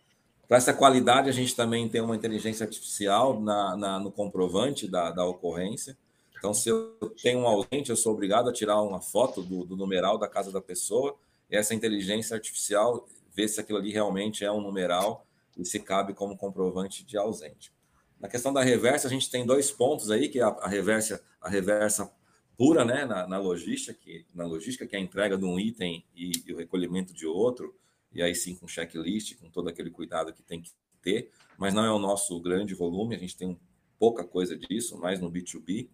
Para 0.48 0.58
essa 0.58 0.72
qualidade, 0.72 1.28
a 1.28 1.32
gente 1.32 1.56
também 1.56 1.90
tem 1.90 2.02
uma 2.02 2.16
inteligência 2.16 2.64
artificial 2.64 3.42
na, 3.42 3.76
na 3.76 4.00
no 4.00 4.12
comprovante 4.12 4.88
da, 4.88 5.10
da, 5.10 5.26
ocorrência. 5.26 5.98
Então, 6.38 6.54
se 6.54 6.70
eu 6.70 6.96
tenho 7.20 7.40
um 7.40 7.48
ausente, 7.48 7.90
eu 7.90 7.96
sou 7.96 8.14
obrigado 8.14 8.48
a 8.48 8.54
tirar 8.54 8.80
uma 8.80 9.02
foto 9.02 9.42
do, 9.42 9.66
do 9.66 9.76
numeral 9.76 10.20
da 10.20 10.28
casa 10.28 10.52
da 10.52 10.62
pessoa, 10.62 11.16
e 11.50 11.58
essa 11.58 11.74
inteligência 11.74 12.36
artificial 12.36 13.08
vê 13.34 13.48
se 13.48 13.60
aquilo 13.60 13.80
ali 13.80 13.92
realmente 13.92 14.46
é 14.46 14.52
um 14.52 14.62
numeral 14.62 15.26
e 15.58 15.66
se 15.66 15.80
cabe 15.80 16.14
como 16.14 16.38
comprovante 16.38 17.04
de 17.04 17.18
ausente. 17.18 17.74
Na 18.20 18.28
questão 18.28 18.54
da 18.54 18.62
reversa, 18.62 19.08
a 19.08 19.10
gente 19.10 19.32
tem 19.32 19.48
dois 19.48 19.72
pontos 19.72 20.12
aí, 20.12 20.30
que 20.30 20.40
é 20.40 20.44
a, 20.44 20.50
a 20.50 20.68
reversa, 20.68 21.24
a 21.42 21.50
reversa 21.50 22.12
pura, 22.58 22.86
né, 22.86 23.06
na, 23.06 23.28
na, 23.28 23.38
logística, 23.38 23.94
que, 23.94 24.26
na 24.34 24.46
logística, 24.46 24.88
que 24.88 24.96
é 24.96 25.00
a 25.00 25.02
entrega 25.02 25.38
de 25.38 25.46
um 25.46 25.60
item 25.60 26.06
e, 26.16 26.32
e, 26.46 26.54
o 26.54 26.58
recolhimento 26.58 27.14
de 27.14 27.26
outro, 27.26 27.76
e 28.14 28.22
aí 28.22 28.34
sim 28.34 28.56
com 28.56 28.68
checklist, 28.68 29.36
com 29.38 29.50
todo 29.50 29.70
aquele 29.70 29.90
cuidado 29.90 30.34
que 30.34 30.42
tem 30.42 30.62
que 30.62 30.72
ter, 31.02 31.32
mas 31.58 31.74
não 31.74 31.86
é 31.86 31.92
o 31.92 32.00
nosso 32.00 32.40
grande 32.40 32.74
volume, 32.74 33.16
a 33.16 33.20
gente 33.20 33.38
tem 33.38 33.60
pouca 34.00 34.24
coisa 34.24 34.58
disso, 34.58 34.98
mais 34.98 35.20
no 35.20 35.32
B2B. 35.32 35.88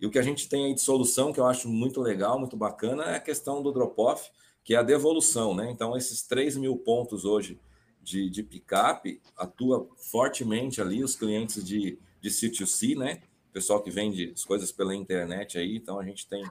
E 0.00 0.06
o 0.06 0.10
que 0.10 0.18
a 0.18 0.22
gente 0.22 0.48
tem 0.48 0.66
aí 0.66 0.74
de 0.74 0.80
solução, 0.80 1.32
que 1.32 1.40
eu 1.40 1.46
acho 1.46 1.68
muito 1.68 2.00
legal, 2.00 2.38
muito 2.38 2.56
bacana, 2.56 3.04
é 3.04 3.16
a 3.16 3.20
questão 3.20 3.62
do 3.62 3.72
drop-off, 3.72 4.30
que 4.62 4.74
é 4.74 4.78
a 4.78 4.82
devolução, 4.82 5.54
né? 5.54 5.70
Então, 5.70 5.96
esses 5.96 6.22
3 6.22 6.56
mil 6.56 6.76
pontos 6.76 7.24
hoje 7.24 7.60
de, 8.02 8.28
de 8.28 8.42
picape 8.42 9.20
atua 9.36 9.88
fortemente 9.96 10.80
ali, 10.80 11.02
os 11.02 11.14
clientes 11.14 11.64
de, 11.64 11.98
de 12.20 12.30
C2C, 12.30 12.96
né? 12.96 13.22
Pessoal 13.54 13.80
que 13.80 13.88
vende 13.88 14.32
as 14.34 14.44
coisas 14.44 14.72
pela 14.72 14.96
internet 14.96 15.56
aí, 15.56 15.76
então 15.76 16.00
a 16.00 16.04
gente 16.04 16.26
tem 16.26 16.42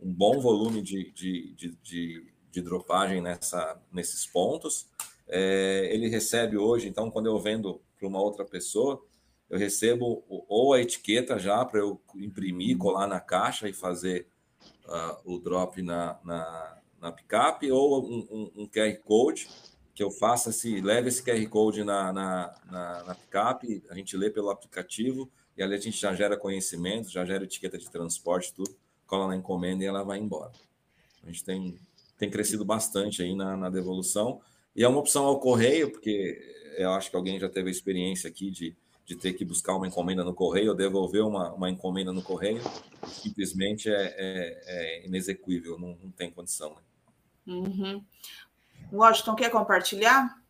um 0.00 0.12
bom 0.12 0.40
volume 0.40 0.82
de, 0.82 1.12
de, 1.12 1.54
de, 1.54 1.78
de, 1.80 2.32
de 2.50 2.60
dropagem 2.60 3.22
nessa, 3.22 3.80
nesses 3.92 4.26
pontos. 4.26 4.88
É, 5.28 5.88
ele 5.92 6.08
recebe 6.08 6.58
hoje, 6.58 6.88
então, 6.88 7.12
quando 7.12 7.26
eu 7.26 7.38
vendo 7.38 7.80
para 7.96 8.08
uma 8.08 8.20
outra 8.20 8.44
pessoa, 8.44 9.00
eu 9.48 9.56
recebo 9.56 10.24
ou 10.28 10.74
a 10.74 10.80
etiqueta 10.80 11.38
já 11.38 11.64
para 11.64 11.78
eu 11.78 12.02
imprimir, 12.16 12.76
colar 12.76 13.06
na 13.06 13.20
caixa 13.20 13.68
e 13.68 13.72
fazer 13.72 14.26
uh, 14.84 15.32
o 15.32 15.38
drop 15.38 15.80
na, 15.80 16.18
na, 16.24 16.78
na 17.00 17.12
picape, 17.12 17.70
ou 17.70 18.04
um, 18.04 18.26
um, 18.32 18.62
um 18.62 18.68
QR 18.68 18.96
Code 19.04 19.48
que 19.94 20.02
eu 20.02 20.10
faça 20.10 20.50
se 20.50 20.80
leve 20.80 21.08
esse 21.08 21.22
QR 21.22 21.48
Code 21.48 21.84
na, 21.84 22.12
na, 22.12 22.54
na, 22.66 23.04
na 23.04 23.14
picape, 23.14 23.84
a 23.88 23.94
gente 23.94 24.16
lê 24.16 24.28
pelo 24.28 24.50
aplicativo 24.50 25.30
e 25.58 25.62
ali 25.62 25.74
a 25.74 25.78
gente 25.78 25.98
já 25.98 26.14
gera 26.14 26.36
conhecimento, 26.36 27.10
já 27.10 27.24
gera 27.24 27.42
etiqueta 27.42 27.76
de 27.76 27.90
transporte, 27.90 28.54
tudo, 28.54 28.74
cola 29.04 29.26
na 29.26 29.36
encomenda 29.36 29.82
e 29.82 29.86
ela 29.88 30.04
vai 30.04 30.18
embora. 30.18 30.52
A 31.24 31.26
gente 31.26 31.44
tem, 31.44 31.76
tem 32.16 32.30
crescido 32.30 32.64
bastante 32.64 33.22
aí 33.22 33.34
na, 33.34 33.56
na 33.56 33.68
devolução 33.68 34.40
e 34.76 34.84
é 34.84 34.88
uma 34.88 35.00
opção 35.00 35.24
ao 35.24 35.40
correio, 35.40 35.90
porque 35.90 36.40
eu 36.76 36.92
acho 36.92 37.10
que 37.10 37.16
alguém 37.16 37.40
já 37.40 37.48
teve 37.48 37.68
a 37.68 37.72
experiência 37.72 38.30
aqui 38.30 38.48
de, 38.48 38.76
de 39.04 39.16
ter 39.16 39.32
que 39.32 39.44
buscar 39.44 39.74
uma 39.74 39.88
encomenda 39.88 40.22
no 40.22 40.32
correio, 40.32 40.70
ou 40.70 40.76
devolver 40.76 41.24
uma, 41.24 41.52
uma 41.52 41.68
encomenda 41.68 42.12
no 42.12 42.22
correio, 42.22 42.62
simplesmente 43.04 43.90
é, 43.90 44.14
é, 44.16 44.62
é 44.66 45.06
inexequível, 45.06 45.76
não, 45.76 45.98
não 46.00 46.10
tem 46.12 46.30
condição. 46.30 46.76
Né? 46.76 47.54
Uhum. 47.54 48.04
Washington, 48.92 49.34
quer 49.34 49.50
compartilhar? 49.50 50.40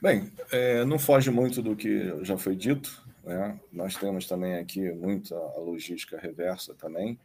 Bem, 0.00 0.30
é, 0.52 0.84
não 0.84 0.98
foge 0.98 1.30
muito 1.30 1.60
do 1.60 1.74
que 1.74 2.22
já 2.22 2.36
foi 2.36 2.54
dito. 2.54 3.03
Né? 3.24 3.58
Nós 3.72 3.96
temos 3.96 4.26
também 4.26 4.56
aqui 4.56 4.90
muita 4.92 5.34
logística 5.58 6.18
reversa 6.18 6.74
também. 6.74 7.18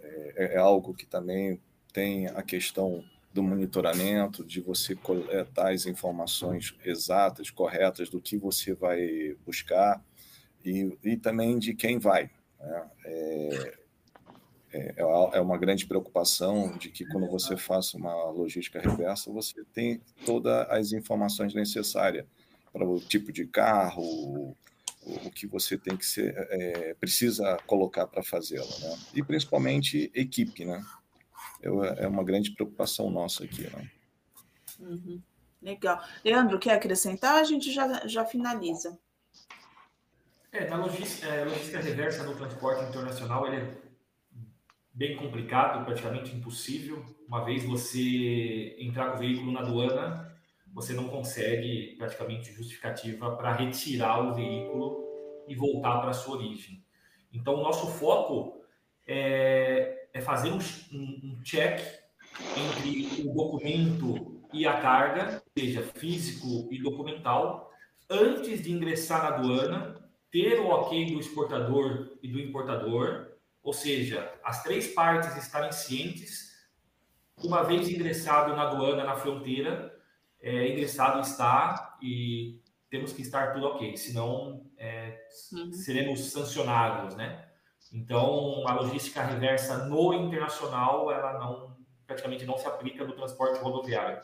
É, 0.00 0.34
é, 0.36 0.54
é 0.54 0.58
algo 0.58 0.94
que 0.94 1.06
também 1.06 1.60
tem 1.92 2.26
a 2.26 2.42
questão 2.42 3.04
do 3.32 3.42
monitoramento, 3.42 4.44
de 4.44 4.60
você 4.60 4.94
coletar 4.96 5.72
as 5.72 5.86
informações 5.86 6.74
exatas, 6.84 7.50
corretas 7.50 8.08
do 8.08 8.20
que 8.20 8.36
você 8.36 8.74
vai 8.74 9.36
buscar 9.46 10.02
e, 10.64 10.96
e 11.04 11.16
também 11.16 11.58
de 11.58 11.74
quem 11.74 11.98
vai. 11.98 12.30
Né? 12.58 12.90
É, 13.04 13.78
é, 14.72 14.94
é, 14.96 15.02
é 15.34 15.40
uma 15.40 15.56
grande 15.56 15.86
preocupação 15.86 16.76
de 16.76 16.90
que 16.90 17.06
quando 17.06 17.28
você 17.28 17.56
faça 17.56 17.96
uma 17.96 18.30
logística 18.30 18.80
reversa, 18.80 19.30
você 19.30 19.64
tem 19.72 20.00
todas 20.26 20.68
as 20.70 20.92
informações 20.92 21.54
necessárias 21.54 22.26
para 22.72 22.86
o 22.86 23.00
tipo 23.00 23.32
de 23.32 23.46
carro, 23.46 24.56
o, 25.08 25.28
o 25.28 25.30
que 25.30 25.46
você 25.46 25.78
tem 25.78 25.96
que 25.96 26.04
ser, 26.04 26.34
é, 26.36 26.94
precisa 26.94 27.56
colocar 27.66 28.06
para 28.06 28.22
fazê-la, 28.22 28.64
né? 28.64 28.98
E 29.14 29.22
principalmente 29.22 30.10
equipe, 30.14 30.64
né? 30.64 30.84
Eu, 31.60 31.82
é 31.82 32.06
uma 32.06 32.22
grande 32.22 32.52
preocupação 32.52 33.10
nossa 33.10 33.44
aqui, 33.44 33.62
né? 33.62 33.90
Uhum. 34.78 35.20
Legal. 35.60 36.00
Leandro, 36.24 36.58
quer 36.58 36.74
acrescentar? 36.74 37.36
A 37.36 37.44
gente 37.44 37.72
já, 37.72 38.06
já 38.06 38.24
finaliza. 38.24 38.98
É, 40.52 40.68
na 40.68 40.76
logística, 40.76 41.26
é, 41.26 41.44
logística 41.44 41.80
reversa 41.80 42.22
no 42.22 42.36
transporte 42.36 42.84
internacional, 42.88 43.46
ele 43.46 43.56
é 43.56 43.76
bem 44.92 45.16
complicado, 45.16 45.84
praticamente 45.84 46.34
impossível. 46.34 47.04
Uma 47.26 47.44
vez 47.44 47.64
você 47.64 48.76
entrar 48.78 49.10
com 49.10 49.16
o 49.16 49.18
veículo 49.18 49.52
na 49.52 49.60
aduana, 49.60 50.27
você 50.78 50.92
não 50.92 51.08
consegue 51.08 51.96
praticamente 51.98 52.52
justificativa 52.52 53.34
para 53.34 53.52
retirar 53.52 54.20
o 54.20 54.34
veículo 54.34 55.04
e 55.48 55.54
voltar 55.56 55.98
para 55.98 56.10
a 56.10 56.14
sua 56.14 56.36
origem. 56.36 56.84
Então, 57.32 57.54
o 57.54 57.62
nosso 57.62 57.88
foco 57.88 58.62
é, 59.04 60.08
é 60.12 60.20
fazer 60.20 60.52
um, 60.52 60.58
um, 60.92 61.40
check 61.42 61.80
entre 62.56 63.28
o 63.28 63.34
documento 63.34 64.40
e 64.52 64.68
a 64.68 64.80
carga, 64.80 65.42
seja 65.58 65.82
físico 65.82 66.72
e 66.72 66.80
documental, 66.80 67.72
antes 68.08 68.62
de 68.62 68.70
ingressar 68.70 69.22
na 69.24 69.36
aduana, 69.36 70.10
ter 70.30 70.60
o 70.60 70.68
ok 70.68 71.12
do 71.12 71.18
exportador 71.18 72.16
e 72.22 72.28
do 72.28 72.38
importador, 72.38 73.32
ou 73.64 73.72
seja, 73.72 74.32
as 74.44 74.62
três 74.62 74.86
partes 74.94 75.36
estarem 75.36 75.72
cientes, 75.72 76.56
uma 77.36 77.64
vez 77.64 77.88
ingressado 77.88 78.54
na 78.54 78.62
aduana, 78.62 79.02
na 79.02 79.16
fronteira, 79.16 79.97
é, 80.40 80.68
ingressado 80.68 81.20
está 81.20 81.96
e 82.00 82.60
temos 82.90 83.12
que 83.12 83.22
estar 83.22 83.52
tudo 83.52 83.66
ok, 83.66 83.96
senão 83.96 84.64
é, 84.76 85.26
uhum. 85.52 85.72
seremos 85.72 86.20
sancionados, 86.30 87.14
né? 87.14 87.44
Então, 87.92 88.66
a 88.66 88.74
logística 88.74 89.22
reversa 89.22 89.84
no 89.86 90.12
internacional, 90.12 91.10
ela 91.10 91.38
não 91.38 91.76
praticamente 92.06 92.44
não 92.44 92.56
se 92.56 92.66
aplica 92.66 93.04
no 93.04 93.14
transporte 93.14 93.60
rodoviário. 93.60 94.22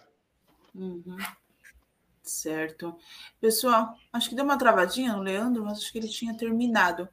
Uhum. 0.75 1.17
Certo. 2.23 2.97
Pessoal, 3.39 3.95
acho 4.11 4.31
que 4.31 4.35
deu 4.35 4.45
uma 4.45 4.57
travadinha 4.57 5.15
no 5.15 5.23
Leandro, 5.23 5.63
mas 5.63 5.79
acho 5.79 5.93
que 5.93 5.99
ele 5.99 6.09
tinha 6.09 6.35
terminado. 6.35 7.07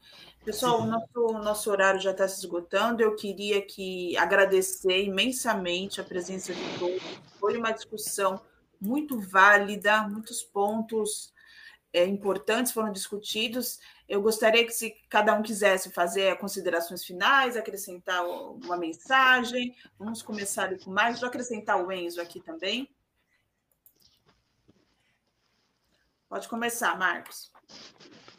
Pessoal, 0.46 0.82
o 0.82 0.86
nosso, 0.86 1.44
nosso 1.44 1.70
horário 1.70 2.00
já 2.00 2.12
está 2.12 2.28
se 2.28 2.40
esgotando. 2.40 3.02
Eu 3.02 3.16
queria 3.16 3.62
que 3.62 4.16
agradecer 4.18 5.04
imensamente 5.04 6.00
a 6.00 6.04
presença 6.04 6.54
de 6.54 6.80
todos. 6.80 7.04
Foi 7.40 7.58
uma 7.58 7.72
discussão 7.72 8.42
muito 8.82 9.20
válida, 9.20 10.08
muitos 10.08 10.42
pontos 10.42 11.32
é, 11.94 12.06
importantes 12.06 12.72
foram 12.72 12.92
discutidos. 12.92 13.80
Eu 14.08 14.22
gostaria 14.22 14.66
que, 14.66 14.72
se 14.72 14.92
cada 15.10 15.34
um 15.34 15.42
quisesse 15.42 15.92
fazer 15.92 16.38
considerações 16.38 17.06
finais, 17.06 17.56
acrescentar 17.56 18.26
uma 18.26 18.78
mensagem. 18.78 19.76
Vamos 20.00 20.22
começar 20.22 20.76
com 20.80 20.90
mais. 20.90 21.20
Vou 21.20 21.30
acrescentar 21.30 21.84
o 21.84 21.92
Enzo 21.92 22.22
aqui 22.22 22.42
também. 22.42 22.90
Pode 26.28 26.48
começar, 26.48 26.98
Marcos. 26.98 27.52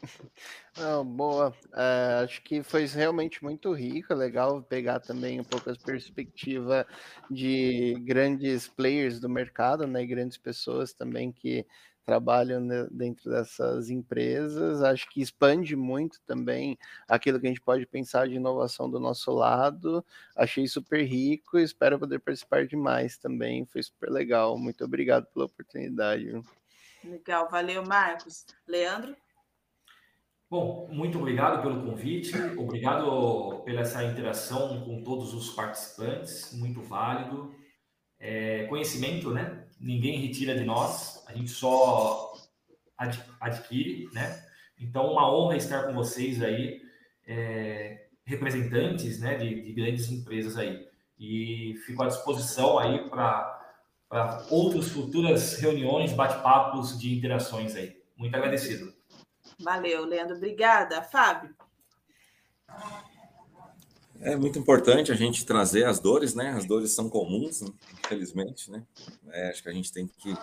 Não, 0.75 1.05
boa. 1.05 1.51
Uh, 1.71 2.23
acho 2.23 2.41
que 2.41 2.63
foi 2.63 2.85
realmente 2.85 3.43
muito 3.43 3.71
rico, 3.73 4.13
legal 4.13 4.61
pegar 4.63 4.99
também 4.99 5.39
um 5.39 5.43
pouco 5.43 5.69
a 5.69 5.75
perspectiva 5.75 6.85
de 7.29 7.95
grandes 8.01 8.67
players 8.67 9.19
do 9.19 9.29
mercado, 9.29 9.85
né, 9.85 10.03
grandes 10.03 10.37
pessoas 10.37 10.91
também 10.91 11.31
que 11.31 11.65
trabalham 12.03 12.67
dentro 12.91 13.29
dessas 13.29 13.89
empresas. 13.89 14.81
Acho 14.81 15.09
que 15.09 15.21
expande 15.21 15.75
muito 15.75 16.19
também 16.25 16.77
aquilo 17.07 17.39
que 17.39 17.45
a 17.45 17.49
gente 17.49 17.61
pode 17.61 17.85
pensar 17.85 18.27
de 18.27 18.35
inovação 18.35 18.89
do 18.89 18.99
nosso 18.99 19.31
lado. 19.31 20.03
Achei 20.35 20.67
super 20.67 21.03
rico 21.03 21.57
espero 21.57 21.99
poder 21.99 22.19
participar 22.19 22.65
de 22.65 22.75
mais 22.75 23.17
também. 23.17 23.65
Foi 23.65 23.81
super 23.81 24.09
legal. 24.09 24.57
Muito 24.57 24.83
obrigado 24.83 25.27
pela 25.27 25.45
oportunidade. 25.45 26.41
Legal, 27.03 27.47
valeu, 27.49 27.83
Marcos. 27.83 28.45
Leandro? 28.67 29.15
Bom, 30.53 30.87
muito 30.91 31.17
obrigado 31.17 31.63
pelo 31.63 31.81
convite, 31.81 32.31
obrigado 32.55 33.63
pela 33.65 33.81
essa 33.81 34.03
interação 34.03 34.81
com 34.85 35.01
todos 35.01 35.33
os 35.33 35.49
participantes, 35.49 36.53
muito 36.53 36.79
válido. 36.79 37.51
É, 38.19 38.65
conhecimento, 38.65 39.31
né? 39.31 39.65
Ninguém 39.79 40.19
retira 40.19 40.53
de 40.53 40.63
nós, 40.63 41.25
a 41.27 41.33
gente 41.33 41.49
só 41.49 42.33
ad, 42.95 43.19
adquire, 43.41 44.07
né? 44.13 44.45
Então, 44.79 45.11
uma 45.11 45.27
honra 45.35 45.57
estar 45.57 45.87
com 45.87 45.93
vocês 45.95 46.39
aí, 46.43 46.79
é, 47.25 48.05
representantes, 48.23 49.21
né, 49.21 49.35
de, 49.35 49.59
de, 49.59 49.73
grandes 49.73 50.11
empresas 50.11 50.55
aí. 50.55 50.85
E 51.17 51.73
fico 51.83 52.03
à 52.03 52.07
disposição 52.07 52.77
aí 52.77 53.09
para 53.09 53.59
outras 54.51 54.89
futuras 54.89 55.57
reuniões, 55.57 56.13
bate-papos 56.13 56.99
de 56.99 57.11
interações 57.11 57.75
aí. 57.75 57.91
Muito 58.15 58.35
agradecido. 58.35 58.93
Valeu, 59.59 60.05
Leandro. 60.05 60.35
Obrigada. 60.35 61.01
Fábio. 61.01 61.55
É 64.21 64.35
muito 64.35 64.57
importante 64.57 65.11
a 65.11 65.15
gente 65.15 65.45
trazer 65.45 65.85
as 65.85 65.99
dores, 65.99 66.33
né? 66.33 66.51
As 66.51 66.65
dores 66.65 66.91
são 66.91 67.09
comuns, 67.09 67.61
infelizmente, 67.61 68.71
né? 68.71 68.85
É, 69.29 69.49
acho 69.49 69.61
que 69.61 69.69
a 69.69 69.73
gente 69.73 69.91
tem 69.91 70.07
que, 70.07 70.33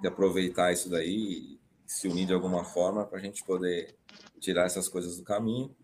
que 0.00 0.06
aproveitar 0.06 0.72
isso 0.72 0.90
daí 0.90 1.08
e 1.08 1.60
se 1.86 2.08
unir 2.08 2.26
de 2.26 2.34
alguma 2.34 2.64
forma 2.64 3.06
para 3.06 3.18
a 3.18 3.22
gente 3.22 3.42
poder 3.44 3.96
tirar 4.38 4.66
essas 4.66 4.88
coisas 4.88 5.16
do 5.16 5.22
caminho. 5.22 5.74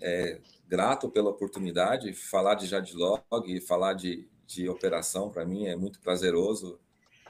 É, 0.00 0.40
grato 0.68 1.08
pela 1.08 1.30
oportunidade, 1.30 2.12
falar 2.12 2.54
de 2.54 2.66
Jadlog, 2.66 3.60
falar 3.66 3.94
de, 3.94 4.28
de 4.46 4.68
operação 4.68 5.30
para 5.30 5.44
mim 5.44 5.66
é 5.66 5.74
muito 5.74 6.00
prazeroso, 6.00 6.78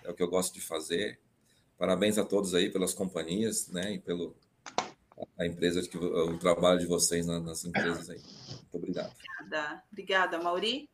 é 0.03 0.11
o 0.11 0.15
que 0.15 0.23
eu 0.23 0.29
gosto 0.29 0.53
de 0.53 0.61
fazer. 0.61 1.19
Parabéns 1.79 2.19
a 2.19 2.25
todos 2.25 2.55
aí 2.55 2.71
pelas 2.71 2.95
companhias, 2.95 3.69
né? 3.69 3.95
E 3.95 3.99
pelo, 3.99 4.37
a 5.38 5.46
empresa, 5.46 5.80
o 5.98 6.38
trabalho 6.38 6.78
de 6.78 6.86
vocês 6.86 7.26
nas 7.26 7.64
empresas 7.64 8.10
aí. 8.10 8.18
Muito 8.18 8.76
obrigado. 8.76 9.12
Obrigada, 9.40 9.82
obrigada 9.90 10.38
Mauri. 10.42 10.88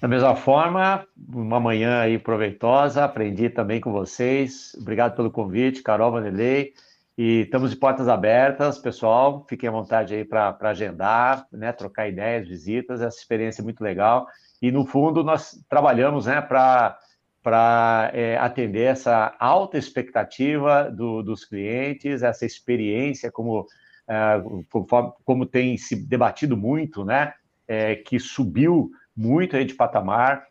Da 0.00 0.06
mesma 0.06 0.36
forma, 0.36 1.04
uma 1.28 1.58
manhã 1.58 2.00
aí 2.00 2.18
proveitosa, 2.18 3.04
aprendi 3.04 3.50
também 3.50 3.80
com 3.80 3.90
vocês. 3.90 4.72
Obrigado 4.80 5.16
pelo 5.16 5.30
convite, 5.30 5.82
Carol 5.82 6.12
Vanderlei. 6.12 6.72
E 7.16 7.40
estamos 7.40 7.72
de 7.72 7.76
portas 7.76 8.06
abertas, 8.06 8.78
pessoal. 8.78 9.44
Fiquem 9.48 9.68
à 9.68 9.72
vontade 9.72 10.14
aí 10.14 10.24
para 10.24 10.56
agendar, 10.60 11.44
né, 11.50 11.72
trocar 11.72 12.08
ideias, 12.08 12.46
visitas. 12.46 13.02
Essa 13.02 13.18
experiência 13.18 13.60
é 13.60 13.64
muito 13.64 13.82
legal. 13.82 14.28
E, 14.62 14.70
no 14.70 14.86
fundo, 14.86 15.24
nós 15.24 15.60
trabalhamos 15.68 16.26
né, 16.26 16.40
para 16.40 16.96
para 17.42 18.10
é, 18.12 18.36
atender 18.36 18.84
essa 18.84 19.34
alta 19.38 19.78
expectativa 19.78 20.90
do, 20.90 21.22
dos 21.22 21.44
clientes, 21.44 22.22
essa 22.22 22.44
experiência, 22.44 23.30
como, 23.30 23.66
é, 24.08 24.42
como, 25.24 25.46
tem 25.46 25.76
se 25.76 25.96
debatido 25.96 26.56
muito, 26.56 27.04
né, 27.04 27.32
é, 27.66 27.96
que 27.96 28.18
subiu 28.18 28.90
muito 29.16 29.56
aí 29.56 29.64
de 29.64 29.74
patamar 29.74 30.46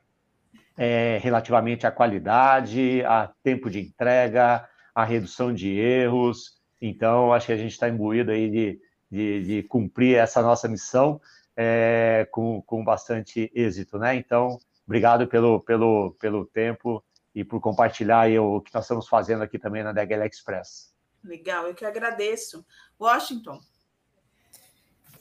é, 0.77 1.19
relativamente 1.21 1.87
à 1.87 1.91
qualidade, 1.91 3.03
a 3.05 3.31
tempo 3.43 3.69
de 3.69 3.79
entrega, 3.79 4.67
a 4.93 5.03
redução 5.03 5.53
de 5.53 5.77
erros. 5.77 6.57
Então, 6.81 7.33
acho 7.33 7.47
que 7.47 7.53
a 7.53 7.57
gente 7.57 7.71
está 7.71 7.89
imbuído 7.89 8.31
aí 8.31 8.49
de, 8.49 8.79
de, 9.09 9.43
de, 9.43 9.63
cumprir 9.63 10.15
essa 10.15 10.41
nossa 10.41 10.67
missão 10.67 11.19
é, 11.55 12.27
com, 12.31 12.61
com 12.61 12.83
bastante 12.83 13.51
êxito, 13.55 13.97
né? 13.97 14.15
Então, 14.15 14.59
Obrigado 14.87 15.27
pelo, 15.27 15.59
pelo, 15.59 16.15
pelo 16.17 16.45
tempo 16.45 17.03
e 17.35 17.43
por 17.43 17.59
compartilhar 17.59 18.29
o 18.39 18.61
que 18.61 18.73
nós 18.73 18.85
estamos 18.85 19.07
fazendo 19.07 19.43
aqui 19.43 19.59
também 19.59 19.83
na 19.83 19.91
DHL 19.91 20.25
Express. 20.25 20.95
Legal, 21.21 21.67
eu 21.67 21.75
que 21.75 21.83
agradeço. 21.83 22.65
Washington. 22.97 23.59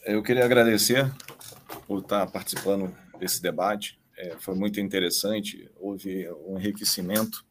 Eu 0.05 0.23
queria 0.23 0.45
agradecer 0.45 1.13
por 1.89 2.01
estar 2.01 2.31
participando 2.31 2.97
desse 3.19 3.43
debate. 3.43 4.01
É, 4.17 4.37
foi 4.39 4.55
muito 4.55 4.79
interessante, 4.79 5.69
houve 5.75 6.31
um 6.47 6.57
enriquecimento 6.59 7.45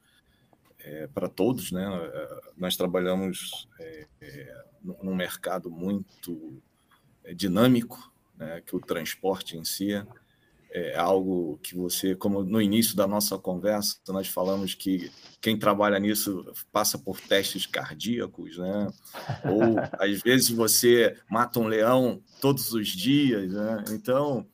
é, 0.79 1.07
para 1.07 1.27
todos. 1.27 1.73
Né? 1.73 1.85
É, 1.85 2.39
nós 2.55 2.77
trabalhamos 2.77 3.67
é, 3.77 4.07
é, 4.21 4.63
num 4.81 5.13
mercado 5.13 5.69
muito 5.69 6.63
é, 7.25 7.33
dinâmico, 7.33 8.09
né? 8.37 8.61
que 8.65 8.73
o 8.73 8.79
transporte 8.79 9.57
em 9.57 9.65
si 9.65 9.91
é 10.75 10.85
é 10.91 10.97
algo 10.97 11.57
que 11.63 11.73
você, 11.73 12.13
como 12.15 12.43
no 12.43 12.61
início 12.61 12.97
da 12.97 13.07
nossa 13.07 13.37
conversa, 13.37 13.97
nós 14.09 14.27
falamos 14.27 14.73
que 14.73 15.09
quem 15.39 15.57
trabalha 15.57 15.97
nisso 15.97 16.51
passa 16.69 16.97
por 16.97 17.19
testes 17.19 17.65
cardíacos, 17.65 18.57
né? 18.57 18.91
Ou 19.45 19.75
às 19.97 20.21
vezes 20.21 20.49
você 20.49 21.15
mata 21.29 21.61
um 21.61 21.67
leão 21.67 22.21
todos 22.41 22.73
os 22.73 22.89
dias, 22.89 23.53
né? 23.53 23.85
Então, 23.91 24.45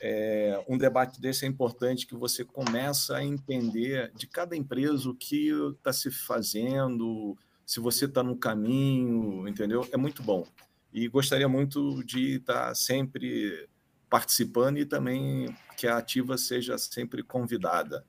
é, 0.00 0.64
um 0.66 0.78
debate 0.78 1.20
desse 1.20 1.44
é 1.44 1.48
importante 1.48 2.06
que 2.06 2.14
você 2.14 2.42
começa 2.42 3.16
a 3.16 3.24
entender 3.24 4.10
de 4.16 4.26
cada 4.26 4.56
empresa 4.56 5.10
o 5.10 5.14
que 5.14 5.50
está 5.76 5.92
se 5.92 6.10
fazendo, 6.10 7.36
se 7.66 7.80
você 7.80 8.06
está 8.06 8.22
no 8.22 8.36
caminho, 8.36 9.46
entendeu? 9.46 9.86
É 9.92 9.96
muito 9.98 10.22
bom. 10.22 10.46
E 10.90 11.06
gostaria 11.08 11.48
muito 11.48 12.02
de 12.02 12.36
estar 12.36 12.74
sempre 12.74 13.68
participando 14.08 14.78
e 14.78 14.86
também 14.86 15.54
que 15.76 15.86
a 15.86 15.98
ativa 15.98 16.38
seja 16.38 16.78
sempre 16.78 17.22
convidada. 17.22 18.04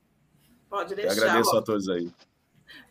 Pode 0.70 0.96
deixar. 0.96 1.16
Eu 1.16 1.24
agradeço 1.24 1.56
ó. 1.56 1.60
a 1.60 1.62
todos 1.62 1.90
aí. 1.90 2.12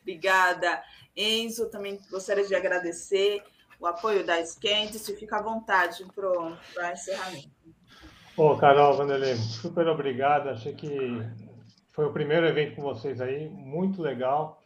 Obrigada. 0.03 0.83
Enzo, 1.17 1.71
também 1.71 2.01
gostaria 2.11 2.47
de 2.47 2.55
agradecer 2.55 3.43
o 3.81 3.87
apoio 3.87 4.25
da 4.25 4.41
Esquente. 4.41 4.99
Fica 4.99 5.39
à 5.39 5.43
vontade 5.43 6.05
para 6.15 6.29
o 6.31 6.57
encerramento. 6.93 7.51
Pô, 8.35 8.57
Carol, 8.59 8.97
Vanderlei, 8.97 9.35
super 9.37 9.89
obrigado. 9.89 10.51
Achei 10.51 10.75
que 10.75 10.89
foi 11.95 12.05
o 12.05 12.13
primeiro 12.13 12.47
evento 12.47 12.77
com 12.77 12.83
vocês 12.83 13.21
aí, 13.21 13.49
muito 13.49 14.03
legal. 14.03 14.63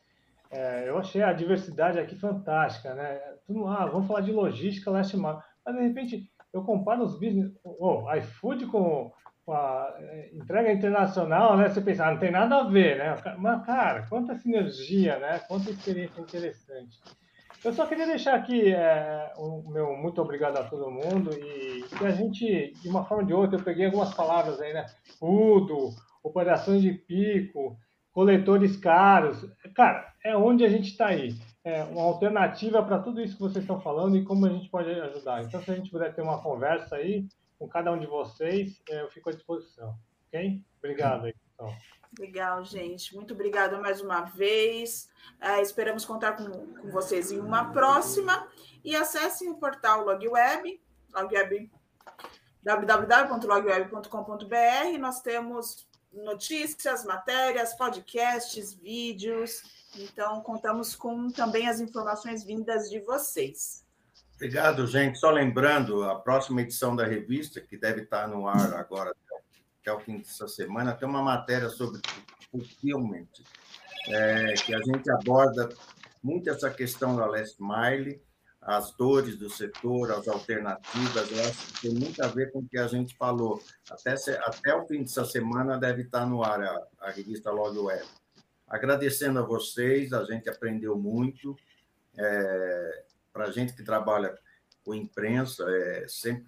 É, 0.51 0.89
eu 0.89 0.99
achei 0.99 1.23
a 1.23 1.33
diversidade 1.33 1.99
aqui 1.99 2.17
fantástica, 2.17 2.93
né? 2.95 3.15
Tudo, 3.47 3.69
ah, 3.69 3.87
vamos 3.87 4.09
falar 4.09 4.23
de 4.23 4.33
logística 4.33 4.91
leste 4.91 5.17
mar. 5.17 5.45
Mas, 5.65 5.77
de 5.77 5.83
repente, 5.83 6.30
eu 6.53 6.63
comparo 6.63 7.05
os 7.05 7.19
business, 7.19 7.53
o 7.65 8.05
oh, 8.05 8.15
iFood 8.15 8.67
com, 8.67 9.13
a 9.49 9.95
é, 9.99 10.31
entrega 10.35 10.73
internacional, 10.73 11.57
né? 11.57 11.69
Você 11.69 11.81
pensa, 11.81 12.07
ah, 12.07 12.13
não 12.13 12.19
tem 12.19 12.31
nada 12.31 12.57
a 12.57 12.65
ver, 12.65 12.99
né? 12.99 13.17
Mas, 13.39 13.65
cara, 13.65 14.07
quanta 14.09 14.35
sinergia, 14.37 15.19
né? 15.19 15.41
Quanta 15.41 15.71
experiência 15.71 16.21
interessante. 16.21 16.99
Eu 17.63 17.73
só 17.73 17.87
queria 17.87 18.07
deixar 18.07 18.35
aqui 18.35 18.73
é, 18.73 19.33
o 19.37 19.69
meu 19.71 19.97
muito 19.97 20.21
obrigado 20.23 20.57
a 20.57 20.65
todo 20.65 20.91
mundo 20.91 21.31
e 21.35 21.85
que 21.99 22.07
a 22.07 22.11
gente, 22.11 22.73
de 22.81 22.89
uma 22.89 23.05
forma 23.05 23.23
ou 23.23 23.27
de 23.27 23.35
outra, 23.35 23.59
eu 23.59 23.65
peguei 23.65 23.87
algumas 23.87 24.15
palavras 24.15 24.61
aí, 24.61 24.73
né? 24.73 24.87
Tudo, 25.19 25.91
operações 26.23 26.81
de 26.81 26.93
pico, 26.93 27.77
coletores 28.13 28.77
caros. 28.77 29.45
Cara, 29.75 30.11
é 30.25 30.35
onde 30.37 30.65
a 30.65 30.69
gente 30.69 30.91
está 30.91 31.09
aí 31.09 31.35
é, 31.65 31.83
uma 31.85 32.03
alternativa 32.03 32.83
para 32.83 32.99
tudo 32.99 33.21
isso 33.21 33.37
que 33.37 33.43
vocês 33.43 33.65
estão 33.65 33.81
falando 33.81 34.17
e 34.17 34.25
como 34.25 34.47
a 34.47 34.49
gente 34.49 34.69
pode 34.69 34.91
ajudar. 34.91 35.45
Então, 35.45 35.63
se 35.63 35.71
a 35.71 35.75
gente 35.75 35.91
puder 35.91 36.15
ter 36.15 36.23
uma 36.23 36.43
conversa 36.43 36.97
aí 36.97 37.29
com 37.59 37.69
cada 37.69 37.93
um 37.93 37.99
de 37.99 38.07
vocês, 38.07 38.81
é, 38.89 39.03
eu 39.03 39.11
fico 39.11 39.29
à 39.29 39.33
disposição. 39.33 39.95
Ok? 40.29 40.63
Obrigado 40.79 41.27
aí, 41.27 41.35
pessoal. 41.35 41.75
Legal, 42.19 42.65
gente. 42.65 43.15
Muito 43.15 43.35
obrigada 43.35 43.79
mais 43.79 44.01
uma 44.01 44.23
vez. 44.23 45.09
É, 45.41 45.61
esperamos 45.61 46.05
contar 46.05 46.33
com, 46.33 46.51
com, 46.51 46.91
vocês 46.91 47.31
em 47.31 47.39
uma 47.39 47.71
próxima. 47.73 48.49
E 48.83 48.97
acessem 48.97 49.51
o 49.51 49.57
portal 49.57 50.05
LogWeb, 50.05 50.81
LogWeb 51.15 51.71
www.logweb.com.br. 52.63 54.99
Nós 54.99 55.21
temos 55.21 55.87
notícias, 56.13 57.05
matérias, 57.05 57.75
podcasts, 57.75 58.75
vídeos 58.75 59.80
então, 59.99 60.41
contamos 60.41 60.95
com 60.95 61.31
também 61.31 61.69
as 61.69 61.81
informações 61.81 62.45
vindas 62.45 62.89
de 62.89 63.01
vocês. 63.01 63.85
Obrigado, 64.37 64.87
gente. 64.87 65.19
Só 65.19 65.31
lembrando, 65.31 66.05
a 66.05 66.19
próxima 66.19 66.63
edição 66.63 66.97
da 66.97 67.05
revista, 67.05 67.61
que 67.61 67.77
deve 67.77 68.03
estar 68.03 68.27
no 68.27 68.49
ar 68.49 68.73
agora 68.75 69.15
até 69.81 69.93
o 69.93 70.01
fim 70.01 70.19
dessa 70.19 70.49
semana, 70.49 70.95
tem 70.95 71.09
uma 71.09 71.23
matéria 71.23 71.69
sobre 71.69 72.01
fulfillment, 72.51 73.29
é, 74.09 74.55
que 74.55 74.75
a 74.75 74.79
gente 74.79 75.11
aborda 75.11 75.69
muito 76.23 76.49
essa 76.49 76.71
questão 76.71 77.17
da 77.17 77.27
last 77.27 77.57
mile, 77.61 78.23
as 78.61 78.93
dores 78.93 79.37
do 79.37 79.49
setor, 79.49 80.11
as 80.13 80.29
alternativas, 80.29 81.31
eu 81.31 81.41
acho 81.41 81.67
que 81.67 81.81
tem 81.83 81.95
muito 81.95 82.23
a 82.23 82.29
ver 82.29 82.53
com 82.53 82.61
o 82.61 82.69
que 82.69 82.79
a 82.79 82.87
gente 82.87 83.17
falou. 83.17 83.63
Até, 83.91 84.15
até 84.45 84.75
o 84.75 84.87
fim 84.87 85.03
dessa 85.03 85.25
semana 85.25 85.79
deve 85.79 86.03
estar 86.03 86.27
no 86.27 86.43
ar 86.43 86.63
a, 86.63 86.87
a 87.01 87.11
revista 87.11 87.51
Log 87.51 87.79
Web. 87.79 88.07
Agradecendo 88.71 89.41
a 89.41 89.43
vocês, 89.43 90.13
a 90.13 90.23
gente 90.25 90.49
aprendeu 90.49 90.97
muito. 90.97 91.57
É, 92.17 93.05
Para 93.33 93.47
a 93.47 93.51
gente 93.51 93.75
que 93.75 93.83
trabalha 93.83 94.39
com 94.85 94.95
imprensa, 94.95 95.65
é 95.69 96.07
sempre 96.07 96.47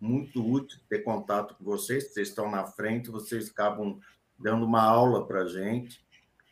muito 0.00 0.44
útil 0.44 0.80
ter 0.88 1.04
contato 1.04 1.54
com 1.54 1.62
vocês, 1.62 2.12
vocês 2.12 2.28
estão 2.28 2.50
na 2.50 2.66
frente, 2.66 3.08
vocês 3.08 3.48
acabam 3.48 4.00
dando 4.36 4.66
uma 4.66 4.82
aula 4.82 5.24
para 5.24 5.42
a 5.42 5.48
gente. 5.48 6.04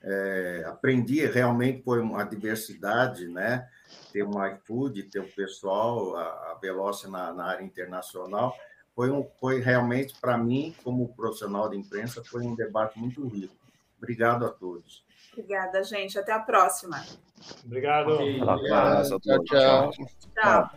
É, 0.03 0.65
aprendi 0.67 1.27
realmente 1.27 1.83
foi 1.83 2.01
uma 2.01 2.23
diversidade, 2.23 3.27
né? 3.27 3.69
Ter 4.13 4.23
um 4.23 4.43
iFood, 4.47 5.03
ter 5.05 5.19
o 5.19 5.25
um 5.25 5.31
pessoal, 5.31 6.17
a, 6.17 6.23
a 6.53 6.59
Veloce 6.63 7.11
na, 7.11 7.35
na, 7.35 7.45
área 7.47 7.65
internacional, 7.65 8.57
foi, 8.95 9.11
um, 9.11 9.29
foi 9.41 9.61
realmente, 9.61 10.15
para 10.21 10.39
mim, 10.39 10.75
como 10.85 11.13
profissional 11.15 11.69
de 11.69 11.77
imprensa, 11.77 12.23
foi 12.25 12.43
um 12.43 12.55
debate 12.55 12.99
muito 12.99 13.27
rico. 13.27 13.60
Obrigado 14.01 14.47
a 14.47 14.51
todos. 14.51 15.05
Obrigada, 15.33 15.83
gente. 15.85 16.19
Até 16.19 16.33
a 16.33 16.41
próxima. 16.41 17.05
Obrigado. 17.65 18.13
Obrigado. 18.13 19.21
Tchau, 19.21 19.45
tchau. 19.45 19.91
Tchau. 20.35 20.71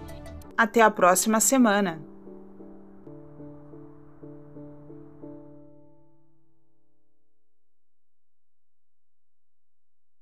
Até 0.57 0.81
a 0.83 0.91
próxima 0.91 1.41
semana! 1.41 2.06